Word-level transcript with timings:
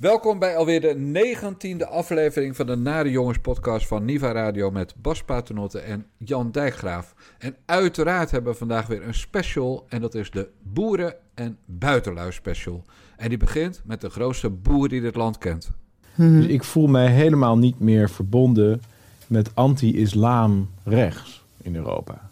Welkom 0.00 0.38
bij 0.38 0.56
alweer 0.56 0.80
de 0.80 0.94
negentiende 0.94 1.86
aflevering 1.86 2.56
van 2.56 2.66
de 2.66 2.76
Nare 2.76 3.10
Jongens 3.10 3.38
podcast 3.38 3.86
van 3.86 4.04
Niva 4.04 4.32
Radio 4.32 4.70
met 4.70 4.94
Bas 5.02 5.22
Paternotte 5.22 5.78
en 5.78 6.06
Jan 6.16 6.50
Dijkgraaf. 6.50 7.14
En 7.38 7.56
uiteraard 7.64 8.30
hebben 8.30 8.52
we 8.52 8.58
vandaag 8.58 8.86
weer 8.86 9.06
een 9.06 9.14
special 9.14 9.86
en 9.88 10.00
dat 10.00 10.14
is 10.14 10.30
de 10.30 10.48
Boeren- 10.62 11.14
en 11.34 11.56
Buitenlui 11.64 12.32
special. 12.32 12.84
En 13.16 13.28
die 13.28 13.38
begint 13.38 13.82
met 13.84 14.00
de 14.00 14.10
grootste 14.10 14.50
boer 14.50 14.88
die 14.88 15.00
dit 15.00 15.14
land 15.14 15.38
kent. 15.38 15.70
Dus 16.14 16.46
ik 16.46 16.64
voel 16.64 16.86
mij 16.86 17.06
helemaal 17.06 17.58
niet 17.58 17.80
meer 17.80 18.10
verbonden 18.10 18.82
met 19.26 19.54
anti-islam 19.54 20.70
rechts 20.84 21.44
in 21.62 21.76
Europa. 21.76 22.30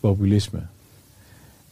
Populisme. 0.00 0.62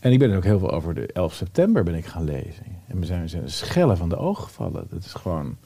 En 0.04 0.12
ik 0.12 0.18
ben 0.18 0.30
er 0.30 0.36
ook 0.36 0.44
heel 0.44 0.58
veel 0.58 0.70
over 0.70 0.94
de 0.94 1.06
11 1.12 1.34
september 1.34 1.82
ben 1.82 1.94
ik 1.94 2.06
gaan 2.06 2.24
lezen. 2.24 2.64
En 2.86 3.00
we 3.00 3.06
zijn, 3.06 3.20
we 3.20 3.28
zijn 3.28 3.50
schellen 3.50 3.96
van 3.96 4.08
de 4.08 4.16
ogen 4.16 4.44
gevallen. 4.44 4.86
Dat 4.90 5.04
is 5.04 5.12
gewoon... 5.12 5.56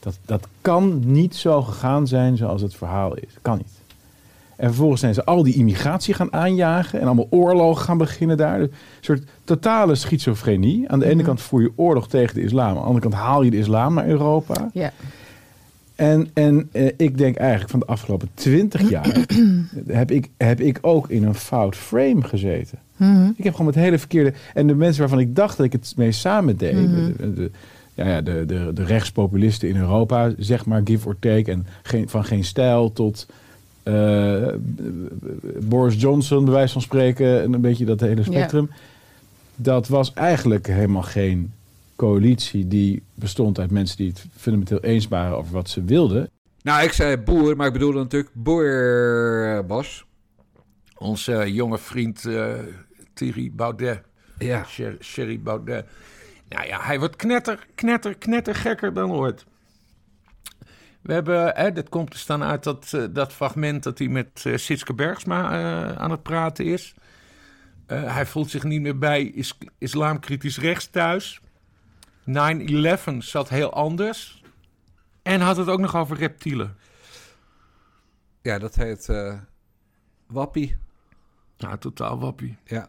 Dat, 0.00 0.18
dat 0.24 0.46
kan 0.60 1.00
niet 1.04 1.36
zo 1.36 1.62
gegaan 1.62 2.06
zijn 2.06 2.36
zoals 2.36 2.62
het 2.62 2.74
verhaal 2.74 3.14
is. 3.14 3.38
Kan 3.42 3.56
niet. 3.56 3.80
En 4.56 4.66
vervolgens 4.66 5.00
zijn 5.00 5.14
ze 5.14 5.24
al 5.24 5.42
die 5.42 5.54
immigratie 5.54 6.14
gaan 6.14 6.32
aanjagen 6.32 7.00
en 7.00 7.06
allemaal 7.06 7.26
oorlogen 7.30 7.84
gaan 7.84 7.98
beginnen 7.98 8.36
daar. 8.36 8.60
Een 8.60 8.72
soort 9.00 9.22
totale 9.44 9.94
schizofrenie. 9.94 10.88
Aan 10.90 10.98
de 10.98 11.06
ene 11.06 11.22
kant 11.22 11.40
voer 11.40 11.62
je 11.62 11.72
oorlog 11.76 12.08
tegen 12.08 12.34
de 12.34 12.42
islam, 12.42 12.68
aan 12.68 12.74
de 12.74 12.80
andere 12.80 13.00
kant 13.00 13.14
haal 13.14 13.42
je 13.42 13.50
de 13.50 13.58
islam 13.58 13.94
naar 13.94 14.06
Europa. 14.06 14.70
Ja. 14.72 14.92
En, 15.94 16.30
en 16.34 16.68
eh, 16.72 16.92
ik 16.96 17.18
denk 17.18 17.36
eigenlijk 17.36 17.70
van 17.70 17.80
de 17.80 17.86
afgelopen 17.86 18.28
twintig 18.34 18.88
jaar 18.90 19.26
heb, 19.86 20.10
ik, 20.10 20.30
heb 20.36 20.60
ik 20.60 20.78
ook 20.80 21.08
in 21.08 21.24
een 21.24 21.34
fout 21.34 21.76
frame 21.76 22.22
gezeten. 22.22 22.78
Ik 23.36 23.44
heb 23.44 23.52
gewoon 23.52 23.66
met 23.66 23.74
hele 23.84 23.98
verkeerde. 23.98 24.32
En 24.54 24.66
de 24.66 24.74
mensen 24.74 25.00
waarvan 25.00 25.18
ik 25.20 25.36
dacht 25.36 25.56
dat 25.56 25.66
ik 25.66 25.72
het 25.72 25.92
mee 25.96 26.12
samen 26.12 26.56
deed. 26.56 26.74
de, 26.74 27.32
de- 27.34 27.50
ja, 27.94 28.08
ja, 28.08 28.20
de, 28.20 28.44
de, 28.46 28.70
de 28.74 28.84
rechtspopulisten 28.84 29.68
in 29.68 29.76
Europa, 29.76 30.32
zeg 30.38 30.66
maar 30.66 30.80
give 30.84 31.06
or 31.08 31.16
take. 31.18 31.50
En 31.50 31.66
geen, 31.82 32.08
van 32.08 32.24
geen 32.24 32.44
stijl 32.44 32.92
tot 32.92 33.26
eh, 33.82 34.46
Boris 35.62 36.00
Johnson, 36.00 36.44
bij 36.44 36.54
wijze 36.54 36.72
van 36.72 36.82
spreken. 36.82 37.42
En 37.42 37.52
een 37.52 37.60
beetje 37.60 37.84
dat 37.84 38.00
hele 38.00 38.22
spectrum. 38.22 38.70
Dat 39.56 39.88
was 39.88 40.12
eigenlijk 40.12 40.66
helemaal 40.66 41.02
geen 41.02 41.52
coalitie 41.96 42.68
die 42.68 43.02
bestond 43.14 43.58
uit 43.58 43.70
mensen 43.70 43.96
die 43.96 44.08
het 44.08 44.26
fundamenteel 44.36 44.80
eens 44.80 45.08
waren 45.08 45.36
over 45.36 45.52
wat 45.52 45.68
ze 45.68 45.84
wilden. 45.84 46.28
Nou, 46.62 46.84
ik 46.84 46.92
zei 46.92 47.16
boer, 47.16 47.56
maar 47.56 47.66
ik 47.66 47.72
bedoelde 47.72 47.98
natuurlijk 47.98 48.30
boer, 48.34 49.64
Bas. 49.66 50.04
Onze 50.98 51.52
jonge 51.52 51.78
vriend 51.78 52.24
eh, 52.24 52.52
Thierry 53.16 53.50
Baudet. 53.52 54.02
Ja. 54.38 54.64
Sher- 54.64 54.96
Sherry 55.00 55.40
Baudet. 55.40 55.86
Nou 56.48 56.66
ja, 56.66 56.80
hij 56.82 56.98
wordt 56.98 57.16
knetter, 57.16 57.66
knetter, 57.74 58.16
knetter 58.18 58.54
gekker 58.54 58.94
dan 58.94 59.10
ooit. 59.10 59.46
We 61.00 61.12
hebben, 61.12 61.54
hè, 61.54 61.72
dit 61.72 61.88
komt 61.88 62.10
te 62.10 62.18
staan 62.18 62.42
uit 62.42 62.62
dat, 62.64 62.92
eh, 62.92 63.04
dat 63.10 63.32
fragment 63.32 63.82
dat 63.82 63.98
hij 63.98 64.08
met 64.08 64.42
eh 64.46 64.56
Sitske 64.56 64.94
Bergsma 64.94 65.50
eh, 65.50 65.92
aan 65.96 66.10
het 66.10 66.22
praten 66.22 66.64
is. 66.64 66.94
Hij 67.86 68.26
voelt 68.26 68.50
zich 68.50 68.62
niet 68.62 68.80
meer 68.80 68.98
bij 68.98 69.22
is, 69.22 69.58
islamkritisch 69.78 70.58
rechts 70.58 70.86
thuis. 70.90 71.40
9-11 72.24 73.22
zat 73.24 73.48
heel 73.48 73.72
anders. 73.72 74.42
En 75.22 75.40
had 75.40 75.56
het 75.56 75.68
ook 75.68 75.80
nog 75.80 75.96
over 75.96 76.16
reptielen. 76.16 76.76
Ja, 78.42 78.58
dat 78.58 78.74
heet 78.74 79.08
Wappie. 80.26 80.76
Nou, 81.58 81.78
totaal 81.78 82.18
wappie. 82.18 82.56
Ja. 82.64 82.88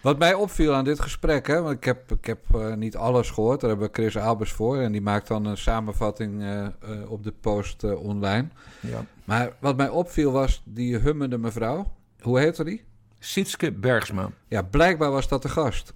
Wat 0.00 0.18
mij 0.18 0.34
opviel 0.34 0.74
aan 0.74 0.84
dit 0.84 1.00
gesprek, 1.00 1.46
hè, 1.46 1.62
want 1.62 1.76
ik 1.76 1.84
heb, 1.84 2.12
ik 2.12 2.24
heb 2.24 2.54
eh, 2.54 2.74
niet 2.74 2.96
alles 2.96 3.30
gehoord, 3.30 3.60
daar 3.60 3.70
hebben 3.70 3.88
we 3.88 3.94
Chris 3.94 4.16
Albers 4.16 4.52
voor 4.52 4.78
en 4.78 4.92
die 4.92 5.00
maakt 5.00 5.28
dan 5.28 5.44
een 5.44 5.56
samenvatting 5.56 6.42
eh, 6.42 6.64
eh, 6.64 6.72
op 7.08 7.24
de 7.24 7.32
post 7.40 7.84
online. 7.84 8.48
Ja. 8.80 9.04
Maar 9.24 9.52
wat 9.58 9.76
mij 9.76 9.88
opviel 9.88 10.32
was 10.32 10.62
die 10.64 10.96
hummende 10.96 11.38
mevrouw. 11.38 11.92
Hoe 12.20 12.38
heette 12.38 12.64
die? 12.64 12.84
Sitske 13.18 13.72
Bergsma. 13.72 14.30
Ja, 14.48 14.62
blijkbaar 14.62 15.10
was 15.10 15.28
dat 15.28 15.42
de 15.42 15.48
gast. 15.48 15.94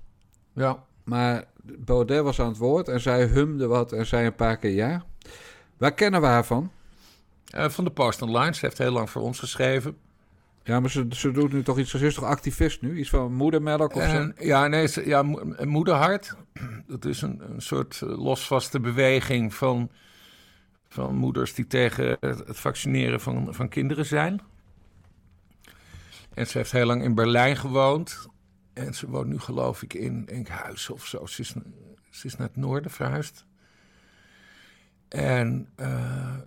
Ja. 0.53 0.85
Maar 1.05 1.45
Baudet 1.63 2.23
was 2.23 2.41
aan 2.41 2.49
het 2.49 2.57
woord 2.57 2.89
en 2.89 3.01
zij 3.01 3.27
humde 3.27 3.67
wat 3.67 3.93
en 3.93 4.07
zei 4.07 4.27
een 4.27 4.35
paar 4.35 4.57
keer 4.57 4.71
ja. 4.71 5.05
Waar 5.77 5.95
kennen 5.95 6.21
we 6.21 6.27
haar 6.27 6.45
van? 6.45 6.71
Van 7.45 7.85
de 7.85 7.91
Post 7.91 8.23
Online. 8.23 8.55
Ze 8.55 8.67
heeft 8.67 8.79
heel 8.79 8.93
lang 8.93 9.11
voor 9.11 9.23
ons 9.23 9.39
geschreven. 9.39 9.97
Ja, 10.65 10.81
maar 10.81 10.91
ze, 10.91 11.07
ze 11.11 11.31
doet 11.31 11.53
nu 11.53 11.63
toch 11.63 11.79
iets, 11.79 11.91
ze 11.91 12.07
is 12.07 12.15
toch 12.15 12.25
activist 12.25 12.83
nu? 12.83 12.99
Iets 12.99 13.09
van 13.11 13.35
moedermelk 13.35 13.95
of 13.95 14.03
zo? 14.03 14.33
Ja, 14.39 14.67
nee, 14.67 14.87
ze- 14.89 15.07
ja, 15.09 15.23
Moederhart. 15.65 16.37
Dat 16.87 17.05
is 17.05 17.23
een, 17.23 17.51
een 17.53 17.61
soort 17.63 18.01
eh, 18.03 18.09
losvaste 18.19 18.81
beweging 18.81 19.55
van, 19.55 19.91
van 20.89 21.17
moeders 21.17 21.55
die 21.55 21.67
tegen 21.67 22.17
het, 22.21 22.39
het 22.47 22.59
vaccineren 22.59 23.21
van, 23.21 23.55
van 23.55 23.69
kinderen 23.69 24.07
zijn. 24.07 24.41
En 26.35 26.47
ze 26.47 26.59
heeft 26.59 26.73
heel 26.73 26.87
lang 26.87 27.03
in 27.03 27.15
Berlijn 27.15 27.57
gewoond. 27.57 28.27
En 28.73 28.95
ze 28.95 29.09
woont 29.09 29.29
nu 29.29 29.39
geloof 29.39 29.83
ik 29.83 29.95
in 29.95 30.29
Enkhuizen 30.29 30.95
of 30.95 31.07
zo. 31.07 31.27
Ze 31.27 31.41
is, 31.41 31.55
ze 32.11 32.27
is 32.27 32.37
naar 32.37 32.47
het 32.47 32.57
noorden 32.57 32.91
verhuisd. 32.91 33.45
En 35.09 35.69
eh, 35.75 35.89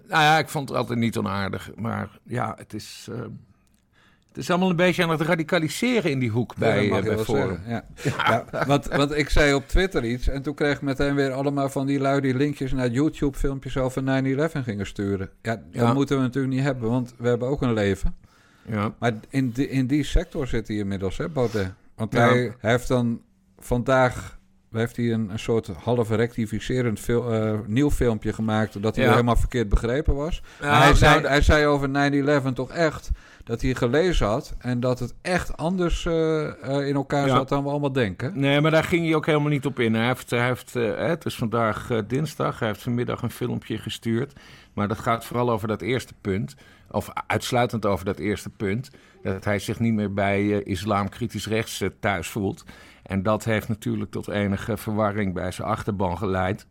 nou 0.08 0.24
ja, 0.24 0.38
ik 0.38 0.50
vond 0.50 0.70
het 0.70 0.78
altijd 0.78 1.00
niet 1.00 1.18
onaardig. 1.18 1.72
Maar 1.76 2.20
ja, 2.24 2.54
het 2.58 2.74
is... 2.74 3.08
eh, 3.12 3.22
het 4.36 4.44
is 4.44 4.50
allemaal 4.50 4.70
een 4.70 4.76
beetje 4.76 5.04
aan 5.04 5.10
het 5.10 5.22
radicaliseren 5.22 6.12
in 6.12 6.20
die 6.20 6.30
hoek 6.30 6.56
bij, 6.56 6.86
Ja, 6.86 6.98
eh, 6.98 7.26
bij 7.26 7.58
Ja. 7.68 7.86
Ja, 8.04 8.46
want, 8.68 8.88
want 8.88 9.18
ik 9.18 9.30
zei 9.30 9.54
op 9.54 9.68
Twitter 9.68 10.06
iets 10.06 10.28
en 10.28 10.42
toen 10.42 10.54
kreeg 10.54 10.76
ik 10.76 10.82
meteen 10.82 11.16
weer 11.16 11.32
allemaal 11.32 11.70
van 11.70 11.86
die 11.86 12.00
lui 12.00 12.22
die 12.22 12.36
linkjes 12.36 12.72
naar 12.72 12.90
YouTube-filmpjes 12.90 13.78
over 13.78 14.02
9-11 14.02 14.64
gingen 14.64 14.86
sturen. 14.86 15.30
Ja, 15.42 15.62
dat 15.72 15.94
moeten 15.94 16.18
we 16.18 16.22
natuurlijk 16.22 16.54
niet 16.54 16.64
hebben, 16.64 16.90
want 16.90 17.14
we 17.18 17.28
hebben 17.28 17.48
ook 17.48 17.62
een 17.62 17.74
leven. 17.74 18.16
Ja. 18.66 18.94
Maar 19.00 19.14
in 19.30 19.50
die, 19.50 19.70
in 19.70 19.88
die 19.88 20.04
sector 20.04 20.48
zit 20.48 20.68
hij 20.68 20.78
inmiddels, 20.78 21.18
hè, 21.18 21.30
Baudet? 21.30 21.74
Want 21.96 22.14
hij, 22.14 22.54
hij 22.60 22.72
heeft 22.72 22.88
dan 22.88 23.22
vandaag 23.60 24.38
heeft 24.72 24.96
hij 24.96 25.14
een, 25.14 25.30
een 25.30 25.40
soort 25.40 25.68
half 25.68 26.10
rectificerend 26.10 27.10
eh, 27.10 27.54
nieuw 27.66 27.92
filmpje 27.92 28.34
gemaakt... 28.34 28.82
dat 28.82 28.96
hij 28.96 29.10
helemaal 29.10 29.36
verkeerd 29.36 29.70
begrepen 29.70 30.16
was. 30.16 30.42
Maar 30.62 30.84
hij, 30.84 30.94
zei, 30.94 31.28
hij 31.28 31.42
zei 31.42 31.66
over 31.66 31.90
9-11 32.50 32.54
toch 32.54 32.72
echt 32.72 33.10
dat 33.46 33.62
hij 33.62 33.76
gelezen 33.76 34.28
had... 34.28 34.56
en 34.60 34.80
dat 34.80 35.00
het 35.00 35.14
echt 35.22 35.58
anders 35.58 36.06
eh, 36.06 36.78
eh, 36.78 36.88
in 36.88 36.96
elkaar 36.96 37.28
Ja. 37.28 37.36
zat 37.36 37.50
dan 37.50 37.64
we 37.64 37.70
allemaal 37.70 37.92
denken. 37.92 38.40
Nee, 38.40 38.62
maar 38.62 38.72
daar 38.72 38.84
ging 38.84 39.06
hij 39.06 39.16
ook 39.16 39.26
helemaal 39.26 39.50
niet 39.50 39.66
op 39.66 39.80
in. 39.80 39.94
Hij 39.94 40.06
heeft, 40.06 40.30
hij 40.30 40.46
heeft, 40.46 40.76
eh, 40.76 41.08
het 41.08 41.26
is 41.26 41.36
vandaag 41.36 41.90
dinsdag, 42.08 42.60
hij 42.60 42.68
heeft 42.68 42.84
vanmiddag 42.84 43.22
een 43.22 43.32
filmpje 43.32 43.78
gestuurd. 43.78 44.34
Maar 44.74 44.88
dat 44.88 45.00
gaat 45.00 45.26
vooral 45.26 45.52
over 45.52 45.68
dat 45.68 45.82
eerste 45.82 46.14
punt. 46.22 46.56
Of 46.92 47.10
uitsluitend 47.28 47.86
over 47.86 48.06
dat 48.06 48.18
eerste 48.18 48.50
punt. 48.50 48.90
Dat 49.24 49.44
hij 49.46 49.60
zich 49.60 49.80
niet 49.80 49.94
meer 49.94 50.14
bij 50.14 50.40
eh, 50.40 50.66
islamkritisch 50.66 51.48
rechts 51.48 51.84
thuis 52.00 52.28
voelt. 52.28 52.66
En 53.04 53.24
dat 53.24 53.44
heeft 53.44 53.68
natuurlijk 53.68 54.12
tot 54.12 54.28
enige 54.28 54.78
verwarring 54.78 55.34
bij 55.34 55.52
zijn 55.52 55.68
achterban 55.68 56.18
geleid. 56.18 56.66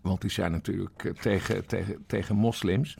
Want 0.00 0.20
die 0.20 0.30
zijn 0.30 0.52
natuurlijk 0.52 1.12
tegen, 1.20 1.66
tegen, 1.66 2.04
tegen 2.06 2.36
moslims. 2.36 2.96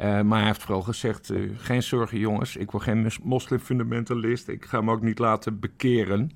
Eh, 0.00 0.20
maar 0.20 0.38
hij 0.38 0.46
heeft 0.46 0.62
vooral 0.62 0.82
gezegd: 0.82 1.30
eh, 1.30 1.40
geen 1.56 1.82
zorgen, 1.82 2.18
jongens. 2.18 2.56
Ik 2.56 2.70
word 2.70 2.82
geen 2.84 3.10
moslimfundamentalist. 3.22 4.48
Ik 4.48 4.64
ga 4.64 4.80
me 4.80 4.92
ook 4.92 5.02
niet 5.02 5.18
laten 5.18 5.60
bekeren. 5.60 6.30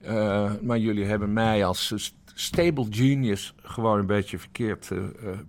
Eh, 0.00 0.52
maar 0.62 0.78
jullie 0.78 1.04
hebben 1.04 1.32
mij 1.32 1.64
als 1.64 1.92
st- 1.96 2.14
stable 2.34 2.86
genius 2.90 3.54
gewoon 3.62 3.98
een 3.98 4.06
beetje 4.06 4.38
verkeerd 4.38 4.90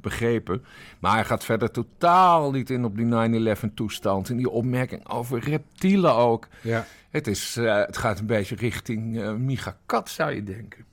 begrepen. 0.02 0.66
Maar 1.00 1.14
hij 1.14 1.26
gaat 1.26 1.46
verder 1.46 1.72
totaal 1.72 2.52
niet 2.52 2.70
in 2.70 2.86
op 2.86 2.96
die 2.96 3.06
9-11 3.06 3.74
toestand. 3.74 4.30
En 4.30 4.38
die 4.38 4.50
opmerking 4.50 5.10
over 5.10 5.40
reptielen 5.40 6.16
ook. 6.16 6.48
Ja. 6.62 6.86
Het, 7.10 7.28
is, 7.28 7.56
het 7.56 7.98
gaat 7.98 8.20
een 8.20 8.26
beetje 8.26 8.56
richting 8.56 9.36
Micha 9.38 9.78
Kat, 9.86 10.10
zou 10.10 10.32
je 10.32 10.44
denken. 10.44 10.86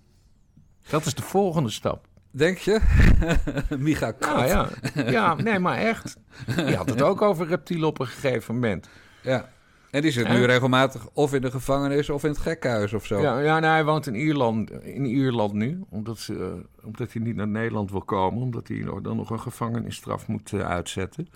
Dat 0.89 1.07
is 1.07 1.15
de 1.15 1.23
volgende 1.23 1.71
stap. 1.71 2.07
Denk 2.31 2.59
je? 2.59 2.81
Micha 3.79 4.11
Kat. 4.13 4.35
Nou 4.35 4.47
ja, 4.47 4.69
ja, 5.11 5.35
nee, 5.35 5.59
maar 5.59 5.79
echt. 5.79 6.17
Die 6.57 6.77
had 6.77 6.89
het 6.91 7.03
ook 7.03 7.23
over 7.23 7.47
reptielen 7.47 7.89
op 7.89 8.01
een 8.01 8.07
gegeven 8.07 8.55
moment. 8.55 8.89
Ja. 9.23 9.49
En 9.91 10.03
die 10.03 10.11
zit 10.11 10.29
nu 10.29 10.45
regelmatig 10.45 11.09
of 11.13 11.35
in 11.35 11.41
de 11.41 11.51
gevangenis 11.51 12.11
of 12.11 12.25
in 12.25 12.31
het 12.31 12.39
gekkenhuis 12.39 12.93
of 12.93 13.07
zo. 13.07 13.21
Ja, 13.21 13.39
ja 13.39 13.59
nou, 13.59 13.73
hij 13.73 13.85
woont 13.85 14.07
in 14.07 14.15
Ierland, 14.15 14.71
in 14.71 15.05
Ierland 15.05 15.53
nu, 15.53 15.85
omdat, 15.89 16.19
ze, 16.19 16.35
eh, 16.35 16.87
omdat 16.87 17.13
hij 17.13 17.23
niet 17.23 17.37
naar 17.37 17.49
Nederland 17.49 17.91
wil 17.91 18.03
komen, 18.03 18.43
omdat 18.43 18.69
hij 18.69 18.85
dan 19.03 19.17
nog 19.17 19.31
een 19.31 19.41
gevangenisstraf 19.41 20.27
moet 20.27 20.53
eh, 20.53 20.61
uitzetten. 20.69 21.29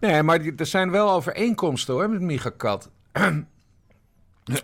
Nee, 0.00 0.22
maar 0.22 0.42
die- 0.42 0.54
er 0.56 0.66
zijn 0.66 0.90
wel 0.90 1.10
overeenkomsten 1.10 1.94
hoor 1.94 2.10
met 2.10 2.20
Micha 2.20 2.50
Kat. 2.56 2.90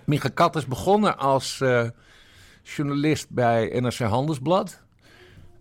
Micha 0.04 0.28
Kat 0.28 0.56
is 0.56 0.66
begonnen 0.66 1.18
als 1.18 1.60
eh, 1.60 1.88
journalist 2.62 3.30
bij 3.30 3.80
NRC 3.80 3.98
Handelsblad. 3.98 4.81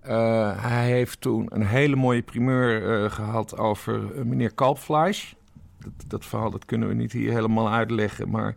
Eh, 0.02 0.64
hij 0.64 0.88
heeft 0.88 1.22
toen 1.22 1.48
een 1.50 1.66
hele 1.66 1.96
mooie 1.96 2.22
primeur 2.22 3.04
eh, 3.04 3.12
gehad 3.12 3.58
over 3.58 4.16
eh, 4.16 4.24
meneer 4.24 4.54
Kalpfleisch. 4.54 5.34
Dat, 5.78 5.92
dat 6.08 6.26
verhaal 6.26 6.52
dat 6.52 6.66
kunnen 6.66 6.88
we 6.88 6.94
niet 6.94 7.12
hier 7.12 7.32
helemaal 7.32 7.70
uitleggen, 7.70 8.30
maar 8.30 8.56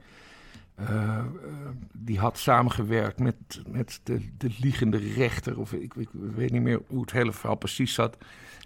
die 1.92 2.18
had 2.18 2.38
samengewerkt 2.38 3.18
met, 3.18 3.34
met 3.68 4.00
de, 4.02 4.20
de 4.38 4.50
liegende 4.60 4.96
rechter. 4.96 5.58
Of 5.58 5.72
ik, 5.72 5.94
ik, 5.94 6.08
weet 6.12 6.50
niet 6.50 6.62
meer 6.62 6.80
hoe 6.86 7.00
het 7.00 7.12
hele 7.12 7.32
verhaal 7.32 7.56
precies 7.56 7.94
zat. 7.94 8.16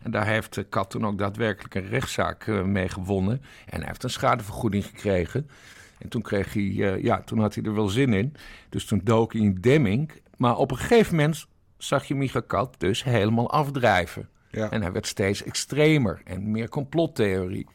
En 0.03 0.11
daar 0.11 0.27
heeft 0.27 0.69
Kat 0.69 0.91
toen 0.91 1.07
ook 1.07 1.19
daadwerkelijk 1.19 1.75
een 1.75 1.89
rechtszaak 1.89 2.47
mee 2.47 2.89
gewonnen. 2.89 3.43
En 3.67 3.79
hij 3.79 3.87
heeft 3.87 4.03
een 4.03 4.11
schadevergoeding 4.11 4.87
gekregen. 4.87 5.51
En 5.99 6.09
toen, 6.09 6.23
kreeg 6.23 6.53
hij, 6.53 6.63
ja, 7.03 7.21
toen 7.21 7.39
had 7.39 7.55
hij 7.55 7.65
er 7.65 7.75
wel 7.75 7.89
zin 7.89 8.13
in. 8.13 8.35
Dus 8.69 8.85
toen 8.85 9.01
dook 9.05 9.33
hij 9.33 9.43
in 9.43 9.55
Demming. 9.61 10.13
Maar 10.37 10.57
op 10.57 10.71
een 10.71 10.77
gegeven 10.77 11.17
moment 11.17 11.47
zag 11.79 12.05
je 12.05 12.15
Micha 12.15 12.41
Kat 12.41 12.75
dus 12.79 13.05
helemaal 13.05 13.51
afdrijven. 13.51 14.29
Ja. 14.51 14.71
En 14.71 14.83
hij 14.83 14.93
werd 14.93 15.07
steeds 15.07 15.43
extremer 15.43 16.21
en 16.25 16.51
meer 16.51 16.69
complottheorie. 16.69 17.67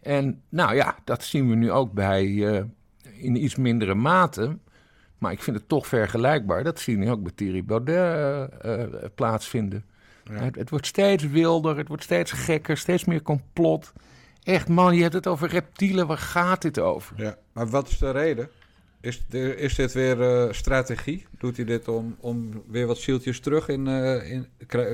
En 0.00 0.42
nou 0.48 0.74
ja, 0.74 0.96
dat 1.04 1.24
zien 1.24 1.48
we 1.48 1.54
nu 1.54 1.70
ook 1.70 1.92
bij 1.92 2.24
uh, 2.24 2.60
in 3.12 3.44
iets 3.44 3.56
mindere 3.56 3.94
mate. 3.94 4.58
Maar 5.18 5.32
ik 5.32 5.42
vind 5.42 5.56
het 5.56 5.68
toch 5.68 5.86
vergelijkbaar. 5.86 6.64
Dat 6.64 6.80
zien 6.80 7.00
we 7.00 7.10
ook 7.10 7.22
bij 7.22 7.32
Thierry 7.34 7.64
Baudet 7.64 8.50
uh, 8.64 8.84
plaatsvinden. 9.14 9.84
Ja. 10.24 10.32
Het, 10.32 10.56
het, 10.56 10.70
wordt 10.70 10.86
steeds 10.86 11.26
wilder, 11.26 11.76
het 11.76 11.88
wordt 11.88 12.02
steeds 12.02 12.32
gekker, 12.32 12.76
steeds 12.76 13.04
meer 13.04 13.22
complot. 13.22 13.92
Echt 14.42 14.68
man, 14.68 14.94
je 14.94 15.02
hebt 15.02 15.14
het 15.14 15.26
over 15.26 15.48
reptielen, 15.48 16.06
waar 16.06 16.18
gaat 16.18 16.62
dit 16.62 16.78
over? 16.78 17.22
Ja, 17.22 17.36
maar 17.52 17.68
wat 17.68 17.88
is 17.88 17.98
de 17.98 18.10
reden? 18.10 18.48
Is, 19.02 19.22
is 19.56 19.74
dit 19.74 19.92
weer 19.92 20.18
uh, 20.18 20.52
strategie? 20.52 21.26
Doet 21.38 21.56
hij 21.56 21.64
dit 21.64 21.88
om, 21.88 22.16
om 22.20 22.62
weer 22.66 22.86
wat 22.86 22.98
zieltjes 22.98 23.40
terug 23.40 23.68
in, 23.68 23.86
uh, 23.86 24.30
in 24.30 24.46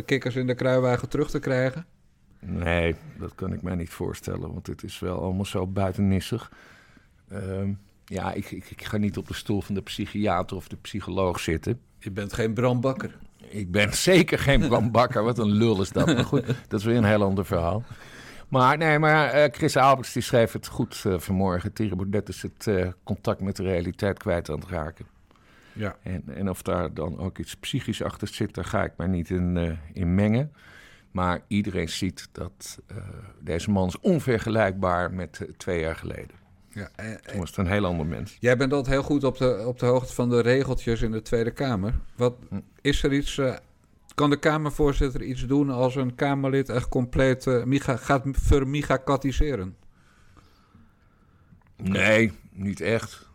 kikkers 0.04 0.36
in 0.36 0.46
de 0.46 0.54
kruiwagen 0.54 1.08
terug 1.08 1.30
te 1.30 1.38
krijgen? 1.38 1.86
Nee, 2.40 2.94
dat 3.18 3.34
kan 3.34 3.52
ik 3.52 3.62
mij 3.62 3.74
niet 3.74 3.90
voorstellen, 3.90 4.52
want 4.52 4.64
dit 4.64 4.82
is 4.82 4.98
wel 4.98 5.20
allemaal 5.20 5.44
zo 5.44 5.66
buitennissig. 5.66 6.52
Uh, 7.32 7.68
ja, 8.04 8.32
ik, 8.32 8.50
ik, 8.50 8.70
ik, 8.70 8.84
ga 8.84 8.96
niet 8.96 9.16
op 9.16 9.28
de 9.28 9.34
stoel 9.34 9.60
van 9.60 9.74
de 9.74 9.82
psychiater 9.82 10.56
of 10.56 10.68
de 10.68 10.76
psycholoog 10.76 11.40
zitten. 11.40 11.80
Je 11.98 12.10
bent 12.10 12.32
geen 12.32 12.54
Bram 12.54 12.80
Bakker. 12.80 13.18
Ik 13.48 13.70
ben 13.70 13.94
zeker 14.10 14.38
geen 14.38 14.68
Bram 14.68 14.90
Bakker, 14.90 15.24
wat 15.24 15.38
een 15.38 15.52
lul 15.52 15.80
is 15.80 15.90
dat. 15.90 16.06
Maar 16.06 16.24
goed, 16.24 16.46
dat 16.68 16.80
is 16.80 16.86
weer 16.86 16.96
een 16.96 17.04
heel 17.04 17.22
ander 17.22 17.46
verhaal. 17.46 17.84
Maar 18.48 18.78
nee, 18.78 18.98
maar 18.98 19.34
uh, 19.34 19.44
Chris 19.52 19.76
Alberts 19.76 20.12
die 20.12 20.22
schreef 20.22 20.52
het 20.52 20.66
goed 20.66 21.02
uh, 21.06 21.18
vanmorgen. 21.18 21.72
Thierry 21.72 21.96
Baudet 21.96 22.28
is 22.28 22.42
het 22.42 22.66
uh, 22.66 22.88
contact 23.04 23.40
met 23.40 23.56
de 23.56 23.62
realiteit 23.62 24.18
kwijt 24.18 24.50
aan 24.50 24.58
het 24.58 24.68
raken. 24.68 25.06
Ja. 25.72 25.96
En, 26.02 26.22
en 26.26 26.50
of 26.50 26.62
daar 26.62 26.94
dan 26.94 27.18
ook 27.18 27.38
iets 27.38 27.56
psychisch 27.56 28.02
achter 28.02 28.28
zit, 28.28 28.54
daar 28.54 28.64
ga 28.64 28.84
ik 28.84 28.92
mij 28.96 29.06
niet 29.06 29.30
in, 29.30 29.78
in 29.92 30.14
mengen. 30.14 30.52
Maar 31.10 31.40
iedereen 31.46 31.88
ziet 31.88 32.28
dat 32.32 32.78
deze 33.40 33.70
man 33.70 33.86
is 33.86 34.00
onvergelijkbaar 34.00 35.12
met 35.12 35.46
twee 35.56 35.80
jaar 35.80 35.96
geleden. 35.96 36.36
Ja, 36.68 36.90
Toen 37.22 37.38
was 37.38 37.48
het 37.48 37.58
een 37.58 37.66
heel 37.66 37.84
ander 37.84 38.06
mens. 38.06 38.36
Jij 38.40 38.56
bent 38.56 38.72
altijd 38.72 38.94
heel 38.94 39.04
goed 39.04 39.24
op 39.24 39.38
de, 39.38 39.64
op 39.66 39.78
de 39.78 39.86
hoogte 39.86 40.14
van 40.14 40.28
de 40.28 40.40
regeltjes 40.40 41.02
in 41.02 41.10
de 41.10 41.22
Tweede 41.22 41.50
Kamer. 41.50 41.94
Wat, 42.16 42.34
hm. 42.48 42.60
is 42.80 43.02
er 43.02 43.12
iets 43.12 43.40
kan 44.14 44.30
de 44.30 44.38
Kamervoorzitter 44.38 45.22
iets 45.22 45.46
doen 45.46 45.70
als 45.70 45.96
een 45.96 46.14
Kamerlid 46.14 46.68
echt 46.68 46.88
compleet 46.88 47.46
uh, 47.46 47.64
miga, 47.64 47.96
gaat 47.96 48.22
vermigakatiseren? 48.30 49.76
Nee, 51.76 52.32
niet 52.50 52.80
echt. 52.80 53.28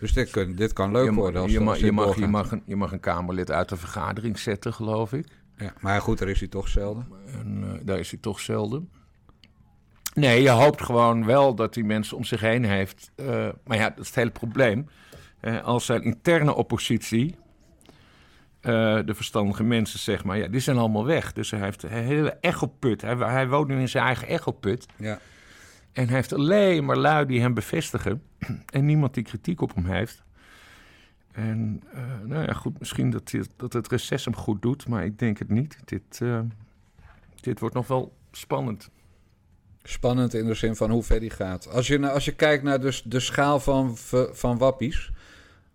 Dus 0.00 0.12
dit, 0.12 0.30
kun, 0.30 0.54
dit 0.54 0.72
kan 0.72 0.92
leuk 0.92 1.12
worden. 1.12 1.42
Als 1.42 1.52
je, 1.52 1.60
mag, 1.60 1.78
je, 1.78 1.92
mag, 1.92 2.16
je, 2.16 2.26
mag 2.26 2.52
een, 2.52 2.62
je 2.66 2.76
mag 2.76 2.92
een 2.92 3.00
Kamerlid 3.00 3.50
uit 3.50 3.68
de 3.68 3.76
vergadering 3.76 4.38
zetten, 4.38 4.72
geloof 4.72 5.12
ik. 5.12 5.26
Ja, 5.56 5.72
maar 5.80 6.00
goed, 6.00 6.18
daar 6.18 6.28
is 6.28 6.38
hij 6.38 6.48
toch 6.48 6.68
zelden. 6.68 7.08
En, 7.26 7.62
uh, 7.64 7.72
daar 7.82 7.98
is 7.98 8.10
hij 8.10 8.20
toch 8.20 8.40
zelden. 8.40 8.90
Nee, 10.14 10.42
je 10.42 10.50
hoopt 10.50 10.82
gewoon 10.82 11.24
wel 11.24 11.54
dat 11.54 11.74
die 11.74 11.84
mensen 11.84 12.16
om 12.16 12.24
zich 12.24 12.40
heen 12.40 12.64
heeft. 12.64 13.10
Uh, 13.16 13.48
maar 13.64 13.76
ja, 13.76 13.88
dat 13.88 13.98
is 13.98 14.06
het 14.06 14.14
hele 14.14 14.30
probleem. 14.30 14.88
Uh, 15.40 15.64
als 15.64 15.84
zijn 15.84 16.02
interne 16.02 16.54
oppositie 16.54 17.36
uh, 18.66 18.98
de 19.04 19.14
verstandige 19.14 19.62
mensen, 19.62 19.98
zeg 19.98 20.24
maar, 20.24 20.38
ja, 20.38 20.48
die 20.48 20.60
zijn 20.60 20.76
allemaal 20.76 21.04
weg. 21.04 21.32
Dus 21.32 21.50
hij 21.50 21.60
heeft 21.60 21.82
een 21.82 21.90
hele 21.90 22.30
echoput. 22.40 23.00
Hij, 23.00 23.14
hij 23.14 23.48
woont 23.48 23.68
nu 23.68 23.80
in 23.80 23.88
zijn 23.88 24.04
eigen 24.04 24.28
echoput. 24.28 24.86
Ja. 24.96 25.18
En 25.92 26.06
hij 26.06 26.14
heeft 26.14 26.32
alleen 26.32 26.84
maar 26.84 26.96
lui 26.96 27.26
die 27.26 27.40
hem 27.40 27.54
bevestigen. 27.54 28.22
en 28.66 28.84
niemand 28.84 29.14
die 29.14 29.22
kritiek 29.22 29.60
op 29.60 29.74
hem 29.74 29.86
heeft. 29.86 30.22
En 31.32 31.82
uh, 31.94 32.00
nou 32.24 32.44
ja, 32.46 32.52
goed, 32.52 32.78
misschien 32.78 33.10
dat, 33.10 33.30
dit, 33.30 33.48
dat 33.56 33.72
het 33.72 33.88
reces 33.88 34.24
hem 34.24 34.36
goed 34.36 34.62
doet, 34.62 34.88
maar 34.88 35.04
ik 35.04 35.18
denk 35.18 35.38
het 35.38 35.48
niet. 35.48 35.78
Dit, 35.84 36.20
uh, 36.22 36.40
dit 37.40 37.60
wordt 37.60 37.74
nog 37.74 37.86
wel 37.86 38.16
spannend. 38.32 38.90
Spannend 39.82 40.34
in 40.34 40.46
de 40.46 40.54
zin 40.54 40.76
van 40.76 40.90
hoe 40.90 41.02
ver 41.02 41.20
die 41.20 41.30
gaat. 41.30 41.68
Als 41.68 41.86
je, 41.86 42.10
als 42.10 42.24
je 42.24 42.32
kijkt 42.32 42.62
naar 42.62 42.80
dus 42.80 43.02
de 43.02 43.20
schaal 43.20 43.60
van, 43.60 43.96
van 44.32 44.58
wappies 44.58 45.12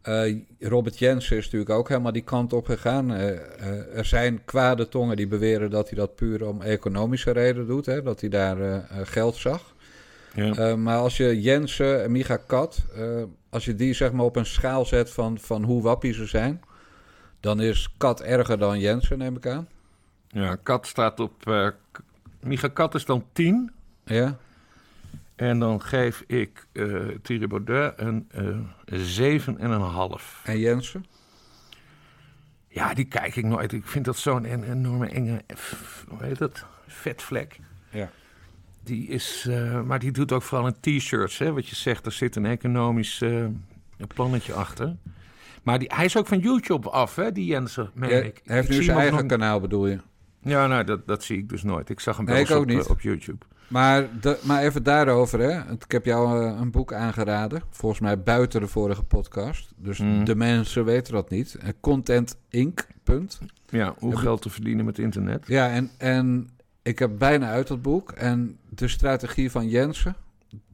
uh, 0.04 0.42
Robert 0.60 1.00
Jensen 1.00 1.38
is 1.38 1.44
natuurlijk 1.44 1.72
ook 1.72 1.88
helemaal 1.90 2.12
die 2.12 2.22
kant 2.22 2.54
op 2.54 2.66
gegaan. 2.66 3.12
Uh, 3.12 3.20
uh, 3.20 3.98
er 3.98 4.06
zijn 4.06 4.46
kwade 4.46 4.90
tongen 4.90 5.16
die 5.16 5.28
beweren 5.28 5.70
dat 5.70 5.90
hij 5.90 5.98
dat 5.98 6.16
puur 6.16 6.48
om 6.48 6.62
economische 6.62 7.32
reden 7.32 7.68
doet. 7.68 7.86
Hè, 7.86 8.02
dat 8.02 8.20
hij 8.22 8.30
daar 8.30 8.88
geld 9.04 9.36
zag. 9.36 9.76
Ja. 10.34 10.76
maar 10.76 10.98
als 10.98 11.18
je 11.18 11.42
Jensen 11.42 12.04
en 12.04 12.12
Micha 12.12 12.38
Kat, 12.38 12.86
als 13.50 13.66
je 13.66 13.76
die 13.76 13.94
zeg 13.94 14.12
maar 14.12 14.26
op 14.26 14.36
een 14.36 14.46
schaal 14.46 14.86
zet 14.86 15.10
van, 15.10 15.40
van 15.40 15.64
hoe 15.64 15.82
wappie 15.82 16.14
ze 16.14 16.26
zijn, 16.26 16.62
dan 17.40 17.62
is 17.62 17.94
Kat 17.98 18.22
erger 18.22 18.58
dan 18.58 18.80
Jensen, 18.80 19.18
neem 19.18 19.36
ik 19.36 19.48
aan. 19.48 19.68
Ja, 20.28 20.56
Kat 20.64 20.88
staat 20.88 21.20
op. 21.20 21.72
Micha 22.42 22.68
Kat 22.68 22.96
is 22.96 23.06
dan 23.06 23.26
10. 23.34 23.72
Ja. 24.06 24.38
En 25.40 25.60
dan 25.60 25.82
geef 25.82 26.24
ik 26.28 26.68
uh, 26.74 27.08
Thierry 27.22 27.48
Baudet 27.48 27.94
een 27.96 28.30
uh, 28.86 29.30
eh, 29.30 30.18
7,5. 30.20 30.44
En 30.44 30.60
Jensen? 30.60 31.06
Ja, 32.68 32.94
die 32.94 33.06
kijk 33.06 33.36
ik 33.36 33.46
nooit. 33.46 33.72
Ik 33.72 33.86
vind 33.86 34.06
dat 34.06 34.18
zo'n 34.18 34.46
enorme 34.46 35.08
enge, 35.08 35.42
hoe 36.08 36.24
heet 36.24 36.38
dat, 36.38 36.66
vetvlek. 36.88 37.60
Ja. 37.92 38.10
Die 38.84 39.08
is, 39.08 39.46
uh, 39.50 39.82
maar 39.82 40.00
die 40.00 40.12
doet 40.12 40.32
ook 40.32 40.42
vooral 40.42 40.68
in 40.68 40.76
t-shirts, 40.80 41.38
hè. 41.38 41.54
Wat 41.54 41.68
je 41.68 41.76
zegt, 41.76 42.06
er 42.06 42.12
zit 42.12 42.36
een 42.36 42.46
economisch 42.46 43.22
uh, 43.22 43.46
plannetje 44.08 44.54
achter. 44.54 44.96
Maar 45.64 45.80
die, 45.80 45.92
hij 45.94 46.06
is 46.06 46.18
ook 46.18 46.28
van 46.28 46.40
YouTube 46.40 46.90
af, 46.90 47.16
hè, 47.16 47.32
die 47.32 47.46
Jensen, 47.46 47.92
meen 47.94 48.10
ja, 48.10 48.18
ik. 48.18 48.42
Hij 48.44 48.56
heeft 48.56 48.70
nu 48.70 48.84
zijn 48.84 48.98
eigen 48.98 49.28
kanaal, 49.28 49.60
bedoel 49.60 49.88
je? 49.88 50.00
Ja, 50.42 50.68
nou, 50.68 50.84
dat, 50.84 51.08
dat 51.08 51.24
zie 51.24 51.38
ik 51.38 51.50
dus 51.50 51.64
nooit. 51.64 51.90
Ik 51.90 52.00
zag 52.00 52.18
hem 52.18 52.26
wel 52.26 52.60
op, 52.60 52.66
niet. 52.66 52.88
op 52.88 53.02
YouTube. 53.02 53.46
Maar, 53.70 54.20
de, 54.22 54.40
maar 54.44 54.62
even 54.62 54.84
daarover, 54.84 55.40
hè. 55.40 55.72
Ik 55.72 55.92
heb 55.92 56.06
jou 56.06 56.44
eh, 56.44 56.60
een 56.60 56.72
boek 56.72 56.94
aangeraden. 56.94 57.62
Volgens 57.70 58.02
mij 58.02 58.24
buiten 58.24 58.62
de 58.62 58.68
vorige 58.68 59.04
podcast. 59.04 59.72
Dus 59.78 60.00
mhm. 60.00 60.24
de 60.24 60.36
mensen 60.36 60.86
weten 60.86 61.14
dat 61.14 61.30
niet. 61.30 61.56
Eh, 61.56 61.70
Content 61.80 62.38
Inc. 62.50 62.88
Punt. 63.04 63.40
Ja, 63.70 63.96
hoe 64.00 64.18
geld 64.18 64.42
te 64.42 64.50
verdienen 64.50 64.86
met 64.86 65.00
internet. 65.00 65.48
Ja, 65.48 65.70
en, 65.70 65.90
en 65.98 66.50
ik 66.82 67.00
heb 67.00 67.12
bijna 67.18 67.50
uit 67.50 67.68
dat 67.68 67.82
boek. 67.82 68.12
En 68.12 68.58
de 68.70 68.88
strategie 68.88 69.52
van 69.52 69.68
Jensen, 69.68 70.16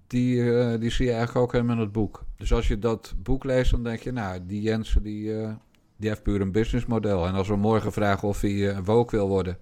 die, 0.07 0.35
uh, 0.35 0.79
die 0.79 0.89
zie 0.89 1.05
je 1.05 1.11
eigenlijk 1.11 1.45
ook 1.45 1.51
helemaal 1.51 1.75
in 1.75 1.81
het 1.81 1.91
boek. 1.91 2.23
Dus 2.37 2.53
als 2.53 2.67
je 2.67 2.79
dat 2.79 3.13
boek 3.23 3.43
leest, 3.43 3.71
dan 3.71 3.83
denk 3.83 3.99
je, 3.99 4.11
nou, 4.11 4.39
die 4.45 4.61
Jensen, 4.61 5.03
die, 5.03 5.23
uh, 5.23 5.49
die 5.97 6.09
heeft 6.09 6.23
puur 6.23 6.41
een 6.41 6.51
businessmodel. 6.51 7.27
En 7.27 7.33
als 7.33 7.47
we 7.47 7.55
morgen 7.55 7.91
vragen 7.91 8.27
of 8.27 8.41
hij 8.41 8.51
uh, 8.51 8.77
woke 8.83 9.15
wil 9.15 9.27
worden 9.27 9.57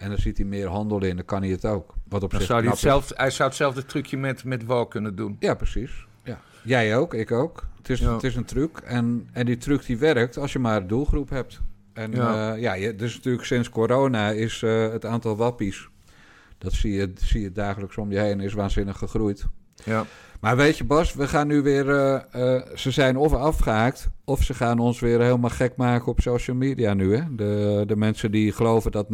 en 0.00 0.08
dan 0.08 0.18
ziet 0.18 0.36
hij 0.36 0.46
meer 0.46 0.66
handel 0.66 1.04
in, 1.04 1.16
dan 1.16 1.24
kan 1.24 1.42
hij 1.42 1.50
het 1.50 1.64
ook. 1.64 1.94
Wat 2.08 2.22
op 2.22 2.32
zich 2.32 2.42
zou 2.42 2.60
hij, 2.60 2.70
hetzelfde, 2.70 3.14
hij 3.16 3.30
zou 3.30 3.48
hetzelfde 3.48 3.84
trucje 3.84 4.16
met, 4.16 4.44
met 4.44 4.64
WOW 4.64 4.88
kunnen 4.88 5.16
doen. 5.16 5.36
Ja, 5.38 5.54
precies. 5.54 6.06
Ja. 6.22 6.40
Jij 6.62 6.96
ook, 6.96 7.14
ik 7.14 7.32
ook. 7.32 7.66
Het 7.76 7.90
is, 7.90 8.00
het 8.00 8.22
is 8.22 8.36
een 8.36 8.44
truc. 8.44 8.78
En, 8.78 9.28
en 9.32 9.46
die 9.46 9.56
truc 9.56 9.86
die 9.86 9.98
werkt 9.98 10.36
als 10.36 10.52
je 10.52 10.58
maar 10.58 10.76
een 10.76 10.86
doelgroep 10.86 11.30
hebt. 11.30 11.60
En 11.92 12.12
ja, 12.12 12.54
uh, 12.54 12.60
ja 12.60 12.74
je, 12.74 12.94
dus 12.94 13.14
natuurlijk 13.14 13.44
sinds 13.44 13.68
corona 13.68 14.30
is 14.30 14.62
uh, 14.62 14.90
het 14.90 15.04
aantal 15.04 15.36
wappies... 15.36 15.88
dat 16.58 16.72
zie 16.72 16.92
je, 16.92 17.12
zie 17.14 17.40
je 17.40 17.52
dagelijks 17.52 17.96
om 17.96 18.12
je 18.12 18.18
heen, 18.18 18.40
is 18.40 18.52
waanzinnig 18.52 18.98
gegroeid. 18.98 19.46
Ja. 19.84 20.04
Maar 20.40 20.56
weet 20.56 20.78
je, 20.78 20.84
Bas, 20.84 21.14
we 21.14 21.28
gaan 21.28 21.46
nu 21.46 21.62
weer. 21.62 21.86
Uh, 21.86 22.20
uh, 22.36 22.60
ze 22.74 22.90
zijn 22.90 23.16
of 23.16 23.32
afgehaakt. 23.32 24.08
of 24.24 24.42
ze 24.42 24.54
gaan 24.54 24.78
ons 24.78 25.00
weer 25.00 25.20
helemaal 25.20 25.50
gek 25.50 25.76
maken 25.76 26.06
op 26.06 26.20
social 26.20 26.56
media 26.56 26.94
nu. 26.94 27.16
Hè? 27.16 27.34
De, 27.34 27.84
de 27.86 27.96
mensen 27.96 28.30
die 28.30 28.52
geloven 28.52 28.92
dat 28.92 29.06
9-11 29.06 29.08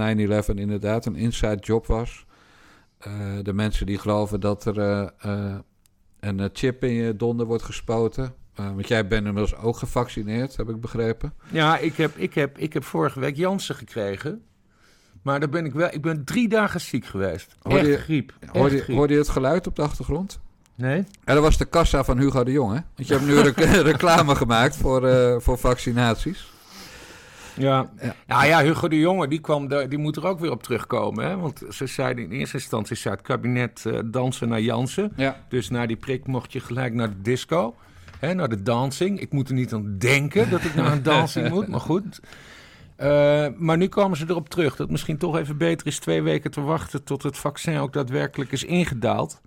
inderdaad 0.54 1.06
een 1.06 1.16
inside 1.16 1.56
job 1.60 1.86
was. 1.86 2.26
Uh, 3.06 3.12
de 3.42 3.52
mensen 3.52 3.86
die 3.86 3.98
geloven 3.98 4.40
dat 4.40 4.64
er 4.64 4.78
een 6.20 6.50
chip 6.52 6.84
in 6.84 6.92
je 6.92 7.16
donder 7.16 7.46
wordt 7.46 7.62
gespoten. 7.62 8.34
want 8.54 8.88
jij 8.88 9.06
bent 9.06 9.26
inmiddels 9.26 9.56
ook 9.56 9.76
gevaccineerd, 9.76 10.56
heb 10.56 10.68
ik 10.68 10.80
begrepen. 10.80 11.32
Ja, 11.50 11.78
ik 11.78 11.96
heb, 11.96 12.16
ik 12.16 12.34
heb, 12.34 12.58
ik 12.58 12.72
heb 12.72 12.84
vorige 12.84 13.20
week 13.20 13.36
Jansen 13.36 13.74
gekregen. 13.74 14.42
Maar 15.22 15.40
daar 15.40 15.48
ben 15.48 15.64
ik 15.64 15.72
wel. 15.72 15.88
Ik 15.92 16.02
ben 16.02 16.24
drie 16.24 16.48
dagen 16.48 16.80
ziek 16.80 17.04
geweest. 17.04 17.56
Hoorde 17.62 17.88
je, 17.88 17.96
griep. 17.96 18.32
Hoorde, 18.52 18.84
hoorde 18.86 19.12
je 19.12 19.18
het 19.18 19.28
geluid 19.28 19.66
op 19.66 19.76
de 19.76 19.82
achtergrond? 19.82 20.40
Nee. 20.76 21.04
En 21.24 21.34
dat 21.34 21.42
was 21.42 21.58
de 21.58 21.64
kassa 21.64 22.04
van 22.04 22.18
Hugo 22.18 22.44
de 22.44 22.52
Jong, 22.52 22.74
hè? 22.74 22.80
Want 22.96 23.08
je 23.08 23.14
hebt 23.14 23.26
nu 23.26 23.34
reclame 23.92 24.34
gemaakt 24.34 24.76
voor, 24.76 25.08
uh, 25.08 25.36
voor 25.38 25.58
vaccinaties. 25.58 26.54
Ja. 27.56 27.90
ja. 28.00 28.14
Nou 28.26 28.46
ja, 28.46 28.62
Hugo 28.62 28.88
de 28.88 28.98
Jonge, 28.98 29.28
die, 29.28 29.40
kwam 29.40 29.68
de, 29.68 29.88
die 29.88 29.98
moet 29.98 30.16
er 30.16 30.26
ook 30.26 30.40
weer 30.40 30.50
op 30.50 30.62
terugkomen. 30.62 31.24
Hè? 31.24 31.36
Want 31.36 31.62
ze 31.70 31.86
zeiden 31.86 32.24
in 32.24 32.30
eerste 32.30 32.56
instantie 32.56 32.96
zei 32.96 33.14
het 33.14 33.22
kabinet 33.22 33.84
uh, 33.86 33.98
dansen 34.04 34.48
naar 34.48 34.60
Jansen. 34.60 35.12
Ja. 35.16 35.36
Dus 35.48 35.70
na 35.70 35.86
die 35.86 35.96
prik 35.96 36.26
mocht 36.26 36.52
je 36.52 36.60
gelijk 36.60 36.94
naar 36.94 37.08
de 37.08 37.22
disco. 37.22 37.74
hè, 38.18 38.34
naar 38.34 38.48
de 38.48 38.62
dancing. 38.62 39.20
Ik 39.20 39.32
moet 39.32 39.48
er 39.48 39.54
niet 39.54 39.72
aan 39.72 39.98
denken 39.98 40.50
dat 40.50 40.64
ik 40.64 40.74
naar 40.74 40.92
een 40.92 41.02
dancing 41.12 41.48
moet, 41.48 41.68
maar 41.68 41.80
goed. 41.80 42.20
Uh, 43.00 43.46
maar 43.56 43.76
nu 43.76 43.88
komen 43.88 44.16
ze 44.16 44.24
erop 44.28 44.48
terug 44.48 44.70
dat 44.70 44.78
het 44.78 44.90
misschien 44.90 45.18
toch 45.18 45.36
even 45.36 45.56
beter 45.56 45.86
is 45.86 45.98
twee 45.98 46.22
weken 46.22 46.50
te 46.50 46.60
wachten 46.60 47.04
tot 47.04 47.22
het 47.22 47.36
vaccin 47.36 47.78
ook 47.78 47.92
daadwerkelijk 47.92 48.52
is 48.52 48.64
ingedaald. 48.64 49.40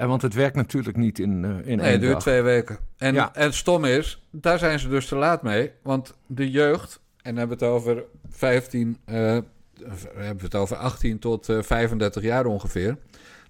En 0.00 0.08
want 0.08 0.22
het 0.22 0.34
werkt 0.34 0.56
natuurlijk 0.56 0.96
niet 0.96 1.18
in, 1.18 1.30
uh, 1.30 1.50
in 1.50 1.76
nee, 1.76 1.76
één 1.78 1.78
het 1.92 2.00
duurt 2.00 2.12
dag. 2.12 2.22
twee 2.22 2.42
weken. 2.42 2.78
En, 2.96 3.14
Ja. 3.14 3.34
en 3.34 3.42
het 3.42 3.54
stom 3.54 3.84
is, 3.84 4.22
daar 4.30 4.58
zijn 4.58 4.78
ze 4.78 4.88
dus 4.88 5.06
te 5.06 5.16
laat 5.16 5.42
mee. 5.42 5.70
Want 5.82 6.14
de 6.26 6.50
jeugd, 6.50 7.00
en 7.22 7.34
dan 7.34 7.36
hebben 7.38 7.58
we 7.58 7.64
het 7.64 7.74
over 7.74 8.04
15, 8.30 8.96
eh, 9.04 9.14
hebben 9.14 10.36
we 10.36 10.44
het 10.44 10.54
over 10.54 10.76
18 10.76 11.18
tot 11.18 11.48
eh, 11.48 11.62
35 11.62 12.22
jaar 12.22 12.46
ongeveer. 12.46 12.96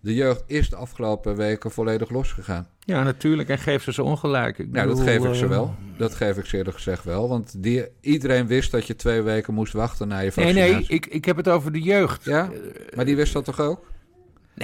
De 0.01 0.15
jeugd 0.15 0.43
is 0.47 0.71
de 0.71 0.77
afgelopen 0.77 1.37
weken 1.37 1.71
volledig 1.71 2.11
losgegaan. 2.11 2.69
Ja, 2.79 3.03
natuurlijk. 3.03 3.49
En 3.49 3.59
geef 3.59 3.83
ze 3.83 3.93
ze 3.93 4.03
ongelijk. 4.03 4.59
Ik 4.59 4.71
Nou, 4.73 4.89
dat 4.89 5.01
geef 5.01 5.25
ik 5.25 5.35
ze 5.35 5.47
wel. 5.47 5.75
Dat 5.97 6.15
geef 6.15 6.37
ik 6.37 6.45
ze 6.45 6.57
eerlijk 6.57 6.77
gezegd 6.77 7.05
wel. 7.05 7.29
Want 7.29 7.63
die, 7.63 7.85
iedereen 8.01 8.47
wist 8.47 8.71
dat 8.71 8.87
je 8.87 8.97
twee 8.97 9.23
weken 9.23 9.55
moest 9.55 9.73
wachten 9.73 10.09
na 10.09 10.17
je 10.19 10.21
Nee, 10.21 10.33
vaccinatie. 10.33 10.73
nee, 10.75 10.85
ik, 10.87 11.07
ik 11.07 11.25
heb 11.25 11.37
het 11.37 11.49
over 11.49 11.73
de 11.73 11.81
jeugd. 11.83 12.25
Ja? 12.25 12.51
Maar 12.95 13.05
die 13.05 13.17
wist 13.17 13.33
dat 13.33 13.45
toch 13.45 13.61
ook? 13.61 13.90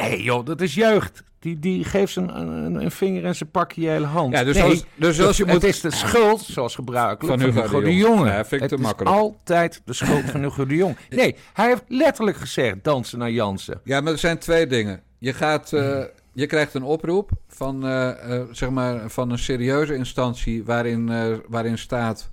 Nee, 0.03 0.23
joh, 0.23 0.47
dat 0.47 0.61
is 0.61 0.75
jeugd. 0.75 1.23
Die, 1.39 1.59
die 1.59 1.85
geeft 1.85 2.13
ze 2.13 2.21
een, 2.21 2.37
een, 2.49 2.75
een 2.75 2.91
vinger 2.91 3.25
en 3.25 3.37
ze 3.37 3.45
pakken 3.45 3.83
je 3.83 3.89
hele 3.89 4.07
hand. 4.07 4.33
Ja, 4.33 4.45
dus 4.45 4.55
nee, 4.57 4.65
als- 4.65 4.85
dus 4.95 5.21
als 5.21 5.37
je 5.37 5.45
het 5.45 5.53
moet- 5.53 5.65
is 5.65 5.81
de 5.81 5.91
schuld, 5.91 6.41
zoals 6.41 6.75
gebruikelijk, 6.75 7.39
Van 7.39 7.39
van, 7.39 7.49
Hugo 7.49 7.63
Hugo, 7.63 7.79
de 7.81 7.85
de 7.87 7.97
Jong. 7.97 8.15
Jonge. 8.17 8.31
Ja, 8.31 8.45
vind 8.45 8.53
ik 8.53 8.61
het 8.61 8.69
te 8.69 8.75
is 8.75 8.81
makkelijk. 8.83 9.17
altijd 9.17 9.83
de 9.85 9.93
schuld 9.93 10.25
van 10.25 10.43
Hugo 10.43 10.67
de 10.67 10.75
Jong. 10.77 10.97
Nee, 11.11 11.37
hij 11.53 11.67
heeft 11.69 11.83
letterlijk 11.89 12.37
gezegd, 12.37 12.77
dansen 12.83 13.19
naar 13.19 13.31
Jansen. 13.31 13.81
Ja, 13.85 14.01
maar 14.01 14.13
er 14.13 14.19
zijn 14.19 14.39
twee 14.39 14.67
dingen. 14.67 15.01
Je, 15.19 15.33
gaat, 15.33 15.73
eh, 15.73 16.03
je 16.33 16.47
krijgt 16.47 16.75
een 16.75 16.83
oproep 16.83 17.31
van, 17.49 17.87
eh, 17.87 18.35
eh, 18.37 18.43
zeg 18.51 18.71
maar, 18.71 19.11
van 19.11 19.31
een 19.31 19.39
serieuze 19.39 19.95
instantie 19.95 20.65
waarin, 20.65 21.11
waarin, 21.49 21.79
staat, 21.79 22.31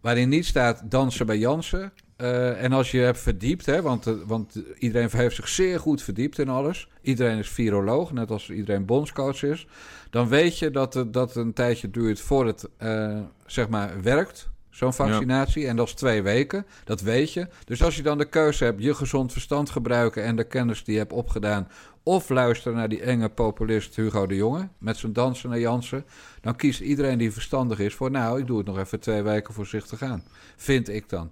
waarin 0.00 0.28
niet 0.28 0.46
staat 0.46 0.82
dansen 0.84 1.26
bij 1.26 1.38
Jansen. 1.38 1.92
Eh, 2.16 2.62
en 2.62 2.72
als 2.72 2.90
je 2.90 2.98
hebt 2.98 3.18
verdiept, 3.18 3.66
hè, 3.66 3.82
want, 3.82 4.06
eh, 4.06 4.14
want 4.26 4.62
iedereen 4.78 5.08
heeft 5.12 5.36
zich 5.36 5.48
zeer 5.48 5.80
goed 5.80 6.02
verdiept 6.02 6.38
in 6.38 6.48
alles. 6.48 6.88
Iedereen 7.02 7.38
is 7.38 7.48
viroloog, 7.48 8.12
net 8.12 8.30
als 8.30 8.50
iedereen 8.50 8.84
bondscoach 8.84 9.42
is. 9.42 9.66
Dan 10.10 10.28
weet 10.28 10.58
je 10.58 10.70
dat 10.70 10.94
het, 10.94 11.12
dat 11.12 11.36
een 11.36 11.52
tijdje 11.52 11.90
duurt 11.90 12.20
voor 12.20 12.46
het 12.46 12.68
eh, 12.76 13.18
zeg 13.46 13.68
maar, 13.68 14.02
werkt, 14.02 14.48
zo'n 14.70 14.92
vaccinatie. 14.92 15.66
En 15.66 15.76
dat 15.76 15.86
is 15.86 15.94
twee 15.94 16.22
weken, 16.22 16.66
dat 16.84 17.00
weet 17.00 17.32
je. 17.32 17.48
Dus 17.64 17.82
als 17.82 17.96
je 17.96 18.02
dan 18.02 18.18
de 18.18 18.28
keuze 18.28 18.64
hebt, 18.64 18.82
je 18.82 18.94
gezond 18.94 19.32
verstand 19.32 19.70
gebruiken 19.70 20.22
en 20.22 20.36
de 20.36 20.44
kennis 20.44 20.84
die 20.84 20.94
je 20.94 21.00
hebt 21.00 21.12
opgedaan. 21.12 21.68
Of 22.02 22.28
luisteren 22.28 22.78
naar 22.78 22.88
die 22.88 23.02
enge 23.02 23.28
populist 23.28 23.96
Hugo 23.96 24.26
de 24.26 24.34
Jonge 24.36 24.68
met 24.78 24.96
zijn 24.96 25.12
dansen 25.12 25.50
naar 25.50 25.58
Jansen. 25.58 26.04
Dan 26.40 26.56
kiest 26.56 26.80
iedereen 26.80 27.18
die 27.18 27.32
verstandig 27.32 27.78
is 27.78 27.94
voor, 27.94 28.10
nou, 28.10 28.40
ik 28.40 28.46
doe 28.46 28.58
het 28.58 28.66
nog 28.66 28.78
even 28.78 29.00
twee 29.00 29.22
weken 29.22 29.54
voorzichtig 29.54 30.02
aan. 30.02 30.24
Vind 30.56 30.88
ik 30.88 31.08
dan. 31.08 31.30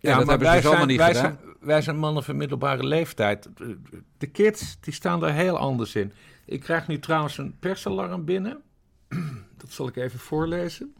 Ja, 0.00 0.18
dat 0.18 0.28
hebben 0.28 0.48
ze 0.48 0.54
dus 0.54 0.66
allemaal 0.66 0.86
niet 0.86 0.96
wij 0.96 1.14
gedaan. 1.14 1.38
Zijn, 1.42 1.54
wij 1.60 1.82
zijn 1.82 1.96
mannen 1.98 2.22
van 2.24 2.36
middelbare 2.36 2.84
leeftijd. 2.86 3.48
De- 3.56 3.78
De 4.18 4.26
kids, 4.26 4.76
die 4.80 4.92
staan 4.94 5.20
daar 5.20 5.34
heel 5.34 5.58
anders 5.58 5.94
in. 5.94 6.12
Ik 6.44 6.60
krijg 6.60 6.86
nu 6.86 6.98
trouwens 6.98 7.38
een 7.38 7.56
persalarm 7.58 8.24
binnen. 8.24 8.62
Dat 9.56 9.70
zal 9.70 9.88
ik 9.88 9.96
even 9.96 10.18
voorlezen. 10.18 10.94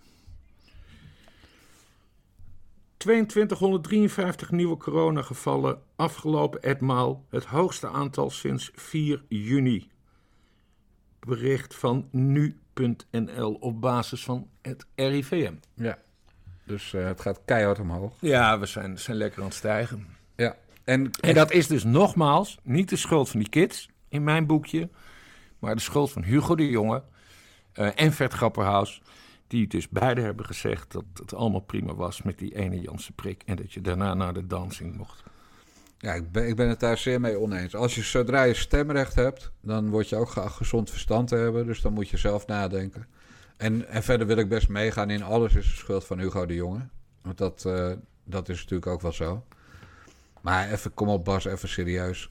2253 2.96 4.50
nieuwe 4.50 4.76
coronagevallen 4.76 5.82
afgelopen 5.96 6.62
etmaal. 6.62 7.24
Het 7.30 7.44
hoogste 7.44 7.88
aantal 7.88 8.30
sinds 8.30 8.70
4 8.74 9.24
juni. 9.28 9.90
Bericht 11.20 11.74
van 11.74 12.08
nu.nl 12.10 13.52
op 13.54 13.80
basis 13.80 14.24
van 14.24 14.48
het 14.62 14.86
RIVM. 14.94 15.54
Ja. 15.74 15.98
Dus 16.70 16.92
eh, 16.92 17.04
het 17.04 17.20
gaat 17.20 17.40
keihard 17.44 17.78
omhoog. 17.78 18.12
Ja, 18.18 18.58
we 18.58 18.66
zijn, 18.66 18.98
zijn 18.98 19.16
lekker 19.16 19.40
aan 19.40 19.46
het 19.46 19.56
stijgen. 19.56 20.06
Ja. 20.36 20.56
En, 20.84 21.10
En 21.20 21.34
dat 21.34 21.52
is 21.52 21.66
dus 21.66 21.84
nogmaals 21.84 22.58
niet 22.62 22.88
de 22.88 22.96
schuld 22.96 23.28
van 23.28 23.40
die 23.40 23.48
kids 23.48 23.88
in 24.08 24.24
mijn 24.24 24.46
boekje, 24.46 24.88
maar 25.58 25.74
de 25.74 25.80
schuld 25.80 26.12
van 26.12 26.22
Hugo 26.22 26.54
de 26.54 26.68
Jonge 26.68 27.02
eh, 27.72 27.88
en 27.94 28.12
Vert 28.12 28.32
Grapperhaus. 28.32 29.02
Die 29.46 29.66
dus 29.66 29.88
beide 29.88 30.20
hebben 30.20 30.46
gezegd 30.46 30.92
dat 30.92 31.04
het 31.14 31.34
allemaal 31.34 31.60
prima 31.60 31.94
was 31.94 32.22
met 32.22 32.38
die 32.38 32.54
ene 32.56 32.80
Janse 32.80 33.12
prik. 33.12 33.42
En 33.46 33.56
dat 33.56 33.72
je 33.72 33.80
daarna 33.80 34.14
naar 34.14 34.34
de 34.34 34.46
dancing 34.46 34.96
mocht. 34.96 35.22
Ja, 35.98 36.12
ik 36.12 36.32
ben, 36.32 36.48
ik 36.48 36.56
ben 36.56 36.68
het 36.68 36.80
daar 36.80 36.98
zeer 36.98 37.20
mee 37.20 37.38
oneens. 37.38 37.74
Als 37.74 37.94
je 37.94 38.02
zodra 38.02 38.42
je 38.42 38.54
stemrecht 38.54 39.14
hebt, 39.14 39.50
dan 39.60 39.90
word 39.90 40.08
je 40.08 40.16
ook 40.16 40.30
geacht 40.30 40.56
gezond 40.56 40.90
verstand 40.90 41.28
te 41.28 41.36
hebben. 41.36 41.66
Dus 41.66 41.80
dan 41.80 41.92
moet 41.92 42.08
je 42.08 42.16
zelf 42.16 42.46
nadenken. 42.46 43.06
En, 43.60 43.88
en 43.88 44.02
verder 44.02 44.26
wil 44.26 44.36
ik 44.36 44.48
best 44.48 44.68
meegaan 44.68 45.10
in 45.10 45.22
alles 45.22 45.54
is 45.54 45.64
de 45.64 45.76
schuld 45.76 46.04
van 46.04 46.18
Hugo 46.18 46.46
de 46.46 46.54
Jonge. 46.54 46.88
Want 47.22 47.38
dat, 47.38 47.64
eh, 47.64 47.92
dat 48.24 48.48
is 48.48 48.56
natuurlijk 48.56 48.86
ook 48.86 49.00
wel 49.00 49.12
zo. 49.12 49.44
Maar 50.40 50.70
even, 50.70 50.94
kom 50.94 51.08
op 51.08 51.24
Bas, 51.24 51.44
even 51.44 51.68
serieus. 51.68 52.30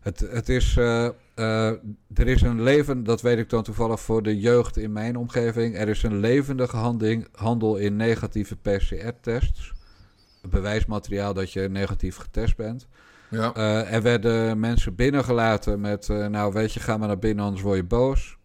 Het, 0.00 0.20
het 0.20 0.48
is, 0.48 0.76
eh, 0.76 1.04
eh, 1.34 1.72
er 2.14 2.26
is 2.26 2.42
een 2.42 2.62
leven, 2.62 3.04
dat 3.04 3.22
weet 3.22 3.38
ik 3.38 3.50
dan 3.50 3.62
toevallig 3.62 4.00
voor 4.00 4.22
de 4.22 4.38
jeugd 4.38 4.76
in 4.76 4.92
mijn 4.92 5.16
omgeving. 5.16 5.76
Er 5.76 5.88
is 5.88 6.02
een 6.02 6.18
levendige 6.18 6.76
handing, 6.76 7.28
handel 7.32 7.76
in 7.76 7.96
negatieve 7.96 8.56
PCR-tests. 8.56 9.72
Bewijsmateriaal 10.42 11.34
dat 11.34 11.52
je 11.52 11.68
negatief 11.68 12.16
getest 12.16 12.56
bent. 12.56 12.86
Ja. 13.30 13.54
Er 13.86 14.02
werden 14.02 14.60
mensen 14.60 14.94
binnengelaten 14.94 15.80
met, 15.80 16.08
nou 16.08 16.52
weet 16.52 16.72
je, 16.72 16.80
ga 16.80 16.96
maar 16.96 17.08
naar 17.08 17.18
binnen, 17.18 17.44
anders 17.44 17.62
word 17.62 17.76
je 17.76 17.84
boos. 17.84 18.38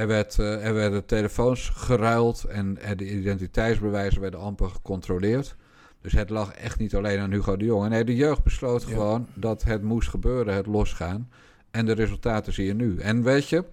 Er, 0.00 0.06
werd, 0.06 0.38
eh, 0.38 0.66
er 0.66 0.74
werden 0.74 1.06
telefoons 1.06 1.68
geruild 1.74 2.44
en, 2.44 2.78
en 2.82 2.96
de 2.96 3.10
identiteitsbewijzen 3.10 4.20
werden 4.20 4.40
amper 4.40 4.68
gecontroleerd. 4.68 5.56
Dus 6.00 6.12
het 6.12 6.30
lag 6.30 6.52
echt 6.52 6.78
niet 6.78 6.94
alleen 6.94 7.18
aan 7.18 7.30
Hugo 7.32 7.56
de 7.56 7.64
Jonge. 7.64 7.88
Nee, 7.88 8.04
de 8.04 8.16
jeugd 8.16 8.42
besloot 8.42 8.82
Ja. 8.82 8.88
gewoon 8.88 9.26
dat 9.34 9.62
het 9.62 9.82
moest 9.82 10.08
gebeuren, 10.08 10.54
het 10.54 10.66
losgaan. 10.66 11.28
En 11.70 11.86
de 11.86 11.92
resultaten 11.92 12.52
zie 12.52 12.66
je 12.66 12.74
nu. 12.74 12.98
En 12.98 13.22
weet 13.22 13.48
je, 13.48 13.64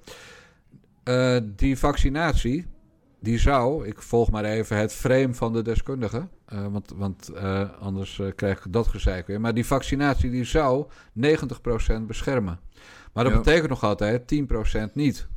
eh, 1.04 1.38
die 1.56 1.78
vaccinatie, 1.78 2.66
die 3.20 3.38
zou, 3.40 3.88
ik 3.88 4.02
volg 4.02 4.32
maar 4.32 4.44
even 4.44 4.78
het 4.78 4.94
frame 4.94 5.34
van 5.34 5.54
de 5.54 5.62
deskundige, 5.62 6.28
eh, 6.46 6.66
want, 6.68 6.94
want 6.96 7.32
anders 7.80 8.22
krijg 8.36 8.66
ik 8.66 8.74
dat 8.74 8.88
gezeik 8.88 9.28
weer. 9.28 9.42
Maar 9.42 9.54
die 9.54 9.66
vaccinatie 9.66 10.30
die 10.30 10.44
zou 10.44 10.86
90% 11.14 12.08
beschermen. 12.08 12.60
Maar 13.14 13.24
dat 13.24 13.34
Ja. 13.34 13.40
betekent 13.40 13.70
nog 13.70 13.84
altijd 13.84 14.28
10% 14.28 14.96
niet. 14.96 15.28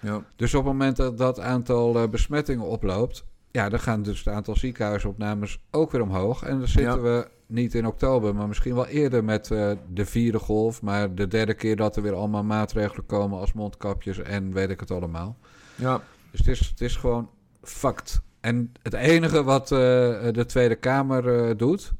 Ja. 0.00 0.22
Dus 0.36 0.54
op 0.54 0.64
het 0.64 0.72
moment 0.72 0.96
dat 0.96 1.18
dat 1.18 1.40
aantal 1.40 1.96
eh, 2.02 2.08
besmettingen 2.08 2.64
oploopt, 2.64 3.24
ja, 3.50 3.68
dan 3.68 3.80
gaan 3.80 4.02
dus 4.02 4.18
het 4.24 4.34
aantal 4.34 4.56
ziekenhuisopnames 4.56 5.60
ook 5.70 5.90
weer 5.90 6.02
omhoog. 6.02 6.42
En 6.42 6.58
dan 6.58 6.68
zitten 6.68 6.94
Ja. 6.96 7.00
we 7.00 7.28
niet 7.46 7.74
in 7.74 7.86
oktober, 7.86 8.34
maar 8.34 8.48
misschien 8.48 8.74
wel 8.74 8.86
eerder 8.86 9.24
met 9.24 9.50
eh, 9.50 9.70
de 9.92 10.06
vierde 10.06 10.38
golf. 10.38 10.82
Maar 10.82 11.14
de 11.14 11.26
derde 11.28 11.54
keer 11.54 11.76
dat 11.76 11.96
er 11.96 12.02
weer 12.02 12.14
allemaal 12.14 12.44
maatregelen 12.44 13.06
komen 13.06 13.38
als 13.38 13.52
mondkapjes 13.52 14.18
en 14.18 14.52
weet 14.52 14.70
ik 14.70 14.80
het 14.80 14.90
allemaal. 14.90 15.36
ja. 15.74 16.00
Dus 16.30 16.38
het 16.40 16.48
is, 16.48 16.68
het 16.68 16.80
is 16.80 16.96
gewoon 16.96 17.30
fact. 17.62 18.20
En 18.40 18.72
het 18.82 18.94
enige 18.94 19.42
wat 19.42 19.62
eh, 19.62 19.78
de 20.32 20.44
Tweede 20.46 20.74
Kamer 20.76 21.56
doet, 21.56 21.92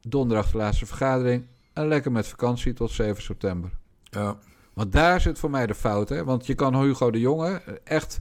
donderdag 0.00 0.50
de 0.50 0.56
laatste 0.56 0.86
vergadering, 0.86 1.46
en 1.72 1.88
lekker 1.88 2.12
met 2.12 2.26
vakantie 2.28 2.72
tot 2.72 2.90
7 2.90 3.22
september. 3.22 3.70
ja. 4.02 4.36
Want 4.72 4.92
daar 4.92 5.20
zit 5.20 5.38
voor 5.38 5.50
mij 5.50 5.66
de 5.66 5.74
fout, 5.74 6.08
hè? 6.08 6.24
Want 6.24 6.46
je 6.46 6.54
kan 6.54 6.82
Hugo 6.82 7.10
de 7.10 7.20
Jonge 7.20 7.62
echt 7.84 8.20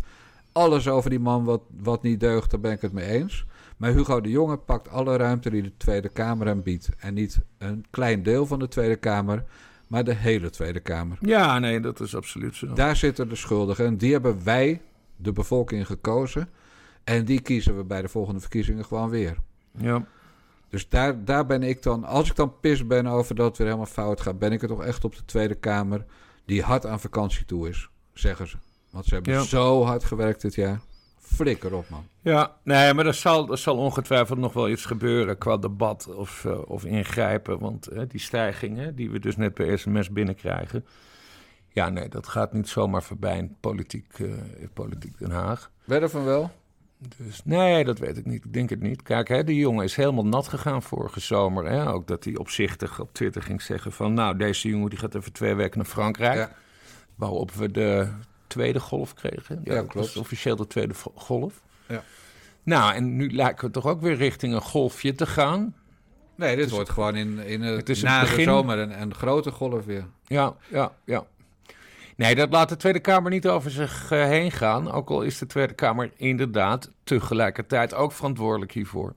alles 0.51 0.87
over 0.87 1.09
die 1.09 1.19
man 1.19 1.43
wat, 1.43 1.61
wat 1.77 2.03
niet 2.03 2.19
deugt, 2.19 2.51
daar 2.51 2.59
ben 2.59 2.71
ik 2.71 2.81
het 2.81 2.91
mee 2.91 3.05
eens. 3.05 3.45
Maar 3.77 3.91
Hugo 3.91 4.21
de 4.21 4.29
Jonge 4.29 4.57
pakt 4.57 4.89
alle 4.89 5.17
ruimte 5.17 5.49
die 5.49 5.61
de 5.61 5.77
Tweede 5.77 6.09
Kamer 6.09 6.47
hem 6.47 6.63
biedt. 6.63 6.89
En 6.97 7.13
niet 7.13 7.39
een 7.57 7.85
klein 7.89 8.23
deel 8.23 8.45
van 8.45 8.59
de 8.59 8.67
Tweede 8.67 8.95
Kamer, 8.95 9.43
maar 9.87 10.03
de 10.03 10.13
hele 10.13 10.49
Tweede 10.49 10.79
Kamer. 10.79 11.17
ja, 11.21 11.59
nee, 11.59 11.79
dat 11.79 11.99
is 11.99 12.15
absoluut 12.15 12.55
zo. 12.55 12.73
Daar 12.73 12.95
zitten 12.95 13.29
de 13.29 13.35
schuldigen. 13.35 13.85
En 13.85 13.97
die 13.97 14.11
hebben 14.11 14.43
wij, 14.43 14.81
de 15.15 15.31
bevolking, 15.31 15.85
gekozen. 15.85 16.49
En 17.03 17.25
die 17.25 17.41
kiezen 17.41 17.77
we 17.77 17.83
bij 17.83 18.01
de 18.01 18.07
volgende 18.07 18.39
verkiezingen 18.39 18.85
gewoon 18.85 19.09
weer. 19.09 19.37
Ja. 19.77 20.05
Dus 20.69 20.89
daar, 20.89 21.25
daar 21.25 21.45
ben 21.45 21.63
ik 21.63 21.83
dan, 21.83 22.03
als 22.03 22.29
ik 22.29 22.35
dan 22.35 22.59
pis 22.59 22.87
ben 22.87 23.07
over 23.07 23.35
dat 23.35 23.47
het 23.47 23.57
weer 23.57 23.67
helemaal 23.67 23.87
fout 23.91 24.21
gaat, 24.21 24.39
ben 24.39 24.51
ik 24.51 24.61
het 24.61 24.69
toch 24.69 24.83
echt 24.83 25.03
op 25.03 25.15
de 25.15 25.25
Tweede 25.25 25.55
Kamer, 25.55 26.05
die 26.45 26.61
hard 26.61 26.85
aan 26.85 26.99
vakantie 26.99 27.45
toe 27.45 27.69
is, 27.69 27.89
zeggen 28.13 28.47
ze. 28.47 28.57
Want 28.89 29.05
ze 29.05 29.13
hebben 29.13 29.33
Ja. 29.33 29.41
zo 29.41 29.83
hard 29.83 30.03
gewerkt 30.03 30.41
dit 30.41 30.55
jaar. 30.55 30.79
Flikker 31.19 31.73
op, 31.73 31.89
man. 31.89 32.07
Ja, 32.21 32.55
nee, 32.63 32.93
maar 32.93 33.05
er 33.05 33.13
zal, 33.13 33.51
er 33.51 33.57
zal 33.57 33.77
ongetwijfeld 33.77 34.39
nog 34.39 34.53
wel 34.53 34.69
iets 34.69 34.85
gebeuren 34.85 35.37
qua 35.37 35.57
debat 35.57 36.07
of, 36.15 36.45
eh, 36.45 36.59
of 36.69 36.85
ingrijpen. 36.85 37.59
Want 37.59 37.89
die 38.07 38.19
stijgingen 38.19 38.95
die 38.95 39.09
we 39.11 39.19
dus 39.19 39.35
net 39.37 39.53
bij 39.53 39.77
sms 39.77 40.09
binnenkrijgen... 40.11 40.85
Ja, 41.73 41.89
nee, 41.89 42.09
dat 42.09 42.27
gaat 42.27 42.53
niet 42.53 42.69
zomaar 42.69 43.03
voorbij 43.03 43.37
in 43.37 43.55
politiek, 43.59 44.19
eh, 44.19 44.25
in 44.61 44.69
politiek 44.73 45.17
Den 45.17 45.31
Haag. 45.31 45.71
Wedden 45.83 46.09
van 46.09 46.23
wel? 46.23 46.51
Dus 47.17 47.41
nee, 47.43 47.83
dat 47.83 47.99
weet 47.99 48.17
ik 48.17 48.25
niet. 48.25 48.45
Ik 48.45 48.53
denk 48.53 48.69
het 48.69 48.81
niet. 48.81 49.01
Kijk, 49.01 49.27
hè, 49.27 49.43
die 49.43 49.55
jongen 49.55 49.83
is 49.83 49.95
helemaal 49.95 50.25
nat 50.25 50.47
gegaan 50.47 50.83
vorige 50.83 51.19
zomer. 51.19 51.65
Hè? 51.65 51.91
Ook 51.91 52.07
dat 52.07 52.23
hij 52.23 52.37
opzichtig 52.37 52.99
op 52.99 53.13
Twitter 53.13 53.41
ging 53.41 53.61
zeggen 53.61 53.91
van... 53.91 54.13
nou, 54.13 54.37
deze 54.37 54.69
jongen 54.69 54.89
die 54.89 54.99
gaat 54.99 55.15
even 55.15 55.31
twee 55.31 55.55
weken 55.55 55.77
naar 55.77 55.87
Frankrijk. 55.87 56.35
Ja. 56.35 56.51
Waarop 57.15 57.51
we 57.51 57.71
de 57.71 58.07
tweede 58.47 58.79
golf 58.79 59.13
kregen. 59.13 59.61
Ja, 59.63 59.75
klopt. 59.75 59.93
was 59.93 60.17
officieel 60.17 60.55
de 60.55 60.67
tweede 60.67 60.93
golf. 61.15 61.61
Ja. 61.87 62.03
Nou, 62.63 62.93
en 62.93 63.15
nu 63.15 63.31
lijken 63.31 63.65
we 63.65 63.73
toch 63.73 63.85
ook 63.85 64.01
weer 64.01 64.15
richting 64.15 64.53
een 64.53 64.61
golfje 64.61 65.15
te 65.15 65.25
gaan. 65.25 65.75
Nee, 66.35 66.55
dit 66.55 66.69
wordt 66.69 66.89
gewoon 66.89 67.15
in, 67.15 67.39
in 67.39 67.61
het, 67.61 67.77
het 67.77 67.89
is 67.89 68.01
het 68.01 68.09
na 68.09 68.21
begin. 68.21 68.37
de 68.37 68.43
zomer 68.43 68.77
een, 68.77 69.01
een 69.01 69.13
grote 69.13 69.51
golf 69.51 69.85
weer. 69.85 70.05
Ja, 70.27 70.55
ja, 70.69 70.91
ja. 71.05 71.25
Nee, 72.15 72.35
dat 72.35 72.49
laat 72.51 72.69
de 72.69 72.77
Tweede 72.77 72.99
Kamer 72.99 73.31
niet 73.31 73.47
over 73.47 73.71
zich 73.71 74.11
eh, 74.11 74.23
heen 74.23 74.51
gaan. 74.51 74.91
Ook 74.91 75.09
al 75.09 75.21
is 75.21 75.37
de 75.37 75.45
Tweede 75.45 75.73
Kamer 75.73 76.11
inderdaad 76.15 76.91
tegelijkertijd 77.03 77.93
ook 77.93 78.11
verantwoordelijk 78.11 78.71
hiervoor. 78.71 79.13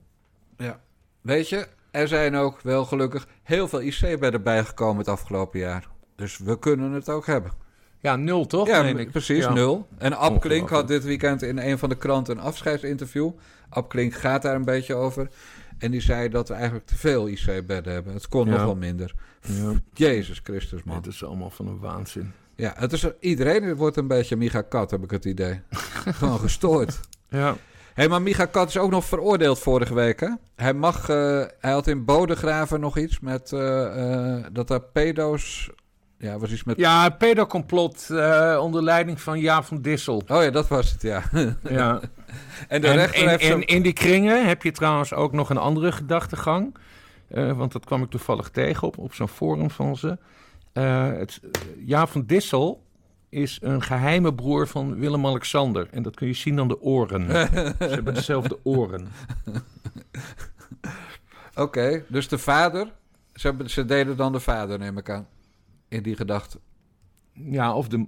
Ja. 0.57 0.79
Weet 1.21 1.49
je, 1.49 1.67
er 1.91 2.07
zijn 2.07 2.35
ook 2.35 2.61
wel 2.61 2.85
gelukkig 2.85 3.27
heel 3.43 3.67
veel 3.67 3.81
IC-bedden 3.81 4.43
bijgekomen 4.43 4.97
het 4.97 5.07
afgelopen 5.07 5.59
jaar. 5.59 5.87
Dus 6.15 6.37
we 6.37 6.59
kunnen 6.59 6.91
het 6.91 7.09
ook 7.09 7.25
hebben. 7.25 7.51
Ja, 7.99 8.15
nul 8.15 8.45
toch? 8.45 8.67
ja, 8.67 8.83
ik. 8.83 9.11
precies, 9.11 9.43
Ja. 9.43 9.53
nul. 9.53 9.87
En 9.97 10.13
Ab 10.13 10.19
Klink 10.21 10.43
Ongelooflijk. 10.43 10.69
had 10.69 10.87
dit 10.87 11.03
weekend 11.03 11.41
in 11.41 11.57
een 11.57 11.77
van 11.77 11.89
de 11.89 11.97
kranten 11.97 12.37
een 12.37 12.43
afscheidsinterview. 12.43 13.31
Ab 13.69 13.89
Klink 13.89 14.13
gaat 14.13 14.41
daar 14.41 14.55
een 14.55 14.65
beetje 14.65 14.95
over. 14.95 15.29
En 15.77 15.91
die 15.91 16.01
zei 16.01 16.29
dat 16.29 16.47
we 16.47 16.53
eigenlijk 16.53 16.85
te 16.85 16.95
veel 16.95 17.27
IC-bedden 17.27 17.93
hebben. 17.93 18.13
Het 18.13 18.27
kon 18.27 18.47
nog 18.47 18.59
wel 18.63 18.75
minder. 18.75 19.13
Jezus 19.93 20.39
Christus, 20.43 20.83
man. 20.83 20.95
Het 20.95 21.05
is 21.05 21.23
allemaal 21.23 21.49
van 21.49 21.67
een 21.67 21.79
waanzin. 21.79 22.33
Ja, 22.55 22.73
het 22.77 22.93
is, 22.93 23.07
iedereen 23.19 23.75
wordt 23.75 23.97
een 23.97 24.07
beetje 24.07 24.35
Micha 24.35 24.61
Kat, 24.61 24.91
heb 24.91 25.03
ik 25.03 25.11
het 25.11 25.25
idee. 25.25 25.61
Gewoon 26.19 26.39
gestoord. 26.39 26.99
Ja. 27.29 27.45
Hé, 27.47 28.01
hey, 28.01 28.07
maar 28.07 28.21
Micha 28.21 28.45
Kat 28.45 28.67
is 28.67 28.77
ook 28.77 28.91
nog 28.91 29.05
veroordeeld 29.05 29.59
vorige 29.59 29.93
week, 29.93 30.19
hè? 30.19 30.29
Hij 30.55 30.73
mag... 30.73 31.09
eh, 31.09 31.43
hij 31.59 31.71
had 31.71 31.87
in 31.87 32.05
Bodegraven 32.05 32.79
nog 32.79 32.97
iets 32.97 33.19
met... 33.19 33.51
eh, 33.51 34.35
eh, 34.35 34.45
dat 34.51 34.67
daar 34.67 34.81
pedo's... 34.81 35.69
Ja, 36.17 36.37
was 36.37 36.51
iets 36.51 36.63
met... 36.63 36.77
Ja, 36.77 37.09
pedocomplot 37.09 38.07
onder 38.59 38.83
leiding 38.83 39.21
van 39.21 39.39
Jaap 39.39 39.63
van 39.63 39.81
Dissel. 39.81 40.23
Oh 40.27 40.43
ja, 40.43 40.49
dat 40.49 40.67
was 40.67 40.91
het, 40.91 41.01
ja. 41.01 41.23
Ja. 41.69 41.99
en 42.67 42.81
de 42.81 42.87
en, 42.87 42.95
rechter 42.95 43.23
en, 43.23 43.29
heeft... 43.29 43.43
en 43.43 43.65
in 43.65 43.81
die 43.81 43.93
kringen 43.93 44.47
heb 44.47 44.63
je 44.63 44.71
trouwens 44.71 45.13
ook 45.13 45.31
nog 45.31 45.49
een 45.49 45.57
andere 45.57 45.91
gedachtegang. 45.91 46.75
Want 47.29 47.71
dat 47.71 47.85
kwam 47.85 48.03
ik 48.03 48.09
toevallig 48.09 48.49
tegen 48.49 48.87
op, 48.87 48.97
op 48.97 49.13
zo'n 49.13 49.27
forum 49.27 49.69
van 49.69 49.97
ze. 49.97 50.17
Eh, 50.75 51.07
het, 51.07 51.39
Jaap 51.85 52.09
van 52.09 52.25
Dissel 52.25 52.83
is 53.29 53.57
een 53.61 53.81
geheime 53.81 54.33
broer 54.33 54.67
van 54.67 54.95
Willem-Alexander. 54.99 55.87
En 55.91 56.03
dat 56.03 56.15
kun 56.15 56.27
je 56.27 56.33
zien 56.33 56.59
aan 56.59 56.67
de 56.67 56.81
oren. 56.81 57.29
Ze 57.31 57.73
hebben 57.77 58.13
dezelfde 58.13 58.59
oren. 58.63 59.07
Oké, 61.55 62.03
dus 62.07 62.27
de 62.27 62.37
vader... 62.37 62.91
Ze, 63.33 63.47
hebben- 63.47 63.69
ze 63.69 63.85
deden 63.85 64.17
dan 64.17 64.31
de 64.31 64.39
vader, 64.39 64.79
neem 64.79 64.97
ik 64.97 65.09
aan. 65.09 65.27
In 65.87 66.03
die 66.03 66.15
gedachte. 66.15 66.59
Ja, 67.33 67.73
of 67.75 67.87
de, 67.87 68.05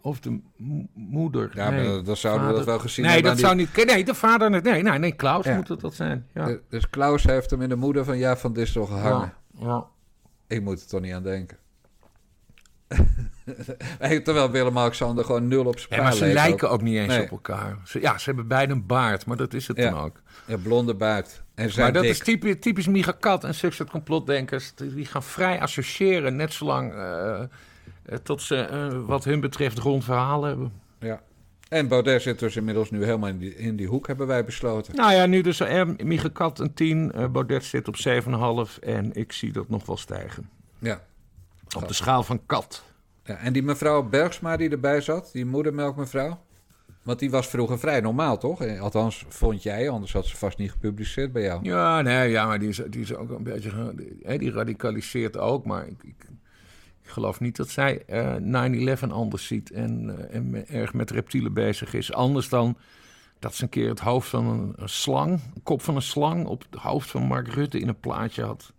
of 0.00 0.20
de 0.20 0.40
mo- 0.56 0.86
moeder. 0.94 1.50
Ja, 1.54 1.70
nee, 1.70 1.88
maar 1.88 2.04
dan 2.04 2.16
zouden 2.16 2.48
we 2.48 2.54
dat 2.54 2.64
wel 2.64 2.78
gezien 2.78 3.04
Nee, 3.04 3.14
hebben. 3.14 3.30
dat 3.36 3.40
aan 3.44 3.46
zou 3.58 3.68
niet... 3.76 3.86
Nee, 3.86 4.04
de 4.04 4.14
vader... 4.14 4.50
Nee, 4.50 4.82
nee, 4.82 4.98
nee 4.98 5.12
Klaus 5.12 5.44
Ja. 5.44 5.56
moet 5.56 5.68
het 5.68 5.80
dat 5.80 5.94
zijn. 5.94 6.26
Ja. 6.34 6.48
Eh, 6.48 6.56
Dus 6.68 6.90
Klaus 6.90 7.22
heeft 7.24 7.50
hem 7.50 7.62
in 7.62 7.68
de 7.68 7.76
moeder 7.76 8.04
van 8.04 8.18
Jaap 8.18 8.38
van 8.38 8.52
Dissel 8.52 8.86
gehangen. 8.86 9.32
Ja. 9.58 9.66
ja. 9.66 9.86
Ik 10.46 10.62
moet 10.62 10.80
er 10.80 10.86
toch 10.86 11.00
niet 11.00 11.12
aan 11.12 11.22
denken. 11.22 11.56
Terwijl 14.24 14.50
Willem-Alexander 14.50 15.24
gewoon 15.24 15.48
nul 15.48 15.64
op 15.64 15.74
Ja, 15.74 15.80
spaar 15.80 16.02
maar 16.02 16.12
ze 16.12 16.26
lijken 16.26 16.70
ook 16.70 16.82
niet 16.82 16.96
eens 16.96 17.06
Nee. 17.08 17.22
op 17.22 17.30
elkaar. 17.30 17.76
Ze, 17.84 18.00
ja, 18.00 18.18
ze 18.18 18.24
hebben 18.24 18.46
beide 18.48 18.72
een 18.72 18.86
baard, 18.86 19.26
maar 19.26 19.36
dat 19.36 19.54
is 19.54 19.68
het 19.68 19.76
Ja. 19.76 19.90
dan 19.90 20.00
ook. 20.00 20.20
Ja, 20.46 20.56
blonde 20.56 20.94
baard. 20.94 21.42
En 21.54 21.70
zijn 21.70 21.84
Maar 21.84 21.92
dat 21.92 22.02
dik. 22.02 22.10
is 22.12 22.18
typisch, 22.18 22.56
typisch 22.60 23.06
Kat 23.20 23.44
en 23.44 23.54
Succes 23.54 23.86
Complotdenkers. 23.90 24.74
Die 24.74 25.04
gaan 25.06 25.22
vrij 25.22 25.60
associëren, 25.60 26.36
net 26.36 26.52
zolang 26.52 26.92
eh, 26.92 27.40
eh, 27.40 27.48
tot 28.22 28.42
ze 28.42 28.56
eh, 28.56 28.88
wat 29.06 29.24
hun 29.24 29.40
betreft 29.40 29.78
rond 29.78 30.04
verhaal 30.04 30.44
hebben. 30.44 30.72
Ja. 30.98 31.22
En 31.68 31.88
Baudet 31.88 32.22
zit 32.22 32.38
dus 32.38 32.56
inmiddels 32.56 32.90
nu 32.90 33.04
helemaal 33.04 33.28
in 33.28 33.38
die, 33.38 33.56
in 33.56 33.76
die 33.76 33.86
hoek, 33.86 34.06
hebben 34.06 34.26
wij 34.26 34.44
besloten. 34.44 34.94
Nou 34.96 35.12
ja, 35.12 35.26
nu 35.26 35.40
dus 35.40 35.62
Kat 36.32 36.58
een 36.58 36.74
10, 36.74 37.12
eh, 37.12 37.26
Baudet 37.28 37.64
zit 37.64 37.88
op 37.88 37.96
7,5 37.96 38.78
en 38.78 39.14
ik 39.14 39.32
zie 39.32 39.52
dat 39.52 39.68
nog 39.68 39.86
wel 39.86 39.96
stijgen. 39.96 40.48
Ja. 40.78 41.00
Op 41.76 41.88
de 41.88 41.94
schaal 41.94 42.22
van 42.22 42.40
kat. 42.46 42.82
ja. 43.24 43.36
En 43.36 43.52
die 43.52 43.62
mevrouw 43.62 44.02
Bergsma 44.02 44.56
die 44.56 44.70
erbij 44.70 45.00
zat, 45.00 45.30
die 45.32 45.46
moedermelkmevrouw. 45.46 46.38
Want 47.02 47.18
die 47.18 47.30
was 47.30 47.46
vroeger 47.46 47.78
vrij 47.78 48.00
normaal, 48.00 48.38
toch? 48.38 48.62
Eh, 48.62 48.80
Althans, 48.80 49.24
vond 49.28 49.62
jij, 49.62 49.90
anders 49.90 50.12
had 50.12 50.26
ze 50.26 50.36
vast 50.36 50.58
niet 50.58 50.70
gepubliceerd 50.70 51.32
bij 51.32 51.42
jou. 51.42 51.60
Ja, 51.64 52.00
nee, 52.02 52.30
ja, 52.30 52.46
maar 52.46 52.58
die 52.58 52.68
is, 52.68 52.80
die 52.90 53.00
is 53.00 53.14
ook 53.14 53.30
een 53.30 53.42
beetje. 53.42 53.94
hè, 54.22 54.38
Die 54.38 54.50
radicaliseert 54.50 55.36
ook, 55.38 55.64
maar 55.64 55.86
ik, 55.86 56.02
ik, 56.02 56.24
ik 57.02 57.10
geloof 57.10 57.40
niet 57.40 57.56
dat 57.56 57.68
zij 57.68 58.02
eh 58.06 58.96
9-11 58.98 59.08
anders 59.08 59.46
ziet 59.46 59.70
en, 59.70 60.16
eh, 60.18 60.36
en 60.36 60.68
erg 60.68 60.94
met 60.94 61.10
reptielen 61.10 61.52
bezig 61.52 61.94
is. 61.94 62.12
Anders 62.12 62.48
dan 62.48 62.76
dat 63.38 63.54
ze 63.54 63.62
een 63.62 63.68
keer 63.68 63.88
het 63.88 64.00
hoofd 64.00 64.28
van 64.28 64.46
een, 64.46 64.72
een 64.76 64.88
slang, 64.88 65.32
een 65.54 65.62
kop 65.62 65.82
van 65.82 65.96
een 65.96 66.02
slang, 66.02 66.46
op 66.46 66.64
het 66.70 66.80
hoofd 66.80 67.10
van 67.10 67.22
Mark 67.22 67.48
Rutte 67.48 67.78
in 67.78 67.88
een 67.88 68.00
plaatje 68.00 68.42
had 68.44 68.72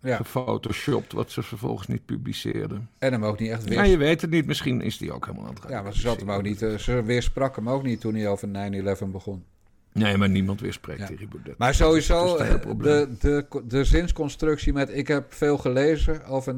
Ja. 0.00 0.16
gefotoshopt, 0.16 1.12
wat 1.12 1.30
ze 1.30 1.42
vervolgens 1.42 1.86
niet 1.88 2.04
publiceerde. 2.04 2.80
En 2.98 3.12
hem 3.12 3.24
ook 3.24 3.38
niet 3.38 3.50
echt 3.50 3.68
Ja, 3.68 3.68
weer... 3.82 3.90
je 3.90 3.96
weet 3.96 4.20
het 4.20 4.30
niet, 4.30 4.46
misschien 4.46 4.80
is 4.80 4.98
die 4.98 5.12
ook 5.12 5.26
helemaal 5.26 5.46
aan 5.48 5.54
het 5.54 5.64
Ja, 5.68 5.82
maar 5.82 5.92
ze 5.94 6.00
zat 6.00 6.20
hem 6.20 6.30
ook 6.30 6.42
niet... 6.42 6.62
eh, 6.62 6.74
Ze 6.78 7.02
weersprak 7.02 7.56
hem 7.56 7.68
ook 7.68 7.82
niet 7.82 8.00
toen 8.00 8.14
hij 8.14 8.28
over 8.28 8.48
9-11 8.48 9.06
begon. 9.06 9.44
Nee, 9.92 10.16
maar 10.16 10.28
niemand 10.28 10.60
weer 10.60 10.72
spreekt 10.72 11.00
Ja. 11.00 11.06
tegen 11.06 11.28
Baudet. 11.28 11.58
Maar 11.58 11.74
sowieso, 11.74 12.36
eh, 12.36 12.54
de, 12.78 13.08
de, 13.20 13.46
de 13.64 13.84
zinsconstructie 13.84 14.72
met... 14.72 14.96
ik 14.96 15.08
heb 15.08 15.32
veel 15.32 15.58
gelezen 15.58 16.24
over 16.24 16.52
9-11... 16.54 16.56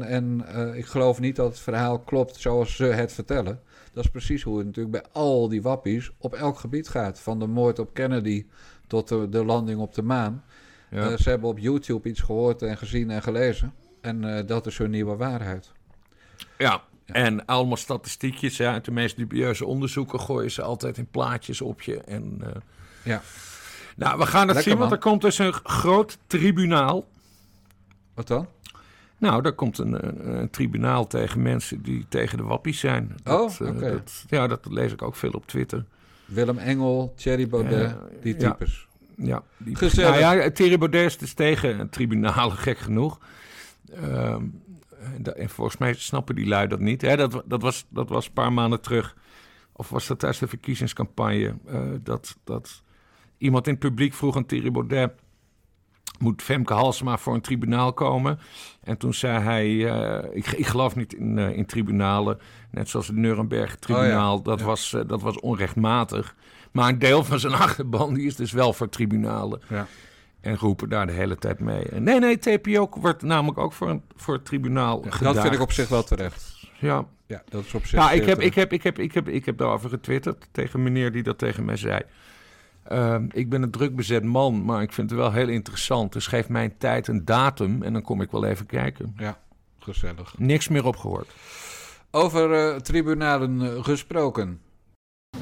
en 0.00 0.42
eh, 0.46 0.74
ik 0.78 0.84
geloof 0.86 1.20
niet 1.20 1.36
dat 1.36 1.48
het 1.48 1.58
verhaal 1.60 1.98
klopt 1.98 2.36
zoals 2.40 2.76
ze 2.76 2.84
het 2.84 3.12
vertellen. 3.12 3.60
Dat 3.92 4.04
is 4.04 4.10
precies 4.10 4.42
hoe 4.42 4.56
het 4.58 4.66
natuurlijk 4.66 5.02
bij 5.02 5.12
al 5.12 5.48
die 5.48 5.62
wappies... 5.62 6.10
op 6.18 6.34
elk 6.34 6.58
gebied 6.58 6.88
gaat. 6.88 7.20
Van 7.20 7.38
de 7.38 7.46
moord 7.46 7.78
op 7.78 7.94
Kennedy 7.94 8.46
tot 8.86 9.08
de, 9.08 9.28
de 9.28 9.44
landing 9.44 9.80
op 9.80 9.94
de 9.94 10.02
maan. 10.02 10.44
Ja. 10.92 11.10
Eh, 11.10 11.16
ze 11.16 11.28
hebben 11.28 11.48
op 11.48 11.58
YouTube 11.58 12.08
iets 12.08 12.20
gehoord 12.20 12.62
en 12.62 12.76
gezien 12.76 13.10
en 13.10 13.22
gelezen. 13.22 13.74
En 14.00 14.36
eh, 14.36 14.46
dat 14.46 14.66
is 14.66 14.78
hun 14.78 14.90
nieuwe 14.90 15.16
waarheid. 15.16 15.72
Ja, 16.58 16.82
en 17.06 17.44
allemaal 17.46 17.76
statistiekjes 17.76 18.58
hè, 18.58 18.66
uit 18.68 18.84
de 18.84 18.90
meest 18.90 19.16
dubieuze 19.16 19.66
onderzoeken 19.66 20.20
gooien 20.20 20.50
ze 20.50 20.62
altijd 20.62 20.98
in 20.98 21.06
plaatjes 21.10 21.60
op 21.60 21.82
je. 21.82 22.00
En, 22.00 22.36
eh, 22.42 22.48
Ja. 23.02 23.22
Nou, 23.96 24.18
we 24.18 24.26
gaan 24.26 24.46
het 24.46 24.54
Lekker, 24.54 24.70
zien, 24.72 24.78
want 24.80 24.92
er 24.92 24.98
komt 24.98 25.20
dus 25.20 25.38
een 25.38 25.52
groot 25.52 26.18
tribunaal. 26.26 27.08
Wat 28.14 28.26
dan? 28.28 28.46
Nou, 29.18 29.44
er 29.44 29.52
komt 29.52 29.78
een, 29.78 30.06
een, 30.06 30.38
een 30.38 30.50
tribunaal 30.50 31.06
tegen 31.06 31.42
mensen 31.42 31.82
die 31.82 32.06
tegen 32.08 32.36
de 32.38 32.44
wappies 32.44 32.80
zijn. 32.80 33.14
Dat, 33.22 33.60
Oh, 33.60 33.68
oké. 33.68 34.02
ja, 34.28 34.46
dat 34.46 34.66
lees 34.70 34.92
ik 34.92 35.02
ook 35.02 35.16
veel 35.16 35.30
op 35.30 35.46
Twitter. 35.46 35.84
Willem 36.24 36.58
Engel, 36.58 37.12
Thierry 37.16 37.48
Baudet, 37.48 37.90
Ja, 37.90 37.98
die 38.22 38.34
ja. 38.40 38.50
types. 38.50 38.86
Ja, 39.22 39.42
die, 39.56 39.76
Gezellig. 39.76 40.20
Nou 40.20 40.36
ja, 40.36 40.50
Thierry 40.50 40.78
Baudet 40.78 41.06
is 41.06 41.18
dus 41.18 41.34
tegen 41.34 41.90
tribunalen, 41.90 42.56
gek 42.66 42.78
genoeg. 42.78 43.18
Ehm, 43.92 44.44
en 45.36 45.48
volgens 45.48 45.76
mij 45.76 45.94
snappen 45.94 46.34
die 46.34 46.46
lui 46.46 46.66
dat 46.68 46.80
niet. 46.80 47.02
Hè, 47.02 47.16
dat, 47.16 47.42
dat, 47.46 47.62
was, 47.62 47.86
dat 47.88 48.08
was 48.08 48.26
een 48.26 48.32
paar 48.32 48.52
maanden 48.52 48.80
terug. 48.80 49.16
Of 49.72 49.88
was 49.88 50.06
dat 50.06 50.18
tijdens 50.18 50.40
de 50.40 50.48
verkiezingscampagne? 50.48 51.54
eh, 51.66 51.80
dat, 52.00 52.36
dat 52.44 52.82
iemand 53.38 53.66
in 53.66 53.72
het 53.72 53.82
publiek 53.82 54.14
vroeg 54.14 54.36
aan 54.36 54.46
Thierry 54.46 54.70
Baudet... 54.70 55.12
moet 56.18 56.42
Femke 56.42 56.72
Halsema 56.72 57.18
voor 57.18 57.34
een 57.34 57.40
tribunaal 57.40 57.92
komen? 57.92 58.38
En 58.82 58.96
toen 58.96 59.14
zei 59.14 59.42
hij... 59.42 59.66
eh, 59.66 60.36
ik, 60.36 60.46
ik 60.46 60.66
geloof 60.66 60.96
niet 60.96 61.14
in, 61.14 61.38
eh, 61.38 61.56
in 61.56 61.66
tribunalen. 61.66 62.38
Net 62.70 62.88
zoals 62.88 63.06
het 63.06 63.16
Nuremberg-tribunaal. 63.16 64.32
Oh 64.32 64.38
ja, 64.38 64.50
dat, 64.50 64.58
ja. 64.60 64.64
was, 64.64 64.92
eh, 64.94 65.00
dat 65.06 65.22
was 65.22 65.40
onrechtmatig. 65.40 66.34
Maar 66.72 66.88
een 66.88 66.98
deel 66.98 67.24
van 67.24 67.40
zijn 67.40 67.52
achterban 67.66 68.14
die 68.14 68.26
is 68.26 68.36
dus 68.36 68.52
wel 68.52 68.72
voor 68.72 68.88
tribunalen. 68.88 69.60
Ja. 69.68 69.86
En 70.40 70.56
roepen 70.56 70.88
daar 70.88 71.06
de 71.06 71.12
hele 71.12 71.36
tijd 71.36 71.58
mee. 71.60 71.84
En 71.84 72.02
nee, 72.02 72.18
nee, 72.18 72.38
TPO 72.38 72.88
wordt 73.00 73.22
namelijk 73.22 73.58
ook 73.58 73.72
voor, 73.72 73.88
een, 73.90 74.02
voor 74.16 74.34
het 74.34 74.44
tribunaal 74.44 75.04
Ja, 75.04 75.10
gedaan. 75.10 75.34
dat 75.34 75.42
vind 75.42 75.54
ik 75.54 75.60
op 75.60 75.72
zich 75.72 75.88
wel 75.88 76.02
terecht. 76.02 76.68
Ja, 76.78 77.04
Ja, 77.26 77.42
dat 77.48 77.64
is 77.64 77.74
op 77.74 77.86
zich 77.86 77.98
ja 77.98 78.10
ik, 78.10 78.24
heb, 78.24 78.40
ik, 78.40 78.54
heb, 78.54 78.72
ik, 78.72 78.82
heb, 78.82 78.98
ik, 78.98 79.12
heb, 79.12 79.28
ik 79.28 79.44
heb 79.46 79.58
daarover 79.58 79.90
getwitterd 79.90 80.48
tegen 80.52 80.78
een 80.78 80.84
meneer 80.84 81.12
die 81.12 81.22
dat 81.22 81.38
tegen 81.38 81.64
mij 81.64 81.76
zei. 81.76 82.02
Ehm, 82.82 83.26
ik 83.32 83.48
ben 83.48 83.62
een 83.62 83.70
druk 83.70 83.96
bezet 83.96 84.24
man, 84.24 84.64
maar 84.64 84.82
ik 84.82 84.92
vind 84.92 85.10
het 85.10 85.18
wel 85.18 85.32
heel 85.32 85.48
interessant. 85.48 86.12
Dus 86.12 86.26
geef 86.26 86.48
mijn 86.48 86.74
tijd 86.78 87.08
een 87.08 87.24
datum 87.24 87.82
en 87.82 87.92
dan 87.92 88.02
kom 88.02 88.20
ik 88.20 88.30
wel 88.30 88.44
even 88.44 88.66
kijken. 88.66 89.14
Ja, 89.16 89.38
gezellig. 89.78 90.34
Niks 90.38 90.68
meer 90.68 90.84
opgehoord. 90.84 91.28
Over 92.10 92.52
eh, 92.52 92.76
tribunalen 92.76 93.60
eh, 93.62 93.84
gesproken. 93.84 94.60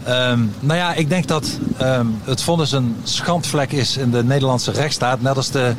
Ehm, 0.05 0.41
nou 0.61 0.79
ja, 0.79 0.95
ik 0.95 1.09
denk 1.09 1.27
dat 1.27 1.59
ehm, 1.79 2.07
het 2.25 2.43
vonnis 2.43 2.73
een 2.73 2.97
schandvlek 3.03 3.73
is 3.73 3.97
in 3.97 4.11
de 4.11 4.25
Nederlandse 4.25 4.71
rechtsstaat. 4.71 5.21
Net 5.21 5.37
als 5.37 5.51
de 5.51 5.75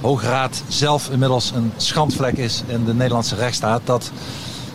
Hoge 0.00 0.26
Raad 0.26 0.62
zelf 0.68 1.10
inmiddels 1.10 1.52
een 1.54 1.72
schandvlek 1.76 2.36
is 2.36 2.62
in 2.66 2.84
de 2.84 2.94
Nederlandse 2.94 3.34
rechtsstaat. 3.34 3.80
Dat 3.84 4.10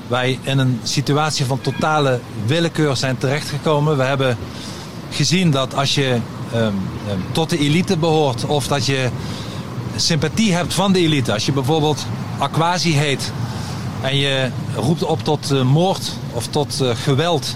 wij 0.07 0.39
in 0.41 0.57
een 0.57 0.79
situatie 0.83 1.45
van 1.45 1.61
totale 1.61 2.19
willekeur 2.45 2.95
zijn 2.95 3.17
terechtgekomen. 3.17 3.97
We 3.97 4.03
hebben 4.03 4.37
gezien 5.09 5.51
dat 5.51 5.75
als 5.75 5.95
je 5.95 6.19
ehm, 6.53 6.73
tot 7.31 7.49
de 7.49 7.57
elite 7.57 7.97
behoort 7.97 8.45
of 8.45 8.67
dat 8.67 8.85
je 8.85 9.09
sympathie 9.95 10.53
hebt 10.53 10.73
van 10.73 10.93
de 10.93 10.99
elite. 10.99 11.33
Als 11.33 11.45
je 11.45 11.51
bijvoorbeeld 11.51 12.05
Aquasi 12.37 12.93
heet 12.93 13.31
en 14.01 14.17
je 14.17 14.49
roept 14.75 15.03
op 15.03 15.23
tot 15.23 15.51
uh, 15.51 15.61
moord 15.61 16.11
of 16.33 16.47
tot 16.47 16.79
uh, 16.81 16.89
geweld, 16.95 17.55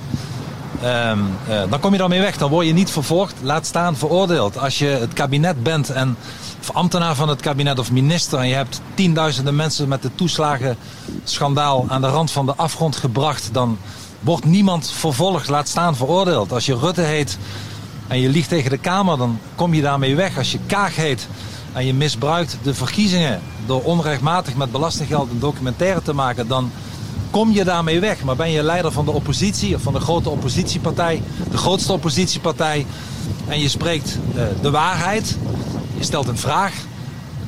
um, 0.83 1.37
uh, 1.49 1.61
dan 1.69 1.79
kom 1.79 1.91
je 1.91 1.97
daarmee 1.97 2.19
weg. 2.19 2.37
Dan 2.37 2.49
word 2.49 2.67
je 2.67 2.73
niet 2.73 2.89
vervolgd, 2.89 3.35
laat 3.41 3.65
staan 3.65 3.97
veroordeeld. 3.97 4.57
Als 4.57 4.77
je 4.77 4.85
het 4.85 5.13
kabinet 5.13 5.63
bent 5.63 5.89
en 5.89 6.17
of 6.59 6.71
ambtenaar 6.71 7.15
van 7.15 7.29
het 7.29 7.41
kabinet 7.41 7.79
of 7.79 7.91
minister 7.91 8.39
en 8.39 8.47
je 8.47 8.55
hebt 8.55 8.81
tienduizenden 8.93 9.55
mensen 9.55 9.87
met 9.87 10.01
de 10.01 10.09
toeslagenschandaal 10.15 11.85
aan 11.87 12.01
de 12.01 12.07
rand 12.07 12.31
van 12.31 12.45
de 12.45 12.55
afgrond 12.55 12.95
gebracht, 12.95 13.49
dan 13.51 13.77
wordt 14.19 14.45
niemand 14.45 14.91
vervolgd, 14.91 15.49
laat 15.49 15.67
staan 15.67 15.95
veroordeeld. 15.95 16.51
Als 16.51 16.65
je 16.65 16.77
Rutte 16.77 17.01
heet 17.01 17.37
en 18.07 18.19
je 18.19 18.29
liegt 18.29 18.49
tegen 18.49 18.69
de 18.69 18.77
Kamer, 18.77 19.17
dan 19.17 19.39
kom 19.55 19.73
je 19.73 19.81
daarmee 19.81 20.15
weg. 20.15 20.37
Als 20.37 20.51
je 20.51 20.59
Kaag 20.67 20.95
heet 20.95 21.27
en 21.73 21.85
je 21.85 21.93
misbruikt 21.93 22.57
de 22.63 22.73
verkiezingen 22.73 23.41
door 23.65 23.83
onrechtmatig 23.83 24.55
met 24.55 24.71
belastinggeld 24.71 25.29
een 25.29 25.39
documentaire 25.39 26.01
te 26.01 26.13
maken, 26.13 26.47
dan 26.47 26.71
kom 27.33 27.51
je 27.51 27.63
daarmee 27.63 27.99
weg. 27.99 28.23
Maar 28.23 28.35
ben 28.35 28.51
je 28.51 28.63
leider 28.63 28.91
van 28.91 29.05
de 29.05 29.11
oppositie 29.11 29.75
of 29.75 29.81
van 29.81 29.93
de 29.93 29.99
grote 29.99 30.29
oppositiepartij, 30.29 31.21
de 31.51 31.57
grootste 31.57 31.93
oppositiepartij, 31.93 32.85
en 33.47 33.59
je 33.59 33.69
spreekt 33.69 34.19
uh, 34.35 34.43
de 34.61 34.71
waarheid, 34.71 35.37
je 35.97 36.03
stelt 36.03 36.27
een 36.27 36.37
vraag, 36.37 36.73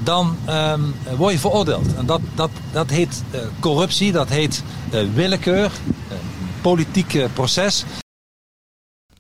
dan 0.04 0.38
um, 0.50 0.96
word 1.18 1.34
je 1.34 1.40
veroordeeld. 1.40 1.96
En 1.96 2.06
dat, 2.06 2.22
dat, 2.36 2.50
dat 2.72 2.90
heet 2.90 3.24
uh, 3.32 3.42
corruptie, 3.60 4.12
dat 4.12 4.30
heet 4.30 4.64
uh, 4.94 5.14
willekeur, 5.14 5.72
politiek 6.62 7.34
proces. 7.34 7.86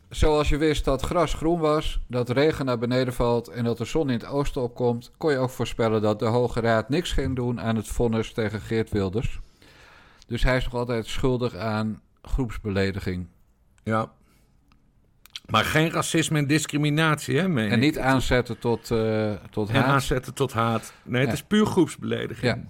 Zoals 0.09 0.49
je 0.49 0.57
wist 0.57 0.85
dat 0.85 1.01
gras 1.01 1.33
groen 1.33 1.59
was, 1.59 1.99
dat 2.07 2.29
regen 2.29 2.65
naar 2.65 2.77
beneden 2.77 3.13
valt 3.13 3.47
en 3.47 3.63
dat 3.63 3.77
de 3.77 3.85
zon 3.85 4.09
in 4.09 4.17
het 4.17 4.27
oosten 4.27 4.61
opkomt, 4.61 5.11
kon 5.17 5.31
je 5.31 5.37
ook 5.37 5.49
voorspellen 5.49 6.01
dat 6.01 6.19
de 6.19 6.25
Hoge 6.25 6.59
Raad 6.59 6.89
niks 6.89 7.11
ging 7.11 7.35
doen 7.35 7.61
aan 7.61 7.75
het 7.75 7.87
vonnis 7.87 8.33
tegen 8.33 8.61
Geert 8.61 8.89
Wilders. 8.89 9.39
Dus 10.25 10.43
hij 10.43 10.57
is 10.57 10.63
nog 10.63 10.73
altijd 10.73 11.07
schuldig 11.07 11.55
aan 11.55 12.01
groepsbelediging. 12.21 13.27
Ja. 13.83 14.11
Maar 15.45 15.63
geen 15.63 15.91
racisme 15.91 16.37
en 16.37 16.47
discriminatie, 16.47 17.39
hè? 17.39 17.67
En 17.67 17.79
niet 17.79 17.99
aanzetten 17.99 18.59
tot, 18.59 18.89
uh, 18.89 19.31
tot 19.49 19.69
haat. 19.69 19.83
En 19.83 19.89
aanzetten 19.89 20.33
tot 20.33 20.53
haat. 20.53 20.93
Nee, 21.03 21.19
het 21.19 21.29
ja. 21.29 21.35
is 21.35 21.43
puur 21.43 21.65
groepsbelediging. 21.65 22.55
Ja. 22.55 22.63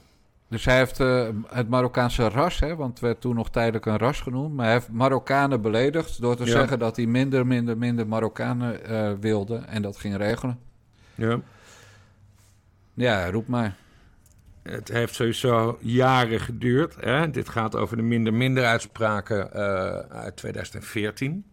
Dus 0.47 0.65
hij 0.65 0.77
heeft 0.77 0.99
uh, 0.99 1.27
het 1.47 1.69
Marokkaanse 1.69 2.29
ras, 2.29 2.59
hè, 2.59 2.75
want 2.75 2.89
het 2.89 2.99
werd 2.99 3.21
toen 3.21 3.35
nog 3.35 3.49
tijdelijk 3.49 3.85
een 3.85 3.97
ras 3.97 4.21
genoemd. 4.21 4.53
Maar 4.53 4.65
hij 4.65 4.73
heeft 4.73 4.91
Marokkanen 4.91 5.61
beledigd 5.61 6.21
door 6.21 6.35
te 6.35 6.45
ja. 6.45 6.51
zeggen 6.51 6.79
dat 6.79 6.95
hij 6.95 7.05
minder, 7.05 7.47
minder, 7.47 7.77
minder 7.77 8.07
Marokkanen 8.07 8.91
uh, 8.91 9.11
wilde. 9.19 9.55
En 9.57 9.81
dat 9.81 9.97
ging 9.97 10.17
regelen. 10.17 10.59
Ja. 11.15 11.39
Ja, 12.93 13.29
roep 13.29 13.47
maar. 13.47 13.75
Het 14.69 14.87
heeft 14.87 15.15
sowieso 15.15 15.77
jaren 15.81 16.39
geduurd. 16.39 16.95
Hè? 16.99 17.29
Dit 17.29 17.49
gaat 17.49 17.75
over 17.75 17.97
de 17.97 18.03
minder-minder 18.03 18.65
uitspraken 18.65 19.49
uh, 19.55 19.61
uit 19.99 20.35
2014. 20.35 21.45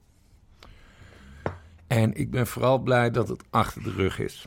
En 1.87 2.14
ik 2.14 2.31
ben 2.31 2.46
vooral 2.46 2.79
blij 2.79 3.11
dat 3.11 3.29
het 3.29 3.42
achter 3.51 3.83
de 3.83 3.90
rug 3.90 4.18
is. 4.18 4.46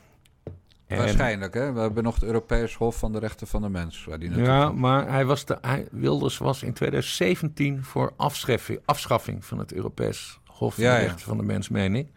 En... 0.88 0.98
Waarschijnlijk, 0.98 1.54
hè? 1.54 1.74
We 1.74 1.80
hebben 1.80 2.04
nog 2.04 2.16
het 2.16 2.24
Europees 2.24 2.76
Hof 2.76 2.98
van 2.98 3.12
de 3.12 3.20
Rechten 3.20 3.48
van 3.48 3.62
de 3.62 3.70
Mens. 3.70 4.06
Waar 4.06 4.20
die 4.20 4.36
ja, 4.36 4.72
maar 4.72 5.12
hij 5.12 5.26
was 5.26 5.46
de, 5.46 5.58
hij, 5.62 5.88
Wilders 5.92 6.38
was 6.38 6.64
in 6.64 6.74
2017 6.74 7.84
voor 7.84 8.14
afschaffing, 8.16 8.80
afschaffing 8.86 9.46
van 9.46 9.58
het 9.60 9.74
Europees 9.74 10.40
Hof 10.46 10.76
van 10.76 10.84
ja, 10.84 10.96
de 10.96 11.00
Rechten 11.00 11.20
ja. 11.20 11.26
van 11.26 11.38
de 11.38 11.44
Mens, 11.44 11.70
meen 11.70 11.96
ik. 11.96 12.08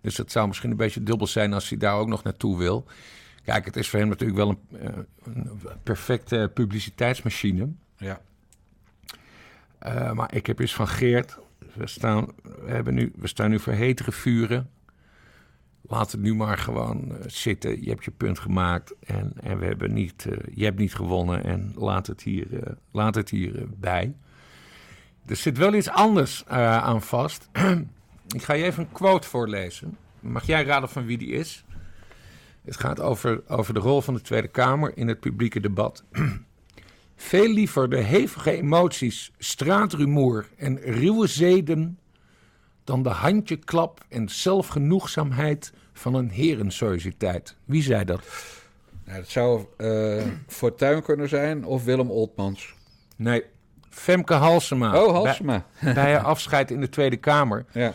Dus 0.00 0.16
het 0.16 0.32
zou 0.32 0.48
misschien 0.48 0.70
een 0.70 0.76
beetje 0.76 1.02
dubbel 1.02 1.26
zijn 1.26 1.52
als 1.52 1.68
hij 1.68 1.78
daar 1.78 1.96
ook 1.96 2.08
nog 2.08 2.22
naartoe 2.22 2.58
wil. 2.58 2.86
Kijk, 3.44 3.64
het 3.64 3.76
is 3.76 3.88
voor 3.88 3.98
hem 3.98 4.08
natuurlijk 4.08 4.38
wel 4.38 4.48
een, 4.48 5.06
een 5.24 5.60
perfecte 5.82 6.50
publiciteitsmachine. 6.54 7.68
Ja. 7.96 8.20
Uh, 9.86 10.12
maar 10.12 10.34
ik 10.34 10.46
heb 10.46 10.58
eens 10.58 10.74
van 10.74 10.88
Geert. 10.88 11.38
We 11.74 11.86
staan, 11.86 12.26
we, 12.42 12.70
hebben 12.70 12.94
nu, 12.94 13.12
we 13.16 13.26
staan 13.26 13.50
nu 13.50 13.58
voor 13.58 13.72
hetere 13.72 14.12
vuren. 14.12 14.70
Laat 15.80 16.12
het 16.12 16.20
nu 16.20 16.34
maar 16.34 16.58
gewoon 16.58 17.04
uh, 17.08 17.16
zitten. 17.26 17.82
Je 17.82 17.88
hebt 17.88 18.04
je 18.04 18.10
punt 18.10 18.38
gemaakt 18.38 18.94
en, 19.00 19.32
en 19.42 19.58
we 19.58 19.64
hebben 19.64 19.92
niet, 19.92 20.26
uh, 20.28 20.36
je 20.54 20.64
hebt 20.64 20.78
niet 20.78 20.94
gewonnen. 20.94 21.44
En 21.44 21.72
laat 21.76 22.06
het 22.06 22.22
hier, 22.22 22.76
laat 22.90 23.14
het 23.14 23.30
hier 23.30 23.66
bij. 23.76 24.14
Er 25.26 25.36
zit 25.36 25.58
wel 25.58 25.74
iets 25.74 25.88
anders 25.88 26.46
aan 26.46 27.02
vast. 27.02 27.48
ik 28.36 28.42
ga 28.42 28.52
je 28.52 28.64
even 28.64 28.82
een 28.82 28.92
quote 28.92 29.28
voorlezen. 29.28 29.96
Mag 30.20 30.46
jij 30.46 30.64
raden 30.64 30.88
van 30.88 31.06
wie 31.06 31.18
die 31.18 31.30
is? 31.30 31.64
Het 32.70 32.80
gaat 32.80 33.00
over, 33.00 33.42
over 33.48 33.74
de 33.74 33.80
rol 33.80 34.00
van 34.00 34.14
de 34.14 34.20
Tweede 34.20 34.48
Kamer 34.48 34.92
in 34.94 35.08
het 35.08 35.20
publieke 35.20 35.60
debat. 35.60 36.04
Veel 37.16 37.48
liever 37.48 37.90
de 37.90 37.96
hevige 37.96 38.50
emoties, 38.50 39.32
straatrumoer 39.38 40.46
en 40.56 40.80
ruwe 40.80 41.26
zeden 41.26 41.98
dan 42.84 43.02
de 43.02 43.08
handjeklap 43.08 44.04
en 44.08 44.28
zelfgenoegzaamheid 44.28 45.72
van 45.92 46.14
een 46.14 46.30
herensociëteit. 46.30 47.56
Wie 47.64 47.82
zei 47.82 48.04
dat? 48.04 48.22
Nou, 49.04 49.18
dat 49.18 49.28
zou 49.28 49.64
uh, 49.78 50.22
Fortuyn 50.46 51.02
kunnen 51.02 51.28
zijn 51.28 51.64
of 51.64 51.84
Willem 51.84 52.10
Oltmans. 52.10 52.74
Nee, 53.16 53.44
Femke 53.88 54.34
Halsema. 54.34 55.02
Oh, 55.02 55.12
Halsema. 55.12 55.66
Bij, 55.80 55.94
bij 55.94 56.12
haar 56.14 56.24
afscheid 56.24 56.70
in 56.70 56.80
de 56.80 56.88
Tweede 56.88 57.16
Kamer. 57.16 57.64
Ja. 57.72 57.94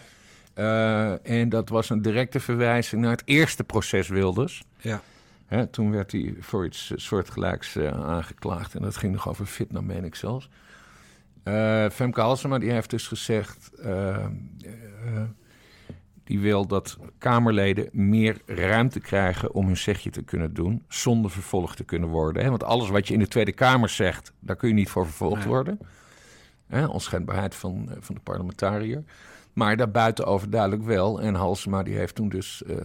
Uh, 0.55 1.27
en 1.29 1.49
dat 1.49 1.69
was 1.69 1.89
een 1.89 2.01
directe 2.01 2.39
verwijzing 2.39 3.01
naar 3.01 3.11
het 3.11 3.21
eerste 3.25 3.63
proces 3.63 4.07
Wilders. 4.07 4.63
Ja. 4.77 5.01
Hè, 5.45 5.67
toen 5.67 5.91
werd 5.91 6.11
hij 6.11 6.35
voor 6.39 6.65
iets 6.65 6.91
soortgelijks 6.95 7.75
uh, 7.75 7.87
aangeklaagd. 7.87 8.75
En 8.75 8.81
dat 8.81 8.97
ging 8.97 9.13
nog 9.13 9.29
over 9.29 9.45
fitna, 9.45 9.81
meen 9.81 10.03
ik 10.03 10.15
zelfs. 10.15 10.49
Uh, 11.43 11.89
Femke 11.89 12.21
Halsema 12.21 12.57
die 12.57 12.71
heeft 12.71 12.89
dus 12.89 13.07
gezegd... 13.07 13.71
die 16.23 16.39
wil 16.39 16.67
dat 16.67 16.97
Kamerleden 17.17 17.89
meer 17.91 18.37
ruimte 18.45 18.99
krijgen 18.99 19.53
om 19.53 19.65
hun 19.65 19.77
zegje 19.77 20.09
te 20.09 20.23
kunnen 20.23 20.53
doen... 20.53 20.83
zonder 20.87 21.31
vervolgd 21.31 21.77
te 21.77 21.83
kunnen 21.83 22.09
worden. 22.09 22.43
Hè? 22.43 22.49
Want 22.49 22.63
alles 22.63 22.89
wat 22.89 23.07
je 23.07 23.13
in 23.13 23.19
de 23.19 23.27
Tweede 23.27 23.53
Kamer 23.53 23.89
zegt, 23.89 24.33
daar 24.39 24.55
kun 24.55 24.67
je 24.67 24.73
niet 24.73 24.89
voor 24.89 25.05
vervolgd 25.05 25.39
nee. 25.39 25.47
worden. 25.47 25.79
Hè? 26.67 26.85
Onschendbaarheid 26.85 27.55
van, 27.55 27.89
van 27.99 28.15
de 28.15 28.21
parlementariër. 28.21 29.03
Maar 29.55 29.77
daarbuiten 29.77 30.25
overduidelijk 30.25 30.83
wel. 30.83 31.21
En 31.21 31.35
Halsema 31.35 31.83
die 31.83 31.95
heeft 31.95 32.15
toen 32.15 32.29
dus 32.29 32.63
uh, 32.67 32.77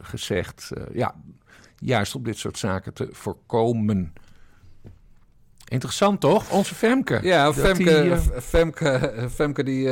gezegd... 0.00 0.70
Uh, 0.76 0.82
ja, 0.92 1.14
juist 1.76 2.14
op 2.14 2.24
dit 2.24 2.38
soort 2.38 2.58
zaken 2.58 2.94
te 2.94 3.08
voorkomen. 3.10 4.12
Interessant 5.68 6.20
toch? 6.20 6.50
Onze 6.50 6.74
Femke. 6.74 7.18
Ja, 7.22 7.52
Femke 7.52 7.84
die, 7.84 8.04
uh... 8.04 8.18
Femke, 8.40 9.26
Femke 9.30 9.64
die... 9.64 9.88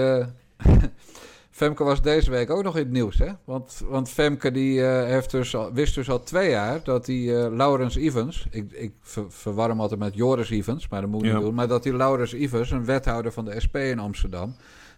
Femke 1.63 1.85
was 1.85 2.03
deze 2.03 2.31
week 2.31 2.51
ook 2.51 2.63
nog 2.63 2.77
in 2.77 2.83
het 2.83 2.93
nieuws, 2.93 3.19
hè? 3.19 3.29
Want, 3.45 3.83
want 3.89 4.09
Femke 4.09 4.51
die 4.51 4.81
heeft 4.83 5.31
dus 5.31 5.57
al, 5.57 5.73
wist 5.73 5.95
dus 5.95 6.11
al 6.11 6.23
twee 6.23 6.51
jaar 6.51 6.81
dat 6.85 7.05
die 7.05 7.51
Laurens 7.51 7.97
Evans... 7.97 8.47
Ik, 8.51 8.73
ik 8.73 8.93
ver, 9.01 9.25
verwar 9.29 9.69
hem 9.69 9.81
altijd 9.81 10.01
met 10.01 10.15
Joris 10.15 10.51
Evans, 10.51 10.89
maar 10.89 11.01
dat 11.01 11.11
moet 11.11 11.25
ja. 11.25 11.33
niet 11.33 11.43
doen. 11.43 11.55
Maar 11.55 11.69
dat 11.69 11.83
die 11.83 11.97
Laurens 11.97 12.33
Evans, 12.33 12.71
een 12.71 12.85
wethouder 12.85 13.33
van 13.33 13.45
de 13.45 13.61
SP 13.65 13.77
in 13.77 13.99
Amsterdam... 13.99 14.55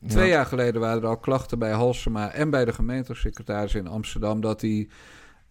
Twee 0.06 0.26
ja. 0.26 0.34
jaar 0.34 0.46
geleden 0.46 0.80
waren 0.80 1.02
er 1.02 1.08
al 1.08 1.16
klachten 1.16 1.58
bij 1.58 1.70
Halsema 1.70 2.30
en 2.30 2.50
bij 2.50 2.64
de 2.64 2.72
gemeentesecretaris 2.72 3.74
in 3.74 3.86
Amsterdam 3.86 4.40
dat 4.40 4.60
hij, 4.60 4.88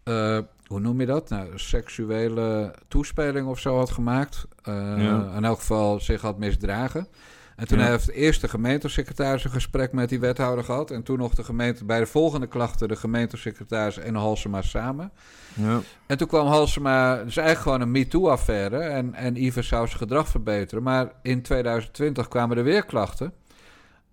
uh, 0.03 0.39
hoe 0.65 0.79
noem 0.79 0.99
je 0.99 1.05
dat? 1.05 1.29
Nou, 1.29 1.47
seksuele 1.55 2.73
toespeling 2.87 3.47
of 3.47 3.59
zo 3.59 3.77
had 3.77 3.91
gemaakt. 3.91 4.47
Ja. 4.63 5.33
In 5.35 5.43
elk 5.43 5.59
geval 5.59 5.99
zich 5.99 6.21
had 6.21 6.37
misdragen. 6.37 7.07
En 7.55 7.67
toen 7.67 7.79
ja. 7.79 7.85
heeft 7.85 8.11
eerst 8.11 8.41
de 8.41 8.47
gemeentesecretaris 8.47 9.43
een 9.43 9.51
gesprek 9.51 9.91
met 9.91 10.09
die 10.09 10.19
wethouder 10.19 10.63
gehad. 10.63 10.91
En 10.91 11.03
toen 11.03 11.17
nog 11.17 11.33
de 11.33 11.43
gemeente, 11.43 11.85
bij 11.85 11.99
de 11.99 12.05
volgende 12.05 12.47
klachten 12.47 12.87
de 12.87 12.95
gemeentesecretaris 12.95 13.97
en 13.97 14.15
Halsema 14.15 14.61
samen. 14.61 15.11
Ja. 15.53 15.79
En 16.05 16.17
toen 16.17 16.27
kwam 16.27 16.47
Halsema, 16.47 17.23
dus 17.23 17.37
eigenlijk 17.37 17.59
gewoon 17.59 17.81
een 17.81 17.91
MeToo-affaire. 17.91 18.77
En, 18.77 19.13
en 19.13 19.51
zou 19.51 19.63
zijn 19.63 19.89
gedrag 19.89 20.27
verbeteren. 20.27 20.83
Maar 20.83 21.11
in 21.21 21.41
2020 21.41 22.27
kwamen 22.27 22.57
er 22.57 22.63
weer 22.63 22.85
klachten. 22.85 23.33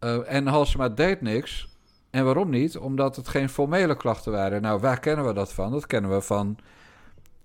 Uh, 0.01 0.33
en 0.33 0.47
Halsema 0.47 0.89
deed 0.89 1.21
niks. 1.21 1.69
En 2.11 2.25
waarom 2.25 2.51
niet? 2.51 2.79
Omdat 2.79 3.17
het 3.17 3.29
geen 3.29 3.49
formele 3.49 3.97
klachten 3.97 4.33
waren. 4.33 4.63
Nou, 4.63 4.81
waar 4.81 5.01
kennen 5.01 5.27
we 5.27 5.33
dat 5.33 5.53
van? 5.53 5.71
Dat 5.71 5.87
kennen 5.87 6.11
we 6.11 6.21
van 6.21 6.59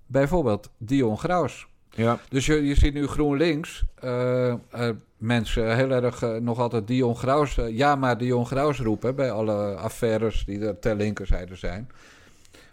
bijvoorbeeld 0.05 0.69
Dion 0.77 1.17
Graus. 1.17 1.67
Ja. 1.89 2.19
Dus 2.29 2.45
je, 2.45 2.65
je 2.65 2.75
ziet 2.75 2.93
nu 2.93 3.08
GroenLinks 3.08 3.84
uh, 4.03 4.53
uh, 4.75 4.89
mensen 5.17 5.75
heel 5.75 5.91
erg 5.91 6.21
nog 6.39 6.60
altijd 6.60 6.88
Dion 6.88 7.15
Graus... 7.15 7.60
ja, 7.69 7.95
maar 7.95 8.17
Dion 8.17 8.45
Graus 8.45 8.80
roepen 8.80 9.15
bij 9.15 9.32
alle 9.32 9.75
affaires 9.75 10.45
die 10.45 10.65
er 10.65 10.80
ter 10.80 10.95
linkerzijde 10.95 11.56
zijn. 11.56 11.89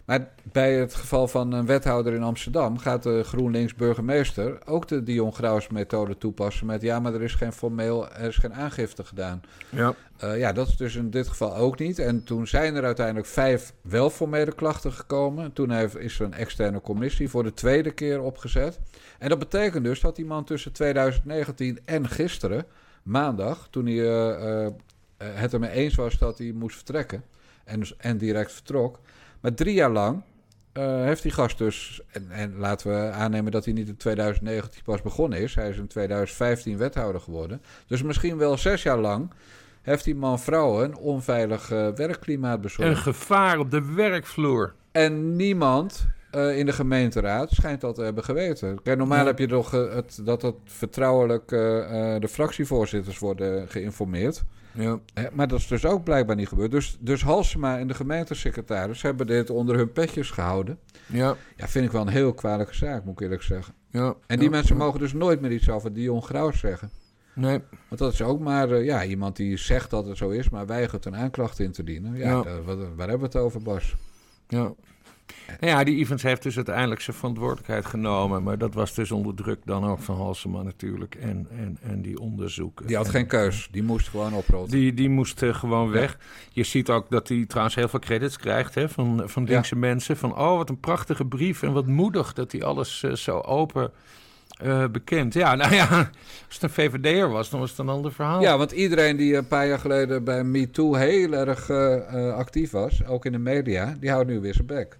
Maar 0.05 0.27
bij 0.51 0.73
het 0.73 0.95
geval 0.95 1.27
van 1.27 1.51
een 1.51 1.65
wethouder 1.65 2.13
in 2.13 2.23
Amsterdam 2.23 2.77
gaat 2.77 3.03
de 3.03 3.23
GroenLinks 3.23 3.75
burgemeester 3.75 4.57
ook 4.65 4.87
de 4.87 5.03
Dion 5.03 5.33
Graus 5.33 5.67
methode 5.67 6.17
toepassen 6.17 6.65
met 6.65 6.81
ja, 6.81 6.99
maar 6.99 7.13
er 7.13 7.21
is 7.21 7.33
geen 7.33 7.53
formeel, 7.53 8.09
er 8.09 8.27
is 8.27 8.37
geen 8.37 8.53
aangifte 8.53 9.03
gedaan. 9.03 9.41
Ja. 9.69 9.95
Uh, 10.23 10.37
ja, 10.37 10.51
dat 10.51 10.67
is 10.67 10.77
dus 10.77 10.95
in 10.95 11.09
dit 11.09 11.27
geval 11.27 11.55
ook 11.55 11.79
niet. 11.79 11.99
En 11.99 12.23
toen 12.23 12.47
zijn 12.47 12.75
er 12.75 12.83
uiteindelijk 12.83 13.27
vijf 13.27 13.73
wel 13.81 14.09
formele 14.09 14.55
klachten 14.55 14.91
gekomen. 14.91 15.53
Toen 15.53 15.71
heeft, 15.71 15.97
is 15.97 16.19
er 16.19 16.25
een 16.25 16.33
externe 16.33 16.81
commissie 16.81 17.29
voor 17.29 17.43
de 17.43 17.53
tweede 17.53 17.91
keer 17.91 18.21
opgezet. 18.21 18.79
En 19.19 19.29
dat 19.29 19.39
betekent 19.39 19.83
dus 19.83 19.99
dat 19.99 20.15
die 20.15 20.25
man 20.25 20.43
tussen 20.43 20.71
2019 20.71 21.79
en 21.85 22.07
gisteren, 22.07 22.65
maandag, 23.03 23.67
toen 23.69 23.85
hij 23.85 23.95
uh, 23.95 24.63
uh, 24.63 24.67
het 25.17 25.53
ermee 25.53 25.71
eens 25.71 25.95
was 25.95 26.17
dat 26.17 26.37
hij 26.37 26.51
moest 26.51 26.75
vertrekken 26.75 27.23
en, 27.63 27.79
dus, 27.79 27.95
en 27.97 28.17
direct 28.17 28.51
vertrok, 28.51 28.99
maar 29.43 29.53
drie 29.53 29.73
jaar 29.73 29.91
lang 29.91 30.21
uh, 30.73 31.03
heeft 31.03 31.21
die 31.21 31.31
gast 31.31 31.57
dus, 31.57 32.01
en, 32.11 32.31
en, 32.31 32.57
laten 32.57 32.89
we 32.89 33.11
aannemen 33.11 33.51
dat 33.51 33.65
hij 33.65 33.73
niet 33.73 33.87
in 33.87 33.97
2019 33.97 34.81
pas 34.83 35.01
begonnen 35.01 35.39
is. 35.39 35.55
Hij 35.55 35.69
is 35.69 35.77
in 35.77 35.87
2015 35.87 36.77
wethouder 36.77 37.21
geworden. 37.21 37.61
Dus 37.87 38.03
misschien 38.03 38.37
wel 38.37 38.57
zes 38.57 38.83
jaar 38.83 38.97
lang 38.97 39.31
heeft 39.81 40.03
die 40.03 40.15
man 40.15 40.39
vrouwen 40.39 40.83
een 40.83 40.95
onveilig 40.95 41.71
uh, 41.71 41.87
werkklimaat 41.89 42.61
bezorgd. 42.61 42.91
Een 42.91 42.97
gevaar 42.97 43.59
op 43.59 43.71
de 43.71 43.93
werkvloer. 43.93 44.73
En 44.91 45.35
niemand 45.35 46.07
uh, 46.31 46.57
in 46.57 46.65
de 46.65 46.73
gemeenteraad 46.73 47.51
schijnt 47.51 47.81
dat 47.81 47.95
te 47.95 48.01
hebben 48.01 48.23
geweten. 48.23 48.81
Kijk, 48.81 48.97
normaal 48.97 49.19
ja. 49.19 49.25
heb 49.25 49.39
je 49.39 49.47
toch 49.47 49.71
het, 49.71 50.19
dat 50.23 50.41
het 50.41 50.55
vertrouwelijk 50.65 51.49
de 51.49 52.27
fractievoorzitters 52.29 53.19
worden 53.19 53.67
geïnformeerd. 53.69 54.43
Ja. 54.73 54.99
Maar 55.33 55.47
dat 55.47 55.59
is 55.59 55.67
dus 55.67 55.85
ook 55.85 56.03
blijkbaar 56.03 56.35
niet 56.35 56.47
gebeurd. 56.47 56.71
Dus, 56.71 56.97
dus 56.99 57.23
Halsema 57.23 57.79
en 57.79 57.87
de 57.87 57.93
gemeentesecretaris 57.93 59.01
hebben 59.01 59.27
dit 59.27 59.49
onder 59.49 59.75
hun 59.75 59.91
petjes 59.91 60.31
gehouden. 60.31 60.79
Ja. 61.05 61.35
Ja, 61.55 61.67
vind 61.67 61.85
ik 61.85 61.91
wel 61.91 62.01
een 62.01 62.07
heel 62.07 62.33
kwalijke 62.33 62.75
zaak, 62.75 63.03
moet 63.03 63.13
ik 63.13 63.19
eerlijk 63.21 63.41
zeggen. 63.41 63.73
Ja. 63.89 64.15
En 64.27 64.35
die 64.39 64.49
ja. 64.49 64.55
mensen 64.55 64.77
mogen 64.77 64.99
dus 64.99 65.13
nooit 65.13 65.41
meer 65.41 65.51
iets 65.51 65.69
over 65.69 65.93
Dion 65.93 66.23
Graus 66.23 66.59
zeggen. 66.59 66.89
Nee. 67.35 67.59
Want 67.87 68.01
dat 68.01 68.13
is 68.13 68.21
ook 68.21 68.39
maar 68.39 68.69
uh, 68.69 68.85
ja, 68.85 69.03
iemand 69.05 69.35
die 69.35 69.57
zegt 69.57 69.89
dat 69.89 70.05
het 70.05 70.17
zo 70.17 70.29
is, 70.29 70.49
maar 70.49 70.65
weigert 70.65 71.05
een 71.05 71.15
aanklacht 71.15 71.59
in 71.59 71.71
te 71.71 71.83
dienen. 71.83 72.15
Ja, 72.17 72.29
Ja. 72.29 72.41
daar- 72.41 72.63
wat, 72.63 72.77
waar 72.77 73.09
hebben 73.09 73.19
we 73.31 73.37
het 73.37 73.45
over, 73.45 73.61
Bas? 73.61 73.95
Ja. 74.47 74.73
Nou 75.59 75.71
ja, 75.73 75.83
die 75.83 75.97
Evans 75.97 76.23
heeft 76.23 76.43
dus 76.43 76.55
uiteindelijk 76.55 77.01
zijn 77.01 77.15
verantwoordelijkheid 77.15 77.85
genomen. 77.85 78.43
Maar 78.43 78.57
dat 78.57 78.73
was 78.73 78.93
dus 78.93 79.11
onder 79.11 79.35
druk 79.35 79.59
dan 79.65 79.85
ook 79.85 79.99
van 79.99 80.15
Halsema 80.15 80.61
natuurlijk. 80.61 81.15
En, 81.15 81.47
en, 81.57 81.77
en 81.81 82.01
die 82.01 82.19
onderzoeken. 82.19 82.87
Die 82.87 82.95
had 82.95 83.05
En- 83.05 83.11
geen 83.11 83.27
keus, 83.27 83.67
die 83.71 83.83
moest 83.83 84.07
gewoon 84.09 84.33
oprotten. 84.33 84.77
Die, 84.79 84.93
die 84.93 85.09
moest 85.09 85.41
eh, 85.41 85.55
gewoon 85.55 85.89
weg. 85.89 86.17
Je 86.51 86.63
ziet 86.63 86.89
ook 86.89 87.09
dat 87.09 87.27
hij 87.27 87.45
trouwens 87.47 87.75
heel 87.75 87.87
veel 87.87 87.99
credits 87.99 88.37
krijgt 88.37 88.75
hè, 88.75 88.89
van, 88.89 89.21
van 89.25 89.45
Ja. 89.45 89.51
linkse 89.51 89.75
mensen. 89.75 90.17
Van, 90.17 90.37
oh, 90.37 90.57
wat 90.57 90.69
een 90.69 90.79
prachtige 90.79 91.25
brief 91.25 91.63
en 91.63 91.73
wat 91.73 91.87
moedig 91.87 92.33
dat 92.33 92.51
hij 92.51 92.63
alles 92.63 93.03
eh, 93.03 93.11
zo 93.13 93.39
open 93.39 93.91
eh, 94.57 94.85
bekent. 94.91 95.33
Ja, 95.33 95.55
nou 95.55 95.73
ja, 95.75 95.87
als 96.47 96.59
het 96.59 96.63
een 96.63 96.69
VVD'er 96.69 97.29
was, 97.29 97.49
dan 97.49 97.59
was 97.59 97.69
het 97.69 97.79
een 97.79 97.89
ander 97.89 98.13
verhaal. 98.13 98.41
Ja, 98.41 98.57
want 98.57 98.71
iedereen 98.71 99.17
die 99.17 99.35
een 99.35 99.47
paar 99.47 99.67
jaar 99.67 99.79
geleden 99.79 100.23
bij 100.23 100.43
MeToo 100.43 100.93
heel 100.95 101.33
erg 101.33 101.69
actief 102.35 102.71
was, 102.71 103.05
ook 103.05 103.25
in 103.25 103.31
de 103.31 103.37
media, 103.37 103.95
die 103.99 104.09
houdt 104.09 104.27
nu 104.29 104.39
weer 104.39 104.53
zijn 104.53 104.67
bek. 104.67 104.97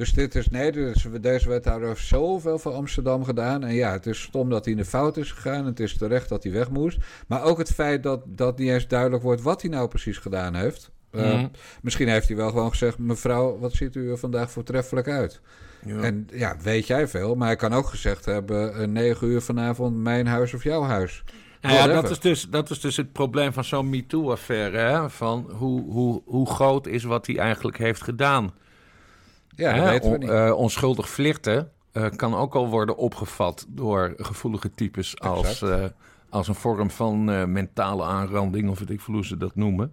Dus 0.00 0.12
dit 0.12 0.34
is, 0.34 0.48
nee, 0.48 0.70
is, 0.72 1.06
deze 1.20 1.48
wethouder 1.48 1.88
heeft 1.88 2.06
zoveel 2.06 2.58
voor 2.58 2.72
Amsterdam 2.72 3.24
gedaan. 3.24 3.64
En 3.64 3.74
ja, 3.74 3.92
het 3.92 4.06
is 4.06 4.22
stom 4.22 4.50
dat 4.50 4.64
hij 4.64 4.72
in 4.72 4.78
de 4.78 4.84
fout 4.84 5.16
is 5.16 5.32
gegaan. 5.32 5.66
Het 5.66 5.80
is 5.80 5.96
terecht 5.96 6.28
dat 6.28 6.42
hij 6.42 6.52
weg 6.52 6.70
moest. 6.70 6.98
Maar 7.26 7.42
ook 7.42 7.58
het 7.58 7.72
feit 7.72 8.02
dat, 8.02 8.20
dat 8.26 8.58
niet 8.58 8.68
eens 8.68 8.88
duidelijk 8.88 9.22
wordt 9.22 9.42
wat 9.42 9.62
hij 9.62 9.70
nou 9.70 9.88
precies 9.88 10.18
gedaan 10.18 10.54
heeft. 10.54 10.90
Uh, 11.12 11.22
Mhm. 11.22 11.46
Misschien 11.82 12.08
heeft 12.08 12.28
hij 12.28 12.36
wel 12.36 12.48
gewoon 12.48 12.70
gezegd: 12.70 12.98
Mevrouw, 12.98 13.58
wat 13.58 13.72
ziet 13.72 13.94
u 13.94 14.10
er 14.10 14.18
vandaag 14.18 14.50
voortreffelijk 14.50 15.08
uit? 15.08 15.40
Ja. 15.84 16.00
En 16.00 16.28
ja, 16.32 16.56
weet 16.62 16.86
jij 16.86 17.08
veel. 17.08 17.34
Maar 17.34 17.46
hij 17.46 17.56
kan 17.56 17.72
ook 17.72 17.86
gezegd 17.86 18.24
hebben: 18.24 18.74
eh, 18.74 18.86
negen 18.86 19.28
uur 19.28 19.40
vanavond, 19.40 19.96
mijn 19.96 20.26
huis 20.26 20.54
of 20.54 20.62
jouw 20.62 20.82
huis. 20.82 21.24
Nou 21.60 21.74
ja, 21.74 21.86
dat 21.86 22.10
is, 22.10 22.20
dus, 22.20 22.48
dat 22.50 22.70
is 22.70 22.80
dus 22.80 22.96
het 22.96 23.12
probleem 23.12 23.52
van 23.52 23.64
zo'n 23.64 23.90
MeToo-affaire. 23.90 25.10
Van 25.10 25.50
hoe, 25.50 25.92
hoe, 25.92 26.22
hoe 26.24 26.46
groot 26.46 26.86
is 26.86 27.04
wat 27.04 27.26
hij 27.26 27.38
eigenlijk 27.38 27.78
heeft 27.78 28.02
gedaan. 28.02 28.52
Ja, 29.56 29.74
dat 29.74 29.84
Hè, 29.84 29.90
weten 29.90 30.08
we 30.10 30.14
on- 30.16 30.20
niet. 30.20 30.30
eh, 30.30 30.52
onschuldig 30.56 31.10
flirten 31.10 31.70
eh, 31.92 32.06
kan 32.16 32.34
ook 32.34 32.54
al 32.54 32.68
worden 32.68 32.96
opgevat 32.96 33.66
door 33.68 34.14
gevoelige 34.16 34.70
types 34.70 35.18
als, 35.20 35.62
eh, 35.62 35.84
als 36.28 36.48
een 36.48 36.54
vorm 36.54 36.90
van 36.90 37.24
mentale 37.52 38.04
aanranding, 38.04 38.68
of 38.70 38.78
weet 38.78 38.90
ik 38.90 39.00
veel 39.00 39.14
hoe 39.14 39.24
ze 39.26 39.36
dat 39.36 39.54
noemen. 39.54 39.92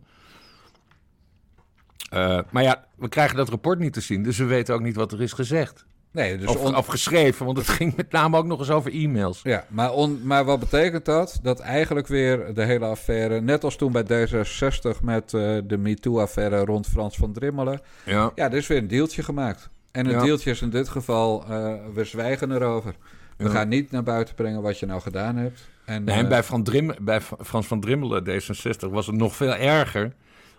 Maar 2.52 2.64
ja, 2.64 2.86
we 2.96 3.08
krijgen 3.10 3.36
dat 3.38 3.50
rapport 3.50 3.80
niet 3.80 3.94
te 3.94 4.02
zien, 4.02 4.24
dus 4.24 4.38
we 4.38 4.46
weten 4.46 4.76
ook 4.76 4.82
niet 4.82 4.96
wat 4.96 5.12
er 5.12 5.22
is 5.22 5.34
gezegd. 5.34 5.86
Nee, 6.12 6.38
dus 6.38 6.48
of, 6.48 6.56
on- 6.64 6.76
of 6.76 6.86
geschreven, 6.86 7.46
want 7.46 7.58
het 7.58 7.68
ging 7.80 7.96
met 7.96 8.12
name 8.12 8.38
ook 8.38 8.46
nog 8.46 8.60
eens 8.60 8.70
over 8.70 8.92
e-mails. 8.94 9.40
Ja, 9.44 9.66
maar, 9.70 9.92
on, 9.94 10.20
maar 10.24 10.46
wat 10.46 10.60
betekent 10.60 11.06
dat? 11.06 11.40
Dat 11.42 11.60
eigenlijk 11.60 12.08
weer 12.08 12.54
de 12.54 12.64
hele 12.64 12.86
affaire, 12.86 13.42
net 13.42 13.64
als 13.64 13.76
toen 13.76 13.92
bij 13.92 14.04
D66 14.04 15.02
met 15.02 15.34
eh, 15.34 15.58
de 15.64 15.78
MeToo-affaire 15.78 16.66
rond 16.66 16.88
Frans 16.88 17.16
van 17.18 17.34
Drimmelen. 17.34 17.82
Ja. 18.06 18.32
Ja, 18.36 18.46
er 18.46 18.54
is 18.58 18.68
weer 18.68 18.78
een 18.78 18.88
deeltje 18.88 19.24
gemaakt. 19.24 19.70
En 19.92 20.10
Ja. 20.10 20.22
deeltje 20.24 20.52
is 20.52 20.62
in 20.62 20.70
dit 20.70 20.90
geval, 20.90 21.44
eh, 21.50 21.74
we 21.94 22.04
zwijgen 22.04 22.52
erover. 22.52 22.96
We 23.38 23.44
Ja. 23.44 23.50
gaan 23.50 23.68
niet 23.68 23.92
naar 23.92 24.04
buiten 24.04 24.36
brengen 24.36 24.62
wat 24.62 24.80
je 24.80 24.86
nou 24.86 25.02
gedaan 25.02 25.36
hebt. 25.36 25.68
En, 25.86 26.04
Nee, 26.04 26.16
en 26.16 26.24
eh, 26.24 26.30
bij, 26.30 26.44
Van 26.44 26.64
Drim, 26.64 26.92
bij 27.02 27.22
Fra- 27.22 27.38
Frans 27.44 27.68
van 27.68 27.80
Drimmelen, 27.80 28.24
D66, 28.24 28.90
was 28.90 29.06
het 29.08 29.16
nog 29.16 29.36
veel 29.36 29.56
erger. 29.56 30.14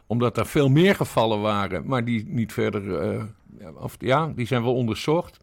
Omdat 0.09 0.39
er 0.39 0.47
veel 0.47 0.69
meer 0.69 0.95
gevallen 0.95 1.41
waren, 1.41 1.87
maar 1.87 2.05
die 2.05 2.25
niet 2.29 2.53
verder... 2.53 3.01
eh, 3.01 3.25
ja, 3.59 3.71
of, 3.71 3.97
ja, 3.99 4.33
die 4.35 4.47
zijn 4.47 4.63
wel 4.63 4.75
onderzocht. 4.75 5.39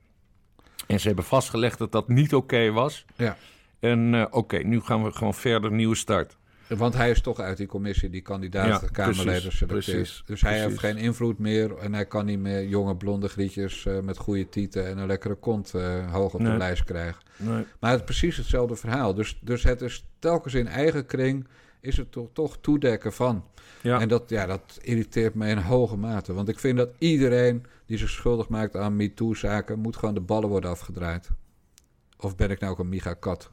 En 0.88 0.99
ze 0.99 1.08
hebben 1.08 1.25
vastgelegd 1.25 1.78
dat 1.78 1.91
dat 1.91 2.08
niet 2.08 2.34
oké 2.34 2.71
was. 2.71 3.06
Ja. 3.15 3.38
En 3.80 4.15
eh, 4.15 4.25
oké, 4.30 4.58
nu 4.58 4.82
gaan 4.82 5.04
we 5.04 5.12
gewoon 5.12 5.34
verder, 5.34 5.71
nieuwe 5.71 5.95
start. 5.95 6.38
Want 6.67 6.93
hij 6.93 7.10
is 7.10 7.21
toch 7.21 7.39
uit 7.39 7.58
die 7.58 7.67
commissie 7.67 8.10
die 8.10 8.21
kandidaten 8.21 8.88
Ja, 8.88 8.91
Kamerleden 8.91 9.67
precies, 9.67 10.23
dus 10.25 10.41
hij 10.41 10.60
heeft 10.60 10.80
geen 10.80 10.97
invloed 10.97 11.39
meer 11.39 11.78
en 11.78 11.93
hij 11.93 12.06
kan 12.06 12.25
niet 12.25 12.39
meer 12.39 12.67
jonge 12.67 12.95
blonde 12.95 13.28
grietjes 13.28 13.86
eh, 13.86 13.99
met 13.99 14.17
goede 14.17 14.49
tieten 14.49 14.88
en 14.88 14.97
een 14.97 15.08
lekkere 15.08 15.36
kont 15.36 15.71
hoog 16.12 16.34
op 16.34 16.43
de 16.43 16.58
lijst 16.58 16.84
krijgen. 16.84 17.21
Nee. 17.38 17.65
Maar 17.80 17.91
het 17.91 17.99
is 17.99 18.06
precies 18.06 18.38
hetzelfde 18.38 18.75
verhaal. 18.75 19.13
Dus, 19.13 19.39
dus 19.41 19.63
het 19.63 19.82
is 19.82 20.06
telkens 20.19 20.54
in 20.54 20.67
eigen 20.67 21.06
kring 21.06 21.47
is 21.86 21.98
het 21.98 22.12
toch, 22.12 22.28
toch 22.34 22.58
toedekken 22.62 23.13
van. 23.13 23.43
Ja. 23.82 24.00
En 24.00 24.08
dat, 24.08 24.30
ja, 24.30 24.45
dat 24.45 24.80
irriteert 24.82 25.34
me 25.34 25.48
in 25.48 25.58
hoge 25.58 25.98
mate. 25.98 26.34
Want 26.34 26.50
ik 26.50 26.60
vind 26.60 26.78
dat 26.78 26.89
iedereen 26.98 27.65
die 27.86 27.98
zich 27.98 28.10
schuldig 28.10 28.48
maakt 28.50 28.76
aan 28.76 28.95
MeToo-zaken... 28.95 29.80
moet 29.80 29.95
gewoon 29.95 30.13
de 30.13 30.21
ballen 30.21 30.50
worden 30.50 30.69
afgedraaid. 30.69 31.30
Of 32.19 32.36
ben 32.36 32.50
ik 32.50 32.60
nou 32.60 32.71
ook 32.71 32.80
een 32.80 32.89
miga-kat? 32.89 33.52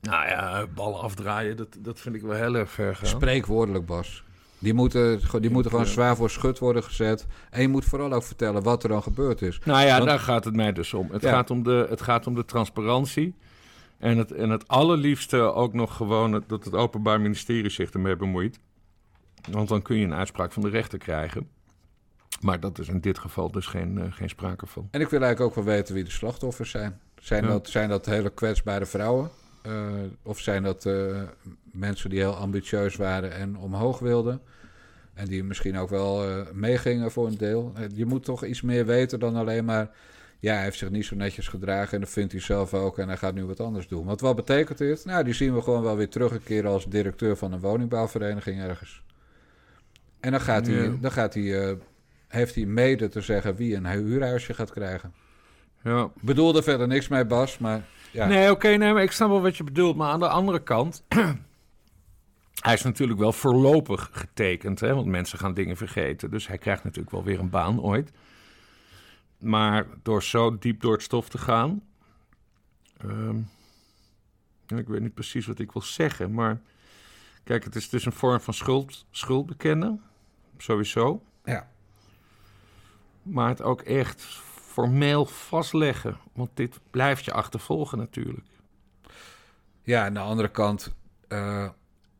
Nou 0.00 0.28
ja, 0.28 0.66
ballen 0.74 1.00
afdraaien, 1.00 1.56
dat, 1.56 1.76
dat 1.78 2.00
vind 2.00 2.14
ik 2.14 2.22
wel 2.22 2.36
heel 2.36 2.54
erg 2.54 2.70
ver 2.70 2.96
gaan. 2.96 3.06
Spreekwoordelijk, 3.08 3.86
Bas. 3.86 4.24
Die 4.58 4.74
moeten, 4.74 5.20
die 5.40 5.50
moeten 5.50 5.70
gewoon 5.70 5.86
zwaar 5.86 6.16
voor 6.16 6.30
schut 6.30 6.58
worden 6.58 6.82
gezet. 6.82 7.26
En 7.50 7.60
je 7.62 7.68
moet 7.68 7.84
vooral 7.84 8.12
ook 8.12 8.22
vertellen 8.22 8.62
wat 8.62 8.82
er 8.82 8.88
dan 8.88 9.02
gebeurd 9.02 9.42
is. 9.42 9.60
Nou 9.64 9.86
ja, 9.86 9.96
Want- 9.96 10.08
daar 10.08 10.18
gaat 10.18 10.44
het 10.44 10.54
mij 10.54 10.72
dus 10.72 10.94
om. 10.94 11.08
Het, 11.10 11.22
Ja. 11.22 11.30
gaat, 11.30 11.50
om 11.50 11.62
de, 11.62 11.86
het 11.88 12.00
gaat 12.00 12.26
om 12.26 12.34
de 12.34 12.44
transparantie. 12.44 13.34
En 14.00 14.18
het, 14.18 14.32
en 14.32 14.50
het 14.50 14.68
allerliefste 14.68 15.36
ook 15.36 15.72
nog 15.72 15.96
gewoon 15.96 16.32
het- 16.32 16.48
dat 16.48 16.64
het 16.64 16.74
Openbaar 16.74 17.20
Ministerie 17.20 17.70
zich 17.70 17.90
ermee 17.90 18.16
bemoeit. 18.16 18.58
Want 19.50 19.68
dan 19.68 19.82
kun 19.82 19.96
je 19.96 20.04
een 20.04 20.14
uitspraak 20.14 20.52
van 20.52 20.62
de 20.62 20.68
rechter 20.68 20.98
krijgen. 20.98 21.48
Maar 22.40 22.60
dat 22.60 22.78
is 22.78 22.88
in 22.88 23.00
dit 23.00 23.18
geval 23.18 23.50
dus 23.50 23.66
geen, 23.66 23.98
eh, 23.98 24.04
geen 24.12 24.28
sprake 24.28 24.66
van. 24.66 24.88
En 24.90 25.00
ik 25.00 25.08
wil 25.08 25.20
eigenlijk 25.22 25.50
ook 25.58 25.64
wel 25.64 25.74
weten 25.74 25.94
wie 25.94 26.04
de 26.04 26.10
slachtoffers 26.10 26.70
zijn. 26.70 27.00
Zijn, 27.20 27.44
Ja. 27.44 27.48
dat, 27.50 27.68
zijn 27.68 27.88
dat 27.88 28.06
hele 28.06 28.30
kwetsbare 28.30 28.86
vrouwen? 28.86 29.30
Eh, 29.62 29.86
of 30.22 30.38
zijn 30.38 30.62
dat 30.62 30.86
eh, 30.86 31.22
mensen 31.62 32.10
die 32.10 32.18
heel 32.18 32.34
ambitieus 32.36 32.96
waren 32.96 33.32
en 33.32 33.56
omhoog 33.56 33.98
wilden? 33.98 34.40
En 35.14 35.26
die 35.26 35.44
misschien 35.44 35.78
ook 35.78 35.88
wel 35.90 36.44
meegingen 36.52 37.10
voor 37.10 37.26
een 37.26 37.38
deel. 37.38 37.72
Je 37.94 38.06
moet 38.06 38.24
toch 38.24 38.44
iets 38.44 38.62
meer 38.62 38.86
weten 38.86 39.20
dan 39.20 39.36
alleen 39.36 39.64
maar... 39.64 39.90
Ja, 40.40 40.54
hij 40.54 40.62
heeft 40.62 40.78
zich 40.78 40.90
niet 40.90 41.04
zo 41.04 41.16
netjes 41.16 41.48
gedragen 41.48 41.92
en 41.94 42.00
dat 42.00 42.10
vindt 42.10 42.32
hij 42.32 42.40
zelf 42.40 42.74
ook... 42.74 42.98
en 42.98 43.08
hij 43.08 43.16
gaat 43.16 43.34
nu 43.34 43.44
wat 43.44 43.60
anders 43.60 43.88
doen. 43.88 44.04
Want 44.06 44.20
wat 44.20 44.36
betekent 44.36 44.78
dit? 44.78 45.04
Nou, 45.04 45.24
die 45.24 45.34
zien 45.34 45.54
we 45.54 45.62
gewoon 45.62 45.82
wel 45.82 45.96
weer 45.96 46.08
terugkeren 46.08 46.70
als 46.70 46.86
directeur 46.88 47.36
van 47.36 47.52
een 47.52 47.60
woningbouwvereniging 47.60 48.60
ergens. 48.60 49.02
En 50.20 50.30
dan 50.30 50.40
gaat 50.40 50.66
hij, 50.66 50.76
Ja. 50.82 50.96
dan 51.00 51.12
gaat 51.12 51.34
hij, 51.34 51.68
eh, 51.68 51.76
heeft 52.28 52.54
hij 52.54 52.64
mede 52.64 53.08
te 53.08 53.20
zeggen 53.20 53.54
wie 53.54 53.74
een 53.74 53.86
huurhuisje 53.86 54.54
gaat 54.54 54.70
krijgen. 54.72 55.12
Ja. 55.82 56.04
Ik 56.04 56.22
bedoel 56.22 56.56
er 56.56 56.62
verder 56.62 56.86
niks 56.86 57.08
mee, 57.08 57.24
Bas, 57.26 57.58
maar 57.58 57.84
ja. 58.12 58.26
Nee, 58.26 58.50
oké, 58.50 58.68
nee, 58.68 58.92
maar 58.92 59.02
ik 59.02 59.12
snap 59.12 59.28
wel 59.28 59.40
wat 59.42 59.56
je 59.56 59.64
bedoelt. 59.64 59.96
Maar 59.96 60.10
aan 60.10 60.20
de 60.20 60.28
andere 60.28 60.62
kant... 60.62 61.04
hij 62.64 62.74
is 62.74 62.82
natuurlijk 62.82 63.18
wel 63.18 63.32
voorlopig 63.32 64.08
getekend, 64.12 64.80
hè? 64.80 64.94
Want 64.94 65.06
mensen 65.06 65.38
gaan 65.38 65.54
dingen 65.54 65.76
vergeten. 65.76 66.30
Dus 66.30 66.46
hij 66.46 66.58
krijgt 66.58 66.84
natuurlijk 66.84 67.10
wel 67.10 67.24
weer 67.24 67.38
een 67.38 67.50
baan 67.50 67.80
ooit. 67.82 68.10
Maar 69.40 69.86
door 70.02 70.22
zo 70.22 70.58
diep 70.58 70.80
door 70.80 70.92
het 70.92 71.02
stof 71.02 71.28
te 71.28 71.38
gaan... 71.38 71.82
ehm, 72.96 73.38
ik 74.66 74.88
weet 74.88 75.00
niet 75.00 75.14
precies 75.14 75.46
wat 75.46 75.58
ik 75.58 75.72
wil 75.72 75.82
zeggen, 75.82 76.34
maar... 76.34 76.60
Kijk, 77.44 77.64
het 77.64 77.74
is 77.76 77.88
dus 77.88 78.04
een 78.04 78.12
vorm 78.12 78.40
van 78.40 78.54
schuld, 78.54 79.06
schuld 79.10 79.46
bekennen. 79.46 80.02
Sowieso. 80.56 81.22
Ja. 81.44 81.70
maar 83.22 83.48
het 83.48 83.62
ook 83.62 83.80
echt 83.80 84.22
formeel 84.70 85.26
vastleggen. 85.26 86.16
Want 86.32 86.50
dit 86.54 86.80
blijft 86.90 87.24
je 87.24 87.32
achtervolgen 87.32 87.98
natuurlijk. 87.98 88.46
Ja, 89.82 90.04
aan 90.04 90.14
de 90.14 90.20
andere 90.20 90.48
kant, 90.50 90.94
eh, 91.28 91.68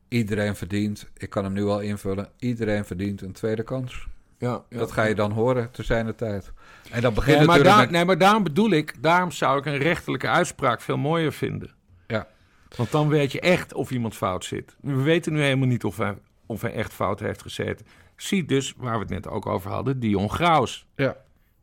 iedereen 0.07 0.55
verdient, 0.55 1.09
ik 1.17 1.29
kan 1.29 1.43
hem 1.43 1.53
nu 1.53 1.63
al 1.63 1.79
invullen, 1.79 2.31
iedereen 2.39 2.85
verdient 2.85 3.21
een 3.21 3.31
tweede 3.31 3.63
kans. 3.63 4.07
Ja, 4.41 4.63
Dat 4.69 4.91
ga 4.91 5.03
je 5.03 5.15
dan 5.15 5.31
horen 5.31 5.71
te 5.71 5.83
zijn 5.83 6.05
de 6.05 6.15
tijd. 6.15 6.51
En 6.91 7.01
dat 7.01 7.13
begint 7.13 7.37
Nee 7.37 7.45
maar, 7.45 7.57
natuurlijk 7.57 7.75
daar, 7.75 7.85
met... 7.85 7.91
nee, 7.91 8.05
maar 8.05 8.17
daarom 8.17 8.43
bedoel 8.43 8.71
ik, 8.71 9.03
daarom 9.03 9.31
zou 9.31 9.59
ik 9.59 9.65
een 9.65 9.77
rechterlijke 9.77 10.27
uitspraak 10.27 10.81
veel 10.81 10.97
mooier 10.97 11.33
vinden. 11.33 11.71
Ja. 12.07 12.27
Want 12.75 12.91
dan 12.91 13.07
weet 13.07 13.31
je 13.31 13.39
echt 13.39 13.73
of 13.73 13.91
iemand 13.91 14.15
fout 14.15 14.45
zit. 14.45 14.75
We 14.79 15.01
weten 15.01 15.33
nu 15.33 15.41
helemaal 15.41 15.67
niet 15.67 15.83
of 15.83 15.97
hij, 15.97 16.17
of 16.45 16.61
hij 16.61 16.73
echt 16.73 16.93
fout 16.93 17.19
heeft 17.19 17.41
gezeten. 17.41 17.85
Zie 18.15 18.45
dus, 18.45 18.73
waar 18.77 18.93
we 18.93 18.99
het 18.99 19.09
net 19.09 19.27
ook 19.27 19.45
over 19.45 19.71
hadden, 19.71 19.99
Dion 19.99 20.29
Graus. 20.29 20.85
Ja. 20.95 21.15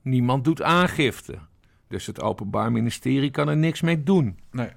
Niemand 0.03 0.45
doet 0.45 0.63
aangifte. 0.63 1.39
Dus 1.89 2.07
het 2.07 2.21
Openbaar 2.21 2.73
Ministerie 2.73 3.31
kan 3.31 3.49
er 3.49 3.57
niks 3.57 3.81
mee 3.81 4.03
doen. 4.03 4.39
Nee. 4.51 4.71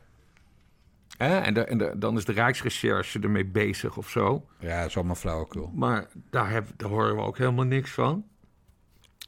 Hè? 1.21 1.39
En, 1.39 1.53
de, 1.53 1.63
en 1.63 1.77
de, 1.77 1.93
dan 1.97 2.17
is 2.17 2.25
de 2.25 2.31
Rijksrecherche 2.31 3.19
ermee 3.19 3.45
bezig 3.45 3.97
of 3.97 4.09
zo. 4.09 4.45
Ja, 4.59 4.79
dat 4.79 4.89
is 4.89 4.95
allemaal 4.95 5.15
flauwekul. 5.15 5.71
Maar 5.73 6.07
daar, 6.29 6.49
heb, 6.49 6.67
daar 6.75 6.89
horen 6.89 7.15
we 7.15 7.21
ook 7.21 7.37
helemaal 7.37 7.65
niks 7.65 7.91
van. 7.91 8.25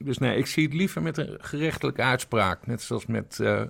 Dus 0.03 0.17
nee, 0.17 0.37
ik 0.37 0.45
zie 0.45 0.63
het 0.63 0.73
liever 0.73 1.01
met 1.01 1.17
een 1.17 1.37
gerechtelijke 1.41 2.01
uitspraak. 2.01 2.67
Net 2.67 2.81
zoals 2.81 3.05
met 3.05 3.39
eh 3.39 3.61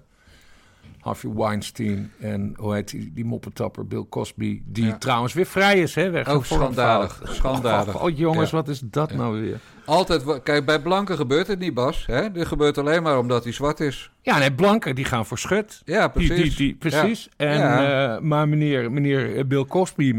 Harvey 0.99 1.31
Weinstein 1.33 2.11
en 2.19 2.53
hoe 2.57 2.73
heet 2.73 2.89
die, 2.89 3.11
die 3.13 3.25
moppetapper 3.25 3.87
Bill 3.87 4.05
Cosby. 4.09 4.61
Die 4.65 4.85
Ja. 4.85 4.97
trouwens 4.97 5.33
weer 5.33 5.45
vrij 5.45 5.79
is, 5.79 5.95
hè? 5.95 6.09
Weg 6.09 6.27
Ook 6.27 6.45
schandalig, 6.45 7.21
schandalig. 7.23 8.01
Oh, 8.03 8.17
jongens, 8.17 8.49
Ja. 8.49 8.55
wat 8.55 8.67
is 8.67 8.79
dat 8.79 9.13
nou 9.13 9.41
weer? 9.41 9.59
Altijd, 9.85 10.43
kijk, 10.43 10.65
bij 10.65 10.81
blanken 10.81 11.15
gebeurt 11.15 11.47
het 11.47 11.59
niet, 11.59 11.73
Bas. 11.73 12.05
Hè? 12.05 12.31
Dit 12.31 12.47
gebeurt 12.47 12.77
alleen 12.77 13.03
maar 13.03 13.17
omdat 13.17 13.43
hij 13.43 13.53
zwart 13.53 13.79
is. 13.79 14.11
Ja, 14.21 14.37
nee, 14.37 14.53
blanken 14.53 14.95
die 14.95 15.05
gaan 15.05 15.25
voor 15.25 15.37
schut. 15.37 15.81
Ja, 15.85 16.07
precies. 16.07 16.35
die, 16.41 16.55
die, 16.55 16.75
precies. 16.75 17.29
En, 17.37 17.61
eh, 17.61 18.19
maar 18.19 18.47
meneer, 18.49 18.91
meneer 18.91 19.47
Bill 19.47 19.65
Cosby 19.65 20.11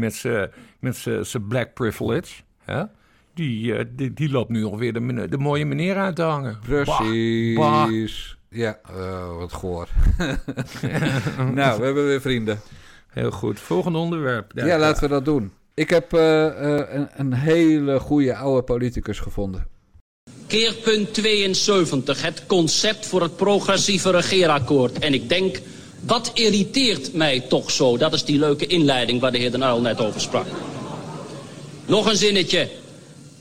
met 0.79 0.95
zijn 1.21 1.47
black 1.47 1.73
privilege, 1.73 2.33
hè? 2.63 2.83
Die, 3.33 3.75
eh, 3.75 3.85
die, 3.95 4.13
die 4.13 4.29
loopt 4.29 4.49
nu 4.49 4.63
alweer 4.63 4.93
de, 4.93 5.27
de 5.29 5.37
mooie 5.37 5.65
meneer 5.65 5.95
uit 5.97 6.15
te 6.15 6.21
hangen. 6.21 6.57
Precies. 6.65 8.37
Ja, 8.55 8.79
eh, 8.89 9.37
wat 9.37 9.53
goor. 9.53 9.87
nou, 11.53 11.79
we 11.79 11.85
hebben 11.85 12.05
weer 12.05 12.21
vrienden. 12.21 12.61
Heel 13.09 13.31
goed. 13.31 13.59
Volgende 13.59 13.97
onderwerp. 13.97 14.51
Ja, 14.55 14.77
laten 14.77 15.03
we 15.03 15.09
dat 15.09 15.25
doen. 15.25 15.51
Ik 15.73 15.89
heb 15.89 16.13
eh, 16.13 16.45
eh, 16.47 16.87
een, 16.93 17.07
een 17.15 17.33
hele 17.33 17.99
goede 17.99 18.35
oude 18.35 18.61
politicus 18.61 19.19
gevonden. 19.19 19.67
Keerpunt 20.47 21.13
72, 21.13 22.21
het 22.21 22.45
concept 22.45 23.05
voor 23.05 23.21
het 23.21 23.35
progressieve 23.35 24.11
regeerakkoord. 24.11 24.99
En 24.99 25.13
ik 25.13 25.29
denk, 25.29 25.61
wat 25.99 26.31
irriteert 26.33 27.13
mij 27.13 27.39
toch 27.39 27.71
zo? 27.71 27.97
Dat 27.97 28.13
is 28.13 28.23
die 28.23 28.39
leuke 28.39 28.65
inleiding 28.65 29.21
waar 29.21 29.31
de 29.31 29.37
heer 29.37 29.51
Den 29.51 29.61
Uyl 29.61 29.81
net 29.81 30.01
over 30.01 30.21
sprak. 30.21 30.45
Nog 31.85 32.09
een 32.09 32.17
zinnetje. 32.17 32.69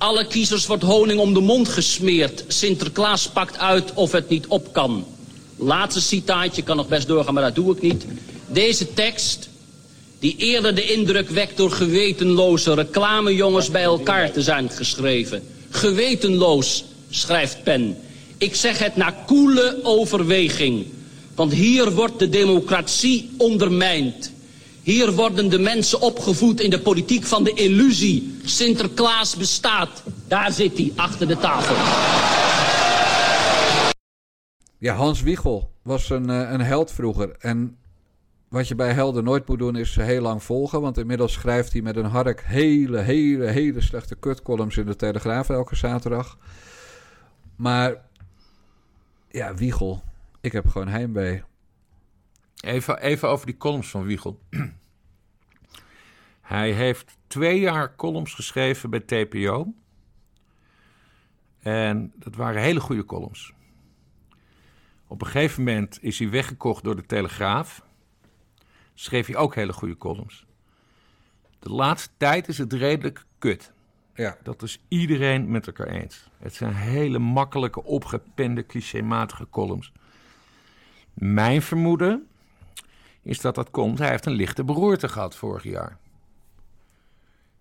Alle 0.05 0.27
kiezers 0.27 0.67
wordt 0.67 0.83
honing 0.83 1.21
om 1.21 1.35
de 1.35 1.41
mond 1.41 1.69
gesmeerd. 1.69 2.45
Sinterklaas 2.49 3.29
pakt 3.29 3.59
uit 3.59 3.95
of 3.95 4.13
het 4.13 4.29
niet 4.29 4.47
op 4.47 4.73
kan. 4.73 5.07
Laatste 5.57 6.01
citaatje, 6.01 6.63
kan 6.63 6.77
nog 6.77 6.89
best 6.89 7.07
doorgaan, 7.07 7.35
maar 7.35 7.43
dat 7.43 7.55
doe 7.55 7.75
ik 7.77 7.83
niet. 7.83 8.05
Deze 8.47 8.95
tekst, 8.95 9.49
die 10.19 10.37
eerder 10.37 10.75
de 10.75 10.93
indruk 10.93 11.29
wekt 11.29 11.57
door 11.57 11.71
gewetenloze 11.71 12.75
reclamejongens 12.75 13.71
bij 13.71 13.83
elkaar 13.83 14.33
te 14.33 14.43
zijn 14.43 14.71
geschreven. 14.71 15.43
Gewetenloos, 15.71 16.85
schrijft 17.11 17.63
Pen. 17.63 17.97
Ik 18.39 18.55
zeg 18.55 18.79
het 18.79 18.97
na 18.97 19.11
koele 19.11 19.79
overweging. 19.83 20.87
Want 21.35 21.53
hier 21.53 21.93
wordt 21.93 22.19
de 22.19 22.29
democratie 22.29 23.31
ondermijnd. 23.37 24.33
Hier 24.85 25.13
worden 25.13 25.51
de 25.51 25.59
mensen 25.59 26.01
opgevoed 26.01 26.61
in 26.61 26.71
de 26.71 26.81
politiek 26.81 27.25
van 27.25 27.45
de 27.45 27.53
illusie. 27.53 28.37
Sinterklaas 28.45 29.37
bestaat. 29.37 30.03
Daar 30.29 30.53
zit 30.53 30.79
hij, 30.79 30.93
achter 30.97 31.29
de 31.29 31.37
tafel. 31.37 31.75
Ja, 34.79 34.95
Hans 34.95 35.23
Wiegel 35.23 35.71
was 35.83 36.11
een, 36.11 36.31
eh, 36.31 36.51
een 36.51 36.61
held 36.61 36.93
vroeger. 36.93 37.37
En 37.39 37.77
wat 38.49 38.69
je 38.69 38.75
bij 38.75 38.93
helden 38.93 39.25
nooit 39.25 39.49
moet 39.49 39.59
doen 39.59 39.77
is 39.77 39.97
heel 39.97 40.23
lang 40.23 40.43
volgen. 40.43 40.81
Want 40.81 40.99
inmiddels 40.99 41.33
schrijft 41.33 41.73
hij 41.73 41.83
met 41.83 41.97
een 41.97 42.05
hark 42.05 42.43
hele, 42.45 42.99
hele, 42.99 43.47
hele 43.47 43.81
slechte 43.81 44.15
kutcolumns 44.15 44.77
in 44.77 44.87
de 44.87 44.97
Telegraaf 44.97 45.49
elke 45.49 45.77
zaterdag. 45.77 46.39
Maar 47.57 47.97
ja, 49.31 49.55
Wiegel. 49.55 50.03
Ik 50.41 50.53
heb 50.53 50.69
gewoon 50.69 50.89
heimwee. 50.89 51.43
Even, 52.65 52.99
even 52.99 53.29
over 53.29 53.47
die 53.47 53.57
columns 53.57 53.91
van 53.91 54.05
Wiegel. 54.05 54.41
Hij 56.41 56.73
heeft 56.73 57.17
twee 57.27 57.61
jaar 57.61 57.97
columns 57.97 58.35
geschreven 58.35 58.91
bij 58.91 59.01
TPO. 59.01 59.75
En 61.59 62.13
dat 62.17 62.37
waren 62.37 62.63
hele 62.63 62.81
goede 62.81 63.05
columns. 63.05 63.53
Op 65.07 65.21
een 65.21 65.27
gegeven 65.27 65.65
moment 65.65 65.99
is 66.03 66.19
hij 66.19 66.31
weggekocht 66.31 66.85
door 66.85 66.97
de 66.97 67.07
Telegraaf. 67.07 67.87
Schreef 68.95 69.27
hij 69.27 69.37
ook 69.37 69.55
hele 69.55 69.73
goede 69.73 69.97
columns. 69.97 70.47
De 71.59 71.71
laatste 71.71 72.11
tijd 72.17 72.49
is 72.49 72.59
het 72.59 72.73
redelijk 72.73 73.25
kut. 73.39 73.73
Ja, 74.15 74.39
Dat 74.43 74.63
is 74.63 74.85
iedereen 74.89 75.51
met 75.51 75.67
elkaar 75.67 75.87
eens. 75.87 76.31
Het 76.39 76.55
zijn 76.55 76.75
hele 76.75 77.19
makkelijke, 77.19 77.85
opgepende, 77.85 78.67
clichématige 78.67 79.47
columns. 79.51 79.93
Mijn 81.15 81.63
vermoeden 81.63 82.29
is 83.25 83.41
dat 83.41 83.55
dat 83.55 83.71
komt. 83.71 83.99
Hij 83.99 84.11
heeft 84.11 84.27
een 84.27 84.33
lichte 84.33 84.65
beroerte 84.65 85.09
gehad 85.09 85.37
vorig 85.37 85.63
jaar. 85.63 85.99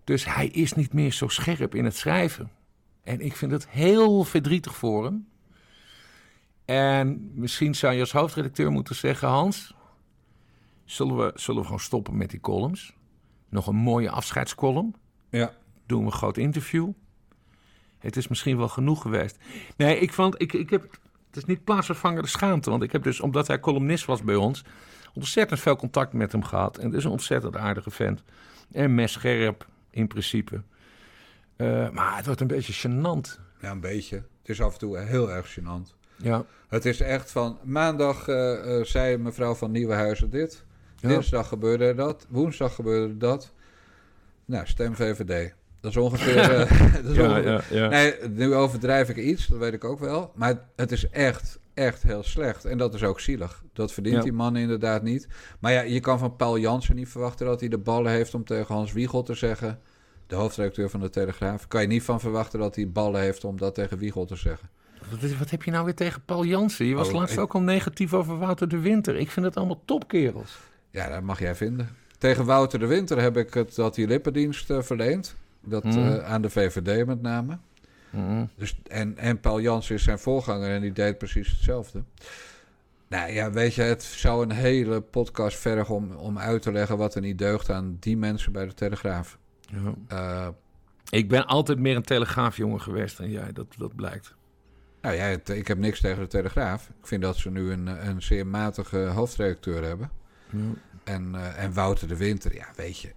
Dus 0.04 0.24
hij 0.24 0.46
is 0.46 0.72
niet 0.72 0.92
meer 0.92 1.12
zo 1.12 1.28
scherp 1.28 1.74
in 1.74 1.84
het 1.84 1.96
schrijven. 1.96 2.50
En 3.02 3.20
ik 3.20 3.36
vind 3.36 3.52
het 3.52 3.68
heel 3.68 4.24
verdrietig 4.24 4.74
voor 4.74 5.04
hem. 5.04 5.28
En 6.64 7.30
misschien 7.34 7.74
zou 7.74 7.94
je 7.94 8.00
als 8.00 8.12
hoofdredacteur 8.12 8.70
moeten 8.70 8.94
zeggen: 8.94 9.28
Hans, 9.28 9.74
zullen 10.84 11.16
we, 11.16 11.32
zullen 11.34 11.60
we 11.60 11.66
gewoon 11.66 11.80
stoppen 11.80 12.16
met 12.16 12.30
die 12.30 12.40
columns? 12.40 12.92
Nog 13.48 13.66
een 13.66 13.76
mooie 13.76 14.10
afscheidscolumn 14.10 14.94
ja. 15.30 15.54
doen 15.86 16.00
we 16.00 16.06
een 16.06 16.12
groot 16.12 16.36
interview. 16.36 16.90
Het 17.98 18.16
is 18.16 18.28
misschien 18.28 18.56
wel 18.56 18.68
genoeg 18.68 19.02
geweest. 19.02 19.38
Nee, 19.76 19.98
ik 19.98 20.12
vond, 20.12 20.40
ik, 20.40 20.52
ik 20.52 20.70
heb, 20.70 20.82
het 21.26 21.36
is 21.36 21.44
niet 21.44 21.64
plaatsvervangende 21.64 22.28
schaamte. 22.28 22.70
Want 22.70 22.82
ik 22.82 22.92
heb 22.92 23.02
dus, 23.02 23.20
omdat 23.20 23.46
hij 23.46 23.60
columnist 23.60 24.04
was 24.04 24.22
bij 24.22 24.34
ons, 24.34 24.64
ontzettend 25.14 25.60
veel 25.60 25.76
contact 25.76 26.12
met 26.12 26.32
hem 26.32 26.42
gehad. 26.44 26.78
En 26.78 26.86
het 26.86 26.94
is 26.94 27.04
een 27.04 27.10
ontzettend 27.10 27.56
aardige 27.56 27.90
vent. 27.90 28.22
En 28.72 28.94
messcherp, 28.94 29.66
in 29.90 30.06
principe. 30.06 30.62
Eh, 31.56 31.90
maar 31.90 32.16
het 32.16 32.26
wordt 32.26 32.40
een 32.40 32.46
beetje 32.46 32.88
gênant. 32.88 33.40
ja, 33.60 33.70
een 33.70 33.80
beetje. 33.80 34.16
Het 34.16 34.48
is 34.48 34.60
af 34.60 34.72
en 34.72 34.78
toe 34.78 34.98
heel 34.98 35.30
erg 35.32 35.58
gênant. 35.60 35.94
Ja, 36.16 36.44
Het 36.68 36.84
is 36.84 37.00
echt 37.00 37.30
van 37.30 37.58
maandag 37.62 38.28
eh, 38.28 38.78
eh, 38.78 38.84
zei 38.84 39.16
mevrouw 39.16 39.54
van 39.54 39.70
Nieuwenhuizen 39.70 40.30
dit. 40.30 40.64
Ja. 40.96 41.08
Dinsdag 41.08 41.48
gebeurde 41.48 41.94
dat. 41.94 42.26
Woensdag 42.28 42.74
gebeurde 42.74 43.16
dat. 43.16 43.52
Nou, 44.44 44.66
stem 44.66 44.94
VVD. 44.96 45.54
Dat 45.80 45.90
is 45.90 45.96
ongeveer. 45.96 46.36
dat 47.02 47.10
is 47.10 47.16
ja, 47.16 47.28
ongeveer- 47.28 47.50
ja, 47.50 47.62
ja. 47.70 47.88
Nee, 47.88 48.14
nu 48.28 48.54
overdrijf 48.54 49.08
ik 49.08 49.16
iets, 49.16 49.46
dat 49.46 49.58
weet 49.58 49.72
ik 49.72 49.84
ook 49.84 49.98
wel. 49.98 50.32
Maar 50.34 50.58
het 50.76 50.92
is 50.92 51.08
echt, 51.08 51.58
echt 51.74 52.02
heel 52.02 52.22
slecht. 52.22 52.64
En 52.64 52.78
dat 52.78 52.94
is 52.94 53.02
ook 53.02 53.20
zielig. 53.20 53.62
Dat 53.72 53.92
verdient 53.92 54.16
Ja. 54.16 54.22
die 54.22 54.32
man 54.32 54.56
inderdaad 54.56 55.02
niet. 55.02 55.28
Maar 55.58 55.72
ja, 55.72 55.80
je 55.80 56.00
kan 56.00 56.18
van 56.18 56.36
Paul 56.36 56.58
Jansen 56.58 56.94
niet 56.94 57.08
verwachten 57.08 57.46
dat 57.46 57.60
hij 57.60 57.68
de 57.68 57.78
ballen 57.78 58.12
heeft 58.12 58.34
om 58.34 58.44
tegen 58.44 58.74
Hans 58.74 58.92
Wiegel 58.92 59.22
te 59.22 59.34
zeggen. 59.34 59.78
De 60.26 60.34
hoofdredacteur 60.34 60.90
van 60.90 61.00
de 61.00 61.10
Telegraaf. 61.10 61.68
Kan 61.68 61.80
je 61.80 61.86
niet 61.86 62.02
van 62.02 62.20
verwachten 62.20 62.58
dat 62.58 62.74
hij 62.76 62.88
ballen 62.90 63.20
heeft 63.20 63.44
om 63.44 63.56
dat 63.58 63.74
tegen 63.74 63.98
Wiegel 63.98 64.24
te 64.24 64.36
zeggen. 64.36 64.68
Wat, 65.38 65.50
heb 65.50 65.62
je 65.62 65.70
nou 65.70 65.84
weer 65.84 65.94
tegen 65.94 66.22
Paul 66.24 66.44
Jansen? 66.44 66.86
Je 66.86 66.94
was 66.94 67.08
Oh, 67.08 67.14
laatst 67.14 67.34
ik- 67.34 67.40
ook 67.40 67.54
al 67.54 67.60
negatief 67.60 68.14
over 68.14 68.38
Wouter 68.38 68.68
de 68.68 68.78
Winter. 68.78 69.16
Ik 69.16 69.30
vind 69.30 69.46
het 69.46 69.56
allemaal 69.56 69.82
topkerels. 69.84 70.58
Ja, 70.90 71.08
dat 71.08 71.22
mag 71.22 71.38
jij 71.40 71.54
vinden. 71.54 71.88
Tegen 72.18 72.44
Wouter 72.44 72.78
de 72.78 72.86
Winter 72.86 73.20
heb 73.20 73.36
ik 73.36 73.54
het 73.54 73.74
dat 73.74 73.96
hij 73.96 74.06
lippendienst 74.06 74.70
eh, 74.70 74.82
verleent. 74.82 75.34
Dat, 75.64 75.82
Hmm. 75.82 75.92
eh, 76.08 76.24
aan 76.24 76.42
de 76.42 76.50
VVD 76.50 77.06
met 77.06 77.22
name. 77.22 77.58
Mhm. 78.14 78.44
Dus, 78.56 78.78
en, 78.86 79.18
en 79.18 79.40
Paul 79.40 79.60
Jansen 79.60 79.94
is 79.94 80.02
zijn 80.02 80.18
voorganger 80.18 80.70
en 80.70 80.80
die 80.80 80.92
deed 80.92 81.18
precies 81.18 81.50
hetzelfde. 81.50 82.02
Nou 83.08 83.32
ja, 83.32 83.50
weet 83.50 83.74
je, 83.74 83.82
het 83.82 84.02
zou 84.02 84.42
een 84.42 84.50
hele 84.52 85.00
podcast 85.00 85.58
vergen 85.58 85.94
om, 85.94 86.12
om 86.14 86.38
uit 86.38 86.62
te 86.62 86.72
leggen 86.72 86.96
wat 86.96 87.14
er 87.14 87.20
niet 87.20 87.38
deugt 87.38 87.70
aan 87.70 87.96
die 88.00 88.16
mensen 88.16 88.52
bij 88.52 88.66
de 88.66 88.74
Telegraaf. 88.74 89.38
Ja. 89.60 89.94
Eh, 90.08 90.48
Ik 91.10 91.28
ben 91.28 91.46
altijd 91.46 91.78
meer 91.78 91.96
een 91.96 92.02
telegraafjongen 92.02 92.80
geweest 92.80 93.16
dan 93.16 93.30
jij, 93.30 93.52
dat, 93.52 93.66
dat 93.78 93.96
blijkt. 93.96 94.34
nou 95.00 95.14
ja, 95.16 95.24
het- 95.24 95.48
ik 95.48 95.68
heb 95.68 95.78
niks 95.78 96.00
tegen 96.00 96.22
de 96.22 96.26
Telegraaf. 96.28 96.88
Ik 97.00 97.06
vind 97.06 97.22
dat 97.22 97.36
ze 97.36 97.50
nu 97.50 97.70
een, 97.72 98.08
een 98.08 98.22
zeer 98.22 98.46
matige 98.46 98.98
hoofdredacteur 98.98 99.84
hebben. 99.84 100.10
Ja. 100.50 100.58
En, 101.04 101.34
eh, 101.34 101.62
en 101.64 101.72
Wouter 101.72 102.08
de 102.08 102.16
Winter, 102.16 102.54
ja, 102.54 102.66
weet 102.76 102.98
je, 102.98 103.12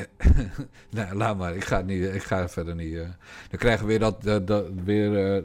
nou, 0.90 1.14
laat 1.14 1.36
maar, 1.38 1.54
ik 1.56 1.64
ga, 1.64 1.76
het 1.76 1.86
niet, 1.86 2.14
ik 2.14 2.22
ga 2.22 2.48
verder 2.48 2.74
niet. 2.74 2.94
eh. 2.94 3.00
Dan 3.50 3.58
krijgen 3.58 3.80
we 3.82 3.86
weer 3.90 3.98
dat, 3.98 4.22
dat, 4.22 4.46
dat 4.46 4.66
weer, 4.84 5.34
eh, 5.36 5.42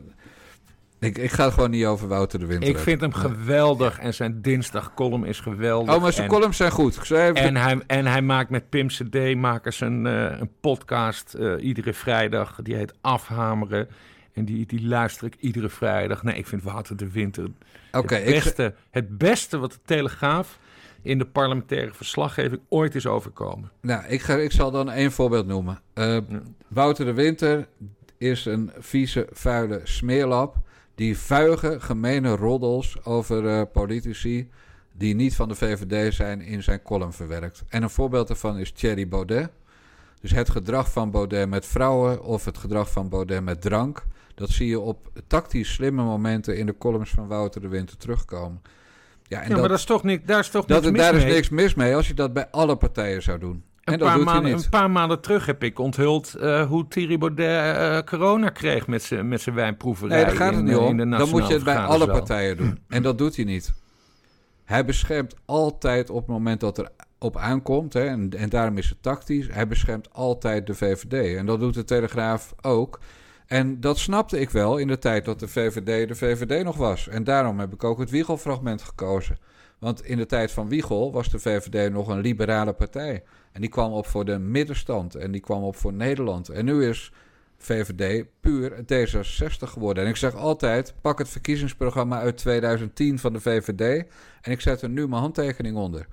Ik, 0.99 1.17
ik 1.17 1.31
ga 1.31 1.43
het 1.45 1.53
gewoon 1.53 1.69
niet 1.69 1.85
over 1.85 2.07
Wouter 2.07 2.39
de 2.39 2.45
Winter 2.45 2.69
Ik 2.69 2.77
vind 2.77 3.01
hem 3.01 3.13
geweldig 3.13 3.99
en 3.99 4.13
zijn 4.13 4.41
dinsdag 4.41 4.93
column 4.93 5.23
is 5.25 5.39
geweldig. 5.39 5.95
Oh, 5.95 6.01
maar 6.01 6.13
zijn 6.13 6.27
En- 6.27 6.33
columns 6.33 6.57
zijn 6.57 6.71
goed. 6.71 6.95
Ik 6.95 7.03
zei 7.03 7.21
even- 7.29 7.35
En 7.43 7.55
hij, 7.55 7.81
en 7.87 8.05
hij 8.05 8.21
maakt 8.21 8.49
met 8.49 8.69
Pim 8.69 8.87
CD 8.87 9.35
makers 9.35 9.81
een, 9.81 10.05
eh, 10.07 10.39
een 10.39 10.51
podcast 10.61 11.33
eh, 11.33 11.53
iedere 11.59 11.93
vrijdag. 11.93 12.59
Die 12.63 12.75
heet 12.75 12.93
Afhameren. 13.01 13.87
En 14.33 14.45
die, 14.45 14.65
die 14.65 14.87
luister 14.87 15.27
ik 15.27 15.35
iedere 15.39 15.69
vrijdag. 15.69 16.23
Nee, 16.23 16.35
ik 16.35 16.47
vind 16.47 16.63
Wouter 16.63 16.97
de 16.97 17.11
Winter 17.11 17.47
het, 18.13 18.27
ik, 18.27 18.33
beste, 18.43 18.73
het 18.91 19.17
beste 19.17 19.57
wat 19.57 19.71
de 19.71 19.79
Telegraaf 19.85 20.59
in 21.01 21.17
de 21.17 21.25
parlementaire 21.25 21.93
verslaggeving 21.93 22.61
ooit 22.69 22.95
is 22.95 23.07
overkomen. 23.07 23.71
nou, 23.81 24.05
ik, 24.07 24.21
ga, 24.21 24.35
ik 24.35 24.51
zal 24.51 24.71
dan 24.71 24.89
één 24.89 25.11
voorbeeld 25.11 25.47
noemen. 25.47 25.81
Eh, 25.93 26.17
Wouter 26.67 27.05
de 27.05 27.13
Winter 27.13 27.67
is 28.17 28.45
een 28.45 28.71
vieze, 28.77 29.27
vuile 29.31 29.81
smeerlap... 29.83 30.55
die 30.95 31.17
vuige, 31.17 31.79
gemene 31.79 32.35
roddels 32.35 33.05
over 33.05 33.47
eh, 33.47 33.61
politici... 33.73 34.49
die 34.91 35.15
niet 35.15 35.35
van 35.35 35.47
de 35.49 35.55
VVD 35.55 36.13
zijn, 36.13 36.41
in 36.41 36.63
zijn 36.63 36.81
column 36.81 37.13
verwerkt. 37.13 37.63
En 37.69 37.83
een 37.83 37.89
voorbeeld 37.89 38.27
daarvan 38.27 38.57
is 38.57 38.71
Thierry 38.71 39.07
Baudet. 39.07 39.49
Dus 40.21 40.31
het 40.31 40.49
gedrag 40.49 40.91
van 40.91 41.11
Baudet 41.11 41.49
met 41.49 41.65
vrouwen... 41.65 42.23
of 42.23 42.45
het 42.45 42.57
gedrag 42.57 42.91
van 42.91 43.09
Baudet 43.09 43.43
met 43.43 43.61
drank... 43.61 44.05
dat 44.35 44.49
zie 44.49 44.67
je 44.67 44.79
op 44.79 45.11
tactisch 45.27 45.73
slimme 45.73 46.03
momenten... 46.03 46.57
in 46.57 46.65
de 46.65 46.77
columns 46.77 47.09
van 47.09 47.27
Wouter 47.27 47.61
de 47.61 47.67
Winter 47.67 47.97
terugkomen. 47.97 48.61
Ja, 49.29 49.41
en 49.41 49.49
ja, 49.49 49.57
maar 49.57 49.69
dat 49.69 49.77
is 49.77 49.85
toch 49.85 50.03
niet, 50.03 50.27
daar 50.27 50.39
is 50.39 50.49
toch 50.49 50.65
dat, 50.65 50.81
niks 50.81 50.91
mis 50.91 51.01
daar 51.01 51.15
is 51.15 51.23
mee? 51.23 51.33
niks 51.33 51.49
mis 51.49 51.73
mee 51.75 51.95
als 51.95 52.07
je 52.07 52.13
dat 52.13 52.33
bij 52.33 52.47
alle 52.51 52.75
partijen 52.75 53.21
zou 53.21 53.39
doen. 53.39 53.63
En 53.83 53.93
Een 53.93 53.99
dat 53.99 54.07
paar, 54.07 54.17
doet 54.17 54.25
hij 54.25 54.33
maanden, 54.33 54.53
niet. 54.55 54.63
een 54.63 54.69
paar 54.69 54.91
maanden 54.91 55.21
terug 55.21 55.45
heb 55.45 55.63
ik 55.63 55.79
onthuld 55.79 56.33
eh, 56.33 56.67
hoe 56.67 56.87
Thierry 56.87 57.17
Baudet 57.17 57.75
eh, 57.75 57.99
corona 57.99 58.49
kreeg 58.49 58.87
met 58.87 59.03
zijn 59.03 59.27
met 59.27 59.41
zijn 59.41 59.55
wijnproeverij. 59.55 60.15
Nee, 60.15 60.25
daar 60.25 60.35
gaat 60.35 60.49
het 60.49 60.59
in, 60.59 60.65
niet 60.65 60.73
eh, 60.73 60.85
om. 60.85 60.97
Dan 61.09 61.29
moet 61.29 61.47
je 61.47 61.53
het 61.53 61.63
bij 61.63 61.77
alle 61.77 62.07
partijen 62.07 62.57
doen. 62.57 62.79
En 62.87 63.03
dat 63.03 63.17
doet 63.17 63.35
hij 63.35 63.45
niet. 63.45 63.73
Hij 64.65 64.85
beschermt 64.85 65.35
altijd 65.45 66.09
op 66.09 66.17
het 66.17 66.27
moment 66.27 66.59
dat 66.59 66.77
er 66.77 66.89
op 67.19 67.37
aankomt, 67.37 67.93
hè, 67.93 68.05
en, 68.05 68.29
en 68.29 68.49
daarom 68.49 68.77
is 68.77 68.89
het 68.89 69.01
tactisch, 69.01 69.47
hij 69.51 69.67
beschermt 69.67 70.13
altijd 70.13 70.67
de 70.67 70.73
VVD. 70.75 71.37
En 71.37 71.45
dat 71.45 71.59
doet 71.59 71.73
de 71.73 71.83
Telegraaf 71.83 72.53
ook. 72.61 72.99
En 73.49 73.79
dat 73.79 73.97
snapte 73.97 74.39
ik 74.39 74.49
wel 74.49 74.77
in 74.77 74.87
de 74.87 74.97
tijd 74.97 75.25
dat 75.25 75.39
de 75.39 75.47
VVD 75.47 76.07
de 76.07 76.15
VVD 76.15 76.63
nog 76.63 76.77
was. 76.77 77.07
En 77.07 77.23
daarom 77.23 77.59
heb 77.59 77.73
ik 77.73 77.83
ook 77.83 77.99
het 77.99 78.09
Wiegel-fragment 78.09 78.81
gekozen. 78.81 79.37
Want 79.79 80.05
in 80.05 80.17
de 80.17 80.25
tijd 80.25 80.51
van 80.51 80.69
Wiegel 80.69 81.11
was 81.11 81.29
de 81.29 81.39
VVD 81.39 81.91
nog 81.91 82.07
een 82.07 82.19
liberale 82.19 82.73
partij. 82.73 83.23
En 83.51 83.61
die 83.61 83.69
kwam 83.69 83.91
op 83.91 84.07
voor 84.07 84.25
de 84.25 84.39
middenstand 84.39 85.15
en 85.15 85.31
die 85.31 85.41
kwam 85.41 85.63
op 85.63 85.75
voor 85.75 85.93
Nederland. 85.93 86.49
En 86.49 86.65
nu 86.65 86.87
is 86.87 87.11
VVD 87.57 88.25
puur 88.39 88.71
D66 88.71 89.69
geworden. 89.69 90.03
En 90.03 90.09
ik 90.09 90.15
zeg 90.15 90.35
altijd, 90.35 90.93
pak 91.01 91.17
het 91.17 91.29
verkiezingsprogramma 91.29 92.19
uit 92.19 92.37
2010 92.37 93.19
van 93.19 93.33
de 93.33 93.39
VVD... 93.39 94.05
en 94.41 94.51
ik 94.51 94.61
zet 94.61 94.81
er 94.81 94.89
nu 94.89 95.07
mijn 95.07 95.21
handtekening 95.21 95.77
onder. 95.77 96.07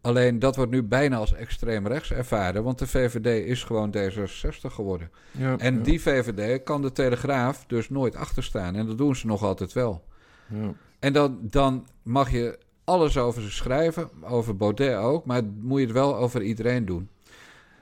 Alleen 0.00 0.38
dat 0.38 0.56
wordt 0.56 0.70
nu 0.70 0.82
bijna 0.82 1.16
als 1.16 1.34
extreem 1.34 1.86
rechts 1.86 2.12
ervaren... 2.12 2.62
want 2.62 2.78
de 2.78 2.86
VVD 2.86 3.46
is 3.46 3.64
gewoon 3.64 3.94
D66 3.96 4.60
geworden. 4.60 5.10
Ja, 5.30 5.58
En 5.58 5.74
ja, 5.76 5.82
die 5.82 6.00
VVD 6.00 6.62
kan 6.62 6.82
de 6.82 6.92
Telegraaf 6.92 7.64
dus 7.66 7.88
nooit 7.88 8.16
achterstaan. 8.16 8.74
En 8.74 8.86
dat 8.86 8.98
doen 8.98 9.16
ze 9.16 9.26
nog 9.26 9.42
altijd 9.42 9.72
wel. 9.72 10.04
ja. 10.46 10.72
En 10.98 11.12
dan, 11.12 11.38
dan 11.42 11.86
mag 12.02 12.30
je 12.30 12.58
alles 12.84 13.18
over 13.18 13.42
ze 13.42 13.50
schrijven, 13.50 14.10
over 14.22 14.56
Baudet 14.56 14.96
ook, 14.96 15.24
maar 15.24 15.42
moet 15.60 15.78
je 15.80 15.84
het 15.84 15.94
wel 15.94 16.16
over 16.16 16.42
iedereen 16.42 16.84
doen. 16.84 17.08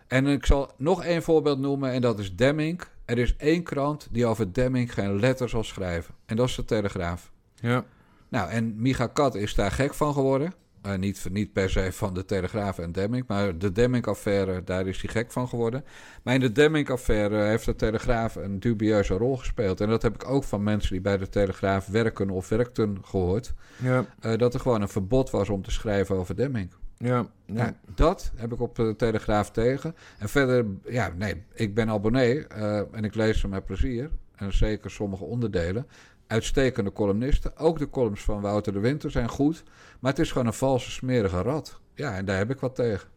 En 0.06 0.26
ik 0.26 0.46
zal 0.46 0.72
nog 0.76 1.04
één 1.04 1.22
voorbeeld 1.22 1.58
noemen 1.58 1.90
en 1.92 2.00
dat 2.00 2.18
is 2.18 2.36
Demming. 2.36 2.80
Er 3.04 3.18
is 3.18 3.36
één 3.36 3.62
krant 3.62 4.08
die 4.10 4.26
over 4.26 4.52
Demming 4.52 4.94
geen 4.94 5.20
letter 5.20 5.48
zal 5.48 5.64
schrijven. 5.64 6.14
En 6.26 6.36
dat 6.36 6.48
is 6.48 6.54
de 6.54 6.64
Telegraaf. 6.64 7.32
Ja. 7.54 7.84
Nou, 8.28 8.50
en 8.50 8.80
Micha 8.80 9.06
Kat 9.06 9.34
is 9.34 9.54
daar 9.54 9.70
gek 9.70 9.94
van 9.94 10.12
geworden. 10.12 10.52
Eh, 10.88 10.98
niet, 10.98 11.28
niet 11.30 11.52
per 11.52 11.70
se 11.70 11.92
van 11.92 12.14
de 12.14 12.24
Telegraaf 12.24 12.78
en 12.78 12.92
Demming, 12.92 13.24
maar 13.26 13.58
de 13.58 13.72
Demming-affaire, 13.72 14.64
daar 14.64 14.86
is 14.86 15.00
hij 15.02 15.10
gek 15.10 15.32
van 15.32 15.48
geworden. 15.48 15.84
Maar 16.22 16.34
in 16.34 16.40
de 16.40 16.52
Demming-affaire 16.52 17.42
heeft 17.42 17.64
de 17.64 17.76
Telegraaf 17.76 18.34
een 18.34 18.60
dubieuze 18.60 19.14
rol 19.14 19.36
gespeeld. 19.36 19.80
En 19.80 19.88
dat 19.88 20.02
heb 20.02 20.14
ik 20.14 20.28
ook 20.28 20.44
van 20.44 20.62
mensen 20.62 20.92
die 20.92 21.00
bij 21.00 21.16
de 21.16 21.28
Telegraaf 21.28 21.86
werken 21.86 22.30
of 22.30 22.48
werkten 22.48 22.98
gehoord. 23.02 23.54
Ja, 23.76 24.06
eh, 24.20 24.38
dat 24.38 24.54
er 24.54 24.60
gewoon 24.60 24.82
een 24.82 24.88
verbod 24.88 25.30
was 25.30 25.48
om 25.48 25.62
te 25.62 25.70
schrijven 25.70 26.16
over 26.16 26.36
Demming. 26.36 26.70
ja, 26.96 27.26
ja. 27.46 27.54
Nou, 27.54 27.72
dat 27.94 28.32
heb 28.36 28.52
ik 28.52 28.60
op 28.60 28.74
de 28.74 28.94
Telegraaf 28.96 29.50
tegen. 29.50 29.94
En 30.18 30.28
verder, 30.28 30.66
ja, 30.88 31.12
nee, 31.16 31.42
ik 31.54 31.74
ben 31.74 31.88
abonnee 31.88 32.46
eh, 32.46 32.80
en 32.92 33.04
ik 33.04 33.14
lees 33.14 33.40
ze 33.40 33.48
met 33.48 33.64
plezier. 33.64 34.10
En 34.36 34.52
zeker 34.52 34.90
sommige 34.90 35.24
onderdelen. 35.24 35.86
Uitstekende 36.26 36.92
columnisten. 36.92 37.56
Ook 37.56 37.78
de 37.78 37.90
columns 37.90 38.20
van 38.20 38.40
Wouter 38.40 38.72
de 38.72 38.80
Winter 38.80 39.10
zijn 39.10 39.28
goed. 39.28 39.64
Maar 39.98 40.10
het 40.10 40.20
is 40.20 40.32
gewoon 40.32 40.46
een 40.46 40.52
valse, 40.52 40.90
smerige 40.90 41.42
rat. 41.42 41.80
Ja, 41.94 42.16
en 42.16 42.24
daar 42.24 42.36
heb 42.36 42.50
ik 42.50 42.60
wat 42.60 42.74
tegen. 42.74 43.08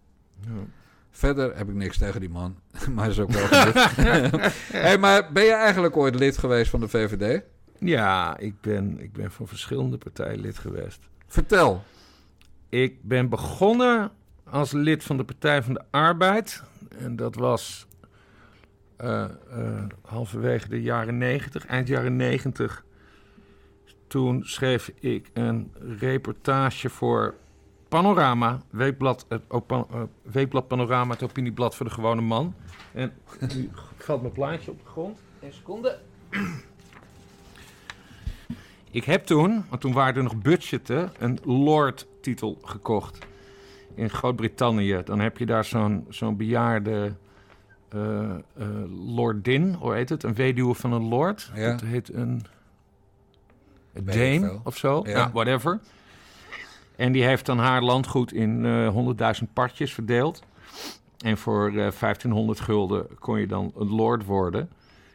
Verder 1.11 1.57
heb 1.57 1.69
ik 1.69 1.75
niks 1.75 1.97
tegen 1.97 2.19
die 2.19 2.29
man. 2.29 2.59
maar 2.95 3.09
is 3.09 3.19
ook 3.19 3.31
wel 3.31 3.47
hey, 4.85 4.97
maar 4.97 5.31
ben 5.31 5.43
je 5.43 5.53
eigenlijk 5.53 5.97
ooit 5.97 6.15
lid 6.15 6.37
geweest 6.37 6.69
van 6.69 6.79
de 6.79 6.87
VVD? 6.87 7.43
Ja, 7.79 8.37
ik 8.37 8.61
ben, 8.61 8.99
ik 8.99 9.13
ben 9.13 9.31
van 9.31 9.47
verschillende 9.47 9.97
partijen 9.97 10.39
lid 10.39 10.57
geweest. 10.57 11.09
Vertel. 11.27 11.83
Ik 12.69 13.03
ben 13.03 13.29
begonnen 13.29 14.11
als 14.43 14.71
lid 14.71 15.03
van 15.03 15.17
de 15.17 15.23
Partij 15.23 15.63
van 15.63 15.73
de 15.73 15.81
Arbeid. 15.89 16.63
En 16.97 17.15
dat 17.15 17.35
was 17.35 17.87
eh, 18.97 19.23
eh, 19.23 19.83
halverwege 20.01 20.69
de 20.69 20.81
jaren 20.81 21.17
90, 21.17 21.65
eind 21.65 21.87
jaren 21.87 22.15
90. 22.15 22.85
Toen 24.11 24.43
schreef 24.43 24.91
ik 24.99 25.29
een 25.33 25.71
reportage 25.99 26.89
voor 26.89 27.35
Panorama, 27.87 28.61
Weekblad, 28.69 29.25
het 29.29 29.41
eh, 29.67 30.03
Weekblad 30.21 30.67
Panorama, 30.67 31.13
het 31.13 31.23
opinieblad 31.23 31.75
voor 31.75 31.85
de 31.85 31.91
gewone 31.91 32.21
man. 32.21 32.53
En 32.93 33.13
nu 33.55 33.69
valt 33.97 34.21
mijn 34.21 34.33
plaatje 34.33 34.71
op 34.71 34.79
de 34.79 34.89
grond. 34.89 35.19
Een 35.39 35.53
seconde. 35.53 35.99
Ik 38.91 39.03
heb 39.03 39.25
toen, 39.25 39.63
want 39.69 39.81
toen 39.81 39.93
waren 39.93 40.15
er 40.15 40.23
nog 40.23 40.41
budgetten, 40.41 41.11
een 41.19 41.39
Lord-titel 41.43 42.57
gekocht. 42.63 43.17
In 43.95 44.09
Groot-Brittannië. 44.09 45.01
Dan 45.05 45.19
heb 45.19 45.37
je 45.37 45.45
daar 45.45 45.65
zo'n 45.65 46.05
zo'n 46.09 46.37
bejaarde 46.37 47.13
eh, 47.89 48.31
eh, 48.31 48.37
lordin, 49.15 49.73
hoe 49.73 49.93
heet 49.93 50.09
het? 50.09 50.23
Een 50.23 50.35
weduwe 50.35 50.73
van 50.73 50.91
een 50.91 51.07
lord. 51.07 51.51
Ja. 51.55 51.71
Dat 51.71 51.81
heet 51.81 52.13
een 52.13 52.41
Veel. 53.93 54.61
of 54.63 54.77
zo. 54.77 55.01
Ja. 55.05 55.11
Ja. 55.11 55.31
whatever. 55.31 55.79
En 56.95 57.11
die 57.11 57.23
heeft 57.23 57.45
dan 57.45 57.59
haar 57.59 57.81
landgoed 57.81 58.33
in 58.33 58.65
eh 58.65 59.35
100.000 59.41 59.53
partjes 59.53 59.93
verdeeld. 59.93 60.43
En 61.17 61.37
voor 61.37 61.67
eh 61.67 61.73
1500 61.73 62.59
gulden 62.59 63.07
kon 63.19 63.39
je 63.39 63.47
dan 63.47 63.71
een 63.77 63.89
lord 63.89 64.25
worden. 64.25 64.69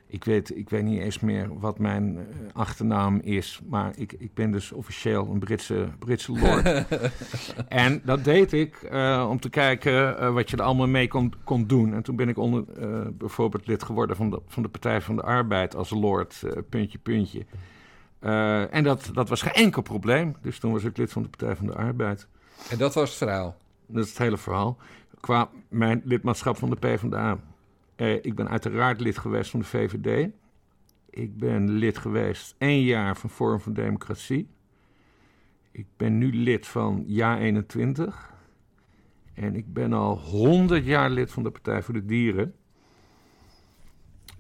Ik 0.08 0.24
weet, 0.24 0.56
ik 0.56 0.70
weet 0.70 0.82
niet 0.82 1.00
eens 1.00 1.20
meer 1.20 1.58
wat 1.58 1.78
mijn 1.78 2.16
eh, 2.16 2.24
achternaam 2.52 3.20
is. 3.20 3.60
Maar 3.68 3.92
ik, 3.96 4.12
ik 4.12 4.34
ben 4.34 4.50
dus 4.50 4.72
officieel 4.72 5.28
een 5.32 5.38
Britse, 5.38 5.88
Britse 5.98 6.32
lord. 6.32 6.84
en 7.68 8.00
dat 8.04 8.24
deed 8.24 8.52
ik 8.52 8.88
om 9.28 9.40
te 9.40 9.50
kijken 9.50 10.32
wat 10.34 10.50
je 10.50 10.56
er 10.56 10.62
allemaal 10.62 10.86
mee 10.88 11.08
kon, 11.08 11.32
kon 11.44 11.66
doen. 11.66 11.94
En 11.94 12.02
toen 12.02 12.16
ben 12.16 12.28
ik 12.28 12.38
onder, 12.38 12.64
bijvoorbeeld 13.12 13.66
lid 13.66 13.82
geworden 13.82 14.16
van 14.16 14.30
de, 14.30 14.40
van 14.46 14.62
de 14.62 14.68
Partij 14.68 15.00
van 15.00 15.16
de 15.16 15.22
Arbeid 15.22 15.76
als 15.76 15.90
lord, 15.90 16.42
puntje, 16.68 16.98
puntje. 16.98 17.44
Eh, 18.18 18.74
en 18.74 18.84
dat, 18.84 19.10
dat 19.12 19.28
was 19.28 19.42
geen 19.42 19.52
enkel 19.52 19.82
probleem. 19.82 20.36
Dus 20.42 20.58
toen 20.58 20.72
was 20.72 20.84
ik 20.84 20.96
lid 20.96 21.12
van 21.12 21.22
de 21.22 21.28
Partij 21.28 21.56
van 21.56 21.66
de 21.66 21.74
Arbeid. 21.74 22.28
En 22.70 22.78
dat 22.78 22.94
was 22.94 23.08
het 23.08 23.18
verhaal. 23.18 23.56
Dat 23.86 24.04
is 24.04 24.08
het 24.08 24.18
hele 24.18 24.36
verhaal. 24.36 24.78
Qua 25.20 25.48
mijn 25.68 26.02
lidmaatschap 26.04 26.56
van 26.56 26.70
de 26.70 26.76
PvdA. 26.76 27.38
Eh, 27.96 28.12
ik 28.14 28.34
ben 28.34 28.48
uiteraard 28.48 29.00
lid 29.00 29.18
geweest 29.18 29.50
van 29.50 29.60
de 29.60 29.66
VVD. 29.66 30.30
Ik 31.10 31.38
ben 31.38 31.70
lid 31.70 31.98
geweest 31.98 32.54
één 32.58 32.82
jaar 32.82 33.16
van 33.16 33.30
Forum 33.30 33.60
voor 33.60 33.72
Democratie. 33.72 34.48
Ik 35.70 35.86
ben 35.96 36.18
nu 36.18 36.32
lid 36.32 36.66
van 36.66 37.06
Ja21. 37.08 38.34
En 39.34 39.56
ik 39.56 39.72
ben 39.72 39.92
al 39.92 40.18
100 40.18 40.84
jaar 40.84 41.10
lid 41.10 41.30
van 41.32 41.42
de 41.42 41.50
Partij 41.50 41.82
voor 41.82 41.94
de 41.94 42.04
Dieren. 42.04 42.54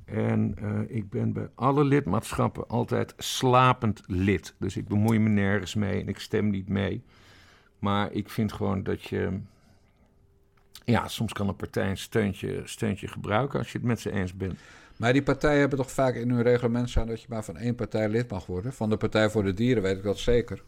En 0.06 0.54
eh, 0.58 0.96
ik 0.96 1.10
ben 1.10 1.32
bij 1.32 1.48
alle 1.54 1.84
lidmaatschappen 1.84 2.68
altijd 2.68 3.14
slapend 3.18 4.02
lid. 4.06 4.54
Dus 4.58 4.76
ik 4.76 4.88
bemoei 4.88 5.18
me 5.18 5.28
nergens 5.28 5.74
mee 5.74 6.00
en 6.00 6.08
ik 6.08 6.18
stem 6.18 6.50
niet 6.50 6.68
mee. 6.68 7.02
Maar 7.78 8.12
ik 8.12 8.30
vind 8.30 8.52
gewoon 8.52 8.82
dat 8.82 9.02
je. 9.02 9.38
Ja, 10.84 11.08
soms 11.08 11.32
kan 11.32 11.48
een 11.48 11.56
partij 11.56 11.90
een 11.90 11.96
steuntje, 11.96 12.62
steuntje 12.64 13.08
gebruiken 13.08 13.58
als 13.58 13.72
je 13.72 13.78
het 13.78 13.86
met 13.86 14.00
ze 14.00 14.10
eens 14.10 14.36
bent. 14.36 14.58
Maar 14.96 15.12
die 15.12 15.22
partijen 15.22 15.60
hebben 15.60 15.78
toch 15.78 15.90
vaak 15.90 16.14
in 16.14 16.30
hun 16.30 16.42
reglement 16.42 16.90
staan 16.90 17.06
dat 17.06 17.20
je 17.20 17.26
maar 17.30 17.44
van 17.44 17.56
één 17.56 17.74
partij 17.74 18.08
lid 18.08 18.30
mag 18.30 18.46
worden? 18.46 18.72
Van 18.72 18.90
de 18.90 18.96
Partij 18.96 19.30
voor 19.30 19.44
de 19.44 19.54
Dieren 19.54 19.82
weet 19.82 19.96
ik 19.96 20.02
dat 20.02 20.18
zeker. 20.18 20.62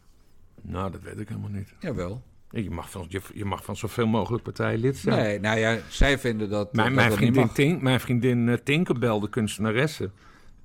Nou, 0.61 0.91
dat 0.91 1.01
weet 1.01 1.19
ik 1.19 1.27
helemaal 1.27 1.49
niet. 1.49 1.73
Jawel. 1.79 2.21
Je 2.51 2.69
mag 2.69 2.89
van, 2.91 3.05
je, 3.09 3.21
je 3.33 3.45
mag 3.45 3.63
van 3.63 3.75
zoveel 3.75 4.07
mogelijk 4.07 4.43
partijen 4.43 4.79
lid 4.79 4.97
zijn. 4.97 5.17
Nee, 5.17 5.39
nou 5.39 5.59
ja, 5.59 5.77
zij 5.89 6.19
vinden 6.19 6.49
dat. 6.49 6.73
Mijn, 6.73 6.87
dat 6.87 6.95
mijn, 6.95 7.09
dat 7.09 7.17
vriendin. 7.17 7.51
Tink, 7.51 7.81
mijn 7.81 7.99
vriendin 7.99 8.49
eh, 8.49 8.55
Tinkerbell, 8.63 9.19
de 9.19 9.29
kunstenaresse, 9.29 10.09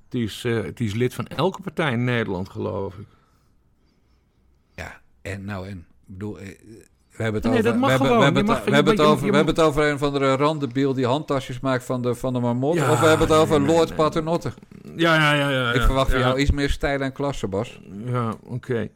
Die 0.09 0.23
is, 0.23 0.43
eh, 0.45 0.59
die 0.73 0.87
is 0.87 0.93
lid 0.93 1.13
van 1.13 1.27
elke 1.27 1.61
partij 1.61 1.91
in 1.91 2.03
Nederland, 2.03 2.49
geloof 2.49 2.95
ik. 2.95 3.05
Ja, 4.75 5.01
en 5.21 5.45
nou 5.45 5.67
en. 5.67 5.77
Ik 5.77 6.13
bedoel, 6.13 6.39
eh, 6.39 6.47
we 7.11 7.23
hebben 7.23 7.41
het 7.41 7.51
Nee, 7.51 7.59
over... 7.59 7.63
dat 7.71 7.79
mag 7.79 7.89
we 7.89 7.97
hebben, 7.97 8.17
we 8.17 8.23
hebben, 8.23 8.45
het, 8.45 8.51
mag- 8.55 8.63
we 8.65 8.71
hebben 8.73 8.93
het 8.93 9.01
over, 9.01 9.19
we 9.19 9.25
mag- 9.27 9.35
hebben 9.35 9.55
het 9.55 9.63
over 9.63 9.83
een 9.91 9.97
van 9.97 10.13
de 10.13 10.35
randebiel 10.35 10.93
die 10.93 11.05
handtasjes 11.05 11.59
maakt 11.59 11.83
van 11.83 12.01
de, 12.01 12.15
van 12.15 12.33
de 12.33 12.39
marmot. 12.39 12.75
Ja, 12.75 12.91
of 12.91 12.99
we 12.99 13.05
hebben 13.07 13.27
het 13.27 13.37
over 13.37 13.59
nee, 13.61 13.67
Lord 13.75 13.87
nee. 13.87 13.97
Paternotte. 13.97 14.53
Ja, 14.95 15.15
ja, 15.15 15.33
ja. 15.33 15.49
ja 15.49 15.71
Ik 15.73 15.81
verwacht 15.81 16.09
van 16.11 16.19
ja. 16.19 16.25
jou 16.27 16.39
iets 16.39 16.51
meer 16.51 16.69
stijl 16.69 17.01
en 17.01 17.11
klasse, 17.11 17.47
Bas. 17.47 17.79
Ja, 18.05 18.33
oké. 18.43 18.89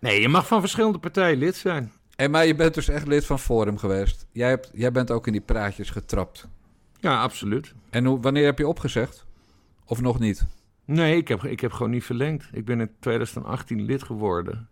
Nee, 0.00 0.20
je 0.20 0.28
mag 0.28 0.46
van 0.46 0.60
verschillende 0.60 0.98
partijen 0.98 1.38
lid 1.38 1.56
zijn. 1.56 1.92
En 2.16 2.30
maar 2.30 2.46
je 2.46 2.54
bent 2.54 2.74
dus 2.74 2.88
echt 2.88 3.06
lid 3.06 3.26
van 3.26 3.38
Forum 3.38 3.78
geweest. 3.78 4.26
Jij, 4.32 4.48
hebt, 4.48 4.70
jij 4.72 4.92
bent 4.92 5.10
ook 5.10 5.26
in 5.26 5.32
die 5.32 5.40
praatjes 5.40 5.90
getrapt. 5.90 6.48
Ja, 7.00 7.22
absoluut. 7.22 7.74
En 7.90 8.04
hoe, 8.04 8.20
wanneer 8.20 8.44
heb 8.44 8.58
je 8.58 8.68
opgezegd? 8.68 9.26
Of 9.84 10.00
nog 10.00 10.18
niet? 10.18 10.46
Nee, 10.84 11.16
ik 11.16 11.28
heb, 11.28 11.44
ik 11.44 11.60
heb 11.60 11.72
gewoon 11.72 11.90
niet 11.90 12.04
verlengd. 12.04 12.48
Ik 12.52 12.64
ben 12.64 12.80
in 12.80 12.90
2018 13.00 13.82
lid 13.82 14.02
geworden. 14.02 14.68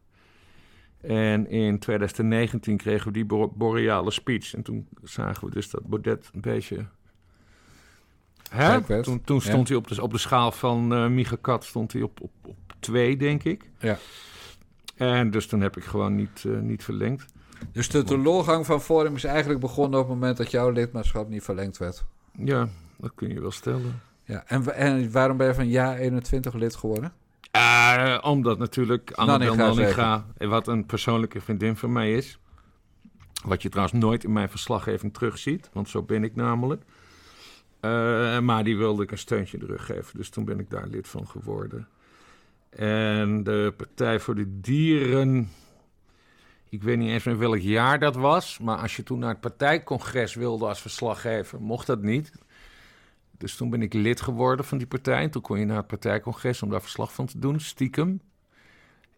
En 1.00 1.48
in 1.50 1.78
2019 1.78 2.76
kregen 2.76 3.06
we 3.06 3.12
die 3.12 3.24
bo- 3.24 3.48
boreale 3.54 4.10
speech. 4.10 4.54
En 4.54 4.62
toen 4.62 4.88
zagen 5.02 5.46
we 5.48 5.54
dus 5.54 5.70
dat 5.70 5.86
Baudet 5.86 6.30
een 6.34 6.40
beetje... 6.40 6.86
Hè? 8.50 9.02
Toen, 9.02 9.20
toen 9.24 9.36
Ja. 9.36 9.42
stond 9.42 9.68
hij 9.68 9.76
op 9.76 9.88
de, 9.88 10.02
op 10.02 10.10
de 10.12 10.18
schaal 10.18 10.52
van 10.52 11.14
Micha 11.14 11.36
Kat 11.40 11.64
stond 11.64 11.92
hij 11.92 12.02
op, 12.02 12.20
op, 12.20 12.30
op 12.46 12.56
twee, 12.78 13.16
denk 13.16 13.42
ik. 13.44 13.70
Ja. 13.78 13.98
En 14.96 15.30
dus 15.30 15.46
toen 15.46 15.60
heb 15.60 15.76
ik 15.76 15.84
gewoon 15.84 16.14
niet, 16.14 16.44
eh, 16.46 16.58
niet 16.58 16.84
verlengd. 16.84 17.31
Dus 17.72 17.88
de 17.88 18.02
teleurgang 18.02 18.66
van 18.66 18.80
Forum 18.80 19.14
is 19.14 19.24
eigenlijk 19.24 19.60
begonnen 19.60 20.00
op 20.00 20.08
het 20.08 20.14
moment 20.14 20.36
dat 20.36 20.50
jouw 20.50 20.70
lidmaatschap 20.70 21.28
niet 21.28 21.42
verlengd 21.42 21.78
werd. 21.78 22.04
Ja, 22.32 22.68
dat 22.96 23.12
kun 23.14 23.28
je 23.28 23.40
wel 23.40 23.50
stellen. 23.50 24.00
Ja. 24.24 24.44
En, 24.46 24.74
en 24.74 25.12
waarom 25.12 25.36
ben 25.36 25.46
je 25.46 25.54
van 25.54 25.68
Ja 25.68 25.96
21 25.96 26.54
lid 26.54 26.74
geworden? 26.74 27.12
Eh, 27.50 28.18
omdat 28.22 28.58
natuurlijk 28.58 29.10
Annabel 29.10 29.54
Nanninga 29.54 30.24
Nanninga, 30.36 30.48
wat 30.48 30.68
een 30.68 30.86
persoonlijke 30.86 31.40
vriendin 31.40 31.76
van 31.76 31.92
mij 31.92 32.14
is. 32.14 32.38
Wat 33.44 33.62
je 33.62 33.68
trouwens 33.68 33.98
nooit 33.98 34.24
in 34.24 34.32
mijn 34.32 34.48
verslaggeving 34.48 35.14
terugziet, 35.14 35.70
want 35.72 35.88
zo 35.88 36.02
ben 36.02 36.24
ik 36.24 36.34
namelijk. 36.34 36.82
Eh, 37.80 38.38
maar 38.38 38.64
die 38.64 38.76
wilde 38.76 39.02
ik 39.02 39.10
een 39.10 39.18
steuntje 39.18 39.58
in 39.58 39.66
de 39.66 39.72
rug 39.72 39.86
geven, 39.86 40.16
dus 40.16 40.28
toen 40.28 40.44
ben 40.44 40.58
ik 40.58 40.70
daar 40.70 40.86
lid 40.86 41.08
van 41.08 41.26
geworden. 41.26 41.88
En 42.70 43.42
de 43.42 43.74
Partij 43.76 44.20
voor 44.20 44.34
de 44.34 44.60
Dieren, 44.60 45.50
ik 46.72 46.82
weet 46.82 46.98
niet 46.98 47.08
eens 47.08 47.24
meer 47.24 47.38
welk 47.38 47.58
jaar 47.58 47.98
dat 47.98 48.16
was, 48.16 48.58
maar 48.58 48.76
als 48.76 48.96
je 48.96 49.02
toen 49.02 49.18
naar 49.18 49.28
het 49.28 49.40
partijcongres 49.40 50.34
wilde 50.34 50.66
als 50.66 50.80
verslaggever, 50.80 51.60
mocht 51.60 51.86
dat 51.86 52.02
niet. 52.02 52.32
Dus 53.38 53.56
toen 53.56 53.70
ben 53.70 53.82
ik 53.82 53.92
lid 53.92 54.20
geworden 54.20 54.64
van 54.64 54.78
die 54.78 54.86
partij. 54.86 55.22
En 55.22 55.30
toen 55.30 55.42
kon 55.42 55.58
je 55.58 55.64
naar 55.64 55.76
het 55.76 55.86
partijcongres 55.86 56.62
om 56.62 56.70
daar 56.70 56.80
verslag 56.80 57.12
van 57.12 57.26
te 57.26 57.38
doen, 57.38 57.60
stiekem. 57.60 58.20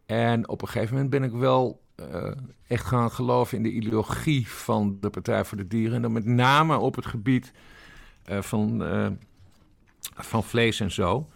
En 0.06 0.48
op 0.48 0.62
een 0.62 0.68
gegeven 0.68 0.94
moment 0.94 1.10
ben 1.10 1.22
ik 1.22 1.32
wel 1.32 1.80
eh, 1.94 2.30
echt 2.66 2.84
gaan 2.84 3.10
geloven 3.10 3.56
in 3.56 3.62
de 3.62 3.70
ideologie 3.70 4.48
van 4.48 4.96
de 5.00 5.10
Partij 5.10 5.44
voor 5.44 5.56
de 5.56 5.66
Dieren. 5.66 5.96
En 5.96 6.02
dan 6.02 6.12
met 6.12 6.24
name 6.24 6.78
op 6.78 6.94
het 6.94 7.06
gebied 7.06 7.52
eh, 8.24 8.42
van, 8.42 8.84
eh, 8.84 9.10
van 10.14 10.44
vlees 10.44 10.80
en 10.80 10.90
zo. 10.90 11.28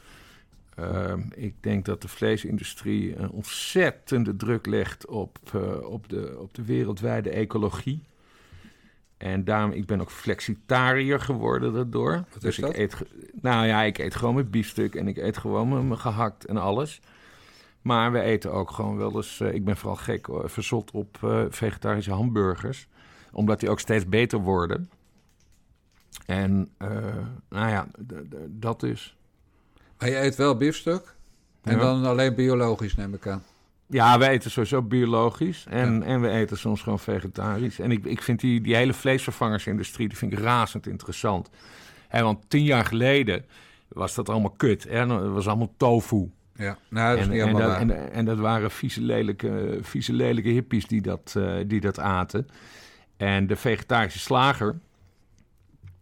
Eh, 0.78 1.14
ik 1.34 1.54
denk 1.60 1.84
dat 1.84 2.02
de 2.02 2.08
vleesindustrie 2.08 3.16
een 3.16 3.30
ontzettende 3.30 4.36
druk 4.36 4.66
legt 4.66 5.06
op, 5.06 5.38
eh, 5.52 5.90
op, 5.90 6.08
de, 6.08 6.36
op 6.38 6.54
de 6.54 6.64
wereldwijde 6.64 7.30
ecologie. 7.30 8.02
En 9.16 9.44
daarom, 9.44 9.72
ik 9.72 9.86
ben 9.86 10.00
ook 10.00 10.10
flexitariër 10.10 11.20
geworden 11.20 11.72
daardoor. 11.72 12.24
Wat 12.32 12.40
dus 12.40 12.58
is 12.58 12.64
dat? 12.64 12.70
ik 12.70 12.76
eet, 12.76 13.02
nou 13.32 13.66
ja, 13.66 13.82
ik 13.82 13.98
eet 13.98 14.14
gewoon 14.14 14.34
mijn 14.34 14.50
biefstuk 14.50 14.94
en 14.94 15.08
ik 15.08 15.16
eet 15.16 15.38
gewoon 15.38 15.68
mijn, 15.68 15.98
gehakt 15.98 16.44
en 16.44 16.56
alles. 16.56 17.00
Maar 17.82 18.12
we 18.12 18.20
eten 18.20 18.52
ook 18.52 18.70
gewoon 18.70 18.96
wel 18.96 19.16
eens, 19.16 19.40
eh, 19.40 19.54
ik 19.54 19.64
ben 19.64 19.76
vooral 19.76 19.96
gek, 19.96 20.28
verzot 20.44 20.90
op 20.90 21.18
eh, 21.22 21.44
vegetarische 21.48 22.12
hamburgers. 22.12 22.88
Omdat 23.32 23.60
die 23.60 23.70
ook 23.70 23.80
steeds 23.80 24.08
beter 24.08 24.38
worden. 24.38 24.90
En 26.26 26.68
nou 27.48 27.68
ja, 27.68 27.86
dat 28.48 28.82
is. 28.82 29.17
Maar 29.98 30.08
je 30.08 30.20
eet 30.20 30.36
wel 30.36 30.56
biefstuk. 30.56 31.14
En 31.62 31.72
Ja. 31.76 31.78
dan 31.78 32.04
alleen 32.04 32.34
biologisch, 32.34 32.94
neem 32.94 33.14
ik 33.14 33.26
aan. 33.26 33.42
Ja, 33.86 34.18
we 34.18 34.28
eten 34.28 34.50
sowieso 34.50 34.82
biologisch 34.82 35.66
en, 35.68 36.02
en 36.02 36.20
we 36.20 36.28
eten 36.28 36.58
soms 36.58 36.82
gewoon 36.82 36.98
vegetarisch. 36.98 37.78
En 37.78 37.90
ik, 37.90 38.04
ik 38.04 38.22
vind 38.22 38.40
die, 38.40 38.60
die 38.60 38.74
hele 38.76 38.92
vleesvervangersindustrie, 38.92 40.08
die 40.08 40.16
vind 40.16 40.32
ik 40.32 40.38
razend 40.38 40.86
interessant. 40.86 41.50
Hè, 42.08 42.22
want 42.22 42.50
tien 42.50 42.64
jaar 42.64 42.84
geleden 42.84 43.44
was 43.88 44.14
dat 44.14 44.28
allemaal 44.28 44.50
kut. 44.50 44.84
Hè? 44.88 45.06
Dat 45.06 45.28
was 45.28 45.46
allemaal 45.46 45.74
tofu. 45.76 46.30
Ja, 46.54 46.78
nou, 46.88 47.08
dat 47.16 47.18
is 47.18 47.24
en, 47.24 47.30
niet 47.30 47.40
en, 47.40 47.46
helemaal 47.46 47.68
dat, 47.68 47.88
waar. 47.88 47.96
en, 47.96 48.12
en 48.12 48.24
dat 48.24 48.38
waren 48.38 48.70
vieze 48.70 49.00
lelijke, 49.00 49.78
vieze 49.82 50.12
lelijke 50.12 50.48
hippies 50.48 50.86
die 50.86 51.00
dat, 51.02 51.34
eh, 51.36 51.54
die 51.66 51.80
dat 51.80 51.98
aten. 51.98 52.48
En 53.16 53.46
de 53.46 53.56
vegetarische 53.56 54.18
slager, 54.18 54.78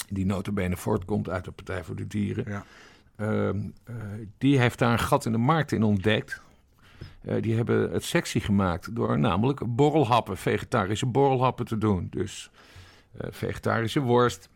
die 0.09 0.27
notabene 0.27 0.77
voortkomt 0.77 1.29
uit 1.29 1.45
de 1.45 1.51
Partij 1.51 1.85
voor 1.85 1.97
de 1.97 2.07
Dieren... 2.07 2.45
Ja. 2.49 2.65
Ehm, 3.17 3.61
eh, 3.85 3.95
die 4.39 4.59
heeft 4.59 4.79
daar 4.79 4.93
een 4.93 4.99
gat 4.99 5.25
in 5.25 5.33
de 5.33 5.39
markt 5.39 5.73
in 5.73 5.83
ontdekt. 5.83 6.41
Eh, 7.27 7.43
die 7.43 7.55
hebben 7.55 7.91
het 7.93 8.05
sexy 8.05 8.41
gemaakt 8.41 8.95
door 8.97 9.19
namelijk 9.19 9.61
borrelhappen, 9.67 10.37
vegetarische 10.37 11.07
borrelhappen 11.07 11.67
te 11.67 11.79
doen. 11.79 12.07
Dus 12.11 12.51
eh, 13.17 13.29
vegetarische 13.31 14.01
worst, 14.01 14.49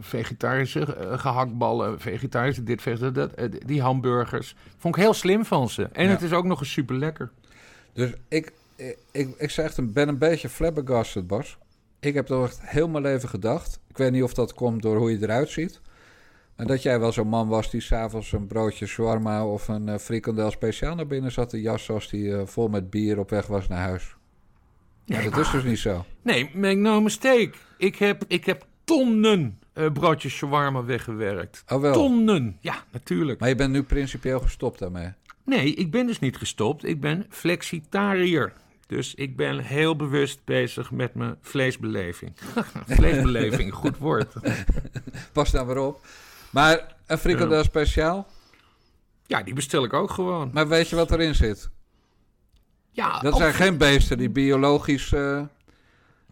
vegetarische 0.00 0.96
eh, 0.96 1.18
gehaktballen, 1.18 2.00
vegetarische 2.00 2.62
dit, 2.62 2.82
vegetarische 2.82 3.36
dat, 3.38 3.66
die 3.66 3.82
hamburgers. 3.82 4.54
Vond 4.76 4.96
ik 4.96 5.02
heel 5.02 5.14
slim 5.14 5.44
van 5.44 5.68
ze. 5.68 5.88
En 5.92 6.04
Ja. 6.04 6.10
het 6.10 6.22
is 6.22 6.32
ook 6.32 6.44
nog 6.44 6.60
eens 6.60 6.72
super 6.72 6.96
lekker. 6.96 7.30
Dus 7.92 8.12
ik, 8.28 8.52
ik, 8.76 8.98
ik, 9.10 9.34
ik 9.38 9.50
zeg 9.50 9.64
echt, 9.64 9.92
ben 9.92 10.08
een 10.08 10.18
beetje 10.18 10.48
flabbergasted, 10.48 11.26
Bas. 11.26 11.58
Ik 12.00 12.14
heb 12.14 12.26
toch 12.26 12.46
echt 12.46 12.60
heel 12.62 12.88
mijn 12.88 13.02
leven 13.02 13.28
gedacht. 13.28 13.80
Ik 13.88 13.96
weet 13.96 14.12
niet 14.12 14.22
of 14.22 14.34
dat 14.34 14.54
komt 14.54 14.82
door 14.82 14.96
hoe 14.96 15.10
je 15.10 15.22
eruit 15.22 15.48
ziet. 15.48 15.80
Maar 16.60 16.68
dat 16.68 16.82
jij 16.82 17.00
wel 17.00 17.12
zo'n 17.12 17.28
man 17.28 17.48
was 17.48 17.70
die 17.70 17.80
s'avonds 17.80 18.32
een 18.32 18.46
broodje 18.46 18.86
shawarma 18.86 19.46
of 19.46 19.68
een 19.68 19.88
eh, 19.88 19.98
frikandel 19.98 20.50
speciaal 20.50 20.94
naar 20.94 21.06
binnen 21.06 21.32
zat 21.32 21.48
te 21.48 21.60
jassen 21.60 21.94
als 21.94 22.08
die 22.08 22.36
eh, 22.36 22.46
vol 22.46 22.68
met 22.68 22.90
bier 22.90 23.18
op 23.18 23.30
weg 23.30 23.46
was 23.46 23.68
naar 23.68 23.78
huis. 23.78 24.14
Ja, 25.04 25.22
dat 25.22 25.38
is 25.38 25.50
dus 25.50 25.64
niet 25.64 25.78
zo. 25.78 26.04
Nee, 26.22 26.50
make 26.54 26.74
no 26.74 27.00
mistake. 27.00 27.50
Ik 27.78 27.96
heb, 27.96 28.24
ik 28.26 28.44
heb 28.44 28.66
tonnen 28.84 29.58
eh, 29.72 29.92
broodjes 29.92 30.32
shawarma 30.32 30.84
weggewerkt. 30.84 31.64
Oh 31.68 31.80
wel. 31.80 31.92
Tonnen. 31.92 32.56
Ja, 32.60 32.84
natuurlijk. 32.92 33.40
Maar 33.40 33.48
je 33.48 33.54
bent 33.54 33.72
nu 33.72 33.82
principieel 33.82 34.40
gestopt 34.40 34.78
daarmee. 34.78 35.12
Nee, 35.44 35.74
ik 35.74 35.90
ben 35.90 36.06
dus 36.06 36.18
niet 36.18 36.36
gestopt. 36.36 36.84
Ik 36.84 37.00
ben 37.00 37.26
flexitariër. 37.28 38.52
Dus 38.86 39.14
ik 39.14 39.36
ben 39.36 39.58
heel 39.58 39.96
bewust 39.96 40.44
bezig 40.44 40.90
met 40.90 41.14
mijn 41.14 41.36
vleesbeleving. 41.40 42.32
vleesbeleving, 42.86 43.74
goed 43.74 43.98
woord. 43.98 44.34
Pas 45.32 45.50
daar 45.50 45.66
maar 45.66 45.78
op. 45.78 46.00
Maar 46.50 46.96
een 47.06 47.18
frikandel 47.18 47.64
speciaal. 47.64 48.26
Ja, 49.26 49.42
die 49.42 49.54
bestel 49.54 49.84
ik 49.84 49.92
ook 49.92 50.10
gewoon. 50.10 50.50
Maar 50.52 50.68
weet 50.68 50.88
je 50.88 50.96
wat 50.96 51.10
erin 51.10 51.34
zit? 51.34 51.70
Ja, 52.90 53.20
Dat 53.20 53.36
zijn 53.36 53.54
geen 53.54 53.76
beesten 53.78 54.18
die 54.18 54.30
biologisch... 54.30 55.12
eh, 55.12 55.42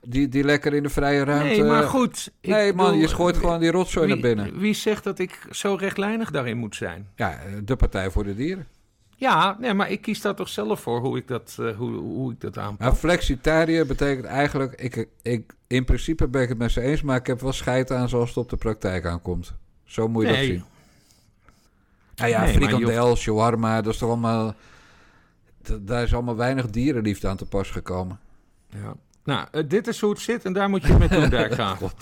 die, 0.02 0.28
die 0.28 0.44
lekker 0.44 0.74
in 0.74 0.82
de 0.82 0.88
vrije 0.88 1.24
ruimte... 1.24 1.46
Nee, 1.48 1.62
maar 1.62 1.82
goed. 1.82 2.30
Nee, 2.42 2.72
man, 2.72 2.86
bedoel, 2.86 3.00
je 3.00 3.08
gooit 3.08 3.36
gewoon 3.36 3.60
die 3.60 3.70
rotzooi 3.70 4.06
wie, 4.06 4.14
naar 4.14 4.34
binnen. 4.34 4.58
Wie 4.58 4.74
zegt 4.74 5.04
dat 5.04 5.18
ik 5.18 5.38
zo 5.50 5.74
rechtlijnig 5.74 6.30
daarin 6.30 6.56
moet 6.56 6.76
zijn? 6.76 7.08
Ja, 7.16 7.32
eh, 7.32 7.52
de 7.64 7.76
Partij 7.76 8.10
voor 8.10 8.24
de 8.24 8.34
Dieren. 8.34 8.66
Ja, 9.16 9.56
nee, 9.60 9.74
maar 9.74 9.90
ik 9.90 10.00
kies 10.02 10.20
daar 10.20 10.34
toch 10.34 10.48
zelf 10.48 10.80
voor 10.80 11.00
hoe 11.00 11.16
ik 11.16 11.28
dat, 11.28 11.56
eh, 11.60 11.76
hoe, 11.76 11.90
hoe 11.96 12.32
ik 12.32 12.40
dat 12.40 12.58
aanpak. 12.58 12.78
Maar 12.80 12.94
flexitariër 12.94 13.86
betekent 13.86 14.24
eigenlijk... 14.26 14.80
Ik, 14.80 15.08
ik, 15.22 15.52
in 15.66 15.84
principe 15.84 16.28
ben 16.28 16.42
ik 16.42 16.48
het 16.48 16.58
met 16.58 16.70
ze 16.70 16.80
eens, 16.80 17.02
maar 17.02 17.16
ik 17.16 17.26
heb 17.26 17.40
wel 17.40 17.52
scheid 17.52 17.90
aan 17.90 18.08
zoals 18.08 18.28
het 18.28 18.38
op 18.38 18.48
de 18.50 18.56
praktijk 18.56 19.06
aankomt. 19.06 19.54
Zo 19.88 20.08
moet 20.08 20.22
je 20.22 20.30
Nee. 20.30 20.36
dat 20.36 20.46
zien. 20.46 20.64
Nou 22.14 22.30
ja, 22.30 22.44
Nee, 22.44 22.54
frikandel, 22.54 23.16
shawarma, 23.16 23.82
dat 23.82 23.92
is 23.92 23.98
toch 23.98 24.08
allemaal... 24.08 24.54
Daar 25.80 26.02
is 26.02 26.14
allemaal 26.14 26.36
weinig 26.36 26.70
dierenliefde 26.70 27.28
aan 27.28 27.36
te 27.36 27.46
pas 27.46 27.70
gekomen. 27.70 28.18
Ja. 28.68 28.94
Nou, 29.24 29.46
eh, 29.50 29.62
dit 29.68 29.86
is 29.86 30.00
hoe 30.00 30.10
het 30.10 30.20
zit 30.20 30.44
en 30.44 30.52
daar 30.52 30.68
moet 30.70 30.86
je 30.86 30.94
mee 30.98 31.08
doen, 31.08 31.28
Dijkgraaf. 31.28 31.80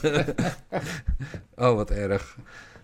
Oh, 1.56 1.74
wat 1.74 1.90
erg. 1.90 2.36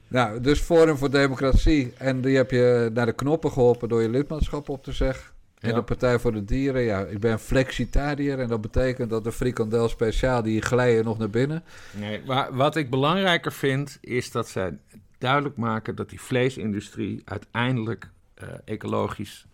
Nou, 0.09 0.41
dus 0.41 0.61
Forum 0.61 0.97
voor 0.97 1.11
Democratie. 1.11 1.93
En 1.99 2.21
die 2.21 2.37
heb 2.37 2.51
je 2.51 2.91
naar 2.95 3.07
de 3.07 3.13
knoppen 3.13 3.53
geholpen 3.53 3.89
door 3.89 4.03
je 4.03 4.09
lidmaatschap 4.09 4.69
op 4.69 4.85
te 4.85 4.93
zeggen. 4.93 5.35
En 5.61 5.75
de 5.75 5.83
Partij 5.83 6.19
voor 6.19 6.33
de 6.33 6.45
Dieren, 6.45 6.83
ja, 6.83 7.01
ik 7.01 7.21
ben 7.21 7.39
flexitariër. 7.39 8.41
En 8.41 8.49
dat 8.49 8.61
betekent 8.61 9.11
dat 9.11 9.25
de 9.25 9.33
frikandel 9.33 9.89
speciaal, 9.89 10.43
die 10.43 10.63
glijden 10.63 11.05
nog 11.05 11.19
naar 11.19 11.31
binnen. 11.31 11.63
Nee, 11.93 12.23
maar 12.27 12.55
wat 12.55 12.77
ik 12.77 12.91
belangrijker 12.91 13.53
vind, 13.53 13.99
is 14.01 14.31
dat 14.31 14.49
zij 14.49 14.79
duidelijk 15.19 15.57
maken 15.57 15.95
dat 15.95 16.11
die 16.11 16.21
vleesindustrie 16.21 17.23
uiteindelijk 17.25 18.11
eh, 18.35 18.49
ecologisch 18.65 19.47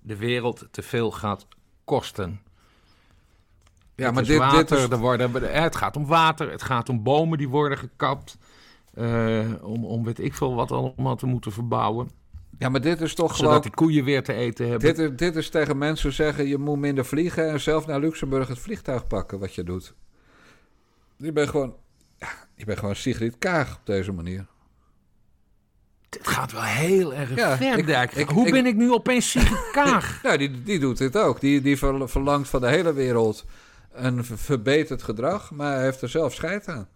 de 0.00 0.16
wereld 0.16 0.68
te 0.70 0.82
veel 0.82 1.10
gaat 1.10 1.46
kosten. 1.84 2.40
Ja, 3.94 4.04
Het 4.04 4.14
maar 4.14 4.24
dit, 4.24 4.38
water, 4.38 4.58
dit 4.58 4.70
is... 4.78 4.88
er 4.88 4.98
worden, 4.98 5.32
het 5.62 5.76
gaat 5.76 5.96
om 5.96 6.06
water, 6.06 6.50
het 6.50 6.62
gaat 6.62 6.88
om 6.88 7.02
bomen 7.02 7.38
die 7.38 7.48
worden 7.48 7.78
gekapt. 7.78 8.38
eh, 8.94 9.40
om, 9.62 9.84
om 9.84 10.04
weet 10.04 10.18
ik 10.20 10.34
veel 10.34 10.54
wat 10.54 10.72
allemaal 10.72 11.16
te 11.16 11.26
moeten 11.26 11.52
verbouwen. 11.52 12.10
Ja, 12.58 12.68
maar 12.68 12.80
dit 12.80 13.00
is 13.00 13.14
toch 13.14 13.30
Zodat 13.36 13.44
gewoon... 13.46 13.60
die 13.62 13.70
koeien 13.70 14.04
weer 14.04 14.22
te 14.22 14.32
eten 14.32 14.68
hebben. 14.68 14.94
Dit 14.94 14.98
is, 15.10 15.16
dit 15.16 15.36
is 15.36 15.48
tegen 15.48 15.78
mensen 15.78 16.12
zeggen, 16.12 16.46
je 16.46 16.58
moet 16.58 16.78
minder 16.78 17.04
vliegen... 17.04 17.50
en 17.50 17.60
zelf 17.60 17.86
naar 17.86 18.00
Luxemburg 18.00 18.48
het 18.48 18.58
vliegtuig 18.58 19.06
pakken, 19.06 19.38
wat 19.38 19.54
je 19.54 19.62
doet. 19.64 19.94
Je 21.16 21.32
bent 21.32 21.48
gewoon... 21.48 21.76
Ja, 22.18 22.28
je 22.54 22.64
bent 22.64 22.78
gewoon 22.78 22.96
Sigrid 22.96 23.38
Kaag 23.38 23.74
op 23.76 23.80
deze 23.86 24.12
manier. 24.12 24.46
Dit 26.08 26.26
gaat 26.28 26.52
wel 26.52 26.62
heel 26.62 27.14
erg 27.14 27.34
Ja, 27.34 27.56
ver, 27.56 28.18
ik- 28.18 28.28
Hoe 28.28 28.50
ben 28.50 28.66
ik 28.66 28.74
nu 28.76 28.90
opeens 28.92 29.30
Sigrid 29.30 29.70
Kaag? 29.82 30.22
Nou, 30.22 30.36
die, 30.38 30.62
die 30.62 30.78
doet 30.78 30.98
dit 30.98 31.16
ook. 31.16 31.40
Die, 31.40 31.60
die 31.60 31.78
ver- 31.78 32.08
verlangt 32.08 32.48
van 32.48 32.60
de 32.60 32.68
hele 32.68 32.92
wereld 32.92 33.44
een 33.92 34.24
verbeterd 34.24 35.02
gedrag... 35.02 35.50
maar 35.50 35.72
hij 35.74 35.82
heeft 35.84 36.02
er 36.02 36.08
zelf 36.08 36.34
scheid 36.34 36.68
aan. 36.68 36.88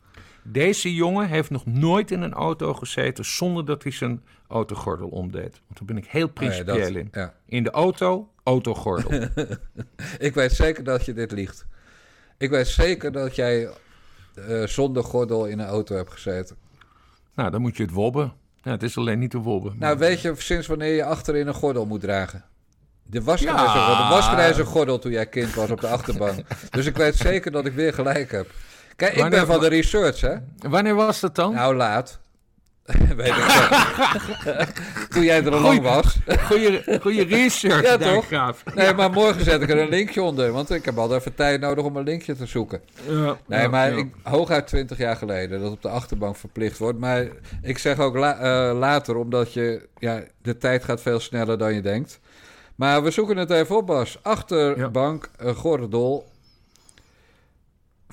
Deze 0.43 0.95
jongen 0.95 1.29
heeft 1.29 1.51
nog 1.51 1.67
nooit 1.67 2.11
in 2.11 2.23
een 2.23 2.33
auto 2.33 2.75
gezeten 2.75 3.25
zonder 3.25 3.65
dat 3.65 3.83
hij 3.83 3.93
zijn 3.93 4.23
autogordel 4.49 5.09
omdeed. 5.09 5.51
Want 5.67 5.79
daar 5.79 5.85
ben 5.87 5.97
ik 5.97 6.07
heel 6.07 6.23
Oh 6.27 6.29
ja, 6.35 6.41
principieel 6.41 6.79
dat- 6.79 6.89
in. 6.97 7.09
ja. 7.13 7.35
In 7.47 7.63
de 7.63 7.71
auto, 7.71 8.29
autogordel. 8.43 9.29
Ik 10.19 10.35
weet 10.35 10.53
zeker 10.53 10.85
dat 10.85 11.05
je 11.05 11.13
dit 11.13 11.33
liegt. 11.33 11.67
Ik 12.39 12.51
weet 12.51 12.69
zeker 12.69 13.13
dat 13.13 13.37
jij 13.37 13.69
eh, 14.35 14.67
zonder 14.67 15.05
gordel 15.05 15.47
in 15.47 15.59
een 15.59 15.67
auto 15.67 15.97
hebt 15.97 16.13
gezeten. 16.13 16.57
nou, 17.35 17.51
dan 17.51 17.61
moet 17.61 17.77
je 17.77 17.83
het 17.83 17.93
wobben. 17.93 18.33
Ja, 18.63 18.71
het 18.71 18.83
is 18.83 18.97
alleen 18.97 19.19
niet 19.19 19.31
te 19.31 19.39
wobben. 19.39 19.75
Nou, 19.79 19.99
weet 19.99 20.21
je 20.21 20.35
sinds 20.37 20.67
wanneer 20.67 20.95
je 20.95 21.05
achterin 21.05 21.47
een 21.47 21.55
gordel 21.55 21.87
moet 21.87 22.01
dragen? 22.01 22.45
De 23.03 23.23
wasgrijze 23.23 23.63
Ja. 23.63 24.25
gordel, 24.49 24.65
gordel 24.65 24.99
toen 24.99 25.13
jij 25.13 25.27
kind 25.27 25.55
was 25.55 25.71
op 25.71 25.81
de 25.81 25.89
achterbank. 25.89 26.47
dus 26.71 26.87
ik 26.87 26.97
weet 26.97 27.17
zeker 27.17 27.51
dat 27.51 27.67
ik 27.67 27.73
weer 27.73 27.95
gelijk 27.95 28.31
heb. 28.31 28.51
Kijk, 29.01 29.13
ik 29.13 29.21
Wanneer- 29.21 29.39
ben 29.39 29.49
van 29.49 29.61
de 29.61 29.69
research, 29.69 30.21
hè? 30.21 30.35
Wanneer 30.69 30.95
was 30.95 31.21
dat 31.21 31.35
dan? 31.35 31.55
Nou, 31.55 31.75
laat. 31.75 32.19
weet 33.17 33.27
ik 33.27 34.73
toen 35.13 35.23
jij 35.23 35.45
er 35.45 35.53
al 35.53 35.61
lang 35.61 35.83
was. 35.83 36.19
Goeie, 36.47 37.01
goeie 37.01 37.25
research, 37.25 37.83
Ja, 37.91 37.97
toch? 37.97 38.27
Graaf. 38.27 38.63
Nee, 38.75 38.95
maar 38.95 39.11
morgen 39.11 39.45
zet 39.45 39.63
ik 39.63 39.71
er 39.71 39.79
een 39.79 39.89
linkje 39.89 40.23
onder. 40.23 40.53
Want 40.53 40.71
ik 40.71 40.85
heb 40.85 40.99
al 40.99 41.15
even 41.15 41.35
tijd 41.35 41.61
nodig 41.61 41.85
om 41.85 41.97
een 41.97 42.05
linkje 42.05 42.37
te 42.37 42.47
zoeken. 42.47 42.81
Ja, 43.09 43.37
Nee, 43.47 43.69
maar. 43.69 43.93
Ik, 43.99 44.07
hooguit 44.23 44.67
20 44.67 44.99
jaar 44.99 45.17
geleden 45.17 45.61
dat 45.61 45.71
op 45.73 45.83
de 45.83 45.89
achterbank 45.89 46.37
verplicht 46.37 46.79
wordt. 46.79 46.99
Maar 46.99 47.27
ik 47.63 47.79
zeg 47.79 47.99
ook 47.99 48.17
la- 48.17 48.39
eh, 48.39 48.79
later, 48.79 49.17
omdat 49.17 49.53
je, 49.53 49.89
ja, 49.99 50.23
de 50.43 50.57
tijd 50.59 50.85
gaat 50.85 51.01
veel 51.03 51.21
sneller 51.21 51.59
dan 51.59 51.75
je 51.75 51.81
denkt. 51.81 52.21
Maar 52.75 53.03
we 53.03 53.11
zoeken 53.11 53.37
het 53.37 53.51
even 53.51 53.77
op, 53.77 53.87
Bas. 53.87 54.19
Achterbank, 54.23 55.29
eh, 55.39 55.55
gordel, 55.57 56.30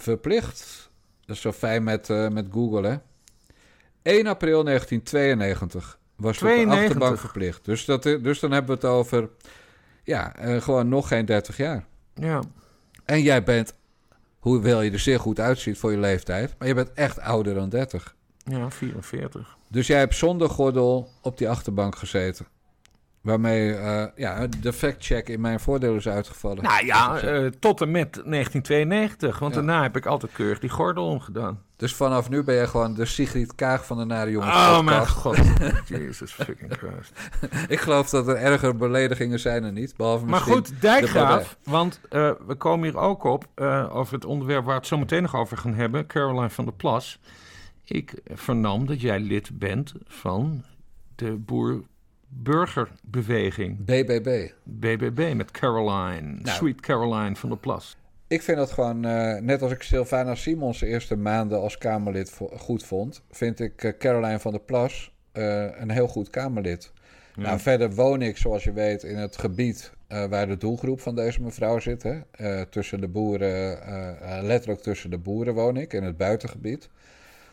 verplicht. 0.02 0.90
Dat 1.26 1.36
is 1.36 1.42
zo 1.42 1.52
fijn 1.52 1.84
met, 1.84 2.10
eh, 2.10 2.28
met 2.28 2.46
Google, 2.52 2.88
hè? 2.88 2.98
1 4.04 4.28
april 4.28 4.64
1992 4.64 6.00
was 6.16 6.36
het 6.40 6.44
op 6.44 6.48
de 6.50 6.54
92. 6.56 6.84
achterbank 6.86 7.20
verplicht. 7.20 7.66
Dus, 7.66 7.86
dat, 7.86 8.06
i- 8.06 8.22
dus 8.22 8.40
dan 8.40 8.52
hebben 8.52 8.80
we 8.80 8.88
het 8.88 8.96
over, 8.96 9.30
ja, 10.04 10.36
eh, 10.36 10.62
gewoon 10.62 10.88
nog 10.90 11.08
geen 11.08 11.26
30 11.26 11.58
jaar. 11.58 11.86
Ja. 12.14 12.42
En 13.06 13.22
jij 13.22 13.44
bent, 13.44 13.74
hoewel 14.40 14.82
je 14.82 14.92
er 14.92 15.00
zeer 15.00 15.20
goed 15.20 15.40
uitziet 15.40 15.78
voor 15.78 15.92
je 15.92 15.98
leeftijd, 15.98 16.56
maar 16.60 16.68
je 16.68 16.74
bent 16.74 16.94
echt 16.94 17.20
ouder 17.20 17.54
dan 17.54 17.70
30. 17.70 18.16
ja, 18.44 18.70
44. 18.72 19.58
Dus 19.70 19.88
jij 19.88 20.00
hebt 20.00 20.16
zonder 20.16 20.50
gordel 20.50 21.10
op 21.22 21.38
die 21.38 21.50
achterbank 21.50 21.96
gezeten. 21.96 22.46
Waarmee 23.28 23.74
eh, 23.74 24.06
ja, 24.16 24.48
de 24.62 24.74
fact-check 24.74 25.30
in 25.30 25.42
mijn 25.42 25.60
voordeel 25.60 25.96
is 25.96 26.08
uitgevallen. 26.08 26.64
Nou 26.64 26.86
ja, 26.86 27.20
eh, 27.20 27.46
tot 27.60 27.82
en 27.82 27.92
met 27.92 28.22
1992. 28.26 29.40
Want 29.40 29.54
Ja. 29.56 29.62
daarna 29.62 29.82
heb 29.82 29.96
ik 29.98 30.06
altijd 30.06 30.32
keurig 30.32 30.60
die 30.60 30.70
gordel 30.70 31.06
omgedaan. 31.08 31.62
Dus 31.76 31.96
vanaf 31.96 32.30
nu 32.30 32.44
ben 32.44 32.56
je 32.56 32.68
gewoon 32.68 32.94
de 32.94 33.06
Sigrid 33.06 33.56
Kaag 33.56 33.86
van 33.86 33.98
de 33.98 34.06
Nare 34.06 34.32
Jongens 34.32 34.56
Oh 34.56 34.82
mijn 34.82 35.08
god. 35.24 35.38
Jesus 35.88 36.32
fucking 36.32 36.74
Christ. 36.78 37.12
Ik 37.68 37.80
geloof 37.80 38.10
dat 38.10 38.28
er 38.28 38.36
erger 38.36 38.76
beledigingen 38.76 39.40
zijn 39.40 39.64
er 39.64 39.72
niet. 39.72 39.96
Behalve 39.98 40.26
Maar 40.26 40.34
misschien 40.34 40.54
goed, 40.56 40.82
Dijkgraaf, 40.82 41.58
want 41.64 42.00
eh, 42.10 42.32
we 42.48 42.56
komen 42.56 42.90
hier 42.90 42.98
ook 43.00 43.24
op 43.24 43.46
over 43.92 44.14
het 44.14 44.26
onderwerp 44.26 44.64
waar 44.64 44.74
we 44.74 44.80
het 44.80 44.88
zo 44.88 44.98
meteen 44.98 45.22
nog 45.22 45.36
over 45.36 45.58
gaan 45.58 45.74
hebben, 45.74 46.08
Caroline 46.08 46.50
van 46.50 46.66
der 46.66 46.74
Plas. 46.74 47.20
Ik 47.84 48.14
vernam 48.34 48.86
dat 48.86 49.02
jij 49.02 49.20
lid 49.20 49.60
bent 49.60 49.94
van 50.08 50.64
de 51.16 51.38
boer-burgerbeweging, 52.28 53.86
BBB. 53.86 54.52
BBB, 54.64 55.34
met 55.36 55.52
Caroline, 55.52 56.22
Nou. 56.22 56.56
Sweet 56.58 56.82
Caroline 56.82 57.36
van 57.36 57.50
der 57.50 57.58
Plas. 57.58 57.98
Ik 58.28 58.42
vind 58.42 58.58
dat 58.58 58.72
gewoon, 58.72 59.06
eh, 59.06 59.42
net 59.42 59.62
als 59.62 59.72
ik 59.72 59.82
Sylvana 59.84 60.36
Simons 60.36 60.80
de 60.80 60.86
eerste 60.86 61.16
maanden 61.16 61.62
als 61.62 61.78
Kamerlid 61.78 62.30
vo- 62.30 62.52
goed 62.58 62.84
vond, 62.86 63.22
vind 63.32 63.60
ik 63.60 63.84
eh, 63.84 63.92
Caroline 63.98 64.40
van 64.40 64.52
der 64.52 64.62
Plas 64.62 65.14
eh, 65.32 65.66
een 65.80 65.92
heel 65.92 66.08
goed 66.08 66.30
Kamerlid. 66.30 66.92
Nou, 67.36 67.60
verder 67.60 67.92
woon 67.92 68.22
ik, 68.22 68.38
zoals 68.38 68.64
je 68.64 68.74
weet, 68.74 69.04
in 69.04 69.18
het 69.18 69.38
gebied 69.38 69.92
waar 70.08 70.48
de 70.48 70.58
doelgroep 70.58 71.02
van 71.02 71.16
deze 71.16 71.42
mevrouw 71.42 71.80
zit. 71.80 72.04
Hè? 72.04 72.66
Tussen 72.66 73.02
de 73.02 73.08
boeren, 73.08 73.80
letterlijk 74.46 74.82
tussen 74.82 75.10
de 75.10 75.18
boeren 75.18 75.54
woon 75.54 75.78
ik, 75.78 75.94
in 75.94 76.04
het 76.04 76.18
buitengebied. 76.18 76.90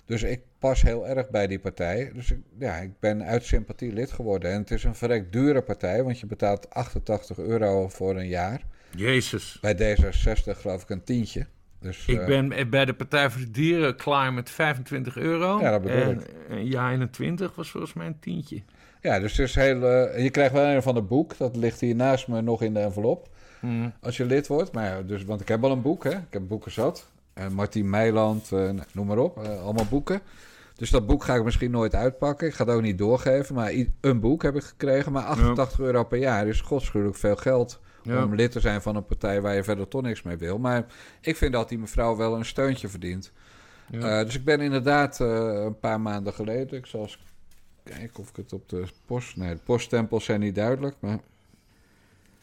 Dus 0.07 0.23
ik 0.23 0.41
pas 0.59 0.83
heel 0.83 1.09
erg 1.09 1.31
bij 1.31 1.47
die 1.47 1.59
partij. 1.59 2.11
Dus 2.15 2.31
ik, 2.31 2.39
ja, 2.59 2.77
ik 2.77 3.01
ben 3.01 3.25
uit 3.25 3.45
sympathie 3.45 3.93
lid 3.93 4.13
geworden. 4.13 4.51
En 4.51 4.61
het 4.61 4.71
is 4.71 4.85
een 4.85 4.95
verrekt 4.95 5.33
dure 5.33 5.63
partij, 5.63 6.03
want 6.03 6.21
je 6.21 6.27
betaalt 6.27 6.71
88 6.71 7.39
euro 7.39 7.89
voor 7.89 8.17
een 8.17 8.29
jaar. 8.29 8.63
Jezus. 8.97 9.59
Bij 9.61 9.97
D66 9.97 10.61
geloof 10.61 10.83
ik 10.83 10.91
een 10.91 11.05
tientje. 11.05 11.47
Dus, 11.81 12.07
Ik 12.07 12.21
eh, 12.21 12.27
ben 12.27 12.71
bij 12.71 12.85
de 12.85 12.95
Partij 12.95 13.31
voor 13.31 13.41
de 13.41 13.51
Dieren 13.51 13.97
klaar 13.97 14.33
met 14.33 14.51
25 14.51 15.17
euro. 15.17 15.61
Ja, 15.61 15.71
dat 15.71 15.83
bedoel 15.83 16.03
en 16.03 16.21
ik. 16.21 16.27
een 16.49 16.67
jaar 16.67 16.91
21 16.91 17.55
was 17.55 17.71
volgens 17.71 17.93
mij 17.93 18.07
een 18.07 18.19
tientje. 18.19 18.63
Ja, 19.01 19.21
dus 19.21 19.37
het 19.37 19.49
is 19.49 19.55
heel, 19.55 19.89
eh, 19.89 20.23
je 20.23 20.31
krijgt 20.31 20.53
wel 20.53 20.65
een 20.65 20.83
van 20.83 20.97
een 20.97 21.07
boek. 21.07 21.37
Dat 21.37 21.57
ligt 21.57 21.81
hier 21.81 21.95
naast 21.95 22.29
me 22.29 22.41
nog 22.41 22.63
in 22.63 22.75
de 22.75 22.81
envelop. 22.81 23.29
Hm. 23.61 23.89
Als 24.01 24.17
je 24.17 24.25
lid 24.25 24.47
wordt. 24.47 24.73
Maar 24.73 24.85
ja, 24.85 25.03
dus, 25.03 25.25
want 25.25 25.41
ik 25.41 25.49
heb 25.49 25.65
al 25.65 25.71
een 25.71 25.83
boek, 25.83 26.05
hè. 26.05 26.11
Ik 26.11 26.31
heb 26.31 26.49
boeken 26.49 26.73
zat. 26.73 27.11
En 27.35 27.53
Martien 27.53 27.91
Meiland, 27.91 28.53
eh, 28.53 28.71
noem 28.93 29.07
maar 29.07 29.19
op. 29.19 29.43
eh, 29.43 29.63
allemaal 29.63 29.87
boeken. 29.91 30.21
Dus 30.77 30.91
dat 30.91 31.07
boek 31.07 31.25
ga 31.25 31.35
ik 31.35 31.45
misschien 31.45 31.71
nooit 31.71 31.95
uitpakken. 31.95 32.47
Ik 32.47 32.55
ga 32.55 32.65
het 32.65 32.75
ook 32.75 32.83
niet 32.83 32.99
doorgeven. 32.99 33.55
Maar 33.55 33.73
een 34.01 34.21
boek 34.21 34.43
heb 34.43 34.57
ik 34.57 34.63
gekregen. 34.63 35.13
Maar 35.13 35.23
88 35.25 35.79
euro 35.81 36.05
per 36.05 36.19
jaar 36.19 36.47
is 36.47 36.61
godschuwelijk 36.61 37.17
veel 37.17 37.37
geld. 37.37 37.81
Ja. 38.03 38.25
Om 38.25 38.35
lid 38.35 38.53
te 38.53 38.61
zijn 38.61 38.83
van 38.83 38.97
een 38.97 39.05
partij 39.05 39.41
waar 39.41 39.55
je 39.55 39.65
verder 39.65 39.89
toch 39.89 40.03
niks 40.03 40.23
mee 40.23 40.37
wil. 40.37 40.59
Maar 40.59 40.87
ik 41.21 41.37
vind 41.37 41.53
dat 41.53 41.69
die 41.69 41.79
mevrouw 41.79 42.17
wel 42.17 42.37
een 42.37 42.45
steuntje 42.45 42.89
verdient. 42.89 43.33
Ja. 43.91 44.19
Eh, 44.19 44.25
dus 44.25 44.35
ik 44.35 44.45
ben 44.45 44.61
inderdaad 44.61 45.19
een 45.19 45.79
paar 45.79 46.01
maanden 46.01 46.33
geleden. 46.33 46.79
Ik 46.79 46.87
zal 46.87 47.01
eens 47.01 47.25
kijken 47.83 48.21
of 48.21 48.29
ik 48.29 48.37
het 48.37 48.53
op 48.53 48.69
de 48.69 48.85
post. 49.07 49.37
Nee, 49.37 49.55
de 49.55 49.61
poststempels 49.65 50.25
zijn 50.25 50.41
niet 50.41 50.55
duidelijk. 50.55 50.97
Maar 51.01 51.19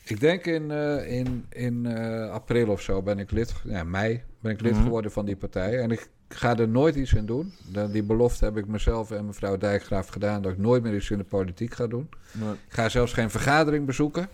ik 0.03 0.19
denk 0.19 0.45
in, 0.45 0.71
in, 1.07 1.45
in 1.49 1.85
april 2.31 2.67
of 2.67 2.81
zo 2.81 3.01
ben 3.01 3.19
ik 3.19 3.31
lid. 3.31 3.53
Ja, 3.63 3.83
mei 3.83 4.23
ben 4.41 4.51
ik 4.51 4.61
lid 4.61 4.71
Mhm. 4.73 4.83
geworden 4.83 5.11
van 5.11 5.25
die 5.25 5.35
partij. 5.35 5.79
En 5.79 5.91
ik 5.91 6.09
ga 6.29 6.57
er 6.57 6.67
nooit 6.67 6.95
iets 6.95 7.13
in 7.13 7.25
doen. 7.25 7.53
Die 7.91 8.03
belofte 8.03 8.45
heb 8.45 8.57
ik 8.57 8.67
mezelf 8.67 9.11
en 9.11 9.25
mevrouw 9.25 9.57
Dijkgraaf 9.57 10.07
gedaan. 10.07 10.41
Dat 10.41 10.51
ik 10.51 10.57
nooit 10.57 10.83
meer 10.83 10.95
iets 10.95 11.09
in 11.09 11.17
de 11.17 11.23
politiek 11.23 11.73
ga 11.73 11.87
doen. 11.87 12.09
Ik 12.39 12.73
ga 12.73 12.89
zelfs 12.89 13.13
geen 13.13 13.29
vergadering 13.29 13.85
bezoeken. 13.85 14.29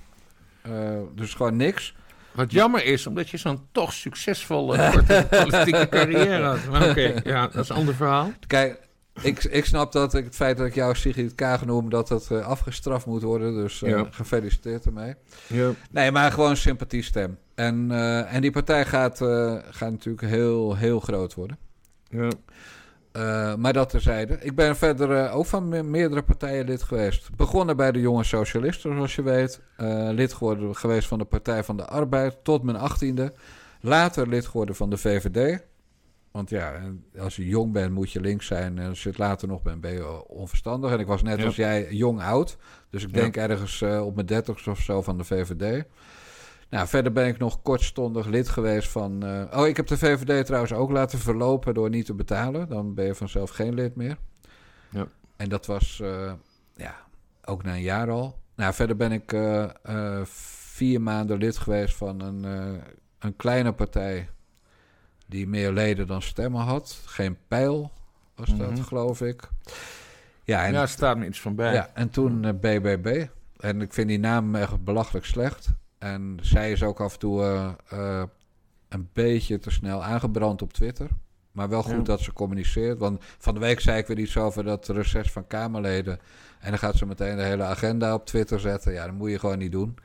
Eh, 0.62 0.72
dus 1.16 1.34
gewoon 1.34 1.56
niks. 1.56 1.96
Wat 2.32 2.52
jammer 2.52 2.86
is, 2.86 3.08
omdat 3.08 3.30
je 3.30 3.38
zo'n 3.38 3.60
toch 3.72 3.94
succesvolle 3.94 5.04
politieke 5.30 5.88
carrière 5.90 6.44
had. 6.44 6.90
Oké, 6.90 7.14
ja, 7.24 7.48
dat 7.48 7.64
is 7.64 7.70
een 7.70 7.76
ander 7.76 7.96
verhaal. 7.96 8.32
Kijk, 8.48 8.80
ik, 9.22 9.44
ik 9.44 9.66
snap 9.66 9.92
dat 9.92 10.14
ik, 10.14 10.24
het 10.24 10.36
feit 10.36 10.58
dat 10.58 10.68
ik 10.68 10.76
jou 10.76 10.96
Sigrid 10.96 11.36
Kaag 11.36 11.66
noem, 11.66 11.90
dat 11.90 12.10
het 12.10 12.32
eh, 12.32 12.46
afgestraft 12.48 13.06
moet 13.06 13.22
worden. 13.22 13.54
Dus 13.54 13.82
eh, 13.84 13.90
Ja. 13.90 14.08
gefeliciteerd 14.12 14.86
ermee. 14.86 15.16
Ja. 15.48 15.70
Nee, 15.92 16.12
maar 16.12 16.32
gewoon 16.32 16.50
een 16.50 16.58
sympathiestem. 16.58 17.38
En, 17.58 17.92
eh, 17.92 18.34
en 18.34 18.42
die 18.42 18.52
partij 18.52 18.86
gaat, 18.86 19.22
eh, 19.22 19.56
gaat 19.70 19.92
natuurlijk 19.92 20.28
heel, 20.28 20.76
heel 20.76 21.00
groot 21.00 21.34
worden. 21.34 21.58
Ja. 22.10 22.30
Eh, 23.12 23.56
maar 23.56 23.74
dat 23.74 23.90
terzijde. 23.90 24.38
Ik 24.42 24.56
ben 24.56 24.76
verder 24.76 25.32
ook 25.32 25.46
van 25.46 25.70
me- 25.70 25.84
meerdere 25.84 26.22
partijen 26.24 26.66
lid 26.66 26.84
geweest. 26.84 27.36
Begonnen 27.36 27.78
bij 27.78 27.92
de 27.92 28.00
Jonge 28.00 28.24
Socialisten, 28.24 28.94
zoals 28.96 29.16
je 29.16 29.22
weet. 29.22 29.62
Lid 30.14 30.34
geworden 30.34 30.76
geweest 30.76 31.08
van 31.08 31.18
de 31.18 31.26
Partij 31.26 31.64
van 31.64 31.78
de 31.78 31.86
Arbeid 31.86 32.38
tot 32.44 32.64
mijn 32.64 32.78
achttiende. 32.78 33.34
Later 33.82 34.28
lid 34.28 34.46
geworden 34.48 34.76
van 34.76 34.90
de 34.90 34.98
VVD. 34.98 35.66
Want 36.32 36.50
ja, 36.50 36.74
als 37.20 37.36
je 37.36 37.46
jong 37.48 37.74
bent 37.74 37.94
moet 37.94 38.12
je 38.12 38.22
links 38.22 38.46
zijn. 38.48 38.78
En 38.80 38.90
als 38.90 39.04
je 39.04 39.10
het 39.10 39.18
later 39.18 39.48
nog 39.48 39.62
bent 39.62 39.82
ben 39.82 39.94
je 39.94 40.28
onverstandig. 40.28 40.92
En 40.92 41.00
ik 41.00 41.08
was 41.08 41.22
net 41.24 41.40
Ja. 41.40 41.46
als 41.46 41.56
jij 41.56 41.88
jong-oud. 41.90 42.58
Dus 42.90 43.04
ik 43.04 43.10
Ja. 43.16 43.22
denk 43.22 43.38
ergens 43.38 43.82
op 43.82 44.16
mijn 44.16 44.28
dertigste 44.28 44.70
of 44.70 44.80
zo 44.80 45.02
van 45.02 45.18
de 45.18 45.24
VVD. 45.24 45.86
Nou, 46.70 46.88
verder 46.88 47.12
ben 47.12 47.28
ik 47.28 47.38
nog 47.38 47.62
kortstondig 47.62 48.26
lid 48.26 48.50
geweest 48.50 48.90
van... 48.90 49.24
eh, 49.24 49.60
oh, 49.60 49.68
ik 49.68 49.78
heb 49.78 49.88
de 49.88 49.98
VVD 49.98 50.46
trouwens 50.46 50.74
ook 50.74 50.92
laten 50.92 51.20
verlopen 51.20 51.74
door 51.74 51.90
niet 51.90 52.06
te 52.06 52.14
betalen. 52.14 52.70
Dan 52.70 52.94
ben 52.94 53.06
je 53.06 53.16
vanzelf 53.16 53.50
geen 53.50 53.74
lid 53.74 53.96
meer. 53.96 54.18
Ja. 54.90 55.08
En 55.36 55.50
dat 55.50 55.66
was, 55.66 56.00
eh, 56.00 56.32
ja, 56.76 56.96
ook 57.46 57.64
na 57.64 57.74
een 57.74 57.82
jaar 57.82 58.10
al. 58.10 58.40
Nou, 58.56 58.74
verder 58.74 58.96
ben 58.96 59.12
ik 59.12 59.34
eh, 59.34 60.22
vier 60.24 61.02
maanden 61.02 61.38
lid 61.38 61.58
geweest 61.58 61.96
van 61.96 62.22
een, 62.22 62.44
een 63.20 63.36
kleine 63.36 63.74
partij... 63.74 64.30
die 65.26 65.48
meer 65.48 65.72
leden 65.72 66.08
dan 66.08 66.22
stemmen 66.22 66.62
had. 66.62 67.02
Geen 67.06 67.38
pijl. 67.48 67.92
was 68.36 68.56
dat, 68.58 68.72
Mhm. 68.72 68.82
geloof 68.82 69.22
ik. 69.22 69.50
Ja, 70.44 70.66
en, 70.66 70.74
Ja, 70.74 70.86
staat 70.86 71.18
me 71.18 71.26
iets 71.26 71.42
van 71.42 71.56
bij. 71.56 71.74
ja, 71.74 71.90
en 71.94 72.10
toen 72.10 72.42
BBB. 72.42 73.26
En 73.60 73.82
ik 73.82 73.94
vind 73.94 74.08
die 74.08 74.20
naam 74.20 74.56
echt 74.56 74.84
belachelijk 74.84 75.26
slecht. 75.26 75.70
En 75.98 76.38
zij 76.42 76.72
is 76.72 76.84
ook 76.84 77.00
af 77.00 77.14
en 77.14 77.20
toe 77.20 77.42
eh, 77.44 77.70
eh, 77.90 78.24
een 78.90 79.10
beetje 79.14 79.60
te 79.60 79.72
snel 79.72 80.04
aangebrand 80.04 80.62
op 80.62 80.74
Twitter. 80.74 81.08
Maar 81.52 81.70
wel 81.70 81.84
goed 81.84 81.92
Ja. 81.96 82.02
dat 82.02 82.22
ze 82.22 82.34
communiceert. 82.34 82.98
Want 83.00 83.24
van 83.38 83.54
de 83.54 83.60
week 83.60 83.80
zei 83.80 83.98
ik 83.98 84.08
weer 84.08 84.20
iets 84.20 84.38
over 84.38 84.64
dat 84.64 84.88
reces 84.88 85.32
van 85.32 85.48
Kamerleden. 85.48 86.20
En 86.60 86.70
dan 86.70 86.80
gaat 86.80 86.96
ze 86.96 87.06
meteen 87.06 87.36
de 87.36 87.44
hele 87.44 87.64
agenda 87.64 88.14
op 88.14 88.26
Twitter 88.26 88.60
zetten. 88.60 88.94
Ja, 88.94 89.06
dat 89.06 89.14
moet 89.16 89.30
je 89.30 89.40
gewoon 89.40 89.58
niet 89.58 89.72
doen. 89.72 89.96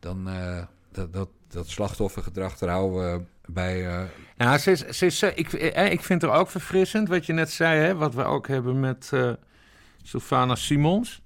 Dan 0.00 0.28
eh, 0.28 0.62
dat, 0.92 1.12
dat, 1.12 1.28
dat 1.48 1.68
slachtoffergedrag, 1.68 2.58
daar 2.58 2.70
houden 2.70 3.12
we 3.12 3.24
bij. 3.52 4.08
Ja, 4.36 4.58
ze 4.58 4.70
is, 4.70 4.80
ze 4.80 5.06
is, 5.06 5.22
ik, 5.22 5.52
ik 5.92 6.02
vind 6.02 6.22
er 6.22 6.30
ook 6.30 6.50
verfrissend 6.50 7.08
wat 7.08 7.26
je 7.26 7.32
net 7.32 7.50
zei, 7.50 7.80
hè, 7.80 7.94
wat 7.94 8.14
we 8.14 8.24
ook 8.24 8.48
hebben 8.48 8.80
met 8.80 9.12
Sylvana 10.02 10.54
Simons. 10.54 11.22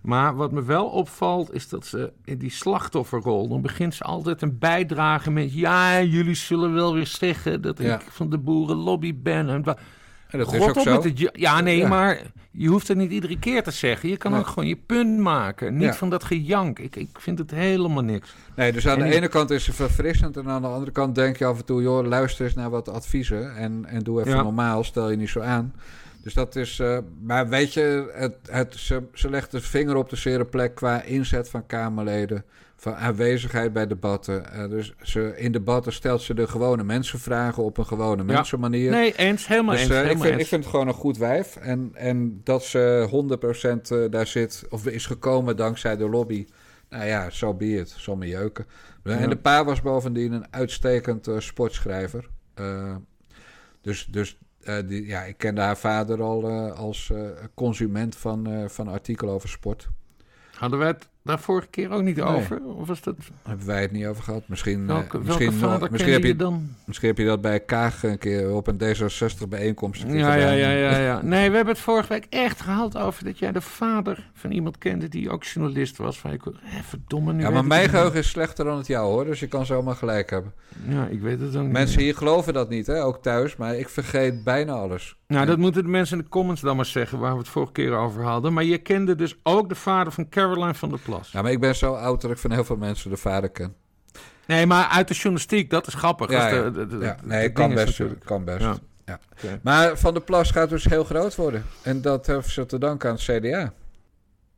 Maar 0.00 0.36
wat 0.36 0.52
me 0.52 0.62
wel 0.62 0.86
opvalt 0.86 1.54
is 1.54 1.68
dat 1.68 1.86
ze 1.86 2.12
in 2.24 2.38
die 2.38 2.50
slachtofferrol, 2.50 3.48
dan 3.48 3.60
begint 3.60 3.94
ze 3.94 4.04
altijd 4.04 4.42
een 4.42 4.58
bijdrage 4.58 5.30
met: 5.30 5.52
Ja, 5.54 6.02
jullie 6.02 6.34
zullen 6.34 6.74
wel 6.74 6.94
weer 6.94 7.06
zeggen 7.06 7.62
dat 7.62 7.78
Ja. 7.78 7.94
ik 8.00 8.06
van 8.10 8.30
de 8.30 8.38
boerenlobby 8.38 9.14
ben. 9.22 9.48
En 9.48 9.64
en 10.28 10.38
dat 10.38 10.52
is 10.52 10.58
Rot 10.58 10.68
ook 10.68 10.76
op 10.76 10.82
zo. 10.82 10.92
met 10.94 11.04
het 11.04 11.30
ja- 11.32 11.60
nee, 11.60 11.76
Ja. 11.76 11.88
maar 11.88 12.20
je 12.50 12.68
hoeft 12.68 12.88
het 12.88 12.96
niet 12.96 13.10
iedere 13.10 13.38
keer 13.38 13.62
te 13.62 13.70
zeggen. 13.70 14.08
Je 14.08 14.16
kan 14.16 14.30
Nee. 14.30 14.40
ook 14.40 14.46
gewoon 14.46 14.68
je 14.68 14.76
punt 14.86 15.18
maken. 15.18 15.72
Niet 15.74 15.82
Ja. 15.82 15.94
van 15.94 16.10
dat 16.10 16.24
gejank. 16.24 16.78
Ik, 16.78 16.96
ik 16.96 17.08
vind 17.20 17.38
het 17.38 17.50
helemaal 17.50 18.02
niks. 18.02 18.34
Nee, 18.56 18.72
dus 18.72 18.86
aan 18.88 18.96
En 18.96 19.02
de 19.02 19.08
ik- 19.08 19.14
ene 19.14 19.28
kant 19.28 19.50
is 19.50 19.64
ze 19.64 19.72
verfrissend 19.72 20.36
en 20.36 20.48
aan 20.48 20.62
de 20.62 20.68
andere 20.68 20.90
kant 20.92 21.14
denk 21.14 21.36
je 21.36 21.44
af 21.44 21.58
en 21.58 21.64
toe, 21.64 21.82
joh, 21.82 22.06
luister 22.06 22.44
eens 22.44 22.54
naar 22.54 22.70
wat 22.70 22.88
adviezen 22.88 23.56
en, 23.56 23.84
en 23.86 24.02
doe 24.02 24.20
even 24.20 24.36
normaal, 24.44 24.84
stel 24.84 25.10
je 25.10 25.16
niet 25.16 25.28
zo 25.28 25.40
aan. 25.40 25.74
Dus 26.22 26.34
dat 26.34 26.56
is, 26.56 26.78
eh, 26.78 26.98
maar 27.22 27.48
weet 27.48 27.72
je, 27.74 28.10
het, 28.12 28.34
het, 28.50 28.74
ze, 28.76 29.02
ze 29.14 29.30
legt 29.30 29.50
de 29.50 29.60
vinger 29.60 29.96
op 29.96 30.08
de 30.10 30.16
zere 30.16 30.44
plek 30.44 30.74
qua 30.74 31.02
inzet 31.02 31.48
van 31.50 31.66
Kamerleden, 31.66 32.44
van 32.76 32.94
aanwezigheid 32.94 33.72
bij 33.72 33.86
debatten. 33.86 34.52
Eh, 34.52 34.68
dus 34.68 34.94
ze, 35.02 35.32
in 35.36 35.52
debatten 35.52 35.92
stelt 35.92 36.22
ze 36.22 36.34
de 36.34 36.46
gewone 36.48 36.84
mensenvragen 36.84 37.62
op 37.62 37.78
een 37.78 37.86
gewone 37.86 38.22
Ja. 38.26 38.32
mensenmanier. 38.32 38.90
Nee, 38.90 39.16
eens, 39.16 39.46
helemaal 39.46 39.74
Dus 39.74 39.80
eens. 39.80 39.90
eh, 39.90 39.96
ik, 39.96 40.02
helemaal 40.02 40.22
vind, 40.22 40.34
eens. 40.34 40.42
ik 40.42 40.48
vind 40.48 40.62
het 40.62 40.70
gewoon 40.72 40.88
een 40.88 40.94
goed 40.94 41.16
wijf. 41.18 41.56
En, 41.56 41.90
en 41.94 42.40
dat 42.44 42.64
ze 42.64 43.08
100% 43.86 43.90
eh, 43.90 43.98
daar 44.10 44.26
zit, 44.26 44.64
of 44.70 44.86
is 44.86 45.06
gekomen 45.06 45.56
dankzij 45.56 45.96
de 45.96 46.08
lobby. 46.08 46.46
Nou 46.88 47.04
ja, 47.04 47.30
zo 47.30 47.54
be 47.54 47.74
it. 47.74 47.94
Zal 47.98 48.16
me 48.16 48.26
jeuken. 48.26 48.66
En 49.02 49.28
de 49.30 49.36
pa 49.36 49.64
was 49.64 49.82
bovendien 49.82 50.32
een 50.32 50.46
uitstekend 50.50 51.28
sportschrijver. 51.38 52.28
Dus 53.82 54.04
dus 54.10 54.38
eh, 54.62 54.76
die, 54.86 55.06
ja, 55.06 55.22
ik 55.22 55.38
kende 55.38 55.60
haar 55.60 55.78
vader 55.78 56.22
al 56.22 56.48
eh, 56.48 56.72
als 56.72 57.10
eh, 57.10 57.28
consument 57.54 58.16
van, 58.16 58.70
van 58.70 58.88
artikelen 58.88 59.34
over 59.34 59.48
sport. 59.48 59.88
Hadden 60.54 60.78
wij 60.78 60.88
het 60.88 61.09
daar 61.22 61.38
vorige 61.40 61.68
keer 61.68 61.90
ook 61.90 62.02
niet 62.02 62.16
Nee. 62.16 62.24
over? 62.24 62.62
Of 62.64 62.86
was 62.88 63.00
dat... 63.02 63.14
Hebben 63.42 63.66
wij 63.66 63.80
het 63.80 63.90
niet 63.92 64.06
over 64.06 64.22
gehad? 64.22 64.42
Misschien, 64.46 64.80
eh, 64.80 64.86
Welke, 64.86 65.18
misschien, 65.18 65.60
welke 65.60 65.88
misschien, 65.90 66.12
heb 66.12 66.22
je, 66.22 66.28
je 66.28 66.36
dan? 66.36 66.68
misschien 66.84 67.08
heb 67.08 67.18
je 67.18 67.24
dat 67.24 67.40
bij 67.40 67.60
Kaag 67.60 68.02
een 68.02 68.18
keer 68.18 68.52
op 68.52 68.66
een 68.66 68.78
D66 68.82 69.48
bijeenkomst. 69.48 70.02
een 70.02 70.14
Ja, 70.14 70.34
ja, 70.34 70.50
ja, 70.50 70.70
ja, 70.70 70.98
ja. 70.98 71.20
Nee, 71.22 71.50
we 71.50 71.56
hebben 71.56 71.74
het 71.74 71.82
vorige 71.82 72.08
week 72.08 72.26
echt 72.30 72.60
gehad 72.60 72.96
over 72.96 73.24
dat 73.24 73.38
jij 73.38 73.52
de 73.52 73.60
vader 73.60 74.30
van 74.34 74.50
iemand 74.50 74.78
kende 74.78 75.08
die 75.08 75.30
ook 75.30 75.44
journalist 75.44 75.96
was. 75.96 76.18
Van, 76.18 76.32
ik, 76.32 76.46
eh, 76.46 76.52
verdomme, 76.82 77.32
nu 77.32 77.42
Ja, 77.42 77.50
maar 77.50 77.64
mijn 77.64 77.88
geheugen 77.88 78.18
is 78.18 78.28
slechter 78.28 78.64
dan 78.64 78.76
het 78.76 78.86
jou 78.86 79.06
hoor, 79.10 79.24
dus 79.24 79.40
je 79.40 79.46
kan 79.48 79.66
zomaar 79.66 79.94
gelijk 79.96 80.30
hebben. 80.30 80.52
Ja, 80.88 81.06
ik 81.06 81.20
weet 81.20 81.40
het 81.40 81.52
niet. 81.52 81.72
Mensen 81.72 82.00
hier 82.00 82.16
geloven 82.16 82.52
dat 82.52 82.68
niet, 82.68 82.86
hè? 82.86 83.04
ook 83.04 83.22
thuis, 83.22 83.56
maar 83.56 83.76
ik 83.76 83.88
vergeet 83.88 84.44
bijna 84.44 84.72
alles. 84.72 85.16
Nou, 85.26 85.46
dat 85.46 85.58
moeten 85.58 85.82
de 85.82 85.88
mensen 85.88 86.16
in 86.18 86.22
de 86.24 86.28
comments 86.30 86.60
dan 86.60 86.76
maar 86.76 86.84
zeggen 86.84 87.18
waar 87.18 87.32
we 87.32 87.38
het 87.38 87.48
vorige 87.48 87.72
keer 87.72 87.92
over 87.92 88.22
hadden. 88.22 88.52
Maar 88.52 88.64
je 88.64 88.78
kende 88.78 89.14
dus 89.14 89.36
ook 89.42 89.68
de 89.68 89.74
vader 89.74 90.12
van 90.12 90.28
Caroline 90.28 90.74
van 90.74 90.88
der 90.88 90.98
Plas. 90.98 91.09
Ja, 91.32 91.42
maar 91.42 91.50
ik 91.52 91.60
ben 91.60 91.76
zo 91.76 91.94
oud 91.94 92.20
dat 92.20 92.30
ik 92.30 92.38
van 92.38 92.52
heel 92.52 92.64
veel 92.64 92.76
mensen 92.76 93.10
de 93.10 93.16
vader 93.16 93.50
ken. 93.50 93.74
Nee, 94.46 94.66
maar 94.66 94.86
uit 94.88 95.08
de 95.08 95.14
journalistiek, 95.14 95.70
dat 95.70 95.86
is 95.86 95.94
grappig. 95.94 96.30
Ja, 96.30 96.48
ja. 96.48 96.70
de- 96.70 96.86
de- 96.86 96.98
Ja, 96.98 97.14
de 97.20 97.26
nee, 97.26 97.52
kan 97.52 97.74
best. 97.74 97.86
natuurlijk. 97.86 98.24
Kan 98.24 98.44
best. 98.44 98.66
Ja. 99.04 99.18
Maar 99.62 99.98
Van 99.98 100.14
der 100.14 100.22
Plas 100.22 100.50
gaat 100.50 100.68
dus 100.68 100.84
heel 100.84 101.04
groot 101.04 101.34
worden. 101.34 101.64
En 101.82 102.00
dat 102.02 102.26
heeft 102.26 102.48
ze 102.48 102.66
te 102.66 102.78
danken 102.78 103.08
aan 103.10 103.14
het 103.14 103.24
CDA. 103.24 103.72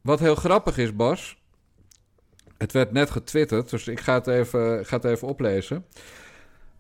Wat 0.00 0.18
heel 0.20 0.34
grappig 0.34 0.78
is, 0.78 0.96
Bas. 0.96 1.36
Het 2.58 2.72
werd 2.72 2.92
net 2.92 3.10
getwitterd, 3.10 3.70
dus 3.70 3.88
ik 3.88 4.00
ga 4.00 4.14
het 4.14 4.26
even, 4.26 4.86
ga 4.86 4.96
het 4.96 5.04
even 5.04 5.28
oplezen. 5.28 5.84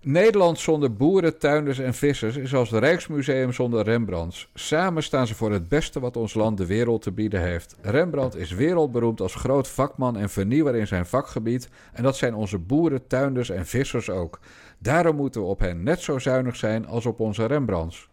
Nederland 0.02 0.58
zonder 0.58 0.92
boeren, 0.94 1.38
tuinders 1.38 1.78
en 1.78 1.94
vissers 1.94 2.36
is 2.36 2.54
als 2.54 2.70
het 2.70 2.80
Rijksmuseum 2.80 3.52
zonder 3.52 3.84
Rembrandts. 3.84 4.48
Samen 4.54 5.02
staan 5.02 5.26
ze 5.26 5.34
voor 5.34 5.52
het 5.52 5.68
beste 5.68 6.00
wat 6.00 6.16
ons 6.16 6.34
land 6.34 6.56
de 6.58 6.66
wereld 6.66 7.02
te 7.02 7.12
bieden 7.12 7.40
heeft. 7.40 7.76
Rembrandt 7.82 8.36
is 8.36 8.50
wereldberoemd 8.52 9.20
als 9.20 9.34
groot 9.34 9.68
vakman 9.68 10.16
en 10.16 10.30
vernieuwer 10.30 10.74
in 10.74 10.86
zijn 10.86 11.06
vakgebied. 11.06 11.68
En 11.92 12.02
dat 12.02 12.16
zijn 12.16 12.34
onze 12.34 12.58
boeren, 12.58 13.06
tuinders 13.06 13.50
en 13.50 13.66
vissers 13.66 14.10
ook. 14.10 14.38
Daarom 14.78 15.16
moeten 15.16 15.40
we 15.40 15.46
op 15.46 15.60
hen 15.60 15.82
net 15.82 16.00
zo 16.00 16.18
zuinig 16.18 16.56
zijn 16.56 16.86
als 16.86 17.06
op 17.06 17.20
onze 17.20 17.44
Rembrandts. 17.46 18.08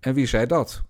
En 0.00 0.14
wie 0.14 0.26
zei 0.26 0.46
dat? 0.46 0.82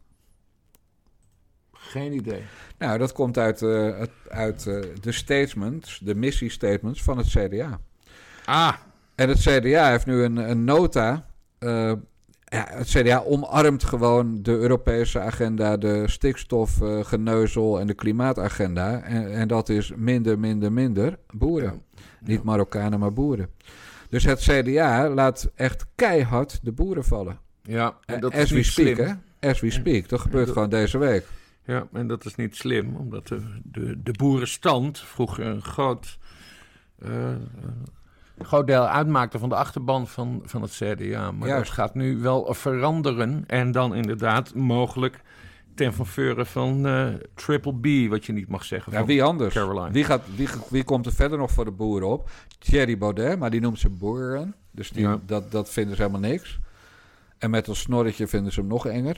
Geen 1.73 2.13
idee. 2.13 2.43
Nou, 2.79 2.99
dat 2.99 3.13
komt 3.13 3.39
uit, 3.39 3.63
eh, 3.63 3.99
het- 3.99 4.11
uit 4.29 4.67
eh, 4.67 4.81
de 5.01 5.13
statements, 5.13 5.99
de 5.99 6.15
missiestatements 6.15 7.03
van 7.03 7.19
het 7.19 7.27
CDA. 7.27 7.81
Ah, 8.45 8.75
En 9.19 9.29
het 9.29 9.39
CDA 9.39 9.91
heeft 9.91 10.07
nu 10.07 10.23
een, 10.23 10.37
een 10.37 10.65
nota. 10.65 11.27
eh, 11.59 11.93
ja, 12.45 12.67
het 12.71 12.89
CDA 12.89 13.19
omarmt 13.27 13.85
gewoon 13.85 14.43
de 14.43 14.51
Europese 14.51 15.21
agenda, 15.21 15.77
de 15.77 16.09
stikstofgeneuzel 16.09 17.81
en 17.81 17.87
de 17.87 17.95
klimaatagenda. 17.95 19.01
En, 19.03 19.33
en 19.33 19.49
dat 19.49 19.69
is 19.69 19.93
minder, 19.97 20.39
minder, 20.39 20.73
minder 20.73 21.19
boeren. 21.35 21.83
Niet 22.21 22.43
Marokkanen, 22.43 22.99
maar 22.99 23.13
boeren. 23.13 23.49
Dus 24.09 24.25
het 24.25 24.39
CDA 24.41 25.09
laat 25.11 25.51
echt 25.55 25.87
keihard 25.95 26.59
de 26.63 26.73
boeren 26.73 27.05
vallen. 27.05 27.39
ja. 27.63 27.97
En 28.05 28.21
dat 28.21 28.33
As 28.33 28.39
is 28.41 28.51
we 28.51 28.57
niet 28.57 28.67
speak, 28.67 28.95
slim. 28.97 29.21
hè? 29.41 29.49
As 29.51 29.61
we 29.61 29.71
speak. 29.71 30.09
Dat 30.09 30.21
gebeurt 30.21 30.45
dat- 30.47 30.55
gewoon 30.55 30.71
deze 30.71 30.99
week. 30.99 31.27
Ja, 31.65 31.87
en 31.93 32.07
dat 32.07 32.25
is 32.25 32.35
niet 32.35 32.57
slim, 32.57 32.97
omdat 32.97 33.27
de, 33.29 33.43
de, 33.65 34.03
de 34.03 34.13
boerenstand 34.13 34.99
vroeger 34.99 35.47
een 35.47 35.63
groot, 35.63 36.19
eh, 36.99 37.11
een 38.39 38.45
groot 38.47 38.67
deel 38.67 38.87
uitmaakte 38.87 39.39
van 39.39 39.49
de 39.49 39.55
achterban 39.55 40.07
van, 40.07 40.43
van 40.45 40.63
het 40.63 40.71
CDA. 40.71 41.31
Maar 41.33 41.49
Juist. 41.49 41.65
dat 41.65 41.75
gaat 41.75 41.95
nu 41.95 42.19
wel 42.19 42.55
veranderen 42.55 43.45
en 43.47 43.73
dan 43.73 43.95
inderdaad 43.95 44.55
mogelijk 44.55 45.21
ten 45.75 45.93
faveur 45.93 46.47
van 46.47 46.87
eh, 46.87 47.07
Triple 47.35 47.75
B, 48.07 48.11
wat 48.11 48.25
je 48.25 48.33
niet 48.33 48.49
mag 48.49 48.65
zeggen. 48.65 48.93
Ja, 48.93 49.05
wie 49.05 49.23
anders? 49.23 49.55
Caroline. 49.55 49.91
Wie, 49.91 50.05
gaat, 50.05 50.23
wie, 50.37 50.49
wie 50.69 50.85
komt 50.85 51.07
er 51.07 51.13
verder 51.13 51.39
nog 51.39 51.51
voor 51.51 51.65
de 51.65 51.71
boeren 51.71 52.09
op? 52.09 52.31
Thierry 52.59 52.99
Baudet, 52.99 53.39
maar 53.39 53.51
die 53.51 53.61
noemt 53.61 53.79
ze 53.79 53.89
boeren. 53.89 54.55
Dus 54.71 54.91
die, 54.91 55.03
Ja. 55.03 55.19
dat, 55.27 55.51
dat 55.51 55.71
vinden 55.71 55.97
ze 55.97 56.03
helemaal 56.03 56.31
niks. 56.31 56.59
En 57.39 57.51
met 57.51 57.67
een 57.67 57.77
snorretje 57.77 58.27
vinden 58.27 58.53
ze 58.53 58.61
hem 58.61 58.69
nog 58.69 58.87
enger. 58.87 59.17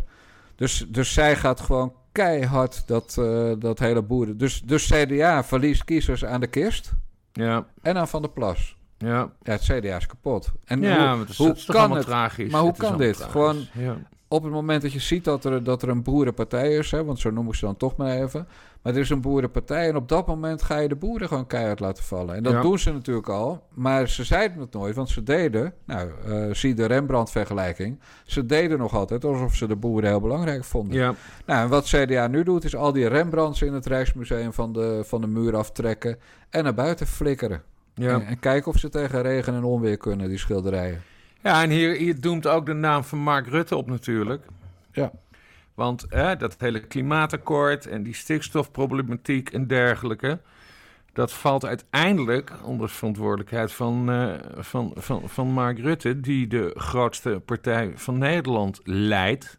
Dus, 0.56 0.86
dus 0.88 1.12
zij 1.12 1.36
gaat 1.36 1.60
gewoon 1.60 1.92
keihard 2.12 2.82
dat, 2.86 3.16
eh, 3.18 3.52
dat 3.58 3.78
hele 3.78 4.02
boeren... 4.02 4.38
Dus, 4.38 4.62
dus 4.62 4.86
CDA 4.86 5.44
verliest 5.44 5.84
kiezers 5.84 6.24
aan 6.24 6.40
de 6.40 6.46
kist 6.46 6.92
Ja, 7.32 7.66
en 7.82 7.96
aan 7.96 8.08
Van 8.08 8.22
der 8.22 8.30
Plas. 8.30 8.76
Ja. 9.06 9.30
Ja, 9.42 9.52
het 9.52 9.60
CDA 9.62 9.96
is 9.96 10.06
kapot. 10.06 10.52
En 10.64 10.82
ja, 10.82 11.10
hoe, 11.10 11.20
het 11.20 11.28
is, 11.28 11.36
hoe 11.36 11.48
het 11.48 11.64
kan 11.64 11.90
het? 11.92 12.04
tragisch. 12.06 12.52
Maar 12.52 12.60
hoe 12.60 12.76
kan 12.76 12.98
dit? 12.98 13.16
tragisch. 13.16 13.70
Ja. 13.74 13.96
Op 14.28 14.42
het 14.42 14.52
moment 14.52 14.82
dat 14.82 14.92
je 14.92 14.98
ziet 15.00 15.24
dat 15.24 15.44
er, 15.44 15.64
dat 15.64 15.82
er 15.82 15.88
een 15.88 16.02
boerenpartij 16.02 16.72
is, 16.76 16.90
hè, 16.90 17.04
want 17.04 17.18
zo 17.18 17.30
noem 17.30 17.48
ik 17.48 17.54
ze 17.54 17.64
dan 17.64 17.76
toch 17.76 17.96
maar 17.96 18.16
even. 18.22 18.46
Maar 18.82 18.92
er 18.94 18.98
is 19.00 19.10
een 19.10 19.20
boerenpartij 19.20 19.88
en 19.88 19.96
op 19.96 20.08
dat 20.08 20.26
moment 20.26 20.62
ga 20.62 20.78
je 20.78 20.88
de 20.88 20.94
boeren 20.96 21.28
gewoon 21.28 21.46
keihard 21.46 21.80
laten 21.80 22.04
vallen. 22.04 22.34
En 22.34 22.42
dat 22.42 22.52
Ja. 22.52 22.60
doen 22.60 22.78
ze 22.78 22.92
natuurlijk 22.92 23.28
al, 23.28 23.62
maar 23.74 24.08
ze 24.08 24.24
zeiden 24.24 24.58
het 24.60 24.72
nooit, 24.72 24.94
want 24.94 25.08
ze 25.08 25.22
deden, 25.22 25.72
nou, 25.84 26.10
eh, 26.26 26.54
zie 26.54 26.74
de 26.74 26.84
Rembrandt-vergelijking, 26.86 27.98
ze 28.24 28.46
deden 28.46 28.78
nog 28.78 28.94
altijd 28.94 29.24
alsof 29.24 29.54
ze 29.54 29.66
de 29.66 29.76
boeren 29.76 30.10
heel 30.10 30.20
belangrijk 30.20 30.64
vonden. 30.64 30.96
ja, 30.98 31.14
Nou, 31.46 31.62
en 31.62 31.68
wat 31.68 31.84
CDA 31.84 32.26
nu 32.26 32.42
doet, 32.42 32.64
is 32.64 32.76
al 32.76 32.92
die 32.92 33.06
Rembrandts 33.08 33.62
in 33.62 33.72
het 33.72 33.86
Rijksmuseum 33.86 34.52
van 34.52 34.72
de, 34.72 35.02
van 35.04 35.20
de 35.20 35.26
muur 35.26 35.56
aftrekken 35.56 36.18
en 36.50 36.64
naar 36.64 36.74
buiten 36.74 37.06
flikkeren. 37.06 37.62
Ja. 37.94 38.10
En, 38.14 38.26
en 38.26 38.38
kijken 38.38 38.72
of 38.72 38.78
ze 38.78 38.88
tegen 38.88 39.22
regen 39.22 39.54
en 39.54 39.64
onweer 39.64 39.96
kunnen, 39.96 40.28
die 40.28 40.38
schilderijen. 40.38 41.02
Ja, 41.42 41.62
en 41.62 41.70
hier, 41.70 41.96
hier 41.96 42.20
doemt 42.20 42.46
ook 42.46 42.66
de 42.66 42.72
naam 42.72 43.04
van 43.04 43.18
Mark 43.18 43.46
Rutte 43.46 43.76
op 43.76 43.86
natuurlijk. 43.86 44.44
Ja. 44.92 45.12
Want 45.74 46.06
hè, 46.08 46.36
dat 46.36 46.54
hele 46.58 46.80
klimaatakkoord 46.80 47.86
en 47.86 48.02
die 48.02 48.14
stikstofproblematiek 48.14 49.50
en 49.50 49.66
dergelijke... 49.66 50.38
dat 51.12 51.32
valt 51.32 51.64
uiteindelijk 51.64 52.52
onder 52.62 52.88
verantwoordelijkheid 52.88 53.72
van, 53.72 54.10
eh, 54.10 54.34
van, 54.56 54.92
van, 54.96 55.28
van 55.28 55.46
Mark 55.46 55.78
Rutte... 55.78 56.20
die 56.20 56.46
de 56.46 56.72
grootste 56.74 57.42
partij 57.44 57.92
van 57.94 58.18
Nederland 58.18 58.80
leidt. 58.84 59.58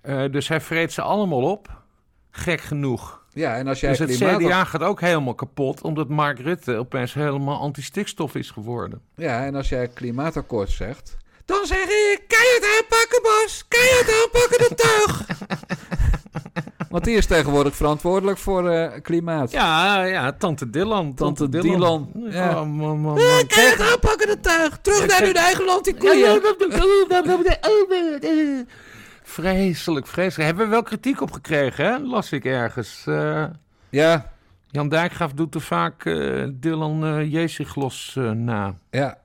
Eh, 0.00 0.24
dus 0.30 0.48
hij 0.48 0.60
vreet 0.60 0.92
ze 0.92 1.02
allemaal 1.02 1.42
op. 1.42 1.82
Gek 2.30 2.60
genoeg. 2.60 3.17
Ja, 3.38 3.56
en 3.56 3.66
als 3.68 3.80
jij 3.80 3.90
Dus 3.90 3.98
het 3.98 4.16
klimaat... 4.16 4.40
CDA 4.40 4.64
gaat 4.64 4.82
ook 4.82 5.00
helemaal 5.00 5.34
kapot... 5.34 5.82
omdat 5.82 6.08
Mark 6.08 6.38
Rutte 6.40 6.76
opeens 6.76 7.14
helemaal 7.14 7.58
anti-stikstof 7.60 8.34
is 8.34 8.50
geworden. 8.50 9.00
Ja, 9.14 9.44
en 9.44 9.54
als 9.54 9.68
jij 9.68 9.88
klimaatakkoord 9.88 10.70
zegt, 10.70 11.16
Dan 11.44 11.66
zeg 11.66 11.82
ik, 11.84 12.20
keihard 12.26 12.64
aanpakken, 12.76 13.22
Bas. 13.22 13.64
Keihard 13.68 14.10
aanpakken 14.22 14.58
de 14.58 14.74
tuig. 14.74 15.26
Want 16.90 17.04
die 17.04 17.16
is 17.16 17.26
tegenwoordig 17.26 17.76
verantwoordelijk 17.76 18.38
voor 18.38 18.68
eh, 18.70 19.00
klimaat. 19.02 19.50
Ja, 19.50 20.02
ja, 20.04 20.32
tante 20.32 20.70
Dylan. 20.70 21.14
Tante 21.14 21.48
Dylan, 21.48 22.10
ja. 22.30 22.50
Oh, 22.50 22.66
man, 22.66 22.98
man, 23.00 23.18
Eh, 23.18 23.34
man. 23.34 23.46
keihard 23.46 23.80
aanpakken 23.92 24.26
de 24.26 24.40
tuig. 24.40 24.78
Terug 24.82 25.00
Ja, 25.00 25.06
naar 25.06 25.22
hun 25.22 25.34
eigen 25.34 25.64
land, 25.64 25.84
die 25.84 25.94
Ja, 25.94 26.00
koeien. 26.00 26.42
Vreselijk, 29.28 30.06
vreselijk. 30.06 30.46
Hebben 30.48 30.64
we 30.64 30.70
wel 30.70 30.82
kritiek 30.82 31.20
op 31.20 31.30
gekregen, 31.32 31.84
hè? 31.84 31.98
Las 31.98 32.32
ik 32.32 32.44
ergens. 32.44 33.04
Eh, 33.06 33.44
Ja, 33.88 34.32
Jan 34.70 34.88
Dijkgraaf 34.88 35.32
doet 35.32 35.52
te 35.52 35.60
vaak 35.60 36.04
eh, 36.04 36.46
Dylan 36.52 37.04
uh, 37.18 37.32
Jeziglos 37.32 38.14
eh, 38.18 38.30
na. 38.30 38.74
ja. 38.90 39.18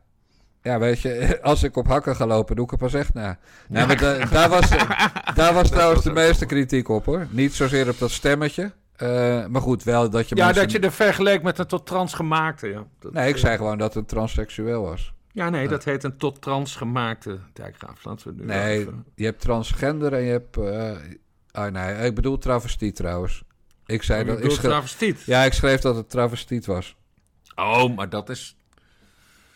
Ja, 0.61 0.79
weet 0.79 1.01
je, 1.01 1.37
als 1.41 1.63
ik 1.63 1.75
op 1.77 1.87
hakken 1.87 2.15
ga 2.15 2.25
lopen, 2.25 2.55
doe 2.55 2.65
ik 2.65 2.71
er 2.71 2.77
pas 2.77 2.93
echt 2.93 3.13
na. 3.13 3.37
Ja, 3.69 3.85
maar 3.85 3.97
da- 3.97 4.25
daar 4.25 4.49
was, 4.49 4.69
daar 5.35 5.53
was 5.53 5.69
trouwens 5.69 6.03
de 6.03 6.11
meeste 6.11 6.45
kritiek 6.45 6.89
op, 6.89 7.05
hoor. 7.05 7.27
Niet 7.29 7.53
zozeer 7.53 7.89
op 7.89 7.99
dat 7.99 8.11
stemmetje. 8.11 8.71
eh, 8.95 9.45
maar 9.45 9.61
goed, 9.61 9.83
wel 9.83 10.09
dat 10.09 10.29
je 10.29 10.35
Ja, 10.35 10.45
mensen- 10.45 10.63
dat 10.63 10.71
je 10.71 10.79
er 10.79 10.91
vergeleek 10.91 11.43
met 11.43 11.59
een 11.59 11.67
tot 11.67 11.85
trans 11.85 12.13
gemaakte. 12.13 12.67
Ja, 12.67 12.83
dat, 12.99 13.13
Nee, 13.13 13.29
ik 13.29 13.37
zei 13.37 13.57
gewoon 13.57 13.77
dat 13.77 13.93
het 13.93 14.07
transseksueel 14.07 14.81
was. 14.83 15.13
Ja, 15.34 15.49
nee, 15.49 15.67
dat 15.67 15.84
heet 15.84 16.03
een 16.03 16.17
tot 16.17 16.41
trans 16.41 16.75
gemaakte 16.75 17.39
Dijkgraaf. 17.53 18.03
Laten 18.05 18.27
we 18.27 18.34
nu 18.41 18.45
Nee, 18.45 18.79
even- 18.79 19.05
je 19.15 19.25
hebt 19.25 19.41
transgender 19.41 20.13
en 20.13 20.21
je 20.21 20.31
hebt... 20.31 20.57
eh 20.57 20.91
oh 21.51 21.65
nee, 21.71 22.05
ik 22.05 22.15
bedoel 22.15 22.38
travestiet 22.38 22.95
trouwens. 22.95 23.43
Ik 23.86 24.03
zei 24.03 24.21
Ik 24.21 24.27
dat... 24.27 24.38
Ik 24.43 24.51
schreef, 24.51 24.59
travestiet. 24.71 25.21
ja, 25.25 25.43
ik 25.43 25.53
schreef 25.53 25.81
dat 25.81 25.95
het 25.95 26.09
travestiet 26.09 26.65
was. 26.65 26.95
Oh, 27.55 27.95
maar 27.95 28.09
dat 28.09 28.29
is... 28.29 28.55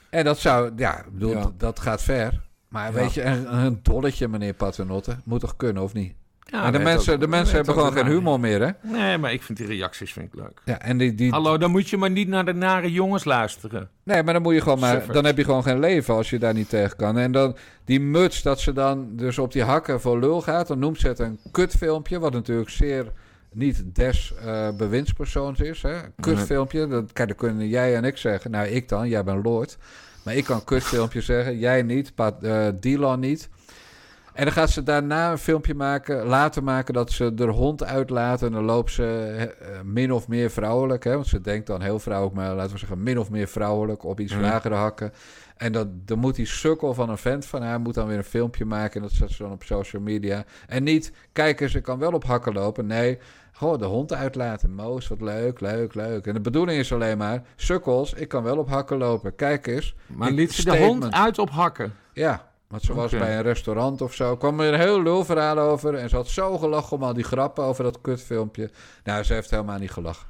En 0.09 0.23
dat 0.25 0.39
zou... 0.39 0.71
Ja, 0.75 0.99
ik 1.05 1.11
bedoel, 1.13 1.31
Ja. 1.31 1.41
dat- 1.41 1.59
dat 1.59 1.79
gaat 1.79 2.01
ver. 2.03 2.45
Maar 2.67 2.85
Ja. 2.87 2.91
weet 2.93 3.13
je, 3.13 3.23
een, 3.23 3.55
een 3.55 3.79
dolletje, 3.83 4.27
meneer 4.27 4.53
Paternotte, 4.53 5.17
moet 5.23 5.39
toch 5.39 5.55
kunnen, 5.55 5.83
of 5.83 5.93
niet? 5.93 6.15
Ja, 6.51 6.63
en 6.65 6.71
de 6.71 6.79
mensen, 6.79 7.13
ook- 7.13 7.19
de 7.19 7.27
mensen 7.27 7.55
hebben 7.55 7.73
gewoon 7.73 7.93
geen 7.93 8.05
humor 8.05 8.39
meer, 8.39 8.61
hè? 8.61 8.69
Nee, 8.91 9.17
maar 9.17 9.33
ik 9.33 9.41
vind 9.43 9.57
die 9.57 9.67
reacties 9.67 10.13
vind 10.13 10.25
ik 10.33 10.39
leuk. 10.39 10.61
Ja, 10.65 10.79
en 10.81 10.97
die... 10.97 11.15
die 11.15 11.31
Hallo, 11.31 11.57
dan 11.57 11.71
moet 11.71 11.89
je 11.89 11.97
maar 11.97 12.09
niet 12.11 12.27
naar 12.27 12.45
de 12.45 12.53
nare 12.53 12.91
jongens 12.91 13.23
luisteren. 13.23 13.89
Nee, 14.03 14.23
maar 14.23 14.33
dan 14.33 14.41
moet 14.41 14.53
je 14.53 14.61
gewoon 14.61 14.79
maar. 14.79 14.93
Suffers. 14.93 15.13
Dan 15.13 15.25
heb 15.25 15.37
je 15.37 15.43
gewoon 15.43 15.63
geen 15.63 15.79
leven 15.79 16.13
als 16.13 16.29
je 16.29 16.39
daar 16.39 16.53
niet 16.53 16.69
tegen 16.69 16.97
kan. 16.97 17.17
En 17.17 17.31
dan 17.31 17.55
die 17.85 17.99
muts 18.01 18.41
dat 18.41 18.59
ze 18.59 18.73
dan 18.73 19.07
dus 19.15 19.37
op 19.39 19.51
die 19.51 19.63
hakken 19.63 20.01
voor 20.01 20.19
lul 20.19 20.41
gaat. 20.41 20.67
Dan 20.67 20.79
noemt 20.79 20.99
ze 20.99 21.07
het 21.07 21.19
een 21.19 21.39
kutfilmpje. 21.51 22.19
Wat 22.19 22.33
natuurlijk 22.33 22.69
zeer 22.69 23.11
niet 23.53 23.83
des 23.95 24.33
eh 24.45 24.67
bewindspersoons 24.77 25.59
is. 25.59 25.81
Hè? 25.81 25.93
Een 25.93 26.11
Kutfilmpje. 26.19 26.87
Dat, 26.87 27.13
kijk, 27.13 27.27
dat 27.27 27.37
kunnen 27.37 27.67
jij 27.67 27.95
en 27.95 28.03
ik 28.03 28.17
zeggen. 28.17 28.51
Nou, 28.51 28.67
ik 28.67 28.89
dan. 28.89 29.07
Jij 29.09 29.23
bent 29.23 29.43
Lord. 29.45 29.77
Maar 30.23 30.35
ik 30.35 30.43
kan 30.43 30.63
kutfilmpje 30.63 31.21
zeggen. 31.21 31.57
Jij 31.57 31.81
niet. 31.81 32.15
Pat, 32.15 32.43
eh, 32.43 32.67
Dylan 32.79 33.19
niet. 33.19 33.49
En 34.37 34.43
dan 34.43 34.53
gaat 34.53 34.69
ze 34.69 34.83
daarna 34.83 35.31
een 35.31 35.37
filmpje 35.37 35.73
maken, 35.75 36.25
laten 36.25 36.63
maken 36.63 36.93
dat 36.93 37.11
ze 37.11 37.33
de 37.33 37.45
hond 37.47 37.83
uitlaten. 37.83 38.47
En 38.47 38.53
dan 38.53 38.63
loopt 38.63 38.91
ze 38.91 39.05
eh, 39.59 39.81
min 39.83 40.11
of 40.13 40.27
meer 40.27 40.49
vrouwelijk. 40.49 41.03
Hè? 41.03 41.13
Want 41.13 41.27
ze 41.27 41.41
denkt 41.41 41.67
dan 41.67 41.81
heel 41.81 41.99
vrouwelijk, 41.99 42.35
maar 42.35 42.55
laten 42.55 42.71
we 42.71 42.77
zeggen 42.77 43.03
min 43.03 43.19
of 43.19 43.29
meer 43.29 43.47
vrouwelijk 43.47 44.03
op 44.03 44.19
iets 44.19 44.33
Mhm. 44.33 44.41
lagere 44.41 44.75
hakken. 44.75 45.13
En 45.57 45.71
dat, 45.71 45.87
dan 46.07 46.19
moet 46.19 46.35
die 46.35 46.45
sukkel 46.45 46.93
van 46.93 47.09
een 47.09 47.17
vent 47.17 47.45
van 47.45 47.61
haar 47.61 47.79
moet 47.79 47.93
dan 47.93 48.07
weer 48.07 48.17
een 48.17 48.23
filmpje 48.23 48.65
maken. 48.65 48.95
En 48.95 49.01
dat 49.01 49.11
zet 49.11 49.31
ze 49.31 49.43
dan 49.43 49.51
op 49.51 49.63
social 49.63 50.01
media. 50.01 50.43
En 50.67 50.83
niet, 50.83 51.11
kijk 51.33 51.61
eens, 51.61 51.75
ik 51.75 51.83
kan 51.83 51.99
wel 51.99 52.11
op 52.11 52.23
hakken 52.23 52.53
lopen. 52.53 52.85
Nee, 52.85 53.17
gewoon 53.51 53.79
de 53.79 53.85
hond 53.85 54.13
uitlaten. 54.13 54.73
Moos, 54.73 55.07
wat 55.07 55.21
leuk, 55.21 55.59
leuk, 55.61 55.93
leuk. 55.93 56.27
En 56.27 56.33
de 56.33 56.41
bedoeling 56.41 56.79
is 56.79 56.93
alleen 56.93 57.17
maar, 57.17 57.41
sukkels, 57.55 58.13
ik 58.13 58.27
kan 58.27 58.43
wel 58.43 58.57
op 58.57 58.69
hakken 58.69 58.97
lopen. 58.97 59.35
Kijk 59.35 59.67
eens. 59.67 59.95
Maar 60.07 60.31
liet 60.31 60.51
ze 60.51 60.63
de 60.63 60.77
hond 60.77 61.11
uit 61.11 61.39
op 61.39 61.49
hakken. 61.49 61.93
Ja, 62.13 62.45
want 62.67 62.83
ze 62.83 62.93
was 62.93 63.11
bij 63.11 63.37
een 63.37 63.43
restaurant 63.43 64.01
of 64.01 64.13
zo. 64.13 64.37
kwam 64.37 64.59
er 64.59 64.73
een 64.73 64.79
heel 64.79 65.01
lulverhaal 65.01 65.59
over. 65.59 65.95
En 65.95 66.09
ze 66.09 66.15
had 66.15 66.27
zo 66.27 66.57
gelachen 66.57 66.97
om 66.97 67.03
al 67.03 67.13
die 67.13 67.23
grappen 67.23 67.63
over 67.63 67.83
dat 67.83 68.01
kutfilmpje. 68.01 68.71
Nou, 69.03 69.23
ze 69.23 69.33
heeft 69.33 69.49
helemaal 69.49 69.79
niet 69.79 69.91
gelachen. 69.91 70.27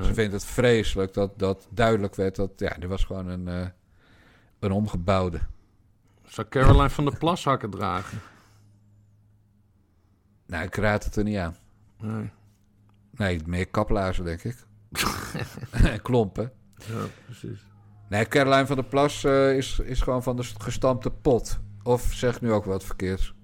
Ze 0.00 0.14
vindt 0.14 0.32
het 0.32 0.44
vreselijk 0.44 1.14
dat, 1.14 1.38
dat 1.38 1.66
duidelijk 1.70 2.14
werd 2.14 2.36
dat... 2.36 2.50
Ja, 2.56 2.76
die 2.78 2.88
was 2.88 3.04
gewoon 3.04 3.26
een, 3.26 3.48
eh, 3.48 3.66
een 4.58 4.72
omgebouwde. 4.72 5.40
Zou 6.26 6.48
Caroline 6.48 6.90
van 6.90 7.04
der 7.04 7.18
Plas 7.18 7.44
hakken 7.44 7.70
dragen? 7.70 8.20
Nou, 10.46 10.64
ik 10.64 10.76
raad 10.76 11.04
het 11.04 11.16
er 11.16 11.24
niet 11.24 11.36
aan. 11.36 11.56
Nee. 12.00 12.30
Nee, 13.10 13.40
meer 13.46 13.68
kaplaarzen, 13.68 14.24
denk 14.24 14.42
ik. 14.44 14.56
en 15.70 16.02
klompen. 16.08 16.52
Ja, 16.76 17.04
precies. 17.24 17.67
Nee, 18.08 18.26
Caroline 18.28 18.66
van 18.66 18.76
der 18.76 18.84
Plas 18.84 19.24
eh, 19.24 19.56
is, 19.56 19.78
is 19.78 20.00
gewoon 20.00 20.22
van 20.22 20.36
de 20.36 20.44
gestampte 20.58 21.10
pot. 21.10 21.58
Of 21.82 22.02
zeg 22.12 22.40
nu 22.40 22.52
ook 22.52 22.64
wat 22.64 22.84
verkeerds. 22.84 23.34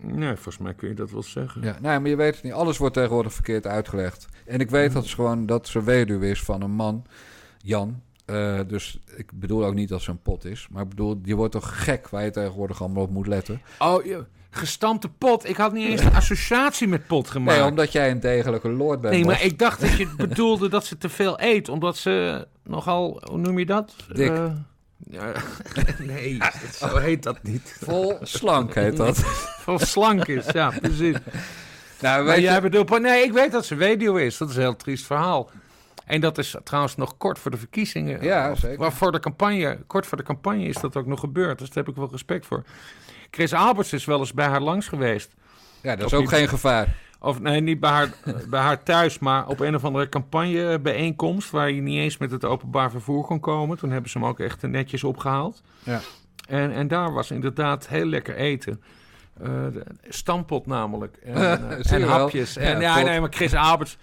Nee, 0.00 0.34
volgens 0.34 0.58
mij 0.58 0.74
kun 0.74 0.88
je 0.88 0.94
dat 0.94 1.10
wel 1.10 1.22
zeggen. 1.22 1.62
Ja, 1.62 1.76
nee, 1.80 1.98
maar 2.00 2.10
je 2.10 2.16
weet 2.16 2.34
het 2.34 2.44
niet. 2.44 2.52
Alles 2.52 2.78
wordt 2.78 2.94
tegenwoordig 2.94 3.32
verkeerd 3.32 3.66
uitgelegd. 3.66 4.28
En 4.46 4.60
ik 4.60 4.70
weet 4.70 4.92
dat 4.92 5.06
ze 5.06 5.14
gewoon 5.14 5.46
dat 5.46 5.68
ze 5.68 5.82
weduwe 5.82 6.28
is 6.30 6.42
van 6.42 6.62
een 6.62 6.70
man, 6.70 7.04
Jan. 7.58 8.00
Eh, 8.24 8.60
dus 8.66 9.00
ik 9.16 9.30
bedoel 9.34 9.64
ook 9.64 9.74
niet 9.74 9.88
dat 9.88 10.02
ze 10.02 10.10
een 10.10 10.22
pot 10.22 10.44
is. 10.44 10.68
Maar 10.70 10.82
ik 10.82 10.88
bedoel, 10.88 11.20
je 11.22 11.34
wordt 11.34 11.52
toch 11.52 11.84
gek 11.84 12.08
waar 12.08 12.24
je 12.24 12.30
tegenwoordig 12.30 12.80
allemaal 12.82 13.02
op 13.02 13.10
moet 13.10 13.26
letten. 13.26 13.60
Oh, 13.78 14.04
je- 14.04 14.24
gestampte 14.54 15.08
pot. 15.08 15.48
Ik 15.48 15.56
had 15.56 15.72
niet 15.72 15.88
eens 15.88 16.00
een 16.00 16.14
associatie 16.14 16.88
met 16.88 17.06
pot 17.06 17.30
gemaakt. 17.30 17.58
Nee, 17.58 17.68
omdat 17.68 17.92
jij 17.92 18.10
een 18.10 18.20
degelijke 18.20 18.68
lord 18.68 19.00
bent. 19.00 19.14
Nee, 19.14 19.24
maar 19.24 19.42
ik 19.42 19.58
dacht 19.58 19.80
dat 19.80 19.96
je 19.96 20.08
bedoelde 20.16 20.68
dat 20.68 20.86
ze 20.86 20.98
te 20.98 21.08
veel 21.08 21.40
eet. 21.40 21.68
Omdat 21.68 21.96
ze 21.96 22.46
nogal, 22.62 23.22
hoe 23.30 23.38
noem 23.38 23.58
je 23.58 23.66
dat? 23.66 23.94
Dik. 24.12 24.30
Eh, 24.30 24.46
ja, 25.10 25.32
nee, 25.98 26.38
zo 26.72 26.96
heet 26.96 27.22
dat 27.22 27.42
niet. 27.42 27.76
Vol 27.80 28.18
slank 28.22 28.74
heet 28.74 28.96
dat. 28.96 29.18
Vol 29.64 29.78
slank 29.78 30.26
is, 30.26 30.46
ja, 30.52 30.72
precies. 30.80 31.16
nou, 32.00 32.24
Maar 32.24 32.24
weet 32.24 32.42
jij 32.42 32.54
je, 32.54 32.60
bedoelt, 32.60 33.00
nee, 33.00 33.24
ik 33.24 33.32
weet 33.32 33.52
dat 33.52 33.66
ze 33.66 33.74
weduwe 33.74 34.24
is. 34.24 34.36
Dat 34.38 34.48
is 34.48 34.56
een 34.56 34.62
heel 34.62 34.76
triest 34.76 35.06
verhaal. 35.06 35.50
En 36.04 36.20
dat 36.20 36.38
is 36.38 36.56
trouwens 36.64 36.96
nog 36.96 37.16
kort 37.16 37.38
voor 37.38 37.50
de 37.50 37.56
verkiezingen. 37.56 38.22
Ja, 38.22 38.54
zeker. 38.54 38.78
Maar 38.78 38.92
voor 38.92 39.12
de 39.12 39.20
campagne, 39.20 39.78
kort 39.86 40.06
voor 40.06 40.18
de 40.18 40.24
campagne 40.24 40.64
is 40.64 40.76
dat 40.76 40.96
ook 40.96 41.06
nog 41.06 41.20
gebeurd. 41.20 41.58
Dus 41.58 41.68
daar 41.68 41.84
heb 41.84 41.92
ik 41.92 41.98
wel 41.98 42.08
respect 42.10 42.46
voor. 42.46 42.62
Chris 43.34 43.52
Alberts 43.52 43.92
is 43.92 44.04
wel 44.04 44.18
eens 44.18 44.32
bij 44.32 44.46
haar 44.46 44.60
langs 44.60 44.88
geweest. 44.88 45.34
ja, 45.82 45.96
dat 45.96 46.06
is 46.06 46.12
of 46.12 46.12
ook 46.12 46.20
niet- 46.20 46.28
geen 46.34 46.48
gevaar. 46.48 46.94
Of 47.20 47.40
nee, 47.40 47.60
niet 47.60 47.80
bij 47.80 47.90
haar, 47.90 48.08
bij 48.50 48.60
haar 48.60 48.82
thuis, 48.82 49.18
maar 49.18 49.46
op 49.48 49.60
een 49.60 49.74
of 49.74 49.84
andere 49.84 50.08
campagnebijeenkomst... 50.08 51.50
waar 51.50 51.70
je 51.70 51.80
niet 51.80 51.98
eens 51.98 52.16
met 52.18 52.30
het 52.30 52.44
openbaar 52.44 52.90
vervoer 52.90 53.24
kon 53.24 53.40
komen. 53.40 53.78
Toen 53.78 53.90
hebben 53.90 54.10
ze 54.10 54.18
hem 54.18 54.26
ook 54.26 54.40
echt 54.40 54.62
netjes 54.62 55.04
opgehaald. 55.04 55.62
Ja. 55.82 56.00
En, 56.48 56.72
en 56.72 56.88
daar 56.88 57.12
was 57.12 57.30
inderdaad 57.30 57.88
heel 57.88 58.04
lekker 58.04 58.36
eten. 58.36 58.82
Eh, 59.40 59.46
de- 59.72 59.84
stampot 60.08 60.66
namelijk. 60.66 61.16
En, 61.16 61.34
eh, 61.80 61.92
en 61.92 62.02
hapjes. 62.02 62.54
Ja, 62.54 62.60
En, 62.60 62.80
ja, 62.80 62.94
pot. 62.96 63.04
nee, 63.04 63.20
maar 63.20 63.32
Chris 63.32 63.54
Alberts, 63.54 63.96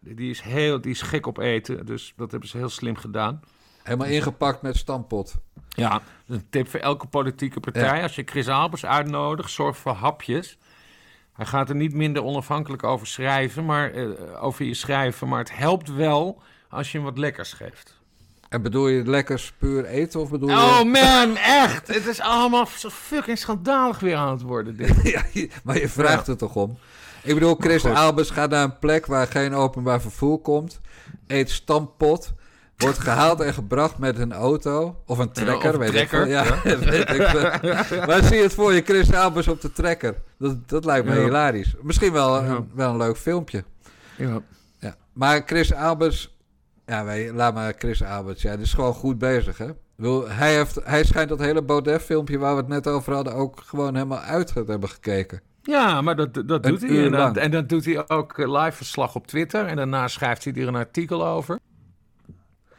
die 0.00 0.30
is, 0.30 0.40
heel, 0.40 0.80
die 0.80 0.90
is 0.90 1.02
gek 1.02 1.26
op 1.26 1.38
eten. 1.38 1.86
Dus 1.86 2.12
dat 2.16 2.30
hebben 2.30 2.48
ze 2.48 2.56
heel 2.56 2.68
slim 2.68 2.96
gedaan. 2.96 3.40
Helemaal 3.82 4.06
ingepakt 4.08 4.62
met 4.62 4.76
stampot. 4.76 5.34
Ja, 5.68 6.00
een 6.26 6.46
tip 6.50 6.68
voor 6.68 6.80
elke 6.80 7.06
politieke 7.06 7.60
partij. 7.60 8.02
Als 8.02 8.14
je 8.14 8.22
Chris 8.24 8.48
Albers 8.48 8.86
uitnodigt, 8.86 9.50
zorg 9.50 9.76
voor 9.76 9.92
hapjes. 9.92 10.58
Hij 11.32 11.46
gaat 11.46 11.68
er 11.68 11.74
niet 11.74 11.94
minder 11.94 12.24
onafhankelijk 12.24 12.84
over 12.84 13.06
schrijven, 13.06 13.64
maar, 13.64 13.92
eh, 13.92 14.44
over 14.44 14.64
je 14.64 14.74
schrijven. 14.74 15.28
Maar 15.28 15.38
het 15.38 15.56
helpt 15.56 15.94
wel 15.94 16.42
als 16.68 16.92
je 16.92 16.98
hem 16.98 17.06
wat 17.06 17.18
lekkers 17.18 17.52
geeft. 17.52 18.00
En 18.48 18.62
bedoel 18.62 18.88
je 18.88 19.04
lekkers 19.04 19.52
puur 19.58 19.84
eten 19.84 20.20
of 20.20 20.30
bedoel 20.30 20.48
je... 20.48 20.54
Oh 20.54 20.82
man, 21.02 21.36
echt. 21.36 21.86
Het 21.86 22.06
is 22.06 22.20
allemaal 22.20 22.66
zo 22.66 22.88
fucking 22.90 23.38
schandalig 23.38 23.98
weer 23.98 24.16
aan 24.16 24.30
het 24.30 24.42
worden. 24.42 24.76
Dit. 24.76 24.94
Ja, 25.02 25.22
maar 25.64 25.78
je 25.78 25.88
vraagt 25.88 26.28
er 26.28 26.36
toch 26.36 26.54
om? 26.54 26.78
Ik 27.22 27.34
bedoel, 27.34 27.54
Chris. 27.54 27.84
Albers 27.84 28.30
gaat 28.30 28.50
naar 28.50 28.64
een 28.64 28.78
plek 28.78 29.06
waar 29.06 29.26
geen 29.26 29.54
openbaar 29.54 30.00
vervoer 30.00 30.38
komt. 30.38 30.80
Eet 31.26 31.50
stampot. 31.50 32.32
Wordt 32.76 32.98
gehaald 32.98 33.40
en 33.40 33.54
gebracht 33.54 33.98
met 33.98 34.18
een 34.18 34.32
auto. 34.32 35.02
Of 35.06 35.18
een 35.18 35.32
trekker, 35.32 35.68
of 35.68 35.72
een 35.74 35.78
weet 35.80 35.88
trekker, 35.90 36.22
ik. 36.22 36.28
Ja, 36.28 36.44
weet 36.78 37.10
ik 37.10 37.22
veel. 37.22 37.50
Maar 38.06 38.22
zie 38.22 38.36
je 38.36 38.42
het 38.42 38.54
voor 38.54 38.72
je, 38.72 38.82
Chris 38.82 39.12
Albers 39.14 39.48
op 39.48 39.60
de 39.60 39.72
trekker. 39.72 40.14
Dat, 40.38 40.68
dat 40.68 40.84
lijkt 40.84 41.06
me 41.06 41.14
Ja. 41.14 41.20
hilarisch. 41.24 41.74
Misschien 41.82 42.12
wel, 42.12 42.42
Ja. 42.44 42.48
een, 42.50 42.70
wel 42.74 42.90
een 42.90 42.96
leuk 42.96 43.16
filmpje. 43.16 43.64
Ja. 44.16 44.40
Ja. 44.78 44.94
Maar 45.12 45.42
Chris 45.46 45.74
Albers... 45.74 46.34
Ja, 46.86 47.04
wij, 47.04 47.32
laat 47.32 47.54
maar 47.54 47.74
Chris 47.78 48.02
Albers. 48.02 48.42
Ja, 48.42 48.54
die 48.54 48.64
is 48.64 48.74
gewoon 48.74 48.94
goed 48.94 49.18
bezig, 49.18 49.58
hè? 49.58 49.66
Bedoel, 49.96 50.28
Hij, 50.28 50.54
heeft, 50.54 50.78
hij 50.84 51.04
schijnt 51.04 51.28
dat 51.28 51.38
hele 51.38 51.62
Baudet-filmpje 51.62 52.38
waar 52.38 52.52
we 52.54 52.60
het 52.60 52.68
net 52.68 52.86
over 52.86 53.12
hadden... 53.14 53.34
ook 53.34 53.62
gewoon 53.66 53.94
helemaal 53.94 54.18
uit 54.20 54.46
te 54.46 54.64
hebben 54.66 54.88
gekeken. 54.88 55.40
Ja, 55.62 56.00
maar 56.00 56.16
dat, 56.16 56.34
dat 56.34 56.64
Een 56.64 56.70
doet 56.70 56.80
hij. 56.80 56.90
uur 56.90 57.04
En 57.04 57.10
dan, 57.10 57.20
lang. 57.20 57.36
en 57.36 57.50
dan 57.50 57.66
doet 57.66 57.84
hij 57.84 58.08
ook 58.08 58.38
eh, 58.38 58.52
live 58.62 58.76
verslag 58.76 59.14
op 59.14 59.26
Twitter. 59.26 59.66
En 59.66 59.76
daarna 59.76 60.08
schrijft 60.08 60.44
hij 60.44 60.52
er 60.54 60.68
een 60.68 60.74
artikel 60.76 61.26
over. 61.26 61.58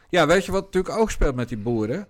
Ja, 0.08 0.26
weet 0.26 0.44
je 0.44 0.52
wat 0.52 0.64
natuurlijk 0.64 0.98
ook 0.98 1.10
speelt 1.10 1.34
met 1.34 1.48
die 1.48 1.58
boeren? 1.58 2.06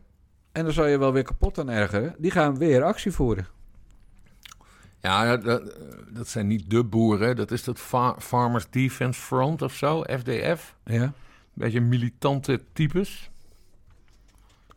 En 0.53 0.65
dan 0.65 0.73
zal 0.73 0.87
je 0.87 0.99
wel 0.99 1.13
weer 1.13 1.23
kapot 1.23 1.59
aan 1.59 1.71
ergeren. 1.71 2.15
Die 2.19 2.31
gaan 2.31 2.59
weer 2.59 2.83
actie 2.83 3.13
voeren. 3.13 3.47
Ja, 5.01 5.37
dat, 5.37 5.45
dat, 5.45 5.77
dat 6.11 6.29
zijn 6.29 6.47
niet 6.47 6.71
de 6.71 6.85
boeren. 6.85 7.37
Dat 7.37 7.51
is 7.51 7.65
dat 7.65 7.79
Fa- 7.79 8.17
Farmers 8.19 8.67
Defense 8.71 9.21
Front 9.21 9.63
of 9.63 9.75
zo, 9.75 10.03
FDF. 10.03 10.77
Ja. 10.85 11.13
Beetje 11.53 11.81
militante 11.81 12.61
types. 12.73 13.31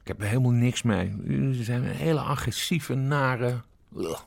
Ik 0.01 0.07
heb 0.07 0.21
er 0.21 0.27
helemaal 0.27 0.51
niks 0.51 0.81
mee. 0.81 1.15
Ze 1.53 1.63
zijn 1.63 1.83
een 1.83 1.95
hele 1.95 2.19
agressieve, 2.19 2.93
nare... 2.93 3.61
Ugh. 3.97 4.19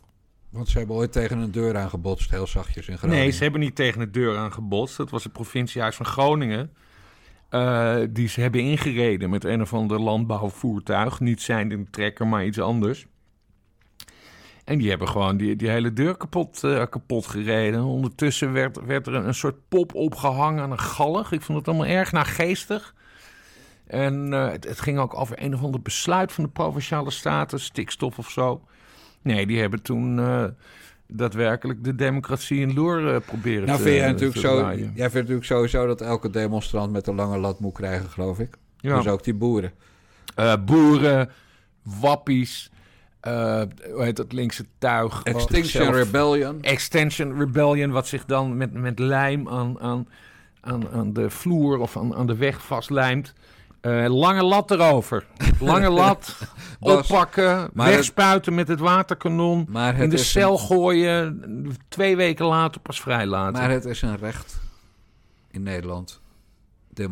Want 0.51 0.69
ze 0.69 0.79
hebben 0.79 0.97
ooit 0.97 1.13
tegen 1.13 1.39
een 1.39 1.51
deur 1.51 1.77
aangebotst, 1.77 2.31
heel 2.31 2.47
zachtjes 2.47 2.89
in 2.89 2.99
Groningen. 2.99 3.23
Nee, 3.23 3.33
ze 3.33 3.43
hebben 3.43 3.61
niet 3.61 3.75
tegen 3.75 3.99
de 3.99 4.11
deur 4.11 4.37
aangebotst. 4.37 4.97
Dat 4.97 5.11
was 5.11 5.25
het 5.25 5.33
provinciehuis 5.33 5.97
van 5.97 6.07
Groningen. 6.07 6.73
Eh, 7.55 7.97
die 8.11 8.29
ze 8.29 8.41
hebben 8.41 8.61
ingereden 8.61 9.31
met 9.31 9.45
een 9.45 9.61
of 9.61 9.75
ander 9.75 10.01
landbouwvoertuig. 10.01 11.21
Niet 11.21 11.43
zijn 11.43 11.71
een 11.71 11.91
trekker, 11.91 12.27
maar 12.27 12.45
iets 12.45 12.61
anders. 12.61 13.07
En 14.65 14.79
die 14.79 14.89
hebben 14.89 15.09
gewoon 15.09 15.37
die, 15.37 15.57
die 15.57 15.69
hele 15.69 15.93
deur 15.93 16.17
kapot, 16.17 16.65
eh, 16.65 16.83
kapot 16.91 17.27
gereden. 17.27 17.85
Ondertussen 17.85 18.53
werd, 18.53 18.85
werd 18.85 19.07
er 19.07 19.15
een, 19.15 19.35
soort 19.35 19.69
pop 19.69 19.95
opgehangen 19.95 20.63
aan 20.63 20.71
een 20.71 20.79
galg. 20.79 21.33
Ik 21.33 21.43
vond 21.43 21.59
het 21.59 21.69
allemaal 21.69 21.87
erg 21.87 22.13
naargeestig. 22.13 22.95
En 23.87 24.33
eh, 24.33 24.51
het, 24.51 24.65
het 24.65 24.81
ging 24.81 24.99
ook 24.99 25.15
over 25.15 25.43
een 25.43 25.55
of 25.55 25.63
ander 25.63 25.83
besluit 25.83 26.33
van 26.33 26.45
de 26.45 26.51
provinciale 26.51 27.11
staten, 27.11 27.61
stikstof 27.61 28.19
of 28.19 28.31
zo. 28.31 28.65
Nee, 29.23 29.47
die 29.47 29.61
hebben 29.61 29.83
toen 29.83 30.19
daadwerkelijk 31.07 31.85
de 31.85 31.95
democratie 31.95 32.61
in 32.61 32.75
Loer 32.75 33.15
eh, 33.15 33.21
proberen 33.27 33.67
Nou, 33.67 33.79
te 33.79 33.85
vind 33.85 33.97
jij 33.97 34.07
natuurlijk 34.07 34.35
te 34.35 34.41
zo. 34.41 34.59
draaien. 34.59 34.93
Jij 34.95 35.11
vindt 35.11 35.15
natuurlijk 35.15 35.47
sowieso 35.47 35.87
dat 35.87 36.01
elke 36.01 36.31
demonstrant 36.31 36.93
met 36.93 37.07
een 37.07 37.15
lange 37.15 37.39
lat 37.39 37.61
moet 37.61 37.73
krijgen, 37.73 38.11
geloof 38.11 38.39
ik. 38.39 38.57
Ja. 38.77 38.97
Dus 38.97 39.07
ook 39.07 39.25
die 39.25 39.35
boeren. 39.35 39.73
Eh, 40.35 40.55
boeren, 40.65 41.31
wappies, 41.83 42.71
eh, 43.21 43.63
hoe 43.93 44.03
heet 44.03 44.17
dat 44.17 44.33
linkse 44.33 44.65
tuig? 44.79 45.23
wat 45.23 45.35
Extinction 45.35 45.93
Rebellion. 45.93 46.63
Extension 46.63 47.39
Rebellion, 47.39 47.91
wat 47.91 48.07
zich 48.07 48.25
dan 48.25 48.57
met, 48.57 48.73
met 48.73 48.99
lijm 48.99 49.49
aan, 49.49 49.81
aan, 49.81 50.09
aan, 50.61 50.89
aan 50.89 51.13
de 51.13 51.31
vloer 51.31 51.79
of 51.79 51.97
aan, 51.97 52.15
aan 52.15 52.27
de 52.27 52.37
weg 52.37 52.65
vastlijmt. 52.65 53.33
Eh, 53.85 54.07
lange 54.09 54.43
lat 54.43 54.71
erover. 54.71 55.27
Lange 55.61 55.91
lat, 55.91 56.37
Bas, 56.81 57.11
oppakken, 57.11 57.71
wegspuiten 57.75 58.55
met 58.55 58.69
het 58.69 58.81
waterkanon. 58.81 59.69
In 59.97 60.09
de 60.09 60.17
cel 60.17 60.53
een, 60.53 60.59
gooien, 60.59 61.77
twee 61.89 62.17
weken 62.17 62.47
later 62.47 62.81
pas 62.81 63.01
vrijlaten. 63.01 63.53
maar 63.53 63.71
het 63.71 63.85
is 63.85 64.03
een 64.03 64.17
recht 64.17 64.61
in 65.51 65.63
Nederland. 65.63 66.21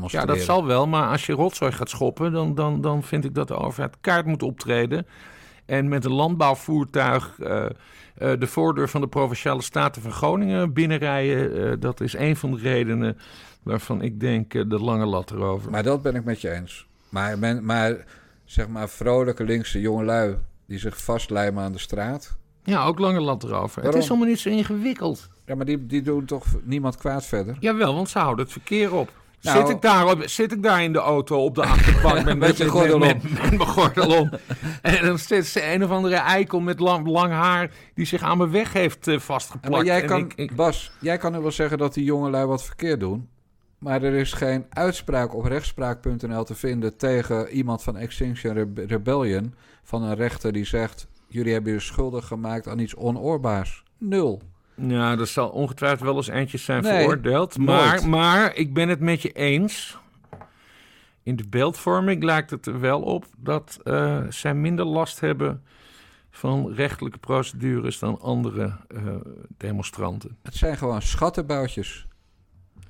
ja, 0.06 0.24
dat 0.24 0.40
zal 0.40 0.66
wel, 0.66 0.86
maar 0.86 1.08
als 1.08 1.26
je 1.26 1.32
rotzooi 1.32 1.72
gaat 1.72 1.90
schoppen, 1.90 2.32
dan, 2.32 2.54
dan, 2.54 2.80
dan 2.80 3.02
vind 3.02 3.24
ik 3.24 3.34
dat 3.34 3.48
de 3.48 3.56
overheid 3.56 3.96
kaart 4.00 4.26
moet 4.26 4.42
optreden. 4.42 5.06
En 5.66 5.88
met 5.88 6.04
een 6.04 6.12
landbouwvoertuig 6.12 7.38
eh, 7.40 7.64
eh, 7.64 7.70
de 8.14 8.46
voordeur 8.46 8.88
van 8.88 9.00
de 9.00 9.08
Provinciale 9.08 9.62
Staten 9.62 10.02
van 10.02 10.12
Groningen 10.12 10.72
binnenrijden, 10.72 11.80
dat 11.80 12.00
is 12.00 12.16
een 12.16 12.36
van 12.36 12.50
de 12.50 12.60
redenen 12.60 13.18
waarvan 13.62 14.02
ik 14.02 14.20
denk 14.20 14.54
eh, 14.54 14.62
de 14.68 14.78
lange 14.78 15.06
lat 15.06 15.30
erover. 15.30 15.70
Maar 15.70 15.82
dat 15.82 16.02
ben 16.02 16.14
ik 16.14 16.24
met 16.24 16.40
je 16.40 16.50
eens. 16.50 16.86
Maar, 17.08 17.38
men, 17.38 17.64
maar 17.64 18.04
zeg 18.44 18.68
maar 18.68 18.88
vrolijke 18.88 19.44
linkse 19.44 19.80
jongelui 19.80 20.36
die 20.66 20.78
zich 20.78 21.02
vastlijmen 21.02 21.64
aan 21.64 21.72
de 21.72 21.78
straat. 21.78 22.36
Ja, 22.64 22.84
ook 22.84 22.98
lange 22.98 23.20
lat 23.20 23.42
erover. 23.44 23.74
Waarom? 23.82 23.94
Het 23.94 24.02
is 24.02 24.10
allemaal 24.10 24.28
niet 24.28 24.40
zo 24.40 24.48
ingewikkeld. 24.48 25.28
Ja, 25.46 25.54
maar 25.54 25.66
die, 25.66 25.86
die 25.86 26.02
doen 26.02 26.24
toch 26.24 26.44
niemand 26.62 26.96
kwaad 26.96 27.24
verder? 27.26 27.56
Jawel, 27.60 27.94
want 27.94 28.08
ze 28.08 28.18
houden 28.18 28.44
het 28.44 28.52
verkeer 28.52 28.94
op. 28.94 29.12
Nou- 29.40 29.58
zit, 29.66 29.68
ik 29.76 29.82
daar, 29.82 30.06
op- 30.10 30.22
zit 30.28 30.52
ik 30.52 30.62
daar 30.62 30.82
in 30.82 30.92
de 30.92 30.98
auto 30.98 31.44
op 31.44 31.54
de 31.54 31.62
achterbank 31.62 32.14
met, 32.24 32.24
Met 32.38 32.58
met, 32.58 32.98
met, 32.98 33.22
met 33.22 33.40
mijn 33.40 33.66
gordel 33.66 34.20
om. 34.20 34.30
en 34.82 35.04
dan 35.06 35.18
zit 35.18 35.46
ze 35.46 35.72
een 35.72 35.84
of 35.84 35.90
andere 35.90 36.14
eikel 36.16 36.60
met 36.60 36.80
lang, 36.80 37.06
lang 37.06 37.32
haar 37.32 37.70
die 37.94 38.06
zich 38.06 38.22
aan 38.22 38.38
mijn 38.38 38.50
weg 38.50 38.72
heeft 38.72 39.06
eh, 39.08 39.14
Ja, 39.14 39.20
vastgeplakt. 39.20 39.74
maar 39.74 39.84
jij 39.84 40.00
En 40.00 40.06
kan, 40.06 40.20
ik- 40.20 40.32
ik- 40.36 40.56
Bas, 40.56 40.92
jij 41.00 41.18
kan 41.18 41.32
nu 41.32 41.38
wel 41.38 41.50
zeggen 41.50 41.78
dat 41.78 41.94
die 41.94 42.04
jongelui 42.04 42.46
wat 42.46 42.64
verkeerd 42.64 43.00
doen. 43.00 43.28
Maar 43.82 44.02
er 44.02 44.14
is 44.14 44.32
geen 44.32 44.64
uitspraak 44.68 45.34
op 45.34 45.44
rechtspraak.nl 45.44 46.44
te 46.44 46.54
vinden 46.54 46.96
tegen 46.96 47.48
iemand 47.48 47.82
van 47.82 47.96
Extinction 47.96 48.52
Rebe- 48.54 48.84
Rebellion. 48.84 49.54
Van 49.82 50.02
een 50.02 50.14
rechter 50.14 50.52
die 50.52 50.64
zegt: 50.64 51.06
Jullie 51.26 51.52
hebben 51.52 51.72
je 51.72 51.80
schuldig 51.80 52.26
gemaakt 52.26 52.68
aan 52.68 52.78
iets 52.78 52.94
onoorbaars. 52.96 53.82
Nul. 53.98 54.42
Ja, 54.74 55.18
er 55.18 55.26
zal 55.26 55.48
ongetwijfeld 55.48 56.00
wel 56.08 56.16
eens 56.16 56.28
eentjes 56.28 56.64
zijn 56.64 56.82
Nee, 56.82 56.92
veroordeeld. 57.02 57.58
nooit. 57.58 57.68
Maar, 57.68 58.08
maar 58.08 58.54
ik 58.54 58.74
ben 58.74 58.88
het 58.88 59.00
met 59.00 59.22
je 59.22 59.32
eens. 59.32 59.98
In 61.22 61.36
de 61.36 61.48
beeldvorming 61.48 62.22
lijkt 62.22 62.50
het 62.50 62.66
er 62.66 62.80
wel 62.80 63.00
op 63.02 63.24
dat 63.36 63.78
eh, 63.84 64.20
zij 64.28 64.54
minder 64.54 64.84
last 64.84 65.20
hebben 65.20 65.62
van 66.30 66.72
rechtelijke 66.72 67.18
procedures 67.18 67.98
dan 67.98 68.20
andere 68.20 68.76
eh, 68.88 69.02
demonstranten. 69.56 70.36
Het 70.42 70.54
zijn 70.54 70.76
gewoon 70.76 71.02
schattenboutjes. 71.02 72.06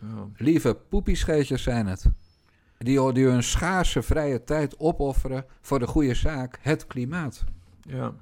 Ja. 0.03 0.27
Lieve 0.37 0.77
poepiescheetjes 0.89 1.63
zijn 1.63 1.87
het. 1.87 2.07
Die, 2.79 3.13
die 3.13 3.25
hun 3.25 3.43
schaarse 3.43 4.03
vrije 4.03 4.45
tijd 4.45 4.79
opofferen 4.79 5.45
voor 5.61 5.79
de 5.79 5.87
goede 5.87 6.15
zaak, 6.15 6.59
het 6.61 6.87
klimaat. 6.87 7.45
Ja. 7.83 8.13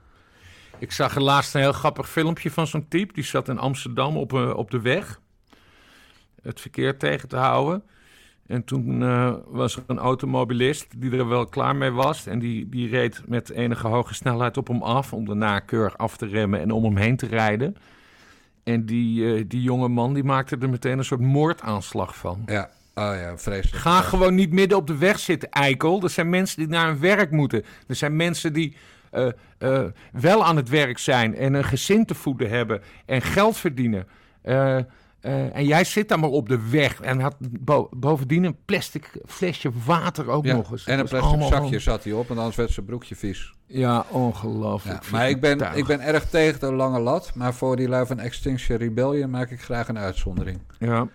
Ik 0.79 0.93
zag 0.93 1.15
er 1.15 1.23
laatst 1.23 1.55
een 1.55 1.61
heel 1.61 1.73
grappig 1.73 2.11
filmpje 2.11 2.51
van 2.51 2.67
zo'n 2.67 2.89
type. 2.89 3.13
Die 3.13 3.25
zat 3.25 3.49
in 3.49 3.59
Amsterdam 3.59 4.17
op, 4.17 4.33
eh, 4.33 4.57
op 4.57 4.71
de 4.71 4.81
weg. 4.81 5.21
Het 6.43 6.61
verkeer 6.61 6.99
tegen 6.99 7.29
te 7.29 7.37
houden. 7.37 7.83
En 8.47 8.65
toen 8.65 9.03
eh, 9.03 9.35
was 9.47 9.77
er 9.77 9.83
een 9.87 9.99
automobilist 9.99 11.01
die 11.01 11.11
er 11.11 11.29
wel 11.29 11.47
klaar 11.47 11.77
mee 11.77 11.91
was. 11.91 12.27
En 12.27 12.39
die, 12.39 12.69
die 12.69 12.89
reed 12.89 13.23
met 13.27 13.51
enige 13.51 13.87
hoge 13.87 14.15
snelheid 14.15 14.57
op 14.57 14.69
hem 14.69 14.83
af. 14.83 15.13
Om 15.13 15.27
daarna 15.27 15.59
keurig 15.59 15.99
af 15.99 16.17
te 16.17 16.27
remmen 16.27 16.61
en 16.61 16.71
om 16.71 16.85
hem 16.85 16.97
heen 16.97 17.17
te 17.17 17.27
rijden. 17.27 17.77
En 18.65 18.87
die, 18.87 19.35
eh, 19.35 19.45
die 19.49 19.63
jonge 19.63 19.89
man 19.89 20.15
die 20.15 20.25
maakte 20.25 20.57
er 20.61 20.71
meteen 20.71 20.99
een 20.99 21.05
soort 21.05 21.21
moordaanslag 21.21 22.17
van. 22.17 22.43
Ja, 22.47 22.71
oh 22.95 23.13
ja, 23.15 23.39
vreselijk. 23.39 23.83
Ga 23.83 24.01
gewoon 24.01 24.35
niet 24.35 24.53
midden 24.53 24.79
op 24.79 24.87
de 24.87 24.97
weg 24.97 25.19
zitten, 25.19 25.51
eikel. 25.51 26.03
Er 26.03 26.11
zijn 26.11 26.31
mensen 26.31 26.59
die 26.59 26.69
naar 26.69 26.87
hun 26.87 27.01
werk 27.01 27.31
moeten. 27.31 27.65
Er 27.87 27.95
zijn 27.95 28.17
mensen 28.17 28.53
die 28.53 28.77
eh, 29.11 29.29
eh, 29.59 29.85
wel 30.13 30.45
aan 30.45 30.57
het 30.57 30.69
werk 30.69 30.99
zijn 30.99 31.37
en 31.37 31.55
een 31.55 31.65
gezin 31.65 32.05
te 32.05 32.15
voeden 32.15 32.51
hebben 32.51 32.83
en 33.07 33.23
geld 33.23 33.57
verdienen. 33.57 34.07
Eh, 34.43 34.79
eh, 35.21 35.57
en 35.57 35.65
jij 35.65 35.85
zit 35.85 36.09
daar 36.09 36.19
maar 36.19 36.31
op 36.31 36.49
de 36.49 36.69
weg 36.71 37.01
en 37.01 37.21
had 37.21 37.37
bo- 37.41 37.89
bovendien 37.91 38.45
een 38.45 38.57
plastic 38.65 39.11
flesje 39.27 39.71
water 39.87 40.29
ook 40.29 40.45
Ja, 40.45 40.55
nog 40.57 40.71
eens. 40.71 40.85
en 40.87 40.99
een 40.99 41.09
plastic 41.09 41.43
zakje 41.43 41.79
zat 41.79 42.05
hij 42.05 42.13
op, 42.13 42.29
want 42.29 42.39
anders 42.39 42.57
werd 42.57 42.71
zijn 42.71 42.87
broekje 42.87 43.17
vies. 43.17 43.55
Ja, 43.67 44.05
ongelooflijk. 44.11 45.03
Ja, 45.05 45.11
maar 45.11 45.29
ik 45.29 45.41
ben, 45.41 45.59
Tuig. 45.59 45.75
ik 45.75 45.87
ben 45.87 46.01
erg 46.01 46.25
tegen 46.29 46.61
de 46.61 46.73
lange 46.73 47.01
lat. 47.01 47.33
Maar 47.35 47.55
voor 47.55 47.77
die 47.77 47.89
lui 47.89 48.07
van 48.07 48.19
Extinction 48.19 48.79
Rebellion 48.79 49.31
maak 49.31 49.51
ik 49.51 49.61
graag 49.63 49.89
een 49.89 49.99
uitzondering. 49.99 50.59
Ja, 50.79 51.09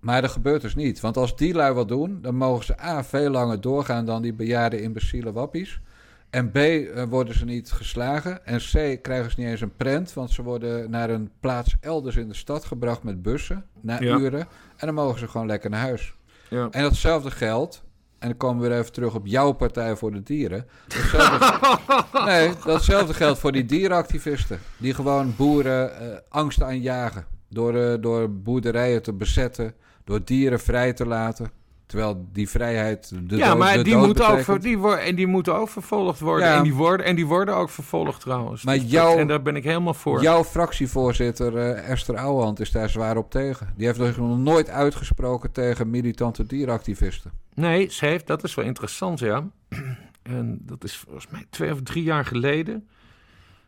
Maar 0.00 0.22
dat 0.22 0.30
gebeurt 0.30 0.62
dus 0.62 0.74
niet. 0.74 1.00
Want 1.00 1.16
als 1.16 1.36
die 1.36 1.54
lui 1.54 1.74
wat 1.74 1.88
doen, 1.88 2.18
dan 2.22 2.34
mogen 2.34 2.64
ze 2.64 2.80
A. 2.82 3.04
veel 3.04 3.30
langer 3.30 3.60
doorgaan 3.60 4.04
dan 4.04 4.22
die 4.22 4.32
bejaarde 4.32 4.82
imbeciele 4.82 5.32
wappies. 5.32 5.80
En 6.30 6.50
B. 6.50 6.56
eh, 6.56 7.02
worden 7.08 7.34
ze 7.38 7.44
niet 7.44 7.72
geslagen. 7.72 8.46
En 8.46 8.58
C. 8.58 9.02
krijgen 9.02 9.30
ze 9.30 9.40
niet 9.40 9.48
eens 9.48 9.60
een 9.60 9.76
prent. 9.76 10.12
Want 10.12 10.30
ze 10.30 10.42
worden 10.42 10.90
naar 10.90 11.10
een 11.10 11.30
plaats 11.40 11.76
elders 11.80 12.16
in 12.16 12.28
de 12.28 12.34
stad 12.34 12.64
gebracht 12.64 13.02
met 13.02 13.22
bussen. 13.22 13.64
Na 13.80 14.00
Ja. 14.00 14.16
uren. 14.18 14.40
En 14.76 14.86
dan 14.86 14.94
mogen 14.94 15.18
ze 15.18 15.28
gewoon 15.28 15.46
lekker 15.46 15.70
naar 15.70 15.80
huis. 15.80 16.14
ja. 16.48 16.68
En 16.70 16.82
datzelfde 16.82 17.30
geldt. 17.30 17.82
En 18.18 18.28
dan 18.28 18.36
komen 18.36 18.62
we 18.62 18.68
weer 18.68 18.78
even 18.78 18.92
terug 18.92 19.14
op 19.14 19.26
jouw 19.26 19.52
Partij 19.52 19.96
voor 19.96 20.12
de 20.12 20.22
Dieren. 20.22 20.66
Datzelfde, 20.88 22.04
nee, 22.30 22.50
datzelfde 22.64 23.14
geldt 23.14 23.38
voor 23.38 23.52
die 23.52 23.64
dierenactivisten. 23.64 24.58
Die 24.76 24.94
gewoon 24.94 25.34
boeren 25.36 25.98
eh, 26.00 26.18
angst 26.28 26.62
aanjagen. 26.62 27.24
Door, 27.48 27.76
eh, 27.76 27.94
door 28.02 28.32
boerderijen 28.32 29.02
te 29.02 29.12
bezetten. 29.12 29.74
Door 30.04 30.24
dieren 30.24 30.60
vrij 30.60 30.92
te 30.92 31.06
laten. 31.06 31.50
Terwijl 31.90 32.28
die 32.32 32.48
vrijheid 32.48 33.12
de 33.28 33.36
ja, 33.36 33.48
dood, 33.48 33.58
maar 33.58 33.76
de 33.76 33.82
die 33.82 33.92
dood 33.92 34.06
moeten, 34.06 34.24
ook, 34.28 34.36
betekent. 34.36 34.62
die, 34.62 34.96
en 34.96 35.14
die 35.14 35.26
moeten 35.26 35.54
ook 35.54 35.68
vervolgd 35.68 36.20
worden. 36.20 36.46
Ja. 36.48 36.56
En, 36.56 36.62
die 36.62 36.74
worden. 36.74 37.06
en 37.06 37.16
die 37.16 37.26
worden 37.26 37.54
ook 37.56 37.70
vervolgd 37.70 38.20
trouwens. 38.20 38.64
Maar 38.64 38.74
Dus 38.74 38.82
dat- 38.82 38.92
jouw- 38.92 39.16
en 39.16 39.26
daar 39.26 39.42
ben 39.42 39.56
ik 39.56 39.64
helemaal 39.64 39.94
voor. 39.94 40.22
Jouw 40.22 40.44
fractievoorzitter 40.44 41.56
eh, 41.56 41.90
Esther 41.90 42.16
Ouwehand 42.16 42.60
is 42.60 42.70
daar 42.70 42.88
zwaar 42.90 43.16
op 43.16 43.30
tegen. 43.30 43.72
Die 43.76 43.86
heeft 43.86 43.98
zich 43.98 44.16
nog 44.16 44.38
nooit 44.38 44.68
uitgesproken 44.68 45.52
tegen 45.52 45.90
militante 45.90 46.46
dierenactivisten. 46.46 47.30
Nee, 47.54 47.88
ze 47.90 48.06
heeft, 48.06 48.26
dat 48.26 48.44
is 48.44 48.54
wel 48.54 48.64
interessant, 48.64 49.18
ja. 49.18 49.44
En 50.22 50.58
dat 50.62 50.84
is 50.84 50.96
volgens 50.96 51.28
mij 51.28 51.46
twee 51.50 51.72
of 51.72 51.82
drie 51.82 52.02
jaar 52.02 52.24
geleden. 52.24 52.88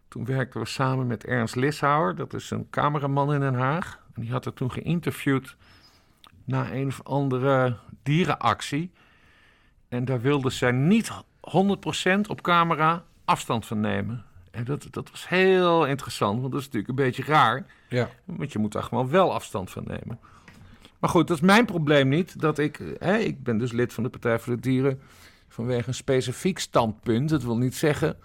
Toen 0.08 0.24
werkten 0.24 0.60
we 0.60 0.66
samen 0.66 1.06
met 1.06 1.24
Ernst 1.24 1.56
Lishouwer. 1.56 2.14
Dat 2.16 2.34
is 2.34 2.50
een 2.50 2.66
cameraman 2.70 3.32
in 3.34 3.40
Den 3.40 3.54
Haag. 3.54 4.00
En 4.14 4.22
die 4.22 4.30
had 4.30 4.46
er 4.46 4.52
toen 4.52 4.72
geïnterviewd 4.72 5.56
na 6.44 6.72
een 6.72 6.86
of 6.86 7.00
andere 7.02 7.76
dierenactie. 8.03 8.90
En 9.88 10.05
daar 10.05 10.20
wilde 10.20 10.50
zij 10.50 10.72
niet 10.72 11.11
100% 11.11 12.20
op 12.26 12.42
camera 12.42 13.05
afstand 13.24 13.66
van 13.66 13.80
nemen. 13.80 14.24
En 14.50 14.64
dat, 14.64 14.86
dat 14.90 15.11
was 15.11 15.28
heel 15.28 15.86
interessant, 15.86 16.40
want 16.40 16.53
dat 16.53 16.61
is 16.61 16.66
natuurlijk 16.66 16.98
een 16.98 17.05
beetje 17.05 17.24
raar. 17.24 17.66
Ja. 17.88 18.09
Want 18.24 18.53
je 18.53 18.59
moet 18.59 18.72
daar 18.72 18.82
gewoon 18.82 19.09
wel 19.09 19.34
afstand 19.34 19.70
van 19.70 19.84
nemen. 19.86 20.18
Maar 20.98 21.11
goed, 21.11 21.28
dat 21.28 21.36
is 21.36 21.42
mijn 21.42 21.64
probleem 21.64 22.09
niet. 22.09 22.40
Dat 22.40 22.59
ik, 22.59 22.80
hè, 22.98 23.16
ik 23.16 23.42
ben 23.42 23.59
dus 23.59 23.72
lid 23.72 23.92
van 23.92 24.03
de 24.03 24.09
Partij 24.09 24.38
voor 24.38 24.55
de 24.55 24.61
Dieren 24.61 25.00
vanwege 25.48 25.88
een 25.88 25.94
specifiek 25.94 26.59
standpunt. 26.59 27.28
Dat 27.28 27.42
wil 27.42 27.57
niet 27.57 27.74
zeggen 27.74 28.16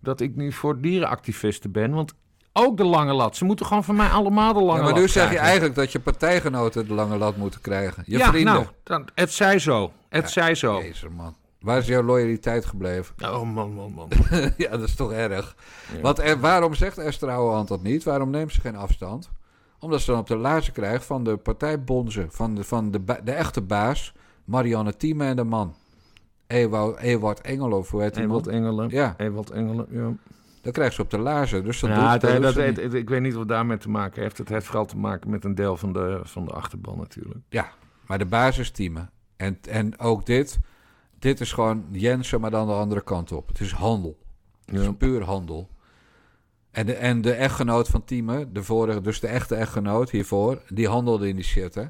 dat 0.00 0.20
ik 0.20 0.36
nu 0.36 0.52
voor 0.52 0.80
dierenactivisten 0.80 1.72
ben. 1.72 1.90
Want 1.90 2.14
ook 2.58 2.76
de 2.76 2.84
lange 2.84 3.12
lat. 3.12 3.36
Ze 3.36 3.44
moeten 3.44 3.66
gewoon 3.66 3.84
van 3.84 3.96
mij 3.96 4.08
allemaal 4.08 4.52
de 4.52 4.60
lange 4.60 4.78
Ja, 4.78 4.84
maar 4.84 4.92
lat 4.92 5.00
nu 5.00 5.08
zeg 5.08 5.30
je 5.30 5.38
eigenlijk 5.38 5.74
dat 5.74 5.92
je 5.92 6.00
partijgenoten 6.00 6.88
de 6.88 6.94
lange 6.94 7.16
lat 7.16 7.36
moeten 7.36 7.60
krijgen. 7.60 8.02
Je 8.06 8.18
ja, 8.18 8.28
vrienden. 8.28 8.54
nou, 8.54 8.66
dan, 8.82 9.08
het 9.14 9.32
zij 9.32 9.58
zo. 9.58 9.92
Het 10.08 10.30
zij 10.30 10.54
zo. 10.54 10.78
Jezus 10.78 11.08
man. 11.16 11.34
Waar 11.60 11.78
is 11.78 11.86
jouw 11.86 12.02
loyaliteit 12.02 12.64
gebleven? 12.64 13.14
Oh 13.22 13.42
man, 13.42 13.74
man, 13.74 13.92
man. 13.92 14.08
ja, 14.56 14.70
dat 14.70 14.82
is 14.82 14.94
toch 14.94 15.12
erg. 15.12 15.56
Ja. 15.94 16.00
Want 16.00 16.18
er, 16.18 16.40
waarom 16.40 16.74
zegt 16.74 16.98
Esther 16.98 17.30
Ouwehand 17.30 17.68
dat 17.68 17.82
niet? 17.82 18.04
Waarom 18.04 18.30
neemt 18.30 18.52
ze 18.52 18.60
geen 18.60 18.76
afstand? 18.76 19.30
Omdat 19.78 20.00
ze 20.00 20.10
dan 20.10 20.20
op 20.20 20.26
de 20.26 20.36
laarzen 20.36 20.72
krijgt 20.72 21.04
van 21.04 21.24
de 21.24 21.36
partijbonzen. 21.36 22.28
Van 22.30 22.54
de, 22.54 22.64
van 22.64 22.90
de, 22.90 23.00
de 23.24 23.32
echte 23.32 23.60
baas, 23.60 24.12
Marianne 24.44 24.96
Thieme 24.96 25.26
en 25.26 25.36
de 25.36 25.44
man. 25.44 25.74
Ewout, 26.46 26.98
Ewart 26.98 27.40
Engel, 27.40 27.72
of 27.72 27.90
hoe 27.90 28.02
heet 28.02 28.16
Ewald? 28.16 28.46
Engelen. 28.46 28.88
Ja, 28.90 29.14
Ewald 29.16 29.50
Engelen, 29.50 29.86
ja. 29.90 30.12
Dan 30.68 30.76
krijgt 30.76 30.94
ze 30.94 31.02
op 31.02 31.10
de 31.10 31.18
laarzen. 31.18 31.64
Dus 31.64 31.80
dat 31.80 31.90
ja, 31.90 31.94
doet, 32.12 32.22
het- 32.30 32.42
dat 32.42 32.54
het- 32.54 32.76
het- 32.76 32.94
ik 32.94 33.08
weet 33.08 33.20
niet 33.20 33.34
wat 33.34 33.48
daarmee 33.48 33.76
te 33.78 33.88
maken 33.90 34.22
heeft. 34.22 34.38
Het 34.38 34.48
heeft 34.48 34.66
vooral 34.66 34.86
te 34.86 34.96
maken 34.96 35.30
met 35.30 35.44
een 35.44 35.54
deel 35.54 35.76
van 35.76 35.92
de, 35.92 36.20
van 36.22 36.44
de 36.44 36.50
achterban 36.50 36.96
natuurlijk. 36.98 37.38
Ja, 37.48 37.68
maar 38.06 38.18
de 38.18 38.26
basis 38.26 38.70
Thieme. 38.70 39.08
En, 39.36 39.58
en 39.68 39.98
ook 39.98 40.26
dit, 40.26 40.58
dit 41.18 41.40
is 41.40 41.52
gewoon 41.52 41.84
Jensen, 41.90 42.40
maar 42.40 42.50
dan 42.50 42.66
de 42.66 42.72
andere 42.72 43.02
kant 43.02 43.32
op. 43.32 43.48
Het 43.48 43.60
is 43.60 43.72
handel. 43.72 44.18
Het 44.64 44.74
is 44.74 44.84
Ja. 44.84 44.92
puur 44.92 45.22
handel. 45.24 45.68
En 46.70 46.86
de, 46.86 46.94
en 46.94 47.20
de 47.20 47.32
echtgenoot 47.32 47.88
van 47.88 48.04
Thieme, 48.04 48.52
de 48.52 48.62
vorige, 48.62 49.00
dus 49.00 49.20
de 49.20 49.26
echte 49.26 49.54
echtgenoot 49.54 50.10
hiervoor, 50.10 50.62
die 50.68 50.88
handelde 50.88 51.28
in 51.28 51.34
die 51.36 51.44
shit, 51.44 51.74
hè? 51.74 51.84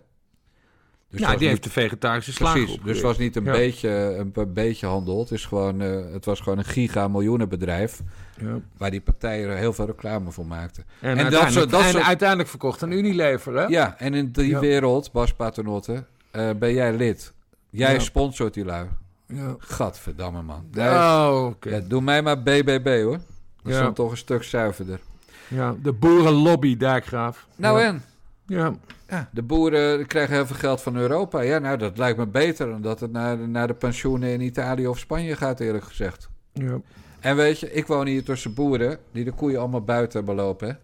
Dus 1.11 1.20
ja, 1.20 1.28
die 1.30 1.38
niet- 1.38 1.48
heeft 1.48 1.62
de 1.64 1.70
vegetarische 1.70 2.32
slager 2.32 2.61
Precies, 2.62 2.82
dus 2.82 2.92
het 2.96 3.02
was 3.04 3.18
niet 3.18 3.36
een, 3.36 3.44
Ja. 3.44 3.52
beetje, 3.52 3.88
een, 4.34 4.52
beetje 4.52 4.86
handel. 4.86 5.18
Het, 5.18 5.30
is 5.30 5.44
gewoon, 5.44 5.80
eh, 5.80 6.12
het 6.12 6.24
was 6.24 6.40
gewoon 6.40 6.59
een 6.59 6.64
giga-miljoenenbedrijf... 6.64 8.00
Ja. 8.40 8.61
waar 8.76 8.90
die 8.90 9.00
partijen 9.00 9.48
er 9.48 9.56
heel 9.56 9.72
veel 9.72 9.86
reclame 9.86 10.30
voor 10.30 10.46
maakten. 10.46 10.84
En, 11.00 11.11
En 11.11 11.16
dat 11.16 11.22
uiteindelijk, 11.24 11.70
dat 11.70 11.80
en 11.82 11.90
soort- 11.90 12.04
uiteindelijk 12.04 12.48
verkocht 12.48 12.80
een 12.82 12.92
Unilever, 12.92 13.54
hè? 13.54 13.64
Ja, 13.64 13.98
en 13.98 14.14
in 14.14 14.30
die 14.32 14.48
Ja. 14.48 14.61
wereld, 14.61 15.12
Bas 15.12 15.32
Paternotte, 15.34 16.04
eh, 16.30 16.50
ben 16.59 16.72
jij 16.74 16.92
lid. 16.96 17.32
Jij 17.70 17.92
Ja. 17.92 17.98
sponsort 17.98 18.54
die 18.54 18.64
lui. 18.64 18.86
Ja. 19.26 19.54
Gadverdamme, 19.59 20.42
man. 20.42 20.64
Oh, 20.78 21.44
oké. 21.46 21.68
ja, 21.70 21.80
doe 21.80 22.00
mij 22.00 22.22
maar 22.22 22.42
BBB, 22.42 23.02
hoor. 23.02 23.18
Dat 23.62 23.72
dan 23.72 23.94
toch 23.94 24.11
een 24.11 24.16
stuk 24.16 24.42
zuiverder. 24.42 25.00
Ja, 25.48 25.74
de 25.82 25.92
boerenlobby, 25.92 26.76
Dijkgraaf. 26.76 27.46
Nou 27.56 27.80
ja. 27.80 27.86
en? 27.86 28.02
Ja. 28.49 28.74
Ja, 29.09 29.28
de 29.32 29.42
boeren 29.42 30.07
krijgen 30.07 30.34
heel 30.34 30.46
veel 30.46 30.57
geld 30.57 30.82
van 30.82 30.96
Europa. 30.96 31.40
Ja, 31.40 31.59
nou, 31.59 31.78
dat 31.78 31.99
lijkt 31.99 32.18
me 32.18 32.26
beter 32.26 32.66
dan 32.70 32.80
dat 32.82 33.01
het 33.01 33.12
naar, 33.12 33.36
de- 33.38 33.46
naar 33.46 33.66
de 33.66 33.74
pensioenen 33.74 34.28
in 34.32 34.40
Italië 34.40 34.86
of 34.86 34.99
Spanje 34.99 35.36
gaat, 35.36 35.61
eerlijk 35.61 35.84
gezegd. 35.84 36.28
ja. 36.53 36.80
En 37.20 37.36
weet 37.36 37.61
je, 37.61 37.72
ik 37.72 37.86
woon 37.86 38.07
hier 38.07 38.24
tussen 38.24 38.55
boeren 38.55 38.99
die 39.12 39.24
de 39.24 39.32
koeien 39.32 39.59
allemaal 39.61 39.82
buiten 39.84 40.18
hebben 40.18 40.34
lopen. 40.44 40.68
Hè? 40.68 40.74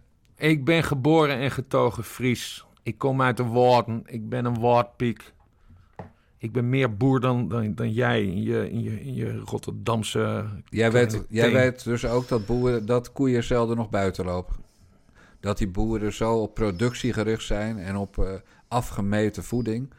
Ik 0.48 0.64
ben 0.64 0.82
geboren 0.84 1.38
en 1.38 1.50
getogen 1.50 2.04
Fries. 2.04 2.64
Ik 2.82 2.98
kom 2.98 3.22
uit 3.22 3.36
de 3.36 3.42
Woorden. 3.42 4.02
Ik 4.06 4.28
ben 4.28 4.44
een 4.44 4.58
Woordpiek. 4.58 5.32
Ik 6.38 6.52
ben 6.52 6.68
meer 6.68 6.96
boer 6.96 7.20
dan, 7.20 7.48
dan, 7.48 7.74
dan 7.74 7.92
jij 7.92 8.22
in 8.24 8.42
je, 8.42 8.70
in, 8.70 8.82
je, 8.82 9.00
in 9.04 9.14
je 9.14 9.38
Rotterdamse... 9.38 10.44
Jij, 10.68 10.92
weet, 10.92 11.24
jij 11.28 11.52
weet 11.52 11.84
dus 11.84 12.06
ook 12.06 12.28
dat, 12.28 12.46
boeren, 12.46 12.86
dat 12.86 13.12
koeien 13.12 13.44
zelden 13.44 13.76
nog 13.76 13.90
buiten 13.90 14.24
lopen. 14.24 14.54
Dat 15.44 15.58
die 15.58 15.68
boeren 15.68 16.12
zo 16.12 16.34
op 16.34 16.54
productie 16.54 17.12
gericht 17.12 17.42
zijn 17.42 17.78
en 17.78 17.96
op 17.96 18.18
eh, 18.18 18.32
afgemeten 18.68 19.44
voeding. 19.44 19.92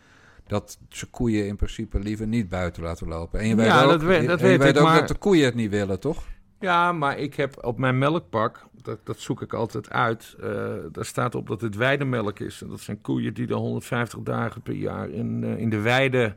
Dat 0.48 0.78
ze 0.90 1.06
koeien 1.10 1.48
in 1.48 1.56
principe 1.56 2.00
liever 2.00 2.28
niet 2.28 2.50
buiten 2.50 2.84
laten 2.84 3.08
lopen. 3.08 3.40
En 3.40 3.48
je 3.48 3.56
weet 3.56 3.66
Ja, 3.66 3.84
ook, 3.84 3.90
dat 3.90 4.00
dat 4.00 4.10
je 4.10 4.46
weet 4.48 4.58
weet 4.58 4.76
ik, 4.76 4.78
ook 4.82 4.88
maar- 4.88 5.00
dat 5.00 5.08
de 5.08 5.16
koeien 5.16 5.46
het 5.46 5.56
niet 5.56 5.70
willen, 5.70 6.00
toch? 6.00 6.24
Ja, 6.60 6.92
maar 6.92 7.18
ik 7.20 7.36
heb 7.36 7.66
op 7.66 7.78
mijn 7.78 7.98
melkpak, 7.98 8.66
dat, 8.82 9.00
dat 9.04 9.20
zoek 9.20 9.42
ik 9.42 9.54
altijd 9.54 9.90
uit, 9.90 10.36
eh, 10.40 10.48
daar 10.92 11.06
staat 11.06 11.36
op 11.36 11.48
dat 11.48 11.62
het 11.62 11.76
weidemelk 11.76 12.40
is. 12.40 12.62
En 12.62 12.68
dat 12.70 12.80
zijn 12.80 13.02
koeien 13.02 13.34
die 13.34 13.48
de 13.48 13.54
150 13.54 14.20
dagen 14.20 14.62
per 14.62 14.74
jaar 14.74 15.10
in, 15.10 15.44
eh, 15.44 15.58
in 15.58 15.70
de 15.70 15.80
weide 15.80 16.36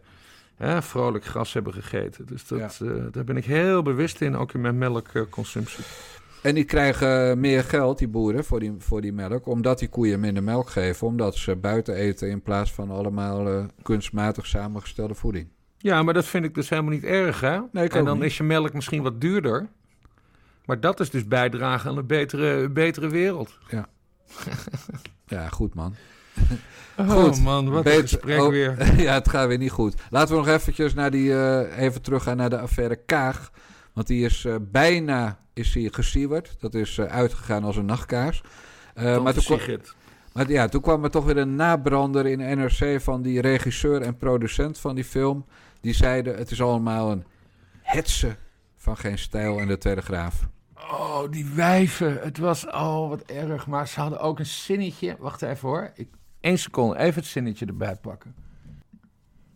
vrolijk 0.81 1.25
gras 1.25 1.53
hebben 1.53 1.73
gegeten. 1.73 2.27
Dus 2.27 2.47
dat, 2.47 2.81
daar 3.11 3.25
ben 3.25 3.37
ik 3.37 3.45
heel 3.45 3.83
bewust 3.83 4.21
in, 4.21 4.37
ook 4.37 4.53
in 4.53 4.61
mijn 4.61 4.79
melkconsumptie. 4.79 5.85
En 6.43 6.55
die 6.55 6.65
krijgen 6.65 7.41
meer 7.41 7.65
geld, 7.65 7.99
die 7.99 8.09
boeren, 8.09 8.45
voor 8.45 8.61
die, 8.61 8.75
voor 8.79 9.01
die 9.01 9.13
melk. 9.13 9.47
Omdat 9.47 9.79
die 9.79 9.89
koeien 9.89 10.21
minder 10.21 10.43
melk 10.43 10.71
geven. 10.71 11.07
Omdat 11.07 11.37
ze 11.37 11.57
buiten 11.57 11.95
eten 11.95 12.31
in 12.31 12.43
plaats 12.43 12.73
van 12.73 12.91
allemaal 12.91 13.49
eh, 13.49 13.65
kunstmatig 13.83 14.47
samengestelde 14.47 15.15
voeding. 15.15 15.49
Ja, 15.79 16.03
maar 16.03 16.15
dat 16.15 16.25
vind 16.25 16.45
ik 16.45 16.55
dus 16.55 16.69
helemaal 16.69 16.93
niet 16.93 17.05
erg, 17.05 17.41
hè? 17.41 17.61
Nee, 17.73 17.89
en 17.89 18.05
dan 18.05 18.17
niet. 18.17 18.27
is 18.27 18.37
je 18.37 18.43
melk 18.43 18.73
misschien 18.73 19.03
wat 19.03 19.21
duurder. 19.21 19.69
Maar 20.65 20.81
dat 20.81 21.01
is 21.01 21.11
dus 21.11 21.27
bijdragen 21.27 21.91
aan 21.91 21.97
een 21.97 22.07
betere, 22.07 22.69
betere 22.69 23.09
wereld. 23.09 23.59
Ja, 25.27 25.49
goed 25.59 25.75
man. 25.75 25.95
Oh 26.97 27.11
Goed. 27.25 27.43
man, 27.43 27.71
wat 27.71 27.87
een 27.87 28.01
gesprek 28.01 28.41
oh, 28.41 28.49
weer. 28.49 28.77
ja, 29.07 29.15
het 29.15 29.29
gaat 29.29 29.49
weer 29.49 29.59
niet 29.59 29.71
goed. 29.71 29.95
Laten 30.11 30.35
we 30.35 30.41
nog 30.41 30.49
eventjes 30.49 30.95
naar 30.95 31.11
die, 31.11 31.33
eh, 31.33 31.85
even 31.85 32.03
teruggaan 32.03 32.37
naar 32.37 32.51
de 32.51 32.59
affaire 32.59 32.97
Kaag. 32.97 33.51
Want 33.99 34.11
die 34.11 34.25
is 34.25 34.45
eh, 34.45 34.55
bijna 34.61 35.39
is 35.53 35.77
gesiewerd. 35.81 36.57
Dat 36.61 36.75
is 36.75 36.99
eh, 36.99 37.07
uitgegaan 37.07 37.65
als 37.65 37.77
een 37.77 37.85
nachtkaars. 37.85 38.43
Eh, 38.95 39.23
maar, 39.23 39.33
toen 39.35 39.43
kwam, 39.43 39.81
maar 40.33 40.51
ja, 40.51 40.69
toen 40.69 40.81
kwam 40.81 41.05
er 41.05 41.11
toch 41.11 41.25
weer 41.25 41.37
een 41.37 41.57
nabrander 41.57 42.27
in 42.27 42.59
NRC 42.59 43.01
van 43.01 43.23
die 43.23 43.41
regisseur 43.41 44.03
en 44.03 44.17
producent 44.17 44.79
van 44.79 44.95
die 44.95 45.05
film. 45.05 45.47
Die 45.81 45.95
zeiden 45.95 46.37
het 46.37 46.51
is 46.51 46.63
allemaal 46.63 47.11
een 47.11 47.25
hetze 47.83 48.37
van 48.77 48.97
geen 48.97 49.19
stijl 49.19 49.59
en 49.59 49.69
de 49.69 49.79
Telegraaf. 49.79 50.49
Oh, 50.75 51.31
die 51.31 51.47
wijven. 51.47 52.19
Het 52.23 52.39
was, 52.39 52.67
oh, 52.67 53.09
wat 53.09 53.23
erg. 53.23 53.67
Maar 53.67 53.89
ze 53.89 54.01
hadden 54.01 54.21
ook 54.21 54.39
een 54.39 54.47
zinnetje. 54.47 55.17
Wacht 55.19 55.43
even 55.43 55.69
hoor. 55.69 55.91
Ik, 55.95 56.09
Eén 56.41 56.59
seconde, 56.59 56.99
even 56.99 57.21
het 57.21 57.31
zinnetje 57.31 57.67
erbij 57.67 57.97
pakken. 57.97 58.35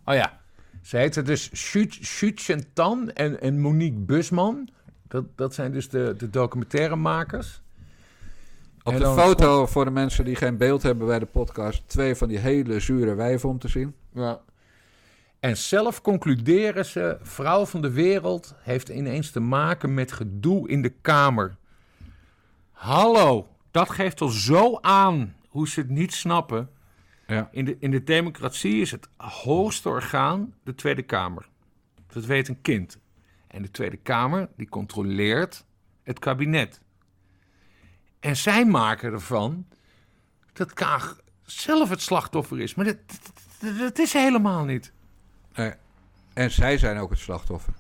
Oh 0.05 0.14
ja. 0.14 0.41
Ze 0.82 0.96
heten 0.96 1.24
dus 1.24 1.50
Shu 2.02 2.34
Tan 2.72 3.10
en, 3.10 3.40
en 3.40 3.60
Monique 3.60 3.98
Busman. 3.98 4.68
Dat, 5.08 5.24
dat 5.36 5.54
zijn 5.54 5.72
dus 5.72 5.88
de, 5.88 6.14
de 6.18 6.30
documentairemakers. 6.30 7.62
Op 8.82 8.92
En 8.92 8.98
de 8.98 9.04
dan 9.04 9.18
foto, 9.18 9.66
voor 9.66 9.84
de 9.84 9.90
mensen 9.90 10.24
die 10.24 10.36
geen 10.36 10.56
beeld 10.56 10.82
hebben 10.82 11.06
bij 11.06 11.18
de 11.18 11.26
podcast, 11.26 11.82
twee 11.86 12.14
van 12.14 12.28
die 12.28 12.38
hele 12.38 12.80
zure 12.80 13.14
wijven 13.14 13.48
om 13.48 13.58
te 13.58 13.68
zien. 13.68 13.94
Ja. 14.12 14.40
En 15.40 15.56
zelf 15.56 16.00
concluderen 16.00 16.84
ze: 16.84 17.18
vrouw 17.22 17.66
van 17.66 17.82
de 17.82 17.90
wereld 17.90 18.54
heeft 18.58 18.88
ineens 18.88 19.30
te 19.30 19.40
maken 19.40 19.94
met 19.94 20.12
gedoe 20.12 20.68
in 20.68 20.82
de 20.82 20.92
Kamer. 21.00 21.56
Hallo, 22.70 23.48
dat 23.70 23.90
geeft 23.90 24.20
al 24.20 24.28
zo 24.28 24.78
aan 24.80 25.36
hoe 25.48 25.68
ze 25.68 25.80
het 25.80 25.90
niet 25.90 26.12
snappen. 26.12 26.70
Ja. 27.32 27.48
In 27.52 27.64
de, 27.64 27.76
in 27.78 27.90
de 27.90 28.02
democratie 28.04 28.80
is 28.80 28.90
het 28.90 29.08
hoogste 29.16 29.88
orgaan 29.88 30.54
de 30.64 30.74
Tweede 30.74 31.02
Kamer. 31.02 31.48
Dat 32.06 32.24
weet 32.24 32.48
een 32.48 32.60
kind. 32.62 32.98
En 33.46 33.62
de 33.62 33.70
Tweede 33.70 33.96
Kamer 33.96 34.48
die 34.56 34.68
controleert 34.68 35.64
het 36.02 36.18
kabinet. 36.18 36.80
En 38.20 38.36
zij 38.36 38.64
maken 38.66 39.12
ervan 39.12 39.66
dat 40.52 40.72
Kaag 40.72 41.16
zelf 41.44 41.88
het 41.88 42.02
slachtoffer 42.02 42.60
is. 42.60 42.74
Maar 42.74 42.84
dat, 42.84 42.96
dat, 43.60 43.78
dat 43.78 43.98
is 43.98 44.12
helemaal 44.12 44.64
niet. 44.64 44.92
Nee. 45.54 45.72
En 46.34 46.50
zij 46.50 46.78
zijn 46.78 46.98
ook 46.98 47.10
het 47.10 47.18
slachtoffer. 47.18 47.72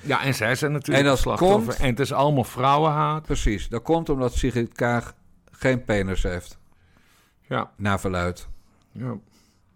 Ja, 0.00 0.22
en 0.24 0.34
zij 0.34 0.54
zijn 0.54 0.72
natuurlijk 0.72 0.98
En 0.98 1.04
het 1.10 1.14
dat 1.14 1.22
slachtoffer. 1.24 1.66
komt- 1.66 1.78
En 1.78 1.88
het 1.90 2.00
is 2.00 2.12
allemaal 2.12 2.44
vrouwenhaat. 2.44 3.22
Precies. 3.22 3.68
Dat 3.68 3.82
komt 3.82 4.08
omdat 4.08 4.34
Sigrid 4.34 4.72
Kaag 4.72 5.14
geen 5.50 5.84
penis 5.84 6.22
heeft. 6.22 6.58
Ja, 7.40 7.70
Naar 7.76 8.00
verluid. 8.00 8.48
Ja. 8.98 9.16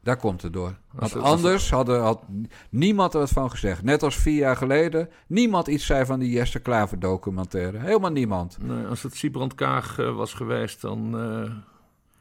Daar 0.03 0.17
komt 0.17 0.43
het 0.43 0.53
door. 0.53 0.75
Want 0.93 1.17
anders 1.17 1.71
hadden, 1.71 2.01
had 2.03 2.23
niemand 2.71 3.15
er 3.15 3.21
wat 3.21 3.31
van 3.31 3.51
gezegd. 3.51 3.83
Net 3.83 4.03
als 4.03 4.17
vier 4.17 4.39
jaar 4.39 4.57
geleden. 4.57 5.09
Niemand 5.27 5.67
iets 5.67 5.87
zei 5.87 6.05
van 6.05 6.19
die 6.19 6.31
Jester 6.31 6.61
Klaver 6.61 6.99
documentaire. 6.99 7.79
Helemaal 7.79 8.11
niemand. 8.11 8.59
Nee, 8.63 8.87
als 8.87 9.03
het 9.03 9.17
Siebrand 9.17 9.55
Kaag 9.55 9.99
eh, 9.99 10.15
was 10.17 10.35
geweest, 10.35 10.81
dan... 10.81 11.19
eh, 11.21 11.51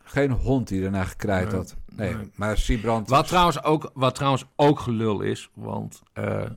Geen 0.03 0.31
hond 0.31 0.67
die 0.67 0.83
ernaar 0.85 1.05
gekraaid 1.05 1.47
Nee, 1.47 1.55
had. 1.55 1.75
Nee, 1.95 2.13
nee. 2.15 2.31
maar 2.35 2.57
Siebrand... 2.57 3.09
Wat 3.09 3.27
trouwens, 3.27 3.63
ook, 3.63 3.91
wat 3.93 4.15
trouwens 4.15 4.45
ook 4.55 4.79
gelul 4.79 5.21
is, 5.21 5.49
want 5.53 6.01
eh, 6.13 6.41
eh, 6.45 6.51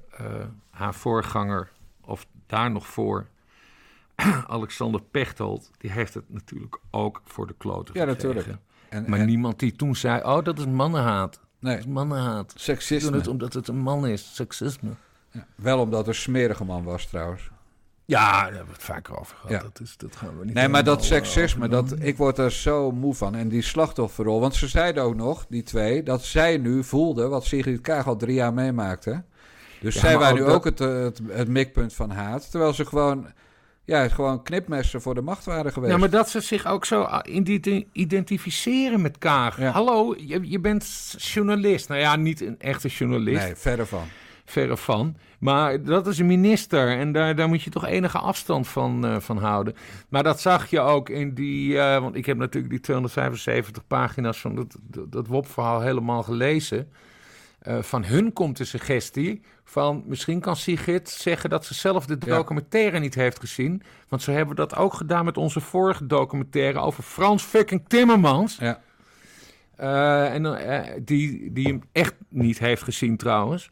haar 0.70 0.94
voorganger, 0.94 1.70
of 2.04 2.26
daar 2.46 2.70
nog 2.70 2.86
voor, 2.86 3.26
Alexander 4.46 5.02
Pechtold, 5.10 5.70
die 5.78 5.90
heeft 5.90 6.14
het 6.14 6.24
natuurlijk 6.28 6.78
ook 6.90 7.20
voor 7.24 7.46
de 7.46 7.54
kloten 7.58 7.94
Ja, 7.94 8.06
gekregen. 8.06 8.32
natuurlijk. 8.34 8.62
En, 8.92 9.04
Maar 9.08 9.18
en- 9.18 9.26
niemand 9.26 9.58
die 9.58 9.76
toen 9.76 9.96
zei, 9.96 10.22
oh, 10.22 10.44
dat 10.44 10.58
is 10.58 10.66
mannenhaat. 10.66 11.40
Dat 11.60 11.78
is 11.78 11.84
nee, 11.84 11.94
mannenhaat. 11.94 12.50
Ze 12.50 12.54
doen 12.56 12.64
seksisme. 12.64 13.16
het 13.16 13.26
omdat 13.26 13.52
het 13.52 13.68
een 13.68 13.78
man 13.78 14.06
is, 14.06 14.34
seksisme. 14.34 14.90
Ja, 15.30 15.46
wel 15.54 15.78
omdat 15.78 15.98
het 15.98 16.08
een 16.08 16.14
smerige 16.14 16.64
man 16.64 16.82
was 16.84 17.06
trouwens. 17.06 17.50
Ja, 18.04 18.30
daar 18.32 18.46
hebben 18.48 18.66
we 18.66 18.72
het 18.72 18.82
vaker 18.82 19.18
over 19.20 19.36
gehad. 19.36 19.50
Ja. 19.50 19.58
Dat, 19.62 19.80
is, 19.80 19.96
dat 19.96 20.16
gaan 20.16 20.38
we 20.38 20.44
niet 20.44 20.54
Nee, 20.54 20.68
maar 20.68 20.84
dat 20.84 20.98
eh, 21.00 21.04
seksisme, 21.06 21.68
dat, 21.68 21.94
ik 21.98 22.16
word 22.16 22.38
er 22.38 22.52
zo 22.52 22.90
moe 22.90 23.14
van. 23.14 23.34
En 23.34 23.48
die 23.48 23.62
slachtofferrol, 23.62 24.40
want 24.40 24.54
ze 24.54 24.68
zeiden 24.68 25.02
ook 25.02 25.14
nog, 25.14 25.46
die 25.48 25.62
twee, 25.62 26.02
dat 26.02 26.22
zij 26.24 26.56
nu 26.58 26.84
voelden 26.84 27.30
wat 27.30 27.44
Sigrid 27.44 27.80
Kaag 27.80 28.06
al 28.06 28.16
drie 28.16 28.34
jaar 28.34 28.52
meemaakte. 28.54 29.22
Dus 29.80 29.94
Ja, 29.94 30.00
zij 30.00 30.18
waren 30.18 30.34
nu 30.34 30.40
ook 30.40 30.46
dat- 30.46 30.54
ook 30.56 30.64
het, 30.64 30.78
het, 30.78 31.20
het 31.36 31.48
mikpunt 31.48 31.94
van 31.94 32.10
haat. 32.10 32.50
Terwijl 32.50 32.72
ze 32.72 32.86
gewoon, 32.86 33.26
ja, 33.92 34.08
gewoon 34.08 34.42
knipmessen 34.42 35.02
voor 35.02 35.14
de 35.14 35.20
macht 35.20 35.44
waren 35.44 35.72
geweest. 35.72 35.92
Ja, 35.92 35.98
maar 35.98 36.10
dat 36.10 36.28
ze 36.28 36.40
zich 36.40 36.66
ook 36.66 36.84
zo 36.84 37.02
ah, 37.02 37.42
identificeren 37.92 39.00
met 39.00 39.18
Kaag. 39.18 39.58
Ja. 39.58 39.70
Hallo, 39.70 40.14
je, 40.18 40.50
je 40.50 40.60
bent 40.60 41.14
journalist. 41.18 41.88
Nou 41.88 42.00
ja, 42.00 42.16
niet 42.16 42.40
een 42.40 42.60
echte 42.60 42.88
journalist. 42.88 43.44
Nee, 43.44 43.56
verder 43.56 43.86
van. 43.86 44.04
verre 44.44 44.76
van. 44.76 45.16
Maar 45.38 45.82
dat 45.82 46.06
is 46.06 46.18
een 46.18 46.26
minister 46.26 46.98
en 46.98 47.12
daar, 47.12 47.36
daar 47.36 47.48
moet 47.48 47.62
je 47.62 47.70
toch 47.70 47.86
enige 47.86 48.18
afstand 48.18 48.68
van, 48.68 49.06
eh, 49.06 49.16
van 49.20 49.38
houden. 49.38 49.74
Maar 50.08 50.22
dat 50.22 50.40
zag 50.40 50.70
je 50.70 50.80
ook 50.80 51.08
in 51.08 51.34
die, 51.34 51.78
eh, 51.78 52.00
want 52.00 52.14
ik 52.14 52.26
heb 52.26 52.36
natuurlijk 52.36 52.72
die 52.72 52.80
275 52.80 53.86
pagina's 53.86 54.40
van 54.40 54.54
dat, 54.54 54.76
dat, 54.82 55.12
dat 55.12 55.26
WOP-verhaal 55.26 55.80
helemaal 55.80 56.22
gelezen. 56.22 56.88
Eh, 57.62 57.82
van 57.82 58.04
hun 58.04 58.32
komt 58.32 58.56
de 58.56 58.64
suggestie 58.64 59.42
van 59.64 60.02
misschien 60.06 60.40
kan 60.40 60.56
Sigrid 60.56 61.08
zeggen 61.10 61.50
dat 61.50 61.64
ze 61.64 61.74
zelf 61.74 62.06
de 62.06 62.16
Ja. 62.20 62.36
documentaire 62.36 62.98
niet 62.98 63.14
heeft 63.14 63.40
gezien. 63.40 63.82
Want 64.08 64.22
ze 64.22 64.30
hebben 64.30 64.56
dat 64.56 64.76
ook 64.76 64.94
gedaan 64.94 65.24
met 65.24 65.36
onze 65.36 65.60
vorige 65.60 66.06
documentaire 66.06 66.78
over 66.78 67.02
Frans 67.02 67.42
fucking 67.42 67.82
Timmermans. 67.86 68.56
Ja. 68.56 68.80
Eh, 69.76 70.34
en, 70.34 70.66
eh, 70.66 70.92
die, 71.04 71.52
die 71.52 71.66
hem 71.66 71.82
echt 71.92 72.14
niet 72.28 72.58
heeft 72.58 72.82
gezien 72.82 73.16
trouwens. 73.16 73.70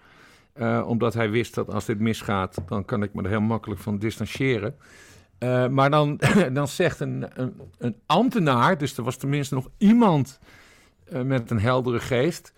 Omdat 0.86 1.14
hij 1.14 1.30
wist 1.30 1.54
dat 1.54 1.72
als 1.72 1.84
dit 1.84 1.98
misgaat, 2.00 2.62
dan 2.66 2.84
kan 2.84 3.02
ik 3.02 3.14
me 3.14 3.22
er 3.22 3.28
heel 3.28 3.40
makkelijk 3.40 3.80
van 3.80 3.98
distancieren. 3.98 4.76
Maar 5.70 5.90
dan, 5.90 6.20
dan 6.52 6.68
zegt 6.68 7.00
een, 7.00 7.26
een, 7.34 7.60
een 7.78 7.96
ambtenaar, 8.06 8.78
dus 8.78 8.96
er 8.96 9.02
was 9.02 9.16
tenminste 9.16 9.54
nog 9.54 9.68
iemand 9.78 10.38
met 11.24 11.50
een 11.50 11.60
heldere 11.60 12.00
geest, 12.00 12.52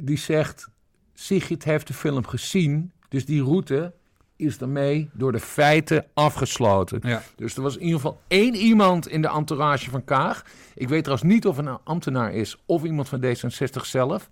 die 0.00 0.18
zegt: 0.18 0.68
Sigrid 1.14 1.64
heeft 1.64 1.86
de 1.86 1.94
film 1.94 2.26
gezien, 2.26 2.92
dus 3.08 3.24
die 3.24 3.42
route 3.42 3.92
is 4.36 4.58
daarmee 4.58 5.10
door 5.12 5.32
de 5.32 5.40
feiten 5.40 6.06
afgesloten. 6.14 7.00
Ja. 7.02 7.22
Dus 7.36 7.56
er 7.56 7.62
was 7.62 7.76
in 7.76 7.82
ieder 7.82 8.00
geval 8.00 8.20
één 8.28 8.54
iemand 8.54 9.08
in 9.08 9.22
de 9.22 9.28
entourage 9.28 9.90
van 9.90 10.04
Kaag. 10.04 10.44
Ik 10.74 10.88
weet 10.88 11.04
trouwens 11.04 11.32
niet 11.32 11.46
of 11.46 11.58
een 11.58 11.78
ambtenaar 11.84 12.34
is 12.34 12.62
of 12.66 12.84
iemand 12.84 13.08
van 13.08 13.24
D66 13.24 13.80
zelf. 13.82 14.30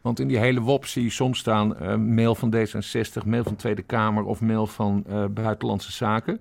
Want 0.00 0.20
in 0.20 0.28
die 0.28 0.38
hele 0.38 0.60
WOP 0.60 0.86
zie 0.86 1.02
je 1.02 1.10
soms 1.10 1.38
staan 1.38 1.76
eh, 1.76 1.96
mail 1.96 2.34
van 2.34 2.54
D66, 2.54 3.26
mail 3.26 3.42
van 3.42 3.56
Tweede 3.56 3.82
Kamer 3.82 4.24
of 4.24 4.40
mail 4.40 4.66
van 4.66 5.04
eh, 5.08 5.24
Buitenlandse 5.24 5.92
Zaken. 5.92 6.40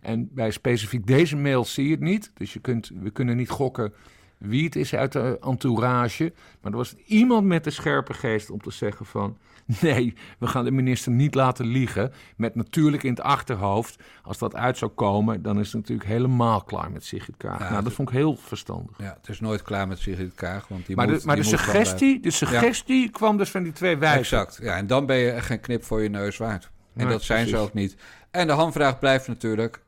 En 0.00 0.28
bij 0.32 0.50
specifiek 0.50 1.06
deze 1.06 1.36
mail 1.36 1.64
zie 1.64 1.84
je 1.84 1.90
het 1.90 2.00
niet. 2.00 2.30
Dus 2.34 2.52
je 2.52 2.60
kunt, 2.60 2.90
we 3.02 3.10
kunnen 3.10 3.36
niet 3.36 3.50
gokken 3.50 3.92
wie 4.38 4.64
het 4.64 4.76
is 4.76 4.94
uit 4.94 5.12
de 5.12 5.38
entourage. 5.40 6.32
Maar 6.60 6.72
er 6.72 6.78
was 6.78 6.94
iemand 6.94 7.46
met 7.46 7.64
de 7.64 7.70
scherpe 7.70 8.14
geest 8.14 8.50
om 8.50 8.60
te 8.62 8.70
zeggen 8.70 9.06
van... 9.06 9.38
nee, 9.80 10.14
we 10.38 10.46
gaan 10.46 10.64
de 10.64 10.70
minister 10.70 11.12
niet 11.12 11.34
laten 11.34 11.66
liegen. 11.66 12.12
Met 12.36 12.54
natuurlijk 12.54 13.02
in 13.02 13.10
het 13.10 13.20
achterhoofd... 13.20 14.02
als 14.22 14.38
dat 14.38 14.54
uit 14.54 14.78
zou 14.78 14.90
komen, 14.90 15.42
dan 15.42 15.58
is 15.58 15.66
het 15.66 15.74
natuurlijk 15.80 16.08
helemaal 16.08 16.62
klaar 16.62 16.90
met 16.90 17.04
Sigrid 17.04 17.36
Kaag. 17.36 17.58
Ja, 17.58 17.70
nou, 17.70 17.82
dat 17.82 17.92
vond 17.92 18.08
ik 18.08 18.14
heel 18.14 18.36
verstandig. 18.36 18.98
ja, 18.98 19.16
het 19.20 19.28
is 19.28 19.40
nooit 19.40 19.62
klaar 19.62 19.88
met 19.88 19.98
Sigrid 19.98 20.34
Kaag. 20.34 20.68
Want 20.68 20.86
die 20.86 20.96
Maar, 20.96 21.08
moet, 21.08 21.20
de, 21.20 21.26
maar 21.26 21.36
de 21.36 21.42
moet 21.42 21.50
suggestie, 21.50 22.20
de 22.20 22.30
suggestie 22.30 23.10
kwam 23.10 23.36
dus 23.36 23.50
van 23.50 23.62
die 23.62 23.72
twee 23.72 23.96
wijzen. 23.96 24.38
Exact. 24.38 24.58
Ja, 24.62 24.76
en 24.76 24.86
dan 24.86 25.06
ben 25.06 25.16
je 25.16 25.30
echt 25.30 25.46
geen 25.46 25.60
knip 25.60 25.84
voor 25.84 26.02
je 26.02 26.08
neus 26.08 26.36
waard. 26.36 26.64
En 26.64 26.70
Nee, 26.92 27.12
dat 27.12 27.22
zijn 27.22 27.46
ze 27.46 27.56
ook 27.56 27.72
niet. 27.74 27.96
En 28.30 28.46
de 28.46 28.52
hamvraag 28.52 28.98
blijft 28.98 29.28
natuurlijk... 29.28 29.82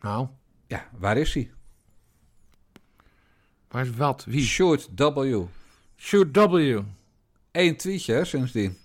Nou, 0.00 0.26
Ja, 0.66 0.88
waar 0.98 1.16
is 1.16 1.34
hij? 1.34 1.50
Waar 3.74 3.82
is 3.84 3.96
wat? 3.96 4.24
Wie? 4.28 4.42
Shoot 4.44 4.88
W. 4.96 5.40
Shoot 5.96 6.36
W. 6.36 6.78
Eén 7.52 7.76
tweetje 7.76 8.24
sindsdien. 8.24 8.76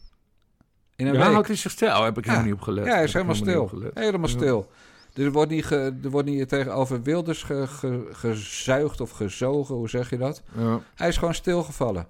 In 0.96 1.08
een 1.08 1.14
Ja, 1.14 1.20
week. 1.20 1.32
houdt 1.32 1.48
hij 1.48 1.56
zich 1.56 1.72
stil? 1.72 1.88
Oh, 1.90 2.04
heb 2.04 2.18
ik 2.18 2.26
Ja. 2.26 2.30
helemaal 2.32 2.52
niet 2.52 2.60
opgelet. 2.60 2.86
Ja, 2.86 2.94
hij 2.94 3.04
is 3.04 3.14
helemaal 3.14 3.36
stil. 3.36 3.72
Helemaal 3.94 4.28
stil. 4.30 4.70
Dus 5.14 5.26
er 5.26 5.32
wordt 5.32 5.52
niet, 5.52 5.66
ge- 5.66 5.98
er 6.04 6.10
wordt 6.10 6.28
niet 6.28 6.50
tegenover 6.50 7.02
Wilders 7.04 7.44
ge- 7.44 7.68
ge- 7.68 8.08
gezuigd 8.12 9.02
of 9.02 9.12
gezogen, 9.12 9.76
hoe 9.76 9.90
zeg 9.90 10.10
je 10.10 10.18
dat? 10.18 10.42
Ja. 10.58 10.80
Hij 10.96 11.08
is 11.08 11.18
gewoon 11.18 11.34
stilgevallen. 11.34 12.08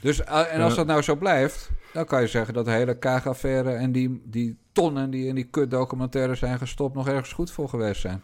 Dus, 0.00 0.24
eh, 0.24 0.54
en 0.54 0.60
als 0.60 0.70
Ja. 0.70 0.76
dat 0.76 0.86
nou 0.86 1.02
zo 1.02 1.16
blijft, 1.16 1.70
dan 1.92 2.04
kan 2.04 2.20
je 2.20 2.26
zeggen 2.26 2.54
dat 2.54 2.64
de 2.64 2.70
hele 2.70 2.98
Kaag-affaire 2.98 3.70
en 3.72 3.92
die, 3.92 4.22
die 4.24 4.56
tonnen 4.72 5.10
die 5.10 5.26
in 5.26 5.34
die 5.34 5.44
kutdocumentaire 5.50 6.34
zijn 6.34 6.58
gestopt 6.58 6.94
nog 6.94 7.08
ergens 7.08 7.32
goed 7.32 7.50
voor 7.50 7.68
geweest 7.68 8.00
zijn. 8.00 8.22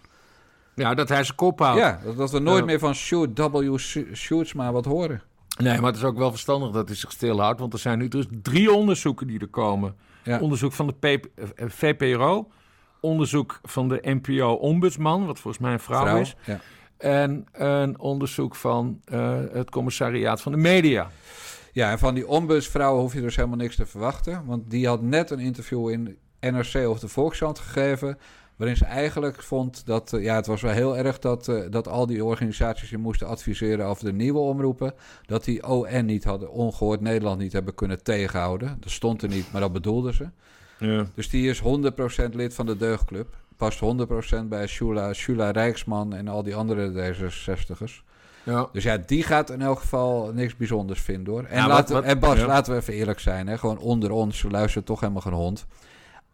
Ja, 0.74 0.94
dat 0.94 1.08
hij 1.08 1.24
zijn 1.24 1.36
kop 1.36 1.58
houdt. 1.58 1.80
Ja, 1.80 2.00
dat, 2.04 2.16
dat 2.16 2.30
we 2.30 2.38
nooit 2.38 2.64
meer 2.64 2.78
van 2.78 2.94
Shoot 2.94 3.38
W. 3.38 3.78
Shoots 4.14 4.52
maar 4.52 4.72
wat 4.72 4.84
horen. 4.84 5.22
Nee, 5.58 5.76
maar 5.80 5.86
het 5.90 5.96
is 5.96 6.04
ook 6.04 6.18
wel 6.18 6.30
verstandig 6.30 6.70
dat 6.70 6.88
hij 6.88 6.96
zich 6.96 7.12
stilhoudt. 7.12 7.60
Want 7.60 7.72
er 7.72 7.78
zijn 7.78 7.98
nu 7.98 8.08
dus 8.08 8.24
drie 8.42 8.72
onderzoeken 8.72 9.26
die 9.26 9.40
er 9.40 9.48
komen. 9.48 9.94
Ja. 10.24 10.38
Onderzoek 10.38 10.72
van 10.72 10.86
de 10.86 10.92
P- 11.18 11.26
eh, 11.38 11.66
VPRO. 11.68 12.48
Onderzoek 13.00 13.60
van 13.62 13.88
de 13.88 13.98
NPO-ombudsman, 14.02 15.26
wat 15.26 15.38
volgens 15.38 15.62
mij 15.62 15.72
een 15.72 15.80
vrouw, 15.80 16.16
is. 16.16 16.34
Ja. 16.44 16.60
En 16.98 17.46
een 17.52 17.98
onderzoek 17.98 18.54
van 18.54 19.00
eh, 19.04 19.38
het 19.52 19.70
commissariaat 19.70 20.40
van 20.42 20.52
de 20.52 20.58
media. 20.58 21.10
Ja, 21.72 21.90
en 21.90 21.98
van 21.98 22.14
die 22.14 22.28
ombudsvrouw 22.28 22.98
hoef 22.98 23.14
je 23.14 23.20
dus 23.20 23.36
helemaal 23.36 23.56
niks 23.56 23.76
te 23.76 23.86
verwachten. 23.86 24.42
Want 24.46 24.70
die 24.70 24.86
had 24.86 25.02
net 25.02 25.30
een 25.30 25.38
interview 25.38 25.88
in 25.90 26.16
NRC 26.40 26.88
of 26.88 26.98
de 26.98 27.08
Volkskrant 27.08 27.58
gegeven. 27.58 28.18
Waarin 28.56 28.76
ze 28.76 28.84
eigenlijk 28.84 29.42
vond 29.42 29.86
dat. 29.86 30.12
eh, 30.12 30.22
ja, 30.22 30.34
het 30.36 30.46
was 30.46 30.62
wel 30.62 30.72
heel 30.72 30.96
erg 30.96 31.18
dat, 31.18 31.48
eh, 31.48 31.60
dat 31.70 31.88
al 31.88 32.06
die 32.06 32.24
organisaties 32.24 32.88
die 32.88 32.98
moesten 32.98 33.26
adviseren 33.26 33.86
over 33.86 34.04
de 34.04 34.12
nieuwe 34.12 34.38
omroepen. 34.38 34.94
Dat 35.26 35.44
die 35.44 35.66
ON 35.68 36.04
niet 36.04 36.24
hadden, 36.24 36.50
ongehoord 36.50 37.00
Nederland 37.00 37.38
niet 37.38 37.52
hebben 37.52 37.74
kunnen 37.74 38.02
tegenhouden. 38.02 38.76
Dat 38.80 38.90
stond 38.90 39.22
er 39.22 39.28
niet, 39.28 39.52
maar 39.52 39.60
dat 39.60 39.72
bedoelden 39.72 40.14
ze. 40.14 40.28
Ja. 40.78 41.06
Dus 41.14 41.30
die 41.30 41.48
is 41.50 41.60
100% 41.60 42.34
lid 42.34 42.54
van 42.54 42.66
de 42.66 42.76
Deugdclub. 42.76 43.36
Past 43.56 43.80
100% 43.80 44.48
bij 44.48 44.66
Shula, 44.66 45.12
Shula 45.12 45.50
Rijksman 45.50 46.14
en 46.14 46.28
al 46.28 46.42
die 46.42 46.54
andere 46.56 46.90
D66'ers. 47.14 48.02
Ja. 48.44 48.68
Dus 48.72 48.82
ja, 48.82 48.96
die 48.98 49.22
gaat 49.22 49.50
in 49.50 49.62
elk 49.62 49.78
geval 49.80 50.32
niks 50.32 50.56
bijzonders 50.56 51.00
vinden 51.00 51.32
hoor. 51.32 51.44
En, 51.44 51.56
Ja, 51.56 51.62
wat- 51.66 51.70
laten, 51.72 51.94
wat- 51.94 52.04
en 52.04 52.18
Bas, 52.18 52.38
ja. 52.38 52.46
laten 52.46 52.72
we 52.72 52.78
even 52.80 52.94
eerlijk 52.94 53.18
zijn. 53.20 53.46
Hè? 53.46 53.58
Gewoon 53.58 53.78
onder 53.78 54.10
ons, 54.10 54.42
we 54.42 54.50
luisteren 54.50 54.84
toch 54.84 55.00
helemaal 55.00 55.22
geen 55.22 55.32
hond. 55.32 55.66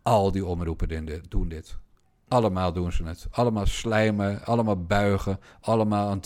Al 0.02 0.32
die 0.32 0.46
omroepen 0.46 1.06
doen 1.28 1.48
dit. 1.48 1.76
Allemaal 2.28 2.72
doen 2.72 2.92
ze 2.92 3.04
het. 3.04 3.26
Allemaal 3.30 3.66
slijmen, 3.66 4.44
allemaal 4.44 4.82
buigen. 4.84 5.38
Allemaal 5.60 6.08
aan 6.10 6.20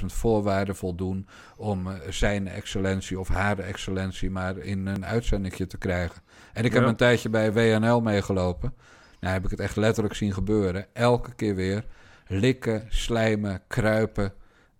300.000 0.00 0.04
voorwaarden 0.06 0.76
voldoen... 0.76 1.26
om 1.56 1.86
eh, 1.88 1.94
zijn 2.10 2.48
excellentie 2.48 3.18
of 3.20 3.28
haar 3.28 3.58
excellentie 3.58 4.30
maar 4.30 4.56
in 4.58 4.86
een 4.86 5.04
uitzendingje 5.06 5.66
te 5.66 5.78
krijgen. 5.78 6.22
En 6.52 6.64
ik 6.64 6.72
heb 6.72 6.82
Ja. 6.82 6.88
een 6.88 6.96
tijdje 6.96 7.28
bij 7.28 7.52
WNL 7.52 8.00
meegelopen. 8.00 8.74
Nou 9.20 9.32
heb 9.34 9.44
ik 9.44 9.50
het 9.50 9.60
echt 9.60 9.76
letterlijk 9.76 10.14
zien 10.14 10.32
gebeuren. 10.32 10.86
Elke 10.92 11.34
keer 11.34 11.54
weer 11.54 11.84
likken, 12.26 12.84
slijmen, 12.88 13.60
kruipen 13.66 14.32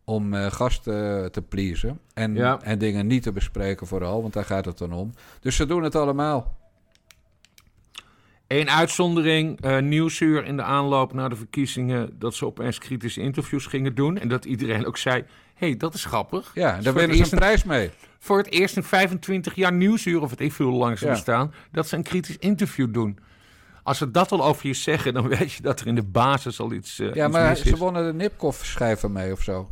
om 0.04 0.34
eh, 0.34 0.46
gasten 0.46 1.32
te 1.32 1.42
pleasen. 1.42 2.00
En, 2.14 2.34
Ja. 2.34 2.60
en 2.62 2.78
dingen 2.78 3.06
niet 3.06 3.22
te 3.22 3.32
bespreken 3.32 3.86
vooral, 3.86 4.20
want 4.22 4.32
daar 4.32 4.44
gaat 4.44 4.64
het 4.64 4.78
dan 4.78 4.92
om. 4.92 5.12
Dus 5.40 5.56
ze 5.56 5.66
doen 5.66 5.82
het 5.82 5.94
allemaal. 5.94 6.57
Eén 8.48 8.70
uitzondering, 8.70 9.60
eh 9.60 9.78
Nieuwsuur 9.78 10.44
in 10.44 10.56
de 10.56 10.62
aanloop 10.62 11.12
naar 11.12 11.28
de 11.28 11.36
verkiezingen... 11.36 12.10
dat 12.18 12.34
ze 12.34 12.46
opeens 12.46 12.78
kritische 12.78 13.20
interviews 13.20 13.66
gingen 13.66 13.94
doen. 13.94 14.18
En 14.18 14.28
dat 14.28 14.44
iedereen 14.44 14.86
ook 14.86 14.96
zei, 14.96 15.24
hé, 15.54 15.66
hey, 15.66 15.76
dat 15.76 15.94
is 15.94 16.04
grappig. 16.04 16.50
Ja, 16.54 16.74
Dus 16.74 16.84
daar 16.84 16.94
winnen 16.94 17.16
ze 17.16 17.32
een 17.32 17.38
prijs 17.38 17.64
mee. 17.64 17.90
Voor 18.18 18.38
het 18.38 18.50
eerst 18.50 18.76
in 18.76 18.82
25 18.82 19.54
jaar 19.54 19.72
Nieuwsuur, 19.72 20.20
of 20.20 20.30
het 20.30 20.40
ik 20.40 20.52
veel 20.52 20.68
hoe 20.68 20.78
lang 20.78 20.98
ze 20.98 21.04
Ja. 21.04 21.10
bestaan... 21.10 21.52
dat 21.72 21.88
ze 21.88 21.96
een 21.96 22.02
kritisch 22.02 22.36
interview 22.38 22.92
doen. 22.92 23.18
Als 23.82 23.98
ze 23.98 24.10
dat 24.10 24.32
al 24.32 24.44
over 24.44 24.66
je 24.66 24.74
zeggen, 24.74 25.14
dan 25.14 25.28
weet 25.38 25.52
je 25.52 25.62
dat 25.62 25.80
er 25.80 25.86
in 25.86 25.94
de 25.94 26.02
basis 26.04 26.60
al 26.60 26.72
iets, 26.72 26.98
eh 26.98 27.14
Ja, 27.14 27.24
iets 27.26 27.36
maar 27.36 27.56
ze 27.56 27.76
wonnen 27.76 28.06
de 28.06 28.12
Nipkoff-schijven 28.14 29.12
mee 29.12 29.32
of 29.32 29.42
zo. 29.42 29.70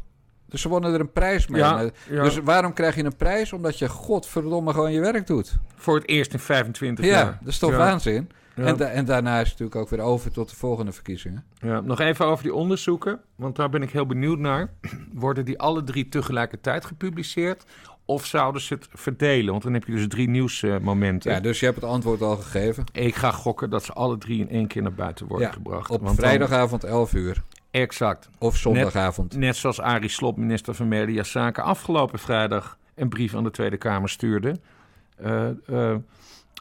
Dus 0.48 0.60
ze 0.60 0.68
wonnen 0.68 0.94
er 0.94 1.00
een 1.00 1.12
prijs 1.12 1.46
mee. 1.46 1.60
Ja, 1.60 1.90
ja. 2.10 2.22
Dus 2.22 2.36
waarom 2.38 2.72
krijg 2.72 2.94
je 2.96 3.04
een 3.04 3.16
prijs? 3.16 3.52
Omdat 3.52 3.78
je 3.78 3.88
godverdomme 3.88 4.72
gewoon 4.72 4.92
je 4.92 5.00
werk 5.00 5.26
doet. 5.26 5.56
Voor 5.76 5.94
het 5.96 6.08
eerst 6.08 6.32
in 6.32 6.38
25 6.38 7.04
Ja, 7.04 7.10
jaar. 7.10 7.38
dat 7.40 7.48
is 7.48 7.58
toch 7.58 7.70
Ja. 7.70 7.76
waanzin? 7.76 8.30
Ja. 8.56 8.64
En, 8.64 8.76
da- 8.76 8.86
en 8.88 9.04
daarna 9.04 9.32
is 9.40 9.50
het 9.50 9.58
natuurlijk 9.58 9.76
ook 9.76 9.88
weer 9.88 10.00
over 10.06 10.30
tot 10.30 10.50
de 10.50 10.56
volgende 10.56 10.92
verkiezingen. 10.92 11.44
Ja, 11.60 11.80
nog 11.80 12.00
even 12.00 12.26
over 12.26 12.42
die 12.44 12.54
onderzoeken, 12.54 13.20
want 13.34 13.56
daar 13.56 13.68
ben 13.68 13.82
ik 13.82 13.90
heel 13.90 14.06
benieuwd 14.06 14.38
naar. 14.38 14.70
Worden 15.12 15.44
die 15.44 15.58
alle 15.58 15.84
drie 15.84 16.08
tegelijkertijd 16.08 16.84
gepubliceerd? 16.84 17.64
Of 18.04 18.26
zouden 18.26 18.62
ze 18.62 18.74
het 18.74 18.88
verdelen? 18.92 19.50
Want 19.50 19.62
dan 19.62 19.72
heb 19.72 19.84
je 19.84 19.92
dus 19.92 20.08
drie 20.08 20.28
nieuwsmomenten. 20.28 21.32
Ja, 21.32 21.40
dus 21.40 21.60
je 21.60 21.66
hebt 21.66 21.80
het 21.80 21.90
antwoord 21.90 22.22
al 22.22 22.36
gegeven. 22.36 22.84
Ik 22.92 23.14
ga 23.14 23.30
gokken 23.30 23.70
dat 23.70 23.84
ze 23.84 23.92
alle 23.92 24.18
drie 24.18 24.40
in 24.40 24.50
één 24.50 24.66
keer 24.66 24.82
naar 24.82 24.94
buiten 24.94 25.26
worden 25.26 25.46
Ja, 25.46 25.52
gebracht. 25.52 25.90
Op 25.90 26.00
Want 26.00 26.16
dan- 26.16 26.26
vrijdagavond 26.26 26.84
11 26.84 27.12
uur. 27.14 27.42
exact. 27.70 28.28
Of 28.38 28.56
zondagavond. 28.56 29.36
Net 29.36 29.56
zoals 29.56 29.80
Arie 29.80 30.08
Slob, 30.08 30.36
minister 30.36 30.74
van 30.74 30.88
Mediazaken, 30.88 31.62
afgelopen 31.62 32.18
vrijdag 32.18 32.78
een 32.94 33.08
brief 33.08 33.34
aan 33.34 33.44
de 33.44 33.50
Tweede 33.50 33.76
Kamer 33.76 34.08
stuurde. 34.08 34.56
eh, 35.16 35.94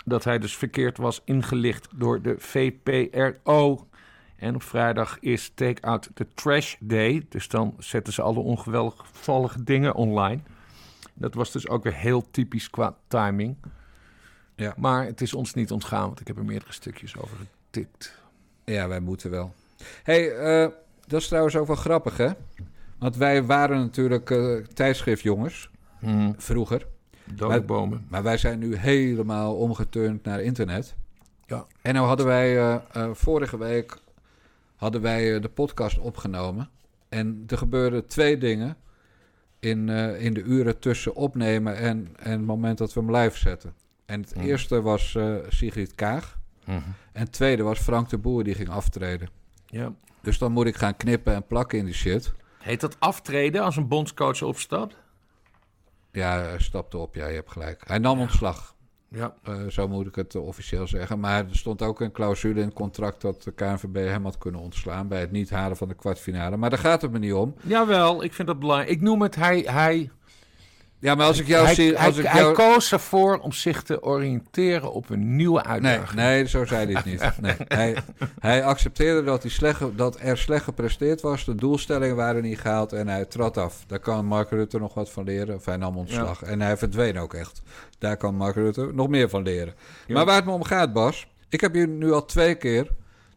dat 0.05 0.23
hij 0.23 0.39
dus 0.39 0.57
verkeerd 0.57 0.97
was 0.97 1.21
ingelicht 1.25 1.87
door 1.95 2.21
de 2.21 2.35
VPRO. 2.37 3.87
En 4.35 4.55
op 4.55 4.63
vrijdag 4.63 5.19
is 5.19 5.51
Take 5.55 5.81
Out 5.81 6.09
the 6.13 6.27
Trash 6.33 6.75
Day. 6.79 7.25
Dus 7.29 7.47
dan 7.47 7.75
zetten 7.79 8.13
ze 8.13 8.21
alle 8.21 8.39
ongevallige 8.39 9.63
dingen 9.63 9.95
online. 9.95 10.41
Dat 11.13 11.33
was 11.33 11.51
dus 11.51 11.67
ook 11.67 11.83
weer 11.83 11.93
heel 11.95 12.31
typisch 12.31 12.69
qua 12.69 12.95
timing. 13.07 13.57
Ja. 14.55 14.73
Maar 14.77 15.05
het 15.05 15.21
is 15.21 15.33
ons 15.33 15.53
niet 15.53 15.71
ontgaan, 15.71 16.05
want 16.05 16.19
ik 16.19 16.27
heb 16.27 16.37
er 16.37 16.45
meerdere 16.45 16.73
stukjes 16.73 17.17
over 17.17 17.37
getikt. 17.37 18.21
Ja, 18.65 18.87
wij 18.87 18.99
moeten 18.99 19.29
wel. 19.31 19.53
hey, 20.03 20.31
eh, 20.35 20.69
dat 21.07 21.21
is 21.21 21.27
trouwens 21.27 21.55
ook 21.55 21.67
wel 21.67 21.75
grappig, 21.75 22.17
hè? 22.17 22.29
Want 22.99 23.15
wij 23.15 23.43
waren 23.43 23.77
natuurlijk 23.79 24.29
eh, 24.31 24.55
tijdschriftjongens 24.55 25.69
Hmm. 25.99 26.33
vroeger. 26.37 26.87
Dode 27.33 27.51
Maar- 27.51 27.65
bomen. 27.65 28.05
Maar 28.09 28.23
wij 28.23 28.37
zijn 28.37 28.59
nu 28.59 28.75
helemaal 28.75 29.55
omgeturnd 29.55 30.23
naar 30.23 30.41
internet. 30.41 30.95
Ja. 31.45 31.65
En 31.81 31.93
nou 31.93 32.07
hadden 32.07 32.25
wij 32.25 32.57
eh, 32.57 32.75
eh, 32.93 33.09
vorige 33.13 33.57
week 33.57 33.97
hadden 34.75 35.01
wij 35.01 35.35
eh, 35.35 35.41
de 35.41 35.49
podcast 35.49 35.99
opgenomen. 35.99 36.69
En 37.09 37.43
er 37.47 37.57
gebeurden 37.57 38.07
twee 38.07 38.37
dingen 38.37 38.77
in, 39.59 39.89
eh, 39.89 40.21
in 40.23 40.33
de 40.33 40.41
uren 40.41 40.79
tussen 40.79 41.15
opnemen 41.15 41.77
en, 41.77 42.07
en 42.19 42.31
het 42.31 42.45
moment 42.45 42.77
dat 42.77 42.93
we 42.93 42.99
hem 43.01 43.15
live 43.15 43.37
zetten. 43.37 43.73
En 44.05 44.21
het 44.21 44.35
Mhm. 44.35 44.45
eerste 44.45 44.81
was 44.81 45.15
eh, 45.15 45.35
Sigrid 45.49 45.95
Kaag. 45.95 46.39
Mhm. 46.65 46.75
En 47.11 47.21
het 47.21 47.31
tweede 47.31 47.63
was 47.63 47.79
Frank 47.79 48.09
de 48.09 48.17
Boer 48.17 48.43
die 48.43 48.53
ging 48.55 48.69
aftreden. 48.69 49.29
Ja. 49.65 49.93
Dus 50.21 50.37
dan 50.37 50.51
moet 50.51 50.65
ik 50.65 50.75
gaan 50.75 50.97
knippen 50.97 51.33
en 51.33 51.47
plakken 51.47 51.77
in 51.79 51.85
die 51.85 51.93
shit. 51.93 52.33
Heet 52.59 52.81
dat 52.81 52.95
aftreden 52.99 53.63
als 53.63 53.75
een 53.77 53.87
bondscoach 53.87 54.41
opstapt? 54.41 54.95
Ja, 56.15 56.39
hij 56.39 56.59
stapte 56.59 56.97
op. 56.97 57.15
Ja, 57.15 57.27
je 57.27 57.35
hebt 57.35 57.51
gelijk. 57.51 57.81
Hij 57.85 57.97
nam 57.97 58.19
ontslag. 58.19 58.75
Ja. 59.09 59.35
Eh, 59.43 59.67
zo 59.67 59.87
moet 59.87 60.07
ik 60.07 60.15
het 60.15 60.35
eh, 60.35 60.45
officieel 60.45 60.87
zeggen. 60.87 61.19
Maar 61.19 61.45
er 61.49 61.55
stond 61.55 61.81
ook 61.81 61.99
een 61.99 62.11
clausule 62.11 62.59
in 62.59 62.65
het 62.65 62.73
contract 62.73 63.21
dat 63.21 63.43
de 63.43 63.51
KNVB 63.51 63.95
hem 63.95 64.23
had 64.23 64.37
kunnen 64.37 64.61
ontslaan 64.61 65.07
bij 65.07 65.19
het 65.19 65.31
niet 65.31 65.49
halen 65.49 65.77
van 65.77 65.87
de 65.87 65.93
kwartfinale. 65.93 66.57
Maar 66.57 66.69
daar 66.69 66.79
gaat 66.79 67.01
het 67.01 67.11
me 67.11 67.19
niet 67.19 67.33
om. 67.33 67.55
Jawel, 67.61 68.23
ik 68.23 68.33
vind 68.33 68.47
dat 68.47 68.59
belangrijk. 68.59 68.91
Ik 68.91 69.01
noem 69.01 69.21
het, 69.21 69.35
hij, 69.35 69.59
hij, 69.59 70.11
Ja, 71.05 71.15
maar 71.15 71.25
als 71.27 71.39
ik 71.39 71.47
jou 71.47 71.65
hij, 71.65 71.75
zie. 71.75 71.99
Als 71.99 72.15
hij, 72.15 72.23
ik 72.23 72.31
hij 72.31 72.41
jou... 72.41 72.53
koos 72.53 72.91
ervoor 72.91 73.37
om 73.37 73.51
zich 73.51 73.83
te 73.83 74.03
oriënteren 74.03 74.91
op 74.93 75.09
een 75.09 75.35
nieuwe 75.35 75.61
Nee, 75.61 75.71
uitdaging. 75.71 76.19
nee, 76.19 76.47
zo 76.47 76.65
zei 76.65 76.85
hij 76.85 76.93
het 76.93 77.05
niet. 77.05 77.41
Nee, 77.41 77.55
hij, 77.79 77.95
hij 78.39 78.63
accepteerde 78.63 79.23
dat, 79.23 79.41
hij 79.41 79.51
slecht, 79.51 79.81
dat 79.95 80.17
er 80.19 80.37
slecht 80.37 80.63
gepresteerd 80.63 81.21
was. 81.21 81.45
De 81.45 81.55
doelstellingen 81.55 82.15
waren 82.15 82.41
niet 82.41 82.59
gehaald 82.59 82.93
en 82.93 83.07
hij 83.07 83.25
trad 83.25 83.57
af. 83.57 83.83
Daar 83.87 83.99
kan 83.99 84.25
Mark 84.25 84.49
Rutte 84.49 84.79
nog 84.79 84.93
wat 84.93 85.09
van 85.11 85.23
leren. 85.23 85.55
Of 85.55 85.65
hij 85.65 85.77
nam 85.77 85.97
ontslag. 85.97 86.41
En 86.41 86.61
hij 86.61 86.77
verdween 86.77 87.19
ook 87.19 87.33
echt. 87.33 87.61
Daar 87.97 88.17
kan 88.17 88.35
Mark 88.35 88.55
Rutte 88.55 88.89
nog 88.93 89.07
meer 89.07 89.29
van 89.29 89.43
leren. 89.43 89.73
Ja. 90.07 90.13
Maar 90.13 90.25
waar 90.25 90.35
het 90.35 90.45
me 90.45 90.51
om 90.51 90.63
gaat, 90.63 90.93
Bas. 90.93 91.27
Ik 91.49 91.61
heb 91.61 91.73
hier 91.73 91.87
nu 91.87 92.11
al 92.11 92.25
twee 92.25 92.55
keer 92.55 92.87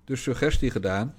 de 0.05 0.17
suggestie 0.17 0.71
gedaan. 0.71 1.15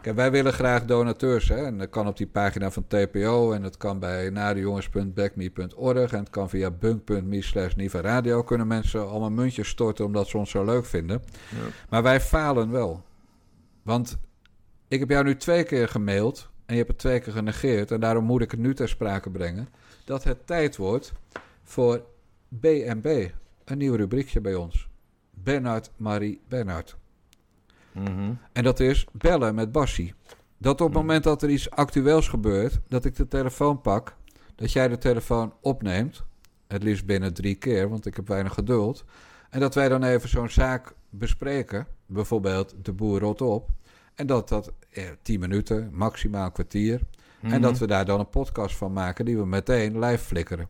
Kijk, 0.00 0.16
wij 0.16 0.30
willen 0.30 0.52
graag 0.52 0.84
donateurs. 0.84 1.48
Hè? 1.48 1.64
En 1.64 1.78
dat 1.78 1.90
kan 1.90 2.06
op 2.06 2.16
die 2.16 2.26
pagina 2.26 2.70
van 2.70 2.86
TPO. 2.86 3.52
En 3.52 3.62
dat 3.62 3.76
kan 3.76 3.98
bij 3.98 4.30
nadejongens.backme.org. 4.30 6.12
En 6.12 6.18
het 6.18 6.30
kan 6.30 6.48
via 6.48 6.70
bunk.me 6.70 7.42
slash 7.42 7.72
Radio. 7.92 8.42
Kunnen 8.42 8.66
mensen 8.66 9.08
allemaal 9.08 9.30
muntjes 9.30 9.68
storten 9.68 10.04
omdat 10.04 10.28
ze 10.28 10.38
ons 10.38 10.50
zo 10.50 10.64
leuk 10.64 10.84
vinden. 10.84 11.22
Ja. 11.50 11.56
Maar 11.88 12.02
wij 12.02 12.20
falen 12.20 12.70
wel. 12.70 13.02
Want 13.82 14.18
ik 14.88 14.98
heb 14.98 15.08
jou 15.08 15.24
nu 15.24 15.36
twee 15.36 15.64
keer 15.64 15.88
gemaild. 15.88 16.48
En 16.66 16.74
je 16.74 16.80
hebt 16.80 16.92
het 16.92 16.98
twee 16.98 17.20
keer 17.20 17.32
genegeerd. 17.32 17.90
En 17.90 18.00
daarom 18.00 18.24
moet 18.24 18.42
ik 18.42 18.50
het 18.50 18.60
nu 18.60 18.74
ter 18.74 18.88
sprake 18.88 19.30
brengen. 19.30 19.68
Dat 20.04 20.24
het 20.24 20.46
tijd 20.46 20.76
wordt 20.76 21.12
voor 21.62 22.04
BNB. 22.48 23.28
Een 23.64 23.78
nieuw 23.78 23.94
rubriekje 23.94 24.40
bij 24.40 24.54
ons. 24.54 24.88
Bernard 25.30 25.90
Marie 25.96 26.40
Bernard. 26.48 26.96
Mhm. 27.92 28.32
En 28.52 28.62
dat 28.62 28.80
is 28.80 29.06
bellen 29.12 29.54
met 29.54 29.72
Bassie. 29.72 30.14
Dat 30.58 30.80
op 30.80 30.88
het 30.88 30.96
moment 30.96 31.24
dat 31.24 31.42
er 31.42 31.50
iets 31.50 31.70
actueels 31.70 32.28
gebeurt, 32.28 32.80
dat 32.88 33.04
ik 33.04 33.16
de 33.16 33.28
telefoon 33.28 33.80
pak, 33.80 34.16
dat 34.54 34.72
jij 34.72 34.88
de 34.88 34.98
telefoon 34.98 35.52
opneemt, 35.60 36.22
het 36.66 36.82
liefst 36.82 37.06
binnen 37.06 37.34
drie 37.34 37.54
keer, 37.54 37.88
want 37.88 38.06
ik 38.06 38.16
heb 38.16 38.28
weinig 38.28 38.54
geduld, 38.54 39.04
en 39.50 39.60
dat 39.60 39.74
wij 39.74 39.88
dan 39.88 40.02
even 40.02 40.28
zo'n 40.28 40.48
zaak 40.48 40.94
bespreken, 41.10 41.86
bijvoorbeeld 42.06 42.74
de 42.82 42.92
boer 42.92 43.20
rot 43.20 43.40
op, 43.40 43.68
en 44.14 44.26
dat 44.26 44.48
dat 44.48 44.72
eh, 44.90 45.04
tien 45.22 45.40
minuten, 45.40 45.90
maximaal 45.92 46.44
een 46.44 46.52
kwartier, 46.52 47.00
en 47.42 47.48
Mhm. 47.48 47.60
dat 47.60 47.78
we 47.78 47.86
daar 47.86 48.04
dan 48.04 48.20
een 48.20 48.28
podcast 48.28 48.76
van 48.76 48.92
maken 48.92 49.24
die 49.24 49.36
we 49.36 49.46
meteen 49.46 49.98
live 49.98 50.24
flikkeren. 50.24 50.68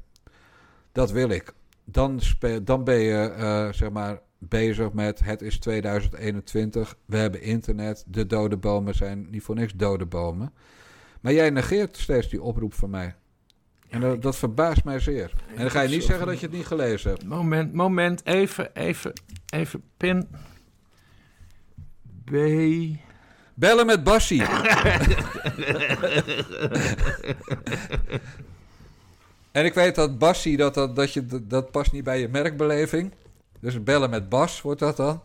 Dat 0.93 1.11
wil 1.11 1.29
ik. 1.29 1.53
Dan, 1.85 2.21
dan 2.63 2.85
ben 2.85 2.99
je 2.99 3.17
eh, 3.31 3.73
zeg 3.73 3.91
maar 3.91 4.21
bezig 4.39 4.93
met 4.93 5.21
het 5.25 5.43
is 5.43 5.59
2021. 5.59 6.97
We 7.05 7.17
hebben 7.17 7.43
internet. 7.43 8.05
De 8.07 8.27
dode 8.27 8.57
bomen 8.57 8.95
zijn 8.95 9.27
niet 9.31 9.43
voor 9.43 9.55
niks 9.55 9.73
dode 9.77 10.07
bomen. 10.07 10.53
Maar 11.21 11.33
jij 11.33 11.51
negeert 11.51 11.97
steeds 11.97 12.29
die 12.29 12.43
oproep 12.43 12.75
van 12.75 12.91
mij. 12.91 13.15
En 13.89 14.01
dat, 14.01 14.23
dat 14.23 14.37
verbaast 14.37 14.85
mij 14.85 15.01
zeer. 15.01 15.33
En 15.55 15.61
dan 15.61 15.71
ga 15.71 15.81
je 15.81 15.89
niet 15.89 16.05
zeggen 16.05 16.27
dat 16.27 16.41
je 16.41 16.47
het 16.47 16.55
niet 16.55 16.67
gelezen 16.67 17.11
hebt. 17.11 17.25
Moment, 17.25 17.73
moment, 17.73 18.27
even, 18.27 18.75
even, 18.75 19.13
even, 19.47 19.83
pin. 19.97 20.29
B. 22.25 22.31
Bellen 23.55 23.87
met 23.87 24.05
Bassie. 24.05 24.43
en 29.53 29.65
ik 29.65 29.75
weet 29.75 29.95
dat 29.95 30.19
Bassie, 30.19 30.57
dat, 30.57 30.75
dat, 30.75 30.97
dat, 30.97 31.13
je, 31.13 31.27
dat 31.47 31.71
past 31.71 31.93
niet 31.93 32.05
bij 32.05 32.21
je 32.21 32.29
merkbeleving. 32.29 33.13
Dus 33.61 33.83
bellen 33.83 34.11
met 34.11 34.29
Bas 34.29 34.63
wordt 34.63 34.81
dat 34.81 34.97
dan. 34.97 35.23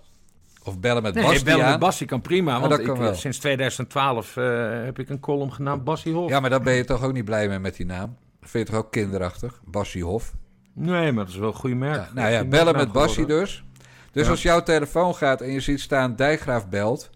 Of 0.64 0.80
bellen 0.80 1.04
met 1.04 1.14
Nee, 1.14 1.44
bellen 1.44 1.70
met 1.70 1.80
Bassie 1.80 2.08
kan 2.08 2.22
prima. 2.22 2.60
Want 2.60 2.80
ik, 2.80 2.86
kan 2.86 2.98
wel. 2.98 3.16
sinds 3.16 3.38
2012 3.38 4.38
eh, 4.38 4.44
heb 4.84 5.00
ik 5.00 5.10
een 5.10 5.20
column 5.20 5.54
genaamd 5.54 5.84
Bassie 5.84 6.14
Hof. 6.14 6.30
Ja, 6.30 6.40
maar 6.40 6.50
daar 6.50 6.62
ben 6.62 6.74
je 6.74 6.84
toch 6.84 7.04
ook 7.04 7.14
niet 7.14 7.26
blij 7.26 7.48
mee 7.48 7.60
met 7.60 7.76
die 7.76 7.86
naam? 7.86 8.18
Vind 8.42 8.68
je 8.68 8.74
toch 8.74 8.84
ook 8.84 8.92
kinderachtig? 8.92 9.62
Bassie 9.66 10.04
Hof. 10.04 10.34
Nee, 10.74 11.12
maar 11.12 11.24
dat 11.26 11.34
is 11.34 11.40
wel 11.40 11.48
een 11.48 11.56
goede 11.56 11.76
merk. 11.76 11.96
Ja, 11.96 12.10
nou 12.14 12.32
ja, 12.32 12.44
bellen 12.44 12.76
met 12.76 12.92
Bassie 12.92 13.26
dus. 13.26 13.64
Dus 14.12 14.24
Ja. 14.24 14.30
als 14.30 14.42
jouw 14.42 14.64
telefoon 14.64 15.16
gaat 15.16 15.42
en 15.42 15.52
je 15.52 15.60
ziet 15.60 15.80
staan 15.80 16.16
Dijkgraaf 16.16 16.70
belt... 16.70 17.10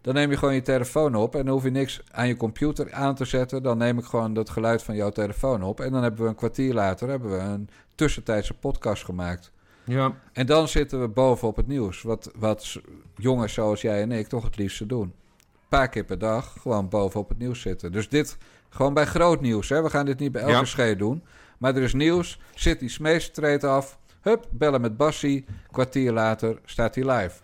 dan 0.00 0.14
neem 0.14 0.30
je 0.30 0.36
gewoon 0.36 0.54
je 0.54 0.62
telefoon 0.62 1.14
op... 1.14 1.34
en 1.34 1.44
dan 1.44 1.54
hoef 1.54 1.64
je 1.64 1.70
niks 1.70 2.02
aan 2.10 2.28
je 2.28 2.36
computer 2.36 2.92
aan 2.92 3.14
te 3.14 3.24
zetten. 3.24 3.62
Dan 3.62 3.78
neem 3.78 3.98
ik 3.98 4.04
gewoon 4.04 4.34
dat 4.34 4.50
geluid 4.50 4.82
van 4.82 4.94
jouw 4.94 5.10
telefoon 5.10 5.62
op... 5.62 5.80
en 5.80 5.92
dan 5.92 6.02
hebben 6.02 6.22
we 6.22 6.28
een 6.28 6.34
kwartier 6.34 6.74
later 6.74 7.08
hebben 7.08 7.30
we 7.30 7.38
een 7.38 7.68
tussentijdse 7.94 8.54
podcast 8.54 9.04
gemaakt. 9.04 9.52
Ja, 9.84 10.14
En 10.32 10.46
dan 10.46 10.68
zitten 10.68 11.00
we 11.00 11.08
boven 11.08 11.48
op 11.48 11.56
het 11.56 11.66
nieuws. 11.66 12.02
Wat, 12.02 12.30
wat 12.36 12.80
jongens 13.16 13.52
zoals 13.52 13.80
jij 13.80 14.02
en 14.02 14.12
ik 14.12 14.26
toch 14.26 14.44
het 14.44 14.56
liefste 14.56 14.86
doen. 14.86 15.02
Een 15.02 15.68
paar 15.68 15.88
keer 15.88 16.04
per 16.04 16.18
dag 16.18 16.56
gewoon 16.60 16.88
boven 16.88 17.20
op 17.20 17.28
het 17.28 17.38
nieuws 17.38 17.60
zitten. 17.60 17.92
Dus 17.92 18.08
dit 18.08 18.36
gewoon 18.68 18.94
bij 18.94 19.06
groot 19.06 19.40
nieuws. 19.40 19.68
Hè? 19.68 19.82
We 19.82 19.90
gaan 19.90 20.06
dit 20.06 20.18
niet 20.18 20.32
bij 20.32 20.42
elke 20.42 20.52
Ja. 20.54 20.64
scheet 20.64 20.98
doen. 20.98 21.24
Maar 21.58 21.76
er 21.76 21.82
is 21.82 21.94
nieuws. 21.94 22.40
Zit 22.54 22.80
die 22.80 23.30
treedt 23.30 23.64
af. 23.64 23.98
Hup, 24.20 24.46
bellen 24.50 24.80
met 24.80 24.96
Bassie. 24.96 25.44
Kwartier 25.70 26.12
later 26.12 26.58
staat 26.64 26.94
hij 26.94 27.04
live. 27.10 27.42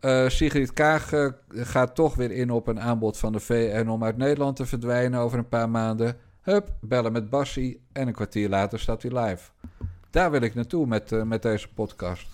Eh, 0.00 0.28
Sigrid 0.28 0.72
Kaag 0.72 1.12
eh, 1.12 1.28
gaat 1.50 1.94
toch 1.94 2.14
weer 2.14 2.30
in 2.30 2.50
op 2.50 2.66
een 2.66 2.80
aanbod 2.80 3.18
van 3.18 3.32
de 3.32 3.40
VN 3.40 3.88
om 3.88 4.04
uit 4.04 4.16
Nederland 4.16 4.56
te 4.56 4.66
verdwijnen 4.66 5.20
over 5.20 5.38
een 5.38 5.48
paar 5.48 5.70
maanden. 5.70 6.16
Hup, 6.42 6.72
bellen 6.80 7.12
met 7.12 7.30
Bassie. 7.30 7.80
En 7.92 8.06
een 8.06 8.12
kwartier 8.12 8.48
later 8.48 8.80
staat 8.80 9.02
hij 9.02 9.24
live. 9.24 9.50
Daar 10.10 10.30
wil 10.30 10.40
ik 10.40 10.54
naartoe 10.54 10.86
met, 10.86 11.12
eh, 11.12 11.22
met 11.22 11.42
deze 11.42 11.68
podcast. 11.74 12.26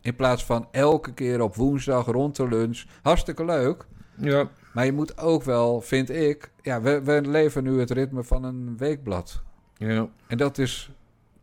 In 0.00 0.16
plaats 0.16 0.44
van 0.44 0.68
elke 0.70 1.12
keer 1.12 1.40
op 1.40 1.54
woensdag 1.56 2.06
rond 2.06 2.36
de 2.36 2.48
lunch. 2.48 2.82
Hartstikke 3.02 3.44
leuk. 3.44 3.86
ja. 4.16 4.48
Maar 4.72 4.84
je 4.84 4.92
moet 4.92 5.18
ook 5.18 5.42
wel, 5.42 5.80
vind 5.80 6.10
ik... 6.10 6.50
Ja, 6.62 6.80
we, 6.80 7.02
we 7.02 7.20
leven 7.20 7.62
nu 7.64 7.80
het 7.80 7.90
ritme 7.90 8.22
van 8.24 8.44
een 8.44 8.76
weekblad. 8.78 9.42
ja. 9.76 10.08
En 10.26 10.36
dat 10.36 10.58
is 10.58 10.90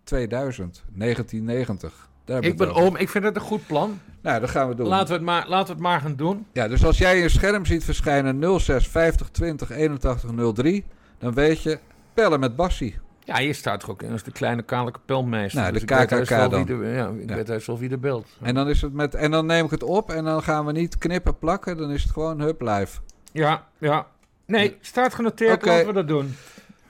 2000, 0.04 0.84
1990. 0.94 2.10
Daar 2.26 2.44
Ik 2.44 2.58
ben 2.58 2.68
het 2.68 2.76
over. 2.78 2.90
om. 2.90 2.96
Ik 2.96 3.10
vind 3.10 3.24
het 3.24 3.36
een 3.36 3.42
goed 3.42 3.68
plan. 3.68 4.00
Nou, 4.22 4.40
dat 4.40 4.50
gaan 4.50 4.68
we 4.70 4.76
doen. 4.76 4.88
Laten 4.88 5.08
we, 5.08 5.14
het 5.14 5.22
maar, 5.24 5.48
laten 5.48 5.68
we 5.68 5.72
het 5.74 5.82
maar 5.82 6.02
gaan 6.02 6.16
doen. 6.16 6.46
Ja, 6.54 6.68
dus 6.68 6.86
als 6.86 6.98
jij 6.98 7.18
je 7.20 7.30
scherm 7.30 7.66
ziet 7.66 7.84
verschijnen 7.84 8.60
06 8.60 8.88
50 8.88 9.30
20 9.30 9.70
81 9.70 10.32
03... 10.54 10.86
dan 11.18 11.34
weet 11.34 11.62
je, 11.62 11.80
bellen 12.14 12.40
met 12.40 12.56
Bassie. 12.56 12.98
Ja, 13.30 13.40
je 13.40 13.54
staat 13.54 13.84
er 13.84 13.90
ook 13.90 14.02
in 14.04 14.12
als 14.12 14.24
de 14.24 14.32
kleine 14.32 14.62
kale 14.62 14.92
kapelmeester. 14.92 15.60
Nou, 15.62 15.74
Dus 15.74 15.82
de 15.86 15.96
KKK 16.06 16.30
dan. 16.52 16.66
De, 16.66 16.92
ja, 16.96 17.08
ik 17.22 17.30
Ja. 17.30 17.36
weet 17.36 17.48
heus 17.48 17.66
wel 17.66 17.78
wie 17.78 17.90
de 17.90 17.98
beeld. 17.98 18.28
En 18.42 18.56
dan, 18.56 18.70
is 18.70 18.82
het 18.82 18.94
met, 18.94 19.16
en 19.16 19.32
dan 19.32 19.46
neem 19.46 19.66
ik 19.66 19.72
het 19.72 19.84
op 19.84 20.12
en 20.12 20.24
dan 20.24 20.44
gaan 20.44 20.66
we 20.66 20.72
niet 20.72 20.98
knippen 20.98 21.38
plakken. 21.38 21.78
Dan 21.78 21.92
is 21.92 22.04
het 22.04 22.12
gewoon 22.12 22.42
hup 22.42 22.62
live. 22.62 23.00
Ja, 23.32 23.64
ja. 23.78 24.08
Nee, 24.46 24.78
staat 24.82 25.14
genoteerd. 25.14 25.66
Laten 25.66 25.88
we 25.88 25.94
dat 25.94 26.08
doen. 26.08 26.36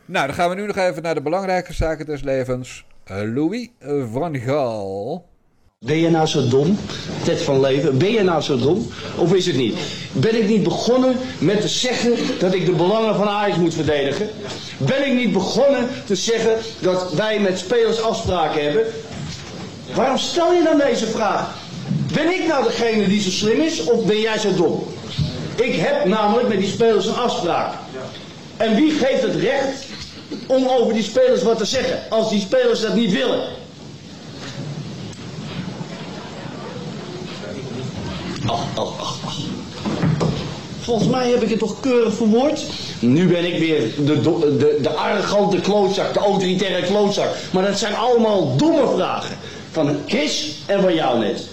Nou, 0.05 0.25
dan 0.25 0.35
gaan 0.35 0.49
we 0.49 0.55
nu 0.55 0.65
nog 0.65 0.75
even 0.75 1.03
naar 1.03 1.13
de 1.15 1.21
belangrijke 1.21 1.73
zaken 1.73 2.05
des 2.05 2.21
levens. 2.21 2.85
Eh, 3.03 3.17
Louis 3.33 3.69
van 4.11 4.35
Gaal. 4.37 5.27
Ben 5.85 5.97
je 5.97 6.09
nou 6.09 6.27
zo 6.27 6.47
dom, 6.47 6.79
Ted 7.23 7.41
van 7.41 7.59
Leven? 7.59 7.97
Ben 7.97 8.11
je 8.11 8.23
nou 8.23 8.41
zo 8.41 8.57
dom? 8.57 8.87
Of 9.17 9.33
is 9.33 9.45
het 9.45 9.55
niet? 9.55 9.77
Ben 10.11 10.35
ik 10.35 10.47
niet 10.47 10.63
begonnen 10.63 11.15
met 11.37 11.61
te 11.61 11.67
zeggen 11.67 12.13
dat 12.39 12.53
ik 12.53 12.65
de 12.65 12.71
belangen 12.71 13.15
van 13.15 13.27
Ajax 13.27 13.57
moet 13.57 13.73
verdedigen? 13.73 14.29
Ben 14.77 15.07
ik 15.07 15.13
niet 15.13 15.33
begonnen 15.33 15.89
te 16.05 16.15
zeggen 16.15 16.57
dat 16.79 17.13
wij 17.13 17.39
met 17.39 17.59
spelers 17.59 18.01
afspraken 18.01 18.63
hebben? 18.63 18.85
Waarom 19.93 20.17
stel 20.17 20.53
je 20.53 20.63
dan 20.63 20.77
deze 20.77 21.05
vraag? 21.05 21.55
Ben 22.13 22.33
ik 22.33 22.47
nou 22.47 22.63
degene 22.63 23.07
die 23.07 23.21
zo 23.21 23.29
slim 23.29 23.61
is 23.61 23.83
of 23.83 24.05
ben 24.05 24.19
jij 24.19 24.37
zo 24.37 24.55
dom? 24.55 24.83
Ik 25.55 25.75
heb 25.75 26.05
namelijk 26.05 26.47
met 26.47 26.59
die 26.59 26.71
spelers 26.71 27.05
een 27.05 27.15
afspraak. 27.15 27.73
En 28.57 28.75
wie 28.75 28.91
geeft 28.91 29.21
het 29.21 29.35
recht 29.35 29.85
om 30.47 30.67
over 30.67 30.93
die 30.93 31.03
spelers 31.03 31.43
wat 31.43 31.57
te 31.57 31.65
zeggen 31.65 31.99
als 32.09 32.29
die 32.29 32.41
spelers 32.41 32.81
dat 32.81 32.95
niet 32.95 33.11
willen? 33.11 33.58
Ach, 38.45 38.77
ach, 38.77 38.99
ach, 38.99 39.19
ach. 39.25 39.37
Volgens 40.81 41.09
mij 41.09 41.29
heb 41.31 41.41
ik 41.41 41.49
het 41.49 41.59
toch 41.59 41.79
keurig 41.79 42.13
verwoord. 42.13 42.65
Nu 43.01 43.27
ben 43.27 43.53
ik 43.53 43.59
weer 43.59 43.95
de, 44.05 44.21
de, 44.21 44.79
de 44.81 44.89
arrogante 44.89 45.61
klootzak, 45.61 46.13
de 46.13 46.19
autoritaire 46.19 46.85
klootzak. 46.85 47.35
Maar 47.53 47.63
dat 47.65 47.77
zijn 47.79 47.95
allemaal 47.95 48.57
domme 48.57 48.87
vragen. 48.95 49.37
Van 49.71 49.97
Chris 50.05 50.63
en 50.67 50.81
van 50.81 50.93
jou 50.95 51.19
net. 51.19 51.49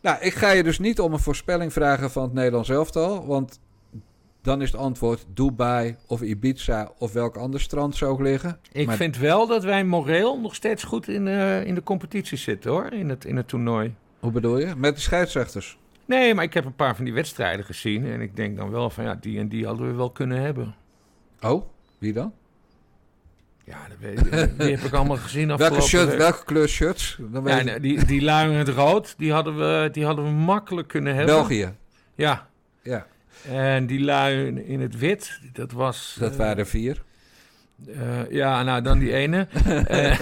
Nou, 0.00 0.16
ik 0.20 0.34
ga 0.34 0.50
je 0.50 0.62
dus 0.62 0.78
niet 0.78 1.00
om 1.00 1.12
een 1.12 1.18
voorspelling 1.18 1.72
vragen 1.72 2.10
van 2.10 2.22
het 2.22 2.32
Nederlands 2.32 2.68
elftal. 2.68 3.26
Want 3.26 3.58
dan 4.42 4.62
is 4.62 4.70
het 4.72 4.80
antwoord 4.80 5.24
Dubai 5.34 5.96
of 6.06 6.20
Ibiza 6.22 6.90
of 6.98 7.12
welk 7.12 7.36
ander 7.36 7.60
strand 7.60 7.96
zou 7.96 8.10
ook 8.12 8.20
liggen. 8.20 8.58
Ik 8.72 8.86
Maar- 8.86 8.96
vind 8.96 9.16
wel 9.18 9.46
dat 9.46 9.64
wij 9.64 9.84
moreel 9.84 10.40
nog 10.40 10.54
steeds 10.54 10.84
goed 10.84 11.08
in, 11.08 11.28
eh, 11.28 11.64
in 11.64 11.74
de 11.74 11.82
competitie 11.82 12.38
zitten 12.38 12.70
hoor, 12.70 12.92
in 12.92 13.08
het, 13.08 13.24
in 13.24 13.36
het 13.36 13.48
toernooi. 13.48 13.94
Hoe 14.18 14.30
bedoel 14.32 14.58
je? 14.58 14.74
Met 14.76 14.94
de 14.94 15.00
scheidsrechters. 15.00 15.78
Nee, 16.04 16.34
maar 16.34 16.44
ik 16.44 16.54
heb 16.54 16.64
een 16.64 16.74
paar 16.74 16.96
van 16.96 17.04
die 17.04 17.14
wedstrijden 17.14 17.64
gezien 17.64 18.06
en 18.06 18.20
ik 18.20 18.36
denk 18.36 18.56
dan 18.56 18.70
wel 18.70 18.90
van 18.90 19.04
ja, 19.04 19.14
die 19.14 19.38
en 19.38 19.48
die 19.48 19.66
hadden 19.66 19.86
we 19.86 19.92
wel 19.94 20.10
kunnen 20.10 20.40
hebben. 20.40 20.74
Oh, 21.40 21.64
wie 21.98 22.12
dan? 22.12 22.32
Ja, 23.64 23.78
dat 23.88 23.98
weet 24.00 24.18
ik, 24.26 24.58
die 24.58 24.70
heb 24.76 24.80
ik 24.84 24.92
allemaal 24.92 25.16
gezien 25.16 25.56
Welke, 25.56 25.80
shirt, 25.80 26.08
week. 26.08 26.18
welke 26.18 26.44
kleur 26.44 26.68
shirts? 26.68 27.18
Dan 27.20 27.42
weet 27.42 27.52
Ja, 27.54 27.58
ik- 27.60 27.64
nee, 27.64 27.80
die, 27.80 28.04
die 28.04 28.22
lui 28.22 28.50
in 28.50 28.56
het 28.58 28.68
rood, 28.68 29.14
die 29.18 29.32
hadden, 29.32 29.56
we, 29.58 29.88
die 29.92 30.04
hadden 30.04 30.24
we 30.24 30.30
makkelijk 30.30 30.88
kunnen 30.88 31.14
hebben. 31.14 31.34
België. 31.34 31.74
Ja, 32.14 32.48
Ja, 32.82 33.06
en 33.48 33.86
die 33.86 34.00
lui 34.00 34.46
in- 34.64 34.80
het 34.80 34.98
wit, 34.98 35.40
dat 35.52 35.72
was... 35.72 36.16
dat 36.20 36.32
eh, 36.32 36.38
waren 36.38 36.58
er 36.58 36.66
vier. 36.66 37.02
Eh, 37.86 38.30
ja, 38.30 38.62
nou 38.62 38.82
dan 38.82 38.98
die 38.98 39.12
ene. 39.12 39.46
Eh, 39.86 40.20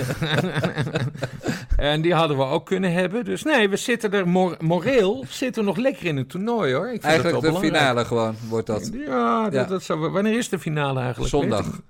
en 1.92 2.00
die 2.00 2.14
hadden 2.14 2.36
we 2.36 2.42
ook 2.44 2.66
kunnen 2.66 2.92
hebben. 2.92 3.24
Dus 3.24 3.42
nee, 3.42 3.68
we 3.68 3.76
zitten 3.76 4.12
er 4.12 4.28
mor- 4.28 4.56
moreel 4.60 5.24
zitten 5.28 5.62
we 5.62 5.68
nog 5.68 5.78
lekker 5.78 6.06
in 6.06 6.16
het 6.16 6.28
toernooi 6.28 6.74
hoor. 6.74 6.84
Ik 6.86 6.90
vind 6.90 7.04
Eigenlijk 7.04 7.34
de 7.40 7.46
belangrijk. 7.46 7.76
finale 7.76 8.04
gewoon 8.04 8.34
wordt 8.48 8.66
dat. 8.66 8.90
Ja, 9.06 9.42
dat, 9.44 9.52
Ja. 9.52 9.64
Dat 9.64 9.82
zou, 9.82 10.10
wanneer 10.10 10.36
is 10.38 10.48
de 10.48 10.58
finale 10.58 11.00
eigenlijk? 11.00 11.30
Zondag. 11.30 11.80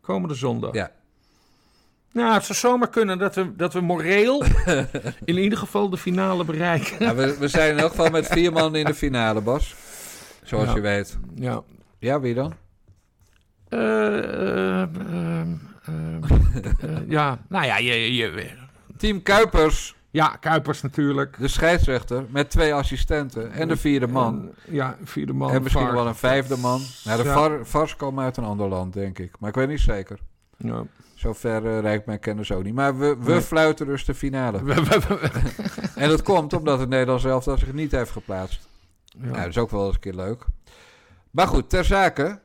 Komende 0.00 0.34
zondag. 0.34 0.74
Ja. 0.74 0.90
Nou, 2.12 2.34
het 2.34 2.44
zou 2.44 2.58
zomaar 2.58 2.88
kunnen 2.88 3.18
dat 3.18 3.34
we, 3.34 3.56
dat 3.56 3.72
we 3.72 3.80
moreel 3.80 4.44
in 5.24 5.38
ieder 5.38 5.58
geval 5.58 5.90
de 5.90 5.96
finale 5.96 6.44
bereiken. 6.44 6.96
Ja, 6.98 7.14
we, 7.14 7.36
we 7.38 7.48
zijn 7.48 7.70
in 7.72 7.78
elk 7.78 7.90
geval 7.90 8.10
met 8.10 8.26
vier 8.26 8.52
man 8.52 8.76
in 8.76 8.84
de 8.84 8.94
finale, 8.94 9.40
Bas. 9.40 9.74
Zoals 10.44 10.68
Ja. 10.68 10.74
je 10.74 10.80
weet. 10.80 11.18
Ja. 11.34 11.62
Ja, 11.98 12.20
wie 12.20 12.34
dan? 12.34 12.52
Eh, 12.52 12.52
eh, 12.52 12.60
ehm, 12.60 12.60
ehm, 12.90 13.52
eh, 13.52 13.60
ja, 17.08 17.38
nou 17.48 17.64
ja, 17.64 17.78
je, 17.78 18.14
je, 18.14 18.48
Team 18.96 19.22
Kuipers, 19.22 19.94
ja, 20.10 20.36
Kuipers 20.40 20.82
natuurlijk. 20.82 21.36
de 21.38 21.48
scheidsrechter, 21.48 22.24
met 22.28 22.50
twee 22.50 22.74
assistenten 22.74 23.52
en 23.52 23.68
de 23.68 23.76
vierde 23.76 24.06
man. 24.06 24.34
En, 24.34 24.54
ja, 24.74 24.96
vierde 25.04 25.32
man. 25.32 25.50
en 25.50 25.62
misschien 25.62 25.84
VAR. 25.84 25.94
wel 25.94 26.06
een 26.06 26.14
vijfde 26.14 26.56
man. 26.56 26.80
Nou, 27.04 27.22
de 27.22 27.28
Ja. 27.28 27.34
VAR, 27.34 27.66
VARs 27.66 27.96
komen 27.96 28.24
uit 28.24 28.36
een 28.36 28.44
ander 28.44 28.68
land, 28.68 28.92
denk 28.92 29.18
ik. 29.18 29.32
Maar 29.38 29.48
ik 29.48 29.54
weet 29.54 29.68
niet 29.68 29.80
zeker. 29.80 30.18
Ja. 30.56 30.82
Zover 31.14 31.64
uh, 31.64 31.80
reikt 31.80 32.06
mijn 32.06 32.18
kennis 32.18 32.52
ook 32.52 32.62
niet. 32.62 32.74
Maar 32.74 32.98
we, 32.98 33.16
we 33.20 33.30
Nee. 33.30 33.40
fluiten 33.40 33.86
dus 33.86 34.04
de 34.04 34.14
finale. 34.14 34.60
En 35.94 36.08
dat 36.08 36.22
komt 36.22 36.52
omdat 36.52 36.78
het 36.78 36.88
Nederlands 36.88 37.24
elftal 37.24 37.58
zich 37.58 37.72
niet 37.72 37.92
heeft 37.92 38.10
geplaatst. 38.10 38.68
ja. 39.04 39.24
Nou, 39.24 39.36
dat 39.36 39.46
is 39.46 39.58
ook 39.58 39.70
wel 39.70 39.86
eens 39.86 39.94
een 39.94 40.00
keer 40.00 40.14
leuk. 40.14 40.44
Maar 41.30 41.46
goed, 41.46 41.68
ter 41.70 41.84
zake. 41.84 42.40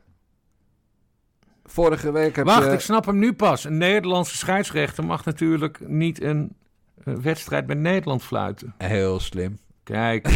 Vorige 1.69 2.11
week 2.11 2.35
heb 2.35 2.45
Wacht, 2.45 2.65
je... 2.65 2.71
ik 2.71 2.79
snap 2.79 3.05
hem 3.05 3.19
nu 3.19 3.33
pas. 3.33 3.63
Een 3.63 3.77
Nederlandse 3.77 4.37
scheidsrechter 4.37 5.05
mag 5.05 5.25
natuurlijk 5.25 5.79
niet 5.87 6.21
een, 6.21 6.55
eh, 7.03 7.13
wedstrijd 7.13 7.67
met 7.67 7.77
Nederland 7.77 8.23
fluiten. 8.23 8.73
Heel 8.77 9.19
slim. 9.19 9.57
Kijk, 9.83 10.27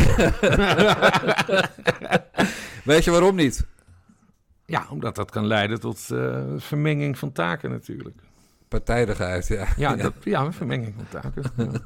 Weet 2.84 3.04
je 3.04 3.12
waarom 3.12 3.36
niet? 3.36 3.66
ja, 4.66 4.86
omdat 4.90 5.16
dat 5.16 5.32
kan 5.32 5.48
leiden 5.48 5.80
tot 5.80 6.10
eh, 6.12 6.44
vermenging 6.58 7.18
van 7.18 7.32
taken 7.32 7.70
natuurlijk. 7.70 8.22
Partijdigheid, 8.72 9.48
ja. 9.48 9.68
Ja, 9.78 9.96
Dat, 9.96 10.14
ja 10.24 10.42
een 10.42 10.54
vermenging 10.54 10.94
van 10.96 11.22
taken. 11.22 11.84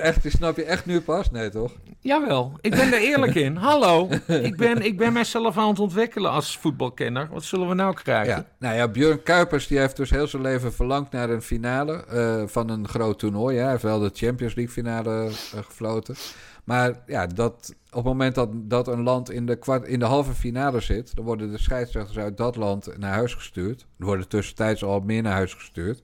Echt, 0.00 0.22
die 0.22 0.30
snap 0.30 0.56
je 0.56 0.64
echt 0.64 0.86
nu 0.86 1.00
pas? 1.00 1.30
Nee, 1.30 1.50
toch? 1.50 1.72
Jawel, 2.00 2.58
ik 2.60 2.70
ben 2.70 2.92
er 2.92 3.00
eerlijk 3.00 3.34
in. 3.34 3.56
Hallo, 3.56 4.08
ik 4.26 4.56
ben, 4.56 4.82
ik 4.82 4.96
ben 4.96 5.12
mijzelf 5.12 5.58
aan 5.58 5.68
het 5.68 5.78
ontwikkelen 5.78 6.30
als 6.30 6.58
voetbalkenner. 6.58 7.28
Wat 7.30 7.44
zullen 7.44 7.68
we 7.68 7.74
nou 7.74 7.94
krijgen? 7.94 8.34
Ja. 8.34 8.46
Nou 8.58 8.76
ja, 8.76 8.88
Björn 8.88 9.22
Kuipers 9.22 9.66
die 9.66 9.78
heeft 9.78 9.96
dus 9.96 10.10
heel 10.10 10.26
zijn 10.26 10.42
leven 10.42 10.72
verlangd 10.72 11.12
naar 11.12 11.30
een 11.30 11.42
finale 11.42 12.04
eh, 12.04 12.42
van 12.46 12.70
een 12.70 12.88
groot 12.88 13.18
toernooi. 13.18 13.58
Hij 13.58 13.70
heeft 13.70 13.82
wel 13.82 13.98
de 13.98 14.10
Champions 14.14 14.54
League 14.54 14.74
finale 14.74 15.24
eh, 15.24 15.62
gefloten. 15.64 16.14
Maar 16.66 17.02
ja, 17.06 17.26
dat, 17.26 17.74
op 17.90 17.94
het 17.94 18.04
moment 18.04 18.34
dat, 18.34 18.48
dat 18.52 18.88
een 18.88 19.02
land 19.02 19.30
in 19.30 19.46
de, 19.46 19.56
kwart, 19.56 19.86
in 19.86 19.98
de 19.98 20.04
halve 20.04 20.32
finale 20.32 20.80
zit... 20.80 21.16
dan 21.16 21.24
worden 21.24 21.50
de 21.50 21.58
scheidsrechters 21.58 22.18
uit 22.18 22.36
dat 22.36 22.56
land 22.56 22.98
naar 22.98 23.12
huis 23.12 23.34
gestuurd. 23.34 23.86
Er 23.98 24.04
worden 24.04 24.28
tussentijds 24.28 24.84
al 24.84 25.00
meer 25.00 25.22
naar 25.22 25.32
huis 25.32 25.54
gestuurd. 25.54 26.02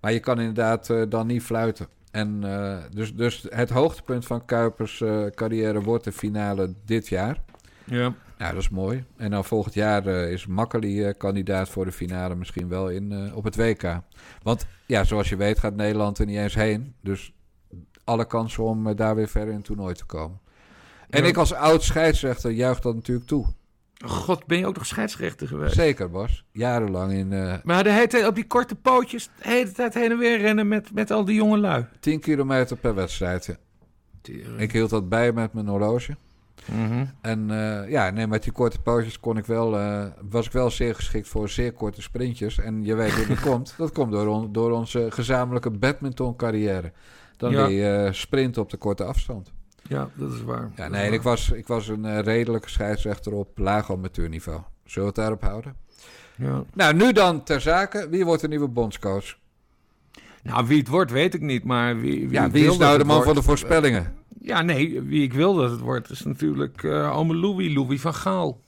Maar 0.00 0.12
je 0.12 0.20
kan 0.20 0.38
inderdaad 0.38 0.90
eh, 0.90 1.02
dan 1.08 1.26
niet 1.26 1.42
fluiten. 1.42 1.86
En 2.10 2.38
eh, 2.44 2.76
dus, 2.90 3.14
dus 3.14 3.46
het 3.48 3.70
hoogtepunt 3.70 4.26
van 4.26 4.44
Kuipers' 4.44 5.00
eh, 5.00 5.24
carrière 5.34 5.82
wordt 5.82 6.04
de 6.04 6.12
finale 6.12 6.74
dit 6.84 7.08
jaar. 7.08 7.42
Ja. 7.84 8.14
Nou, 8.38 8.52
dat 8.52 8.62
is 8.62 8.68
mooi. 8.68 9.04
En 9.16 9.30
dan 9.30 9.44
volgend 9.44 9.74
jaar 9.74 10.06
is 10.06 10.46
Makkeli 10.46 11.12
kandidaat 11.12 11.68
voor 11.68 11.84
de 11.84 11.92
finale 11.92 12.34
misschien 12.34 12.68
wel 12.68 12.88
in, 12.88 13.34
op 13.34 13.44
het 13.44 13.56
WK. 13.56 14.00
Want 14.42 14.66
ja, 14.86 15.04
zoals 15.04 15.28
je 15.28 15.36
weet 15.36 15.58
gaat 15.58 15.76
Nederland 15.76 16.18
er 16.18 16.26
niet 16.26 16.38
eens 16.38 16.54
heen. 16.54 16.94
Dus 17.00 17.32
alle 18.06 18.26
kansen 18.26 18.62
om 18.64 18.86
eh, 18.86 18.96
daar 18.96 19.14
weer 19.14 19.28
verder 19.28 19.50
in 19.50 19.56
het 19.56 19.64
toernooi 19.64 19.94
te 19.94 20.04
komen. 20.04 20.40
En 21.10 21.22
Ja. 21.22 21.28
ik 21.28 21.36
als 21.36 21.52
oud 21.54 21.82
scheidsrechter 21.82 22.50
juich 22.50 22.80
dat 22.80 22.94
natuurlijk 22.94 23.26
toe. 23.26 23.46
God, 24.04 24.46
ben 24.46 24.58
je 24.58 24.66
ook 24.66 24.74
nog 24.76 24.86
scheidsrechter 24.86 25.46
geweest? 25.48 25.74
Zeker, 25.74 26.10
Bas. 26.10 26.44
Jarenlang 26.52 27.12
in 27.12 27.32
eh 27.32 27.54
Maar 27.64 27.84
de 27.84 27.90
hele 27.90 28.26
op 28.26 28.34
die 28.34 28.46
korte 28.46 28.74
pootjes 28.74 29.30
de 29.42 29.48
hele 29.48 29.72
tijd 29.72 29.94
heen 29.94 30.10
en 30.10 30.18
weer 30.18 30.38
rennen 30.38 30.68
met, 30.68 30.92
met 30.94 31.10
al 31.10 31.24
die 31.24 31.34
jonge 31.34 31.58
lui. 31.58 31.84
10 32.00 32.20
kilometer 32.20 32.76
per 32.76 32.94
wedstrijd. 32.94 33.44
ja. 33.46 33.56
Ik 34.56 34.72
hield 34.72 34.90
dat 34.90 35.08
bij 35.08 35.32
met 35.32 35.52
mijn 35.52 35.66
horloge. 35.68 36.16
Mhm. 36.72 37.04
En 37.20 37.50
eh, 37.50 37.90
ja, 37.90 38.10
nee, 38.10 38.26
met 38.26 38.42
die 38.42 38.52
korte 38.52 38.80
pootjes 38.80 39.20
kon 39.20 39.36
ik 39.36 39.46
wel, 39.46 39.70
was 40.30 40.46
ik 40.46 40.52
wel 40.52 40.70
zeer 40.70 40.94
geschikt 40.94 41.28
voor 41.28 41.48
zeer 41.48 41.72
korte 41.72 42.02
sprintjes. 42.02 42.58
En 42.58 42.84
je 42.84 42.94
weet 42.94 43.12
hoe 43.12 43.26
dat 43.26 43.40
komt. 43.50 43.74
Dat 43.78 43.92
komt 43.92 44.12
door, 44.12 44.26
on- 44.26 44.52
door 44.52 44.70
onze 44.70 45.06
gezamenlijke 45.10 45.70
badminton 45.70 46.36
carrière. 46.36 46.92
Dan 47.36 47.50
Ja. 47.52 47.66
leer 47.66 47.76
je 48.00 48.04
eh, 48.06 48.12
sprinten 48.12 48.62
op 48.62 48.70
de 48.70 48.76
korte 48.76 49.04
afstand. 49.04 49.52
Ja, 49.88 50.08
dat 50.14 50.32
is 50.32 50.42
waar. 50.42 50.70
Ja, 50.76 50.88
nee, 50.88 51.10
ik 51.10 51.22
was, 51.22 51.50
ik 51.50 51.66
was 51.66 51.88
een 51.88 52.04
eh, 52.04 52.18
redelijke 52.18 52.68
scheidsrechter 52.70 53.32
op 53.32 53.58
laag 53.58 53.90
amateurniveau. 53.90 54.60
Zullen 54.84 55.00
we 55.00 55.14
het 55.14 55.14
daarop 55.14 55.42
houden? 55.42 55.76
Ja. 56.36 56.64
Nou, 56.74 56.94
nu 56.94 57.12
dan 57.12 57.42
ter 57.44 57.60
zake. 57.60 58.08
Wie 58.10 58.24
wordt 58.24 58.42
de 58.42 58.48
nieuwe 58.48 58.68
bondscoach? 58.68 59.36
Nou, 60.42 60.66
wie 60.66 60.78
het 60.78 60.88
wordt, 60.88 61.10
weet 61.10 61.34
ik 61.34 61.40
niet. 61.40 61.64
Maar 61.64 62.00
wie, 62.00 62.20
wie, 62.20 62.30
Ja, 62.30 62.50
wie 62.50 62.66
is 62.66 62.76
nou 62.76 62.98
de 62.98 63.04
man 63.04 63.16
van 63.16 63.26
de 63.26 63.32
wordt- 63.32 63.46
voorspellingen? 63.48 64.14
Ja, 64.40 64.62
nee, 64.62 65.00
wie 65.02 65.22
ik 65.22 65.32
wil 65.32 65.54
dat 65.54 65.70
het 65.70 65.80
wordt, 65.80 66.10
is 66.10 66.22
natuurlijk 66.22 66.82
eh 66.84 67.16
ome 67.16 67.34
Louis, 67.34 67.74
Louis 67.74 68.00
van 68.00 68.14
Gaal. 68.14 68.60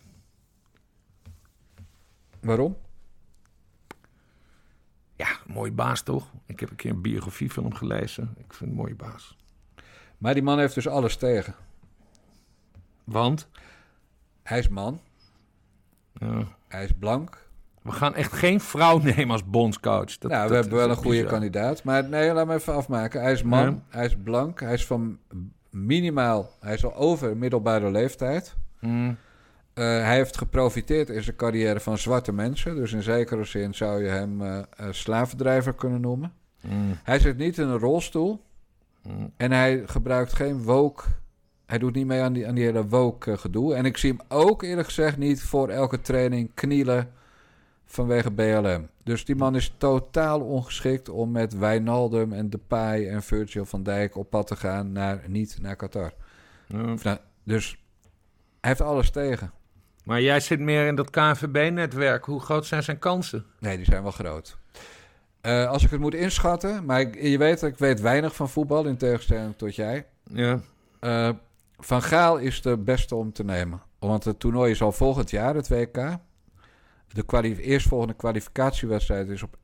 Waarom? 2.40 2.76
Ja, 5.18 5.26
mooie 5.46 5.72
baas 5.72 6.02
toch? 6.02 6.26
Ik 6.46 6.60
heb 6.60 6.70
een 6.70 6.76
keer 6.76 6.90
een 6.90 7.00
biografie 7.02 7.52
van 7.52 7.62
hem 7.64 7.74
gelezen. 7.74 8.34
Ik 8.38 8.52
vind 8.54 8.70
een 8.70 8.76
mooie 8.76 8.94
baas. 8.94 9.36
Maar 10.18 10.34
die 10.34 10.42
man 10.42 10.58
heeft 10.58 10.74
dus 10.74 10.88
alles 10.88 11.16
tegen. 11.16 11.54
Want 13.04 13.48
Hij 14.42 14.58
is 14.58 14.68
man, 14.68 15.00
ja, 16.12 16.44
hij 16.68 16.84
is 16.84 16.90
blank, 16.98 17.46
we 17.82 17.92
gaan 17.92 18.14
echt 18.14 18.32
geen 18.32 18.60
vrouw 18.60 18.98
nemen 18.98 19.30
als 19.30 19.44
bondscoach. 19.44 20.18
Dat, 20.18 20.30
nou, 20.30 20.48
we 20.48 20.54
dat 20.54 20.62
hebben 20.62 20.78
wel 20.78 20.90
een 20.90 20.96
goede 20.96 21.10
bizar. 21.10 21.30
kandidaat. 21.30 21.84
Maar 21.84 22.08
nee, 22.08 22.32
laat 22.32 22.46
me 22.46 22.54
even 22.54 22.74
afmaken. 22.74 23.20
Hij 23.22 23.32
is 23.32 23.42
man, 23.42 23.82
hij 23.88 24.04
is 24.04 24.16
blank, 24.22 24.60
hij 24.60 24.72
is 24.72 24.86
van 24.86 25.18
minimaal, 25.70 26.50
hij 26.60 26.74
is 26.74 26.84
al 26.84 26.94
over 26.94 27.36
middelbare 27.36 27.90
leeftijd. 27.90 28.56
Mm, 28.80 29.16
Eh, 29.78 29.84
hij 29.84 30.14
heeft 30.14 30.36
geprofiteerd 30.36 31.10
in 31.10 31.22
zijn 31.22 31.36
carrière 31.36 31.80
van 31.80 31.98
zwarte 31.98 32.32
mensen. 32.32 32.76
Dus 32.76 32.92
in 32.92 33.02
zekere 33.02 33.44
zin 33.44 33.74
zou 33.74 34.02
je 34.02 34.08
hem 34.08 34.42
eh, 34.42 34.62
slavendrijver 34.90 35.74
kunnen 35.74 36.00
noemen. 36.00 36.32
mm, 36.60 36.98
Hij 37.04 37.18
zit 37.18 37.36
niet 37.36 37.58
in 37.58 37.68
een 37.68 37.78
rolstoel 37.78 38.40
mm. 39.02 39.32
en 39.36 39.52
hij 39.52 39.82
gebruikt 39.86 40.32
geen 40.32 40.62
woke. 40.62 41.04
Hij 41.66 41.78
doet 41.78 41.94
niet 41.94 42.06
mee 42.06 42.20
aan 42.20 42.32
die, 42.32 42.48
aan 42.48 42.54
die 42.54 42.64
hele 42.64 42.86
woke 42.88 43.38
gedoe. 43.38 43.74
En 43.74 43.84
ik 43.84 43.96
zie 43.96 44.10
hem 44.10 44.26
ook 44.28 44.62
eerlijk 44.62 44.86
gezegd 44.86 45.16
niet 45.16 45.42
voor 45.42 45.68
elke 45.68 46.00
training 46.00 46.50
knielen 46.54 47.10
vanwege 47.86 48.30
BLM. 48.30 48.88
Dus 49.04 49.24
die 49.24 49.36
man 49.36 49.56
is 49.56 49.74
totaal 49.76 50.40
ongeschikt 50.40 51.08
om 51.08 51.30
met 51.30 51.58
Wijnaldum 51.58 52.32
en 52.32 52.50
Depay 52.50 53.08
en 53.08 53.22
Virgil 53.22 53.64
van 53.64 53.82
Dijk 53.82 54.16
op 54.16 54.30
pad 54.30 54.46
te 54.46 54.56
gaan 54.56 54.92
naar, 54.92 55.22
niet 55.26 55.58
naar 55.60 55.76
Qatar. 55.76 56.12
Dus 57.44 57.70
hij 58.60 58.70
heeft 58.70 58.80
alles 58.80 59.10
tegen. 59.10 59.50
Maar 60.08 60.20
jij 60.22 60.40
zit 60.40 60.60
meer 60.60 60.86
in 60.86 60.94
dat 60.94 61.10
KNVB-netwerk. 61.10 62.24
Hoe 62.24 62.40
groot 62.40 62.66
zijn 62.66 62.82
zijn 62.82 62.98
kansen? 62.98 63.44
Nee, 63.58 63.76
die 63.76 63.84
zijn 63.86 64.02
wel 64.02 64.10
groot. 64.10 64.56
Eh, 65.40 65.68
als 65.70 65.84
ik 65.84 65.90
het 65.90 66.00
moet 66.00 66.14
inschatten, 66.14 66.84
maar 66.84 67.00
ik, 67.00 67.22
je 67.22 67.38
weet, 67.38 67.62
ik 67.62 67.78
weet 67.78 68.00
weinig 68.00 68.34
van 68.34 68.48
voetbal 68.48 68.84
in 68.84 68.96
tegenstelling 68.96 69.54
tot 69.56 69.74
jij. 69.74 70.06
Ja. 70.32 70.60
Eh, 71.00 71.30
van 71.78 72.02
Gaal 72.02 72.36
is 72.38 72.62
de 72.62 72.76
beste 72.78 73.14
om 73.14 73.32
te 73.32 73.44
nemen. 73.44 73.82
Want 73.98 74.24
het 74.24 74.40
toernooi 74.40 74.70
is 74.70 74.82
al 74.82 74.92
volgend 74.92 75.30
jaar, 75.30 75.54
het 75.54 75.68
WK. 75.68 76.16
De 77.08 77.22
kwali- 77.26 77.56
eerstvolgende 77.56 78.14
kwalificatiewedstrijd 78.14 79.28
is 79.28 79.42
op 79.42 79.56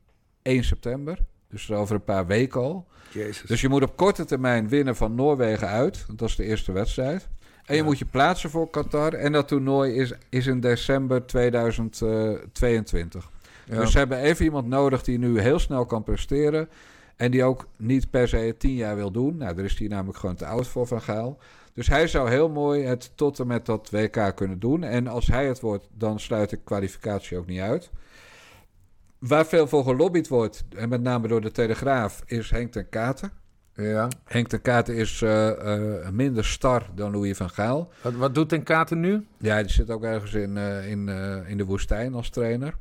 1 0.43 0.65
september. 0.65 1.19
Dus 1.49 1.71
over 1.73 1.95
een 1.95 2.05
paar 2.05 2.27
weken 2.27 2.61
al. 2.61 2.87
Jezus. 3.13 3.49
Dus 3.49 3.61
je 3.61 3.69
moet 3.69 3.83
op 3.83 3.97
korte 3.97 4.25
termijn 4.25 4.69
winnen 4.69 4.97
van 4.97 5.15
Noorwegen 5.15 5.69
uit. 5.69 6.07
Want 6.07 6.19
dat 6.19 6.29
is 6.29 6.37
de 6.37 6.45
eerste 6.45 6.73
wedstrijd. 6.73 7.29
En 7.65 7.77
je 7.77 7.83
moet 7.83 7.99
je 7.99 8.05
plaatsen 8.05 8.51
voor 8.51 8.71
Qatar. 8.71 9.13
En 9.13 9.33
dat 9.33 9.49
toernooi 9.49 9.95
is, 9.95 10.13
is 10.29 10.47
in 10.47 10.61
december 10.61 11.27
2022. 11.27 13.31
Ja. 13.65 13.81
Dus 13.81 13.93
ze 13.93 13.99
hebben 13.99 14.19
even 14.19 14.45
iemand 14.45 14.67
nodig 14.67 15.03
die 15.03 15.19
nu 15.19 15.41
heel 15.41 15.59
snel 15.59 15.87
kan 15.87 16.03
presteren. 16.03 16.69
En 17.17 17.31
die 17.31 17.45
ook 17.45 17.67
niet 17.77 18.11
per 18.11 18.29
se 18.29 18.55
tien 18.59 18.75
jaar 18.75 18.97
wil 18.97 19.11
doen. 19.11 19.37
Nou, 19.37 19.55
daar 19.55 19.65
is 19.65 19.79
hij 19.79 19.89
namelijk 19.89 20.19
gewoon 20.19 20.35
te 20.35 20.47
oud 20.47 20.67
voor 20.67 20.87
Van 20.87 21.03
Gaal. 21.03 21.39
Dus 21.75 21.87
hij 21.87 22.07
zou 22.07 22.31
heel 22.31 22.49
mooi 22.49 22.85
het 22.85 23.13
tot 23.15 23.39
en 23.39 23.47
met 23.47 23.67
dat 23.67 23.91
WK 23.91 24.33
kunnen 24.35 24.59
doen. 24.59 24.83
En 24.83 25.07
als 25.07 25.27
hij 25.27 25.47
het 25.47 25.61
wordt, 25.61 25.89
dan 25.93 26.21
sluit 26.21 26.51
de 26.51 26.57
kwalificatie 26.57 27.39
ook 27.39 27.47
niet 27.47 27.61
uit. 27.61 27.91
Waar 29.19 29.47
veel 29.47 29.69
voor 29.69 29.85
gelobbyd 29.85 30.29
wordt, 30.29 30.65
en 30.77 30.89
met 30.89 31.03
name 31.03 31.29
door 31.29 31.41
de 31.41 31.51
Telegraaf, 31.51 32.23
is 32.27 32.51
Henk 32.51 32.73
ten 32.73 32.89
Katen. 32.89 33.33
Ja. 33.77 34.09
Henk 34.25 34.49
ten 34.49 34.63
Katen 34.63 34.95
is 34.95 35.23
eh, 35.23 35.49
eh, 35.51 36.09
minder 36.11 36.45
star 36.45 36.83
dan 36.95 37.11
Louis 37.11 37.37
van 37.37 37.51
Gaal. 37.51 37.91
Wat, 38.03 38.15
wat 38.15 38.35
doet 38.35 38.49
Ten 38.49 38.63
Katen 38.63 39.01
nu? 39.01 39.27
Ja, 39.39 39.63
die 39.63 39.71
zit 39.71 39.91
ook 39.91 40.05
ergens 40.05 40.35
in, 40.35 40.57
eh, 40.57 40.91
in, 40.91 41.09
in 41.47 41.57
de 41.57 41.65
woestijn 41.65 42.15
als 42.15 42.31
trainer. 42.31 42.75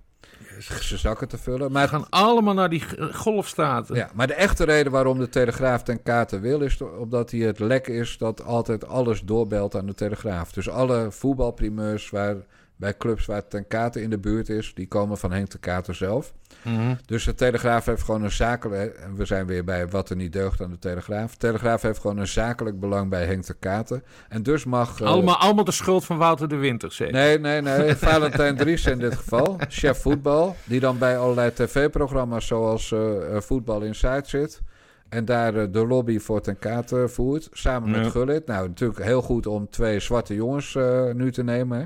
Zijn 0.60 1.00
zakken 1.00 1.28
te 1.28 1.38
vullen. 1.38 1.72
Maar 1.72 1.84
We 1.84 1.90
gaan 1.90 2.10
allemaal 2.10 2.54
naar 2.54 2.70
die 2.70 2.84
golfstaten. 3.12 3.96
Ja, 3.96 4.10
maar 4.14 4.28
de 4.28 4.34
echte 4.34 4.64
reden 4.64 4.92
waarom 4.92 5.20
de 5.20 5.30
Telegraaf 5.30 5.84
ten 5.84 6.04
Katen 6.04 6.42
wil... 6.42 6.62
is 6.62 6.82
omdat 6.82 7.32
hij 7.32 7.40
het 7.40 7.60
lek 7.60 7.88
is 7.88 8.18
dat 8.18 8.44
altijd 8.44 8.88
alles 8.88 9.22
doorbelt 9.22 9.76
aan 9.76 9.86
de 9.86 9.94
Telegraaf. 9.94 10.52
Dus 10.52 10.70
alle 10.70 11.12
voetbalprimeurs 11.12 12.10
waar, 12.10 12.36
bij 12.76 12.98
clubs 12.98 13.26
waar 13.26 13.48
ten 13.48 13.68
Katen 13.68 14.02
in 14.02 14.10
de 14.10 14.20
buurt 14.20 14.50
is... 14.50 14.74
die 14.74 14.88
komen 14.88 15.18
van 15.18 15.32
Henk 15.32 15.48
ten 15.48 15.60
Katen 15.60 15.96
zelf. 15.96 16.34
Mhm. 16.64 16.96
Dus 17.06 17.24
de 17.24 17.36
Telegraaf 17.36 17.86
heeft 17.86 18.04
gewoon 18.04 18.24
een 18.24 18.32
zakelijk... 18.32 18.96
en 18.96 19.16
we 19.16 19.26
zijn 19.26 19.46
weer 19.46 19.64
bij 19.64 19.88
wat 19.88 20.10
er 20.10 20.16
niet 20.16 20.34
deugt 20.34 20.62
aan 20.62 20.70
de 20.70 20.80
Telegraaf. 20.80 21.32
De 21.32 21.38
Telegraaf 21.38 21.82
heeft 21.82 22.00
gewoon 22.00 22.18
een 22.18 22.28
zakelijk 22.28 22.80
belang 22.80 23.10
bij 23.10 23.26
Henk 23.26 23.44
ten 23.44 23.60
Katen. 23.60 24.04
En 24.30 24.44
dus 24.44 24.66
mag... 24.66 25.02
eh, 25.02 25.08
allemaal, 25.08 25.38
allemaal 25.38 25.64
de 25.64 25.72
schuld 25.72 26.06
van 26.06 26.18
Wouter 26.18 26.48
de 26.48 26.56
Winter, 26.56 26.92
zeker? 26.92 27.14
Nee, 27.14 27.40
nee, 27.40 27.62
nee. 27.62 27.96
Valentijn 28.10 28.56
Dries 28.58 28.86
in 28.86 29.00
dit 29.00 29.16
geval. 29.16 29.58
Chef 29.68 30.02
voetbal. 30.02 30.56
Die 30.64 30.80
dan 30.80 30.98
bij 30.98 31.18
allerlei 31.18 31.54
tv-programma's 31.54 32.48
zoals 32.48 32.92
eh, 32.92 33.36
eh, 33.36 33.42
Voetbal 33.42 33.82
Inside 33.82 34.24
zit. 34.26 34.62
En 35.10 35.26
daar 35.26 35.72
de 35.72 35.88
lobby 35.88 36.20
voor 36.20 36.42
ten 36.42 36.60
kate 36.60 37.08
voert. 37.08 37.50
Samen 37.52 37.90
met. 37.90 38.12
Gullit. 38.12 38.48
Nou, 38.48 38.68
natuurlijk 38.68 39.04
heel 39.04 39.22
goed 39.22 39.48
om 39.48 39.70
twee 39.70 40.00
zwarte 40.00 40.34
jongens 40.36 40.78
nu 41.14 41.32
te 41.32 41.44
nemen. 41.44 41.80
hè. 41.80 41.86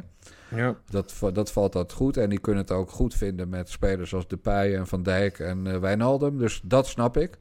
Ja. 0.49 0.75
Dat, 0.89 1.13
dat 1.33 1.51
valt 1.51 1.73
dat 1.73 1.91
goed. 1.91 2.17
En 2.17 2.29
die 2.29 2.39
kunnen 2.39 2.61
het 2.61 2.71
ook 2.71 2.89
goed 2.89 3.15
vinden 3.15 3.49
met 3.49 3.69
spelers 3.69 4.13
als 4.13 4.27
Depay 4.27 4.75
en 4.75 4.87
Van 4.87 5.03
Dijk 5.03 5.39
en 5.39 5.67
eh 5.67 5.77
Wijnaldum. 5.77 6.37
Dus 6.37 6.61
dat 6.63 6.87
snap 6.87 7.17
ik. 7.17 7.37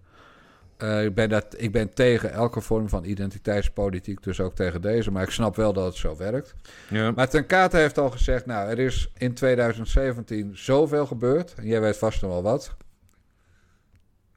Eh, 0.77 1.05
ik, 1.05 1.15
ben 1.15 1.29
dat, 1.29 1.55
ik 1.57 1.73
ben 1.73 1.95
tegen 1.95 2.33
elke 2.33 2.61
vorm 2.61 2.89
van 2.89 3.05
identiteitspolitiek, 3.05 4.23
dus 4.23 4.41
ook 4.41 4.55
tegen 4.55 4.81
deze. 4.81 5.11
Maar 5.11 5.23
ik 5.23 5.31
snap 5.31 5.57
wel 5.57 5.73
dat 5.73 5.85
het 5.85 5.95
zo 5.95 6.17
werkt. 6.17 6.55
Ja. 6.91 7.11
Maar 7.11 7.29
Ten 7.29 7.47
Kate 7.47 7.77
heeft 7.77 7.99
al 7.99 8.11
gezegd, 8.11 8.47
nou, 8.47 8.69
er 8.69 8.79
is 8.79 9.11
in 9.17 9.35
2017 9.35 10.51
zoveel 10.53 11.07
gebeurd. 11.07 11.55
En 11.55 11.67
jij 11.67 11.81
weet 11.81 11.97
vast 11.97 12.23
nog 12.23 12.31
wel 12.31 12.43
wat. 12.43 12.77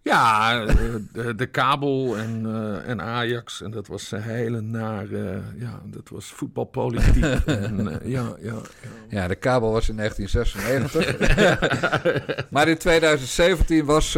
Ja, 0.02 0.62
eh, 0.66 0.76
de, 1.14 1.36
de 1.36 1.46
kabel 1.46 2.18
en, 2.18 2.46
eh, 2.46 2.90
en 2.90 3.02
Ajax. 3.02 3.62
En 3.62 3.72
dat 3.72 3.88
was 3.88 4.12
een 4.12 4.22
hele 4.22 4.62
nare... 4.62 5.42
ja, 5.56 5.82
dat 5.86 6.10
was 6.10 6.26
voetbalpolitiek. 6.26 7.24
en, 7.46 8.02
eh, 8.02 8.12
ja, 8.12 8.36
ja, 8.42 8.54
ja. 8.54 8.90
Ja, 9.10 9.28
de 9.28 9.36
kabel 9.36 9.72
was 9.72 9.90
in 9.90 9.96
1996. 10.04 12.50
maar 12.50 12.68
in 12.68 12.78
2017 12.78 13.86
was, 13.86 14.14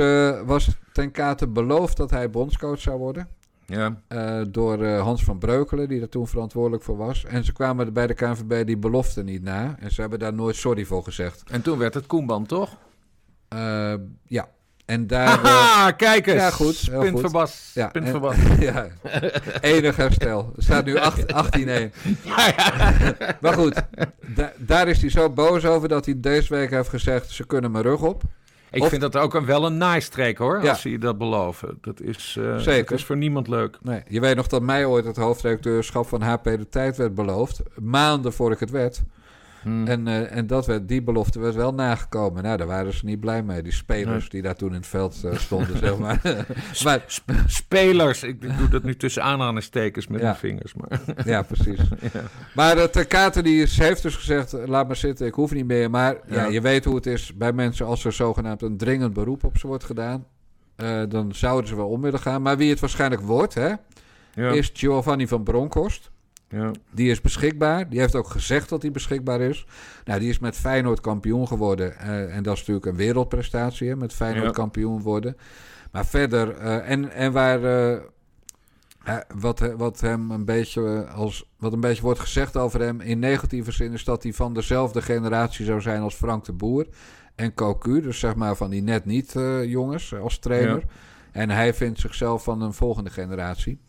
was 0.45 0.69
Ten 0.93 1.11
Kate 1.11 1.47
beloofd 1.47 1.97
dat 1.97 2.09
hij 2.09 2.29
bondscoach 2.29 2.79
zou 2.79 2.97
worden. 2.97 3.27
ja. 3.65 3.95
door 4.49 4.85
Hans 4.85 5.23
van 5.23 5.37
Breukelen, 5.37 5.87
die 5.87 5.99
daar 5.99 6.09
toen 6.09 6.27
verantwoordelijk 6.27 6.83
voor 6.83 6.97
was. 6.97 7.25
En 7.25 7.43
ze 7.43 7.53
kwamen 7.53 7.85
er 7.85 7.91
bij 7.91 8.07
de 8.07 8.13
KNVB 8.13 8.65
die 8.65 8.77
belofte 8.77 9.23
niet 9.23 9.43
na. 9.43 9.75
En 9.79 9.91
ze 9.91 10.01
hebben 10.01 10.19
daar 10.19 10.33
nooit 10.33 10.55
sorry 10.55 10.85
voor 10.85 11.03
gezegd. 11.03 11.43
En 11.49 11.61
toen 11.61 11.77
werd 11.77 11.93
het 11.93 12.05
Koenban, 12.05 12.45
toch? 12.45 12.77
Eh, 13.47 13.93
ja, 14.27 14.49
en 14.91 15.07
daar... 15.07 15.27
eh, 15.27 15.43
Haha, 15.43 15.91
kijk 15.91 16.27
eens. 16.27 16.41
ja, 16.41 16.49
goed, 16.49 16.77
heel 16.77 16.99
Punt 16.99 17.11
goed. 17.11 17.21
voor 17.21 17.31
Bas. 17.31 17.71
ja, 17.73 17.87
Punt 17.87 18.05
en- 18.05 18.11
voor 18.11 18.19
Bas. 18.19 18.35
ja, 18.59 18.87
enig 19.61 19.95
herstel. 19.95 20.53
Er 20.57 20.63
staat 20.63 20.85
nu 20.85 20.97
acht- 20.97 21.33
18-1. 21.57 21.61
Maar 23.41 23.53
goed, 23.53 23.81
da- 24.35 24.53
daar 24.57 24.87
is 24.87 25.01
hij 25.01 25.09
zo 25.09 25.29
boos 25.29 25.65
over 25.65 25.87
dat 25.87 26.05
hij 26.05 26.15
deze 26.17 26.53
week 26.55 26.69
heeft 26.69 26.89
gezegd... 26.89 27.29
ze 27.29 27.45
kunnen 27.45 27.71
mijn 27.71 27.83
rug 27.83 28.01
op. 28.01 28.21
Ik 28.71 28.81
Of- 28.81 28.89
vind 28.89 29.01
dat 29.01 29.17
ook 29.17 29.33
een, 29.33 29.45
wel 29.45 29.65
een 29.65 29.77
naaistreek 29.77 30.37
hoor, 30.37 30.63
Ja. 30.63 30.69
als 30.69 30.81
ze 30.81 30.89
je 30.91 30.97
dat 30.99 31.17
beloven. 31.17 31.77
Dat 31.81 32.01
is, 32.01 32.35
eh, 32.39 32.57
Zeker. 32.57 32.89
dat 32.89 32.97
is 32.99 33.05
voor 33.05 33.17
niemand 33.17 33.47
leuk. 33.47 33.77
Nee, 33.81 34.03
je 34.07 34.19
weet 34.19 34.35
nog 34.35 34.47
dat 34.47 34.61
mij 34.61 34.85
ooit 34.85 35.05
het 35.05 35.15
hoofdredacteurschap 35.17 36.07
van 36.07 36.21
HP 36.21 36.43
De 36.43 36.67
Tijd 36.69 36.97
werd 36.97 37.15
beloofd. 37.15 37.61
Maanden 37.81 38.33
voor 38.33 38.51
ik 38.51 38.59
het 38.59 38.69
werd. 38.69 39.01
Hmm. 39.61 39.87
En, 39.87 40.07
eh, 40.07 40.35
en 40.35 40.47
dat 40.47 40.65
werd, 40.65 40.87
die 40.87 41.01
belofte 41.03 41.39
werd 41.39 41.55
wel 41.55 41.73
nagekomen. 41.73 42.43
Nou, 42.43 42.57
daar 42.57 42.67
waren 42.67 42.93
ze 42.93 43.05
niet 43.05 43.19
blij 43.19 43.43
mee. 43.43 43.61
Die 43.61 43.71
spelers 43.73 44.29
die 44.29 44.41
daar 44.41 44.55
toen 44.55 44.69
in 44.69 44.75
het 44.75 44.87
veld 44.87 45.23
eh, 45.23 45.35
stonden, 45.35 45.77
zeg 45.77 45.97
maar. 45.97 46.21
maar 46.83 47.03
Spelers, 47.47 48.23
ik 48.23 48.57
doe 48.57 48.67
dat 48.69 48.83
nu 48.83 48.95
tussen 48.95 49.23
aanhalingstekens 49.23 50.07
met 50.07 50.19
Ja. 50.19 50.25
mijn 50.25 50.37
vingers. 50.37 50.73
Maar. 50.73 51.01
ja, 51.25 51.41
precies. 51.41 51.79
Maar 52.55 52.77
uh, 52.77 52.83
Terkate 52.83 53.41
die 53.43 53.61
is- 53.61 53.77
heeft 53.77 54.01
dus 54.01 54.15
gezegd, 54.15 54.53
eh, 54.53 54.67
laat 54.67 54.87
maar 54.87 54.95
zitten, 54.95 55.27
ik 55.27 55.33
hoef 55.33 55.51
niet 55.53 55.65
meer. 55.67 55.89
Maar 55.89 56.15
ja. 56.27 56.45
Je 56.45 56.61
weet 56.61 56.85
hoe 56.85 56.95
het 56.95 57.05
is 57.05 57.33
bij 57.35 57.53
mensen 57.53 57.85
als 57.85 58.05
er 58.05 58.13
zogenaamd 58.13 58.61
een 58.61 58.77
dringend 58.77 59.13
beroep 59.13 59.43
op 59.43 59.57
ze 59.57 59.67
wordt 59.67 59.83
gedaan. 59.83 60.25
eh, 60.75 61.01
dan 61.09 61.33
zouden 61.35 61.67
ze 61.69 61.75
wel 61.75 61.87
om 61.89 62.01
willen 62.01 62.19
gaan. 62.19 62.41
Maar 62.41 62.57
wie 62.57 62.69
het 62.69 62.79
waarschijnlijk 62.79 63.21
wordt, 63.21 63.53
hè, 63.53 63.73
is 64.51 64.69
Giovanni 64.73 65.27
van 65.27 65.43
Bronckhorst. 65.43 66.10
Ja. 66.51 66.71
Die 66.91 67.09
is 67.11 67.21
beschikbaar. 67.21 67.89
Die 67.89 67.99
heeft 67.99 68.15
ook 68.15 68.27
gezegd 68.29 68.69
dat 68.69 68.81
hij 68.81 68.91
beschikbaar 68.91 69.41
is. 69.41 69.65
Nou, 70.05 70.19
die 70.19 70.29
is 70.29 70.39
met 70.39 70.55
Feyenoord 70.55 71.01
kampioen 71.01 71.47
geworden. 71.47 71.97
eh, 71.97 72.35
en 72.35 72.43
dat 72.43 72.53
is 72.53 72.59
natuurlijk 72.59 72.85
een 72.85 72.95
wereldprestatie, 72.95 73.89
hè, 73.89 73.95
met 73.95 74.13
Feyenoord 74.13 74.45
Ja. 74.45 74.51
kampioen 74.51 75.01
worden. 75.01 75.37
Maar 75.91 76.05
verder, 76.05 76.57
eh, 76.57 76.89
en, 76.89 77.11
en 77.11 77.31
waar... 77.31 77.63
eh, 77.63 77.97
wat, 79.35 79.59
wat 79.77 79.99
hem 80.01 80.31
een 80.31 80.45
beetje 80.45 81.05
als 81.07 81.45
wat 81.57 81.73
een 81.73 81.79
beetje 81.79 82.01
wordt 82.01 82.19
gezegd 82.19 82.57
over 82.57 82.79
hem 82.81 83.01
in 83.01 83.19
negatieve 83.19 83.71
zin 83.71 83.93
is 83.93 84.03
dat 84.03 84.23
hij 84.23 84.33
van 84.33 84.53
dezelfde 84.53 85.01
generatie 85.01 85.65
zou 85.65 85.81
zijn 85.81 86.01
als 86.01 86.15
Frank 86.15 86.45
de 86.45 86.53
Boer 86.53 86.87
en 87.35 87.53
Cocu, 87.53 88.01
dus 88.01 88.19
zeg 88.19 88.35
maar 88.35 88.55
van 88.55 88.69
die 88.69 88.81
net 88.81 89.05
niet 89.05 89.33
jongens 89.65 90.15
als 90.15 90.39
trainer. 90.39 90.77
Ja. 90.79 90.85
En 91.31 91.49
hij 91.49 91.73
vindt 91.73 91.99
zichzelf 91.99 92.43
van 92.43 92.61
een 92.61 92.73
volgende 92.73 93.09
generatie. 93.09 93.79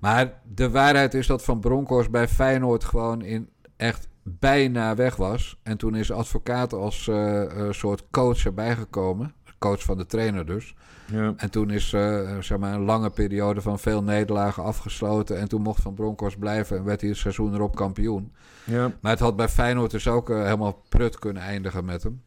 Maar 0.00 0.40
de 0.54 0.70
waarheid 0.70 1.14
is 1.14 1.26
dat 1.26 1.44
Van 1.44 1.60
Bronckhorst 1.60 2.10
bij 2.10 2.28
Feyenoord 2.28 2.84
gewoon 2.84 3.22
in 3.22 3.48
echt 3.76 4.08
bijna 4.22 4.94
weg 4.94 5.16
was. 5.16 5.60
En 5.62 5.76
toen 5.76 5.94
is 5.94 6.12
advocaat 6.12 6.72
als 6.72 7.08
eh, 7.08 7.42
eh, 7.42 7.72
soort 7.72 8.04
coach 8.10 8.44
erbij 8.44 8.76
gekomen. 8.76 9.34
Coach 9.58 9.82
van 9.82 9.96
de 9.96 10.06
trainer 10.06 10.46
dus. 10.46 10.74
Ja. 11.12 11.34
En 11.36 11.50
toen 11.50 11.70
is 11.70 11.92
eh, 11.92 12.38
zeg 12.38 12.58
maar 12.58 12.74
een 12.74 12.84
lange 12.84 13.10
periode 13.10 13.60
van 13.60 13.78
veel 13.78 14.02
nederlagen 14.02 14.62
afgesloten. 14.62 15.38
En 15.38 15.48
toen 15.48 15.62
mocht 15.62 15.82
Van 15.82 15.94
Bronckhorst 15.94 16.38
blijven 16.38 16.76
en 16.76 16.84
werd 16.84 17.00
hij 17.00 17.10
het 17.10 17.18
seizoen 17.18 17.54
erop 17.54 17.76
kampioen. 17.76 18.32
Ja. 18.64 18.92
Maar 19.00 19.10
het 19.10 19.20
had 19.20 19.36
bij 19.36 19.48
Feyenoord 19.48 19.90
dus 19.90 20.08
ook 20.08 20.28
helemaal 20.28 20.82
prut 20.88 21.18
kunnen 21.18 21.42
eindigen 21.42 21.84
met 21.84 22.02
hem. 22.02 22.22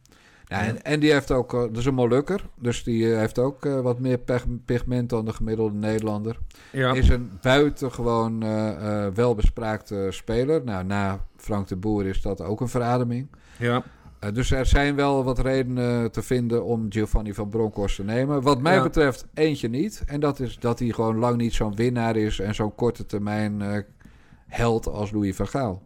Ja, 0.54 0.66
en, 0.66 0.82
en 0.82 1.00
die 1.00 1.12
heeft 1.12 1.30
ook, 1.30 1.54
eh, 1.54 1.60
dat 1.60 1.76
is 1.76 1.84
een 1.86 1.94
Molukker, 1.94 2.46
dus 2.58 2.84
die 2.84 3.12
eh, 3.12 3.18
heeft 3.18 3.38
ook 3.38 3.64
eh, 3.64 3.80
wat 3.80 3.98
meer 3.98 4.18
pigment 4.64 5.08
dan 5.10 5.24
de 5.24 5.32
gemiddelde 5.32 5.76
Nederlander. 5.76 6.38
Ja. 6.72 6.92
Is 6.92 7.08
een 7.08 7.30
buitengewoon 7.40 8.42
eh, 8.42 9.04
eh, 9.06 9.14
welbespraakte 9.14 10.06
speler. 10.10 10.64
Nou, 10.64 10.84
na 10.84 11.24
Frank 11.36 11.68
de 11.68 11.76
Boer 11.76 12.06
is 12.06 12.22
dat 12.22 12.40
ook 12.42 12.60
een 12.60 12.68
verademing. 12.68 13.28
ja. 13.58 13.82
Dus 14.32 14.50
er 14.50 14.66
zijn 14.66 14.94
wel 14.94 15.24
wat 15.24 15.38
redenen 15.38 16.12
te 16.12 16.22
vinden 16.22 16.64
om 16.64 16.86
Giovanni 16.88 17.34
van 17.34 17.48
Bronckhorst 17.48 17.96
te 17.96 18.04
nemen. 18.04 18.42
Wat 18.42 18.60
mij 18.60 18.74
Ja. 18.74 18.82
betreft 18.82 19.26
eentje 19.34 19.68
niet. 19.68 20.02
En 20.06 20.20
dat 20.20 20.40
is 20.40 20.58
dat 20.58 20.78
hij 20.78 20.88
gewoon 20.88 21.18
lang 21.18 21.36
niet 21.36 21.54
zo'n 21.54 21.74
winnaar 21.74 22.16
is 22.16 22.38
en 22.38 22.54
zo'n 22.54 22.74
korte 22.74 23.06
termijn 23.06 23.84
held 24.46 24.86
als 24.88 25.10
Louis 25.10 25.36
van 25.36 25.46
Gaal. 25.48 25.82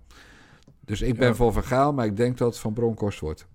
Dus 0.85 1.01
ik 1.03 1.17
ben 1.19 1.29
Ja. 1.29 1.35
voor 1.35 1.53
Van 1.53 1.65
Gaal, 1.65 1.93
maar 1.93 2.07
ik 2.07 2.17
denk 2.17 2.39
dat 2.39 2.49
het 2.49 2.59
van 2.59 2.73
Bronckhorst 2.73 3.21
wordt. 3.21 3.47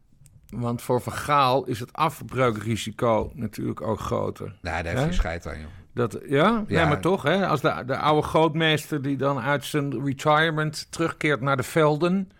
Want 0.55 0.81
voor 0.81 1.01
Vergaal 1.01 1.65
is 1.65 1.79
het 1.79 1.93
afbreukrisico 1.93 3.31
natuurlijk 3.33 3.81
ook 3.81 3.99
groter. 3.99 4.45
Nou, 4.61 4.83
daar 4.83 4.91
heeft 4.91 5.03
hij 5.03 5.13
scheid 5.13 5.47
aan, 5.47 5.59
joh. 5.59 5.67
Dat, 5.93 6.19
ja? 6.27 6.47
Ja. 6.47 6.63
ja, 6.67 6.87
maar 6.87 6.99
toch, 7.01 7.23
hè? 7.23 7.47
als 7.47 7.61
de, 7.61 7.83
de 7.85 7.97
oude 7.97 8.27
grootmeester 8.27 9.01
die 9.01 9.17
dan 9.17 9.39
uit 9.39 9.65
zijn 9.65 10.05
retirement 10.05 10.87
terugkeert 10.89 11.41
naar 11.41 11.57
de 11.57 11.63
velden. 11.63 12.31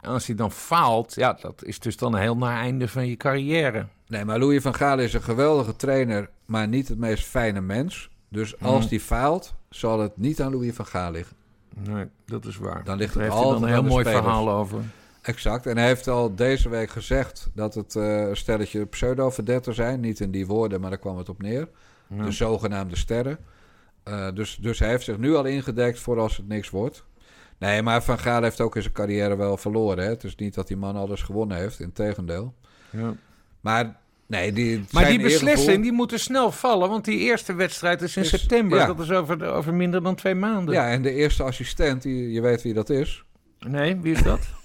En 0.00 0.10
als 0.10 0.26
hij 0.26 0.36
dan 0.36 0.50
faalt, 0.52 1.14
ja, 1.14 1.38
dat 1.40 1.64
is 1.64 1.78
dus 1.78 1.96
dan 1.96 2.14
een 2.14 2.20
heel 2.20 2.36
naar 2.36 2.56
einde 2.60 2.88
van 2.88 3.06
je 3.06 3.16
carrière. 3.16 3.86
Nee, 4.06 4.24
maar 4.24 4.38
Louis 4.38 4.62
van 4.62 4.74
Gaal 4.74 4.98
is 4.98 5.14
een 5.14 5.22
geweldige 5.22 5.76
trainer, 5.76 6.30
maar 6.46 6.68
niet 6.68 6.88
het 6.88 6.98
meest 6.98 7.24
fijne 7.24 7.60
mens. 7.60 8.10
Dus 8.28 8.60
als 8.60 8.78
Mhm. 8.80 8.88
die 8.88 9.00
faalt, 9.00 9.54
zal 9.70 10.00
het 10.00 10.16
niet 10.16 10.40
aan 10.42 10.50
Louis 10.52 10.74
van 10.74 10.86
Gaal 10.86 11.10
liggen. 11.10 11.36
Nee, 11.78 12.04
dat 12.26 12.44
is 12.44 12.56
waar. 12.56 12.84
Dan 12.84 12.96
ligt 12.96 13.14
Daar 13.14 13.22
het 13.24 13.32
heeft 13.32 13.44
hij 13.44 13.52
dan 13.52 13.52
altijd 13.62 13.62
een 13.62 13.68
heel 13.68 13.82
mooi 13.90 14.04
spelers. 14.04 14.24
verhaal 14.24 14.50
over. 14.50 14.78
Exact. 15.22 15.66
En 15.66 15.76
hij 15.76 15.86
heeft 15.86 16.08
al 16.08 16.34
deze 16.34 16.68
week 16.68 16.90
gezegd 16.90 17.48
dat 17.54 17.74
het 17.74 17.96
eh, 17.96 18.28
een 18.28 18.36
stelletje 18.36 18.86
pseudo-verdetten 18.86 19.74
zijn. 19.74 20.00
Niet 20.00 20.20
in 20.20 20.30
die 20.30 20.46
woorden, 20.46 20.80
maar 20.80 20.90
daar 20.90 20.98
kwam 20.98 21.18
het 21.18 21.28
op 21.28 21.42
neer. 21.42 21.68
Ja. 22.16 22.24
De 22.24 22.30
zogenaamde 22.30 22.96
sterren. 22.96 23.38
Eh, 24.02 24.28
dus, 24.34 24.58
dus 24.60 24.78
hij 24.78 24.88
heeft 24.88 25.04
zich 25.04 25.18
nu 25.18 25.34
al 25.34 25.44
ingedekt 25.44 25.98
voor 25.98 26.18
als 26.20 26.36
het 26.36 26.48
niks 26.48 26.70
wordt. 26.70 27.04
Nee, 27.58 27.82
maar 27.82 28.02
Van 28.02 28.18
Gaal 28.18 28.42
heeft 28.42 28.60
ook 28.60 28.76
in 28.76 28.82
zijn 28.82 28.94
carrière 28.94 29.36
wel 29.36 29.56
verloren. 29.56 30.04
Hè? 30.04 30.10
Het 30.10 30.24
is 30.24 30.34
niet 30.34 30.54
dat 30.54 30.68
die 30.68 30.76
man 30.76 30.96
alles 30.96 31.22
gewonnen 31.22 31.56
heeft, 31.56 31.80
integendeel. 31.80 32.54
Ja. 32.90 33.14
Maar 33.60 33.96
nee, 34.26 34.52
die, 34.52 34.84
Maar 34.90 35.06
die 35.06 35.20
beslissing 35.22 35.82
die 35.82 35.92
moet 35.92 36.12
er 36.12 36.18
snel 36.18 36.52
vallen, 36.52 36.88
want 36.88 37.04
die 37.04 37.18
eerste 37.18 37.54
wedstrijd 37.54 38.02
is 38.02 38.16
in 38.16 38.22
Is- 38.22 38.28
september. 38.28 38.78
ja. 38.78 38.86
Dat 38.86 39.00
is 39.00 39.10
over, 39.10 39.52
over 39.52 39.74
minder 39.74 40.02
dan 40.02 40.14
twee 40.14 40.34
maanden. 40.34 40.74
Ja, 40.74 40.88
en 40.88 41.02
de 41.02 41.12
eerste 41.14 41.42
assistent, 41.42 42.02
die, 42.02 42.32
je 42.32 42.40
weet 42.40 42.62
wie 42.62 42.74
dat 42.74 42.90
is. 42.90 43.24
Nee, 43.58 43.96
wie 44.00 44.12
is 44.14 44.22
dat? 44.22 44.40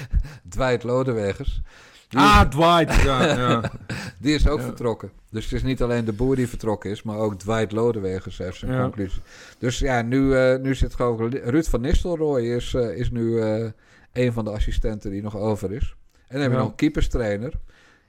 Dwight 0.54 0.82
Lodewegers. 0.82 1.60
Die, 2.08 2.20
ah, 2.20 2.40
Dwight. 2.48 3.02
Ja, 3.02 3.24
ja. 3.24 3.70
die 4.18 4.34
is 4.34 4.48
ook 4.48 4.58
Ja. 4.58 4.64
vertrokken. 4.64 5.10
Dus 5.30 5.44
het 5.44 5.52
is 5.52 5.62
niet 5.62 5.82
alleen 5.82 6.04
de 6.04 6.12
boer 6.12 6.36
die 6.36 6.48
vertrokken 6.48 6.90
is, 6.90 7.02
maar 7.02 7.16
ook 7.16 7.38
Dwight 7.38 7.72
Lodewegers 7.72 8.38
heeft 8.38 8.58
zijn 8.58 8.80
conclusie. 8.82 9.20
Dus 9.58 9.78
ja, 9.78 10.02
nu, 10.02 10.36
eh, 10.36 10.58
nu 10.60 10.74
zit 10.74 10.94
gewoon 10.94 11.30
Ruud 11.32 11.64
van 11.66 11.80
Nistelrooy 11.80 12.42
is, 12.42 12.74
eh, 12.74 12.96
is 12.96 13.10
nu 13.10 13.40
eh, 13.40 13.70
een 14.12 14.32
van 14.32 14.44
de 14.44 14.50
assistenten 14.50 15.10
die 15.10 15.22
nog 15.22 15.36
over 15.36 15.72
is. 15.72 15.96
En 16.12 16.18
dan 16.28 16.40
hebben 16.40 16.58
we 16.58 16.62
nog 16.64 16.70
een 16.70 16.76
keeperstrainer. 16.76 17.52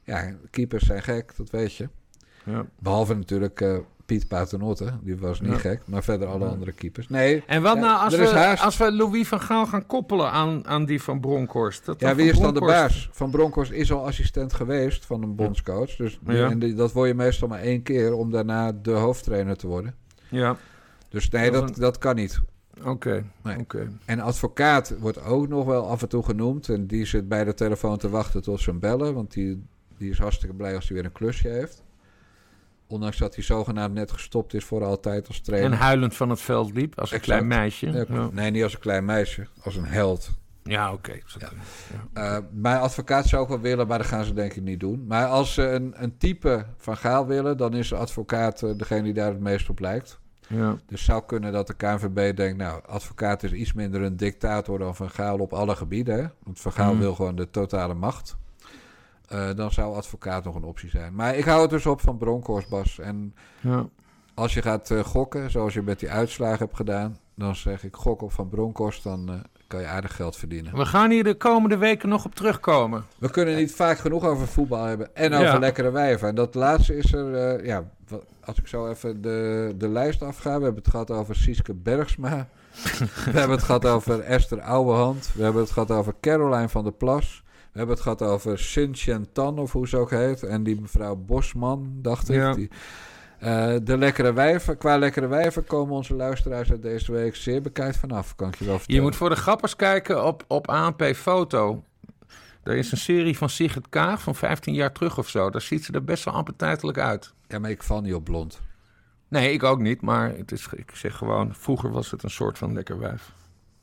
Ja, 0.04 0.34
keepers 0.50 0.84
zijn 0.84 1.04
gek, 1.04 1.34
dat 1.38 1.50
weet 1.50 1.76
je. 1.76 1.90
ja. 2.46 2.66
Behalve 2.80 3.14
natuurlijk 3.16 3.64
Piet 4.06 4.28
Paternotte, 4.28 4.94
die 5.02 5.18
was 5.18 5.42
niet 5.42 5.52
Ja. 5.52 5.58
gek. 5.58 5.82
Maar 5.86 6.04
verder 6.04 6.28
alle 6.28 6.46
Ja. 6.46 6.52
andere 6.52 6.72
keepers. 6.72 7.10
Nee, 7.10 7.44
En 7.48 7.62
wat 7.62 7.76
Ja, 7.76 7.82
nou 7.82 8.04
als 8.04 8.16
we, 8.16 8.28
haast. 8.28 8.64
als 8.64 8.78
we 8.78 8.92
Louis 8.92 9.28
van 9.28 9.40
Gaal 9.42 9.66
gaan 9.66 9.86
koppelen 9.86 10.32
aan, 10.32 10.68
aan 10.68 10.86
die 10.86 11.02
van 11.02 11.20
Bronkhorst? 11.20 11.86
Dat 11.86 12.00
ja, 12.00 12.16
wie 12.16 12.30
is 12.32 12.40
dan 12.40 12.54
de 12.54 12.60
baas? 12.60 13.10
Van 13.12 13.30
Bronckhorst 13.32 13.72
is 13.72 13.92
al 13.92 14.06
assistent 14.06 14.54
geweest 14.54 15.06
van 15.06 15.24
een 15.24 15.36
bondscoach. 15.36 15.96
Dus 15.96 16.20
Ja. 16.26 16.50
en 16.50 16.60
die- 16.60 16.74
dat 16.74 16.92
word 16.92 17.08
je 17.08 17.14
meestal 17.14 17.48
maar 17.48 17.60
één 17.62 17.82
keer 17.84 18.14
om 18.14 18.32
daarna 18.32 18.72
de 18.72 18.92
hoofdtrainer 18.92 19.58
te 19.58 19.68
worden. 19.68 19.96
Ja, 20.30 20.56
Dus 21.10 21.30
nee, 21.30 21.52
Dat 21.52 21.76
dat, 21.76 21.98
kan 21.98 22.16
niet. 22.16 22.40
oké. 22.86 23.24
Nee. 23.44 23.58
oké. 23.60 23.88
En 24.06 24.20
advocaat 24.20 24.96
wordt 25.00 25.24
ook 25.26 25.48
nog 25.48 25.66
wel 25.66 25.88
af 25.88 26.02
en 26.02 26.10
toe 26.10 26.24
genoemd. 26.24 26.70
En 26.70 26.88
die 26.88 27.06
zit 27.06 27.28
bij 27.28 27.44
de 27.44 27.54
telefoon 27.54 27.98
te 27.98 28.10
wachten 28.10 28.42
tot 28.42 28.60
ze 28.62 28.70
hem 28.70 28.80
bellen. 28.80 29.14
Want 29.14 29.34
die, 29.34 29.64
die 29.98 30.10
is 30.10 30.18
hartstikke 30.18 30.56
blij 30.56 30.76
als 30.76 30.88
hij 30.88 30.96
weer 30.98 31.06
een 31.06 31.12
klusje 31.12 31.48
heeft. 31.48 31.84
Ondanks 32.88 33.18
dat 33.18 33.36
hij 33.36 33.44
zogenaamd 33.44 33.94
net 33.94 34.12
gestopt 34.12 34.54
is 34.54 34.64
voor 34.66 34.84
altijd 34.84 35.28
als 35.28 35.40
trainer. 35.42 35.72
En 35.72 35.78
huilend 35.78 36.16
van 36.16 36.30
het 36.30 36.42
veld 36.42 36.74
liep 36.74 37.00
als 37.00 37.12
een 37.12 37.18
Exact. 37.18 37.40
klein 37.40 37.60
meisje. 37.60 37.92
Ja, 37.92 38.06
Ja, 38.08 38.30
Nee, 38.32 38.52
niet 38.52 38.64
als 38.64 38.74
een 38.74 38.80
klein 38.80 39.06
meisje. 39.06 39.48
Als 39.64 39.76
een 39.76 39.86
held. 39.86 40.30
ja 40.64 40.92
oké. 40.94 41.14
Ja. 41.40 41.50
Eh 42.14 42.38
mijn 42.52 42.80
advocaat 42.80 43.28
zou 43.28 43.42
ook 43.42 43.50
wel 43.50 43.60
willen, 43.60 43.88
maar 43.88 43.98
dat 43.98 44.08
gaan 44.08 44.24
ze 44.26 44.34
denk 44.34 44.54
ik 44.54 44.64
niet 44.64 44.80
doen. 44.80 45.06
Maar 45.08 45.26
als 45.28 45.54
ze 45.54 45.62
een, 45.70 45.94
een 45.96 46.18
type 46.18 46.66
van 46.78 46.98
Gaal 46.98 47.26
willen, 47.28 47.58
dan 47.58 47.74
is 47.74 47.90
de 47.90 47.96
advocaat 47.96 48.62
eh, 48.64 48.70
degene 48.78 49.04
die 49.04 49.14
daar 49.14 49.30
het 49.30 49.40
meest 49.40 49.70
op 49.70 49.80
lijkt. 49.80 50.20
Ja. 50.48 50.78
Dus 50.88 51.04
zou 51.04 51.24
kunnen 51.26 51.52
dat 51.52 51.68
de 51.68 51.74
KNVB 51.74 52.36
denkt, 52.36 52.58
nou, 52.58 52.82
advocaat 52.86 53.44
is 53.44 53.52
iets 53.52 53.74
minder 53.74 54.02
een 54.02 54.18
dictator 54.18 54.80
dan 54.80 54.96
Van 54.96 55.10
Gaal 55.10 55.38
op 55.40 55.54
alle 55.54 55.76
gebieden. 55.76 56.16
Hè? 56.16 56.26
Want 56.44 56.60
Van 56.60 56.72
Gaal 56.72 56.92
Mhm. 56.92 57.00
wil 57.02 57.16
gewoon 57.16 57.36
de 57.36 57.50
totale 57.50 57.94
macht. 57.94 58.38
Eh, 59.28 59.50
dan 59.56 59.72
zou 59.72 59.96
advocaat 59.96 60.44
nog 60.44 60.56
een 60.56 60.64
optie 60.64 60.90
zijn. 60.90 61.16
Maar 61.16 61.36
ik 61.36 61.46
hou 61.46 61.62
het 61.62 61.70
dus 61.70 61.86
op 61.86 62.02
van 62.02 62.18
Bronkhorst, 62.18 62.70
Bas. 62.70 63.00
En 63.00 63.36
Ja. 63.62 63.86
als 64.34 64.54
je 64.54 64.62
gaat 64.62 64.92
eh, 64.92 65.00
gokken, 65.00 65.52
zoals 65.52 65.74
je 65.74 65.82
met 65.82 66.00
die 66.00 66.10
uitslagen 66.12 66.58
hebt 66.60 66.76
gedaan, 66.76 67.18
dan 67.36 67.56
zeg 67.56 67.84
ik 67.84 67.96
gok 67.96 68.22
op 68.22 68.32
van 68.32 68.50
Bronkhorst, 68.50 69.04
dan 69.04 69.30
eh, 69.30 69.36
kan 69.68 69.82
je 69.82 69.88
aardig 69.88 70.16
geld 70.16 70.36
verdienen. 70.36 70.76
We 70.78 70.86
gaan 70.86 71.12
hier 71.12 71.24
de 71.24 71.36
komende 71.36 71.78
weken 71.78 72.10
nog 72.10 72.26
op 72.26 72.36
terugkomen. 72.36 73.04
We 73.18 73.30
kunnen 73.30 73.56
niet 73.56 73.72
vaak 73.76 73.98
genoeg 73.98 74.24
over 74.26 74.48
voetbal 74.48 74.84
hebben 74.86 75.16
en 75.16 75.34
over 75.34 75.46
Ja. 75.46 75.58
lekkere 75.60 75.92
wijven. 75.92 76.28
En 76.28 76.36
dat 76.36 76.56
laatste 76.56 76.98
is 76.98 77.14
er, 77.14 77.66
ja, 77.66 77.84
als 78.44 78.58
ik 78.58 78.68
zo 78.68 78.90
even 78.90 79.22
de, 79.22 79.74
de 79.78 79.88
lijst 79.90 80.22
afga. 80.22 80.58
We 80.58 80.64
hebben 80.64 80.82
het 80.82 80.92
gehad 80.92 81.12
over 81.12 81.36
Sieske 81.36 81.74
Bergsma. 81.74 82.48
we 83.26 83.40
hebben 83.40 83.56
het 83.56 83.64
gehad 83.66 83.86
over 83.86 84.20
Esther 84.20 84.62
Ouwehand. 84.62 85.32
We 85.36 85.44
hebben 85.44 85.62
het 85.62 85.72
gehad 85.72 85.92
over 85.92 86.14
Caroline 86.22 86.70
van 86.70 86.84
der 86.84 86.94
Plas. 86.94 87.43
We 87.74 87.80
hebben 87.80 87.96
het 87.96 88.04
gehad 88.04 88.22
over 88.22 88.60
Sin 88.60 88.96
Chen 88.96 89.32
Tan, 89.32 89.60
of 89.60 89.72
hoe 89.72 89.88
ze 89.88 89.98
ook 89.98 90.10
heet. 90.10 90.44
En 90.44 90.64
die 90.64 90.82
mevrouw 90.82 91.16
Bosman, 91.16 91.90
dacht 92.02 92.30
ik. 92.30 92.36
Ja. 92.36 92.54
Die, 92.54 92.70
eh, 93.40 93.76
de 93.84 93.98
lekkere 93.98 94.34
wijven, 94.34 94.78
qua 94.78 94.98
lekkere 94.98 95.28
wijven 95.28 95.66
komen 95.66 95.96
onze 95.96 96.16
luisteraars 96.16 96.72
uit 96.72 96.82
deze 96.82 97.12
week 97.12 97.36
zeer 97.36 97.62
bekijkt 97.62 97.98
vanaf, 97.98 98.36
kan 98.36 98.48
ik 98.48 98.56
je 98.56 98.66
wel 98.66 98.78
vertellen. 98.78 99.02
Je 99.02 99.08
moet 99.08 99.18
voor 99.18 99.30
de 99.30 99.36
grappers 99.36 99.76
kijken 99.76 100.26
op, 100.26 100.44
op 100.48 100.70
ANP 100.70 101.04
Foto. 101.16 101.84
Er 102.64 102.76
is 102.76 102.92
een 102.92 102.98
serie 102.98 103.38
van 103.38 103.50
Sigrid 103.50 103.90
Kaag 103.90 104.22
van 104.22 104.36
15 104.36 104.74
jaar 104.74 104.92
terug 104.92 105.18
of 105.18 105.30
zo. 105.30 105.50
Daar 105.50 105.62
ziet 105.62 105.86
ze 105.86 105.92
er 105.92 106.04
best 106.04 106.24
wel 106.24 106.34
appetijtelijk 106.34 106.98
uit. 106.98 107.34
Ja, 107.48 107.60
maar 107.60 107.70
ik 107.70 107.84
val 107.84 108.02
niet 108.02 108.14
op 108.14 108.24
blond. 108.24 108.62
Nee, 109.28 109.54
ik 109.54 109.64
ook 109.64 109.80
niet. 109.80 110.02
Maar 110.02 110.36
het 110.36 110.52
is, 110.52 110.68
ik 110.76 110.92
zeg 110.96 111.16
gewoon, 111.16 111.56
vroeger 111.56 111.92
was 111.92 112.12
het 112.12 112.24
een 112.24 112.30
soort 112.30 112.58
van 112.58 112.74
lekker 112.74 113.00
wijf. 113.00 113.32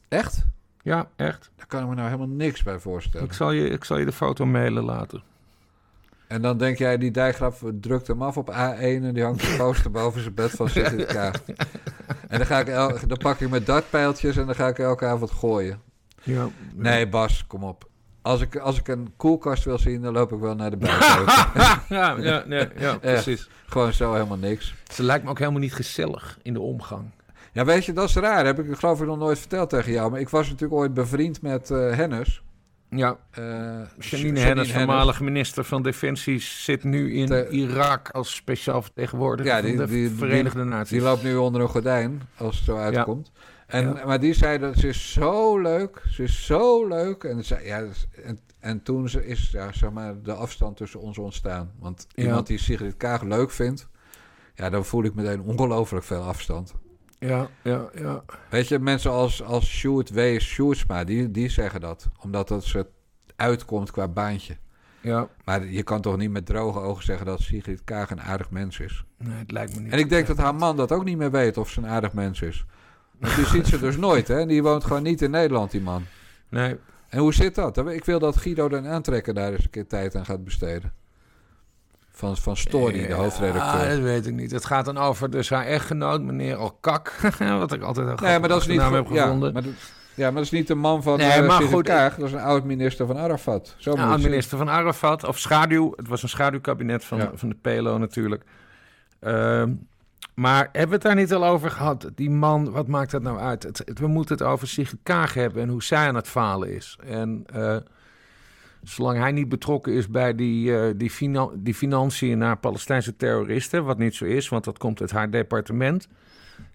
Echt? 0.09 0.45
Ja, 0.83 1.09
echt. 1.17 1.51
Daar 1.57 1.67
kan 1.67 1.83
ik 1.83 1.89
me 1.89 1.95
nou 1.95 2.07
helemaal 2.07 2.37
niks 2.37 2.63
bij 2.63 2.79
voorstellen. 2.79 3.27
Ik 3.27 3.33
zal 3.33 3.51
je, 3.51 3.69
ik 3.69 3.85
zal 3.85 3.99
je 3.99 4.05
de 4.05 4.13
foto 4.13 4.47
mailen 4.47 4.85
later. 4.85 5.23
En 6.27 6.43
dan 6.43 6.59
denk 6.59 6.79
jij, 6.79 6.99
die 6.99 7.11
dijkgraf 7.11 7.63
drukt 7.81 8.07
hem 8.07 8.23
af 8.23 8.37
op 8.37 8.51
A1 8.51 8.55
en 8.81 9.15
die 9.15 9.23
hangt 9.23 9.41
de 9.41 9.55
poster 9.59 9.91
boven 9.91 10.21
zijn 10.21 10.35
bed 10.35 10.51
van 10.51 10.69
Kaag. 11.07 11.43
En 12.29 12.39
dan, 12.39 12.47
ga 12.47 12.59
ik 12.59 12.69
el- 12.69 12.99
dan 13.07 13.19
pak 13.19 13.41
ik 13.41 13.51
mijn 13.51 13.65
dartpijltjes 13.65 14.37
en 14.37 14.47
dan 14.47 14.55
ga 14.55 14.67
ik 14.69 14.79
elke 14.79 15.07
avond 15.07 15.31
gooien. 15.31 15.81
Ja. 16.23 16.49
Nee, 16.75 17.09
Bas, 17.09 17.47
kom 17.47 17.65
op. 17.65 17.89
Als 18.23 18.41
ik, 18.41 18.57
als 18.57 18.79
ik 18.79 18.89
een 18.89 19.13
koelkast 19.17 19.65
wil 19.65 19.79
zien, 19.79 20.03
dan 20.03 20.13
loop 20.13 20.33
ik 20.33 20.39
wel 20.41 20.55
naar 20.55 20.71
de 20.71 20.77
buiten. 20.87 21.25
ja, 21.89 22.17
ja, 22.19 22.45
ja, 22.49 22.69
ja, 22.77 22.97
precies. 22.99 23.49
Gewoon 23.67 23.93
zo 23.93 24.13
helemaal 24.13 24.37
niks. 24.37 24.75
Ze 24.93 25.03
lijkt 25.03 25.25
me 25.25 25.31
ook 25.31 25.39
helemaal 25.39 25.61
niet 25.61 25.75
gezellig 25.75 26.39
in 26.43 26.53
de 26.53 26.61
omgang. 26.61 27.11
Ja, 27.53 27.65
weet 27.65 27.85
je, 27.85 27.93
dat 27.93 28.09
is 28.09 28.15
raar. 28.17 28.45
Heb 28.47 28.59
ik 28.59 28.77
geloof 28.79 29.01
ik 29.01 29.07
nog 29.07 29.19
nooit 29.19 29.39
verteld 29.39 29.71
tegen 29.71 29.93
jou. 29.93 30.11
Maar 30.11 30.21
ik 30.21 30.29
was 30.29 30.47
natuurlijk 30.49 30.81
ooit 30.81 30.95
bevriend 30.95 31.43
met 31.43 31.71
eh 31.71 31.95
Hennis. 31.97 32.43
Ja, 32.89 33.17
Eh, 33.31 33.45
Janine 33.99 34.41
Hennis, 34.41 34.73
voormalig 34.73 35.21
minister 35.21 35.65
van 35.65 35.83
Defensie, 35.83 36.41
zit 36.41 36.85
nu 36.85 37.15
in 37.15 37.27
Te- 37.27 37.49
Irak 37.49 38.09
als 38.11 38.35
speciaal 38.35 38.83
vertegenwoordiger 38.83 39.53
Ja, 39.55 39.61
die- 39.63 39.77
van 39.77 39.85
de 39.87 39.91
die- 39.93 40.11
Verenigde 40.11 40.65
Naties. 40.65 40.91
Die 40.91 41.01
loopt 41.01 41.23
nu 41.23 41.37
onder 41.37 41.61
een 41.61 41.69
gordijn, 41.69 42.23
als 42.37 42.57
het 42.57 42.65
zo 42.65 42.77
uitkomt. 42.77 43.33
En, 43.67 43.85
Ja. 43.95 44.07
Maar 44.07 44.21
die 44.21 44.33
zei 44.35 44.59
dat 44.59 44.77
ze 44.79 44.89
is 44.89 45.13
zo 45.13 45.59
leuk, 45.59 46.03
ze 46.09 46.23
is 46.23 46.47
zo 46.47 46.87
leuk. 46.89 47.25
En, 47.25 47.45
ze, 47.45 47.61
ja, 47.65 47.85
en, 48.25 48.39
en 48.61 48.83
toen 48.83 49.09
ze 49.09 49.27
is 49.27 49.51
ja, 49.51 49.73
zeg 49.73 49.91
maar, 49.91 50.23
de 50.23 50.33
afstand 50.33 50.77
tussen 50.77 51.01
ons 51.01 51.19
ontstaan. 51.19 51.71
Want 51.79 52.07
iemand 52.15 52.47
die 52.47 52.59
Sigrid 52.59 52.97
Kaag 52.97 53.23
leuk 53.23 53.51
vindt, 53.51 53.89
ja, 54.55 54.71
dan 54.71 54.85
voel 54.85 55.05
ik 55.05 55.15
meteen 55.15 55.41
ongelooflijk 55.41 56.05
veel 56.05 56.23
afstand. 56.23 56.75
Ja, 57.21 57.49
ja, 57.63 57.89
ja. 57.95 58.23
Weet 58.51 58.69
je, 58.69 58.79
mensen 58.79 59.11
als, 59.11 59.43
als 59.43 59.69
Sjoerd 59.69 60.11
W. 60.11 60.39
Sjoerdsma, 60.41 61.05
die, 61.05 61.31
die 61.31 61.49
zeggen 61.49 61.81
dat. 61.81 62.09
Omdat 62.21 62.49
het 62.49 62.65
ze 62.65 62.87
uitkomt 63.37 63.91
qua 63.91 64.09
baantje. 64.09 64.57
ja. 65.01 65.29
Maar 65.45 65.67
je 65.67 65.83
kan 65.83 66.01
toch 66.01 66.17
niet 66.17 66.31
met 66.31 66.47
droge 66.47 66.79
ogen 66.81 67.05
zeggen 67.05 67.27
dat 67.27 67.41
Sigrid 67.41 67.85
Kaag 67.85 68.11
een 68.11 68.21
aardig 68.23 68.51
mens 68.51 68.79
is. 68.81 69.05
Nee, 69.19 69.39
het 69.39 69.51
lijkt 69.51 69.75
me 69.75 69.81
niet. 69.81 69.93
En 69.93 69.99
ik 69.99 70.09
denk 70.09 70.27
dat 70.27 70.37
haar 70.37 70.55
man 70.55 70.77
dat 70.77 70.93
ook 70.93 71.05
niet 71.05 71.17
meer 71.17 71.31
weet 71.31 71.57
of 71.57 71.71
ze 71.71 71.79
een 71.79 71.87
aardig 71.87 72.13
mens 72.13 72.41
is. 72.41 72.65
Want 73.19 73.35
die 73.37 73.47
ziet 73.47 73.67
ze 73.67 73.79
dus 73.79 73.97
nooit, 74.07 74.29
hè? 74.29 74.47
Die 74.47 74.63
woont 74.63 74.85
gewoon 74.85 75.03
niet 75.03 75.23
in 75.23 75.31
Nederland, 75.31 75.71
die 75.71 75.81
man. 75.81 76.05
Nee, 76.49 76.77
En 77.09 77.19
hoe 77.19 77.35
zit 77.35 77.55
dat? 77.55 77.89
Ik 77.89 78.05
wil 78.05 78.19
dat 78.19 78.37
Guido 78.37 78.69
den 78.69 78.87
Aantrekker 78.87 79.35
daar 79.35 79.53
eens 79.53 79.65
een 79.65 79.71
keer 79.71 79.87
tijd 79.87 80.15
aan 80.15 80.25
gaat 80.25 80.45
besteden. 80.45 80.93
Van, 82.21 82.37
van 82.37 82.57
Story, 82.57 82.93
de 82.93 83.09
Ja, 83.09 83.15
hoofdredacteur. 83.15 83.89
dat 83.89 83.99
weet 83.99 84.27
ik 84.27 84.35
niet. 84.35 84.51
Het 84.51 84.65
gaat 84.65 84.85
dan 84.85 84.99
over 84.99 85.31
dus 85.31 85.51
haar 85.51 85.65
echtgenoot, 85.67 86.23
meneer 86.23 86.55
Alkak. 86.57 87.13
wat 87.39 87.73
ik 87.73 87.83
altijd 87.83 88.07
een 88.09 88.19
Nee, 88.27 88.39
maar 88.39 88.49
dat 88.49 88.61
is 88.61 88.67
niet... 88.67 88.79
naam 88.79 88.95
heb 88.95 89.07
voor- 89.07 89.17
ja, 89.17 89.23
gevonden. 89.23 89.53
maar 89.53 89.63
dat, 89.63 89.73
ja, 90.15 90.25
maar 90.25 90.35
dat 90.35 90.43
is 90.45 90.51
niet 90.51 90.67
de 90.67 90.75
man 90.75 91.03
van 91.03 91.19
Nee, 91.19 91.29
nee, 91.29 91.43
maar 91.43 91.63
goed, 91.63 91.85
Kaag. 91.85 92.15
Dat 92.17 92.27
is 92.27 92.33
een 92.33 92.41
oud-minister 92.41 93.07
van 93.07 93.19
Arafat. 93.19 93.75
Zo 93.79 93.91
moet 93.91 94.01
Ja, 94.01 94.07
je 94.07 94.11
het 94.13 94.21
zien. 94.21 94.31
minister 94.31 94.59
van 94.59 94.69
Arafat, 94.71 95.25
of 95.25 95.39
schaduw. 95.39 95.93
Het 95.97 96.09
was 96.09 96.23
een 96.23 96.29
schaduwkabinet 96.29 97.05
van, 97.05 97.19
Ja. 97.19 97.31
van 97.35 97.49
de 97.49 97.57
PLO 97.61 97.99
natuurlijk. 97.99 98.45
Ehm, 99.21 99.73
maar 100.35 100.63
hebben 100.73 100.89
we 100.89 100.95
het 100.95 101.03
daar 101.03 101.15
niet 101.15 101.33
al 101.35 101.45
over 101.47 101.71
gehad? 101.71 102.11
Die 102.15 102.31
man, 102.31 102.71
wat 102.71 102.87
maakt 102.87 103.11
dat 103.11 103.23
nou 103.23 103.39
uit? 103.39 103.63
Het, 103.63 103.83
het- 103.85 103.99
we 103.99 104.07
moeten 104.07 104.37
het 104.37 104.47
over 104.47 104.69
Sigrid 104.69 105.01
Kaag 105.03 105.35
hebben 105.35 105.63
en 105.63 105.69
hoe 105.69 105.83
zij 105.83 106.09
aan 106.09 106.15
het 106.15 106.29
falen 106.29 106.75
is. 106.75 106.99
En 107.07 107.43
eh, 107.53 107.77
zolang 108.83 109.19
hij 109.19 109.33
niet 109.33 109.49
betrokken 109.49 109.93
is 109.93 110.09
bij 110.09 110.35
die, 110.35 110.77
eh, 110.79 110.93
die, 110.97 111.11
finan- 111.11 111.53
die 111.57 111.75
financiën 111.75 112.39
naar 112.39 112.57
Palestijnse 112.59 113.17
terroristen... 113.17 113.85
wat 113.85 113.99
niet 113.99 114.15
zo 114.15 114.25
is, 114.25 114.49
want 114.49 114.65
dat 114.65 114.79
komt 114.79 115.01
uit 115.01 115.11
haar 115.11 115.31
departement... 115.31 116.09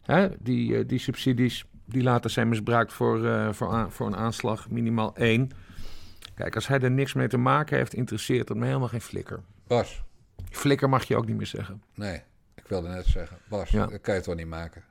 Hè, 0.01 0.27
die, 0.39 0.77
eh, 0.77 0.87
die 0.87 0.99
subsidies 0.99 1.65
die 1.85 2.03
later 2.03 2.29
zijn 2.29 2.49
misbruikt 2.49 2.93
voor, 2.93 3.25
eh, 3.25 3.51
voor, 3.53 3.85
voor 3.91 4.07
een 4.07 4.15
aanslag, 4.15 4.69
minimaal 4.69 5.15
één... 5.15 5.49
Kijk, 6.35 6.55
als 6.55 6.67
hij 6.67 6.79
er 6.79 6.91
niks 6.91 7.13
mee 7.13 7.27
te 7.27 7.37
maken 7.37 7.77
heeft, 7.77 7.93
interesseert 7.93 8.49
het 8.49 8.57
me 8.57 8.65
helemaal 8.65 8.87
geen 8.87 9.01
flikker. 9.01 9.39
Bas, 9.67 10.03
Flikker 10.51 10.89
mag 10.89 11.03
je 11.03 11.15
ook 11.17 11.25
niet 11.27 11.37
meer 11.37 11.45
zeggen. 11.45 11.81
nee. 11.93 12.21
Ik 12.55 12.67
wilde 12.67 12.87
net 12.87 13.05
zeggen. 13.05 13.37
Bas, 13.49 13.69
Ja. 13.69 13.85
dat 13.85 14.01
kan 14.01 14.15
je 14.15 14.21
toch 14.21 14.35
niet 14.35 14.47
maken? 14.47 14.83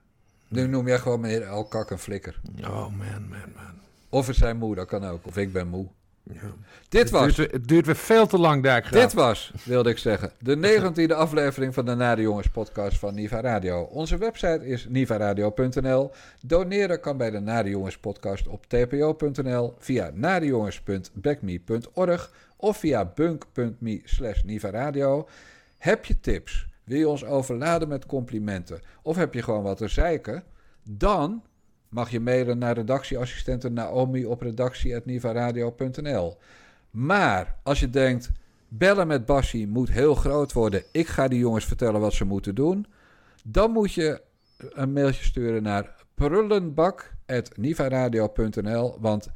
Nu 0.49 0.66
noem 0.66 0.86
jij 0.89 0.99
gewoon 0.99 1.20
meneer 1.20 1.43
El 1.43 1.65
Kak 1.65 1.91
een 1.91 1.99
flikker. 1.99 2.41
Oh 2.61 2.73
man, 2.77 3.28
man, 3.28 3.53
man. 3.55 3.74
Of 4.09 4.27
het 4.27 4.36
zijn 4.36 4.57
moe, 4.57 4.74
dat 4.74 4.86
kan 4.89 5.05
ook. 5.05 5.27
Of 5.27 5.36
ik 5.36 5.53
ben 5.53 5.69
moe. 5.69 5.89
Ja. 6.33 6.41
Dit 6.89 7.01
Het, 7.03 7.11
was, 7.11 7.23
duurt, 7.25 7.37
weer- 7.37 7.51
het 7.61 7.69
duurt 7.69 7.87
weer 7.87 7.97
veel 7.97 8.27
te 8.27 8.39
lang, 8.39 8.63
Dijkgraaf. 8.63 9.03
dit 9.03 9.13
was, 9.13 9.53
wilde 9.65 9.91
ik 9.91 9.99
zeggen, 9.99 10.33
de 10.39 10.57
negentiende 10.57 11.15
aflevering 11.15 11.75
van 11.75 11.85
de 11.85 11.95
Nare 11.95 12.23
Jongens 12.23 12.49
podcast 12.49 12.99
van 12.99 13.15
Niva 13.15 13.41
Radio. 13.41 13.83
Onze 13.83 14.17
website 14.17 14.67
is 14.67 14.87
nivaradio.nl. 14.89 16.11
Doneren 16.41 17.01
kan 17.01 17.17
bij 17.17 17.31
de 17.31 17.41
Nare 17.41 17.69
Jongens 17.69 17.99
podcast 17.99 18.49
op 18.49 18.67
tpo.nl, 18.67 19.75
via 19.79 20.11
narejongens.backme.org 20.15 22.31
of 22.57 22.77
via 22.77 23.05
bunk.me 23.15 24.01
slash 24.05 24.43
nivaradio. 24.43 25.29
Heb 25.79 26.05
je 26.05 26.21
tips? 26.21 26.67
Wil 26.85 26.99
je 26.99 27.09
ons 27.09 27.25
overladen 27.25 27.89
met 27.89 28.07
complimenten? 28.07 28.81
Of 29.03 29.17
heb 29.17 29.35
je 29.35 29.43
gewoon 29.43 29.63
wat 29.63 29.77
te 29.77 29.89
zeiken? 29.89 30.43
Dan 30.83 31.43
mag 31.95 32.11
je 32.11 32.21
mailen 32.21 32.59
naar 32.59 32.75
redactieassistente 32.75 33.69
Naomi 33.69 34.27
op 34.27 34.41
redactie.nivaradio.nl. 34.41 36.37
Maar 36.91 37.57
als 37.62 37.81
je 37.81 37.91
denkt, 37.91 38.31
bellen 38.69 39.07
met 39.07 39.27
Bassie 39.27 39.69
moet 39.69 39.91
heel 39.91 40.15
groot 40.15 40.53
worden. 40.53 40.83
Ik 40.93 41.09
ga 41.09 41.29
die 41.29 41.39
jongens 41.39 41.65
vertellen 41.65 42.01
wat 42.01 42.12
ze 42.12 42.25
moeten 42.25 42.55
doen. 42.55 42.87
Dan 43.45 43.71
moet 43.71 43.93
je 43.93 44.23
een 44.57 44.93
mailtje 44.93 45.25
sturen 45.25 45.62
naar 45.62 45.95
prullenbak.nivaradio.nl. 46.15 48.97
Want 49.01 49.31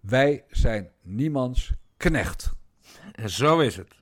wij 0.00 0.44
zijn 0.50 0.90
niemands 1.02 1.72
knecht. 1.96 2.52
En 3.12 3.30
zo 3.30 3.60
is 3.60 3.76
het. 3.76 4.01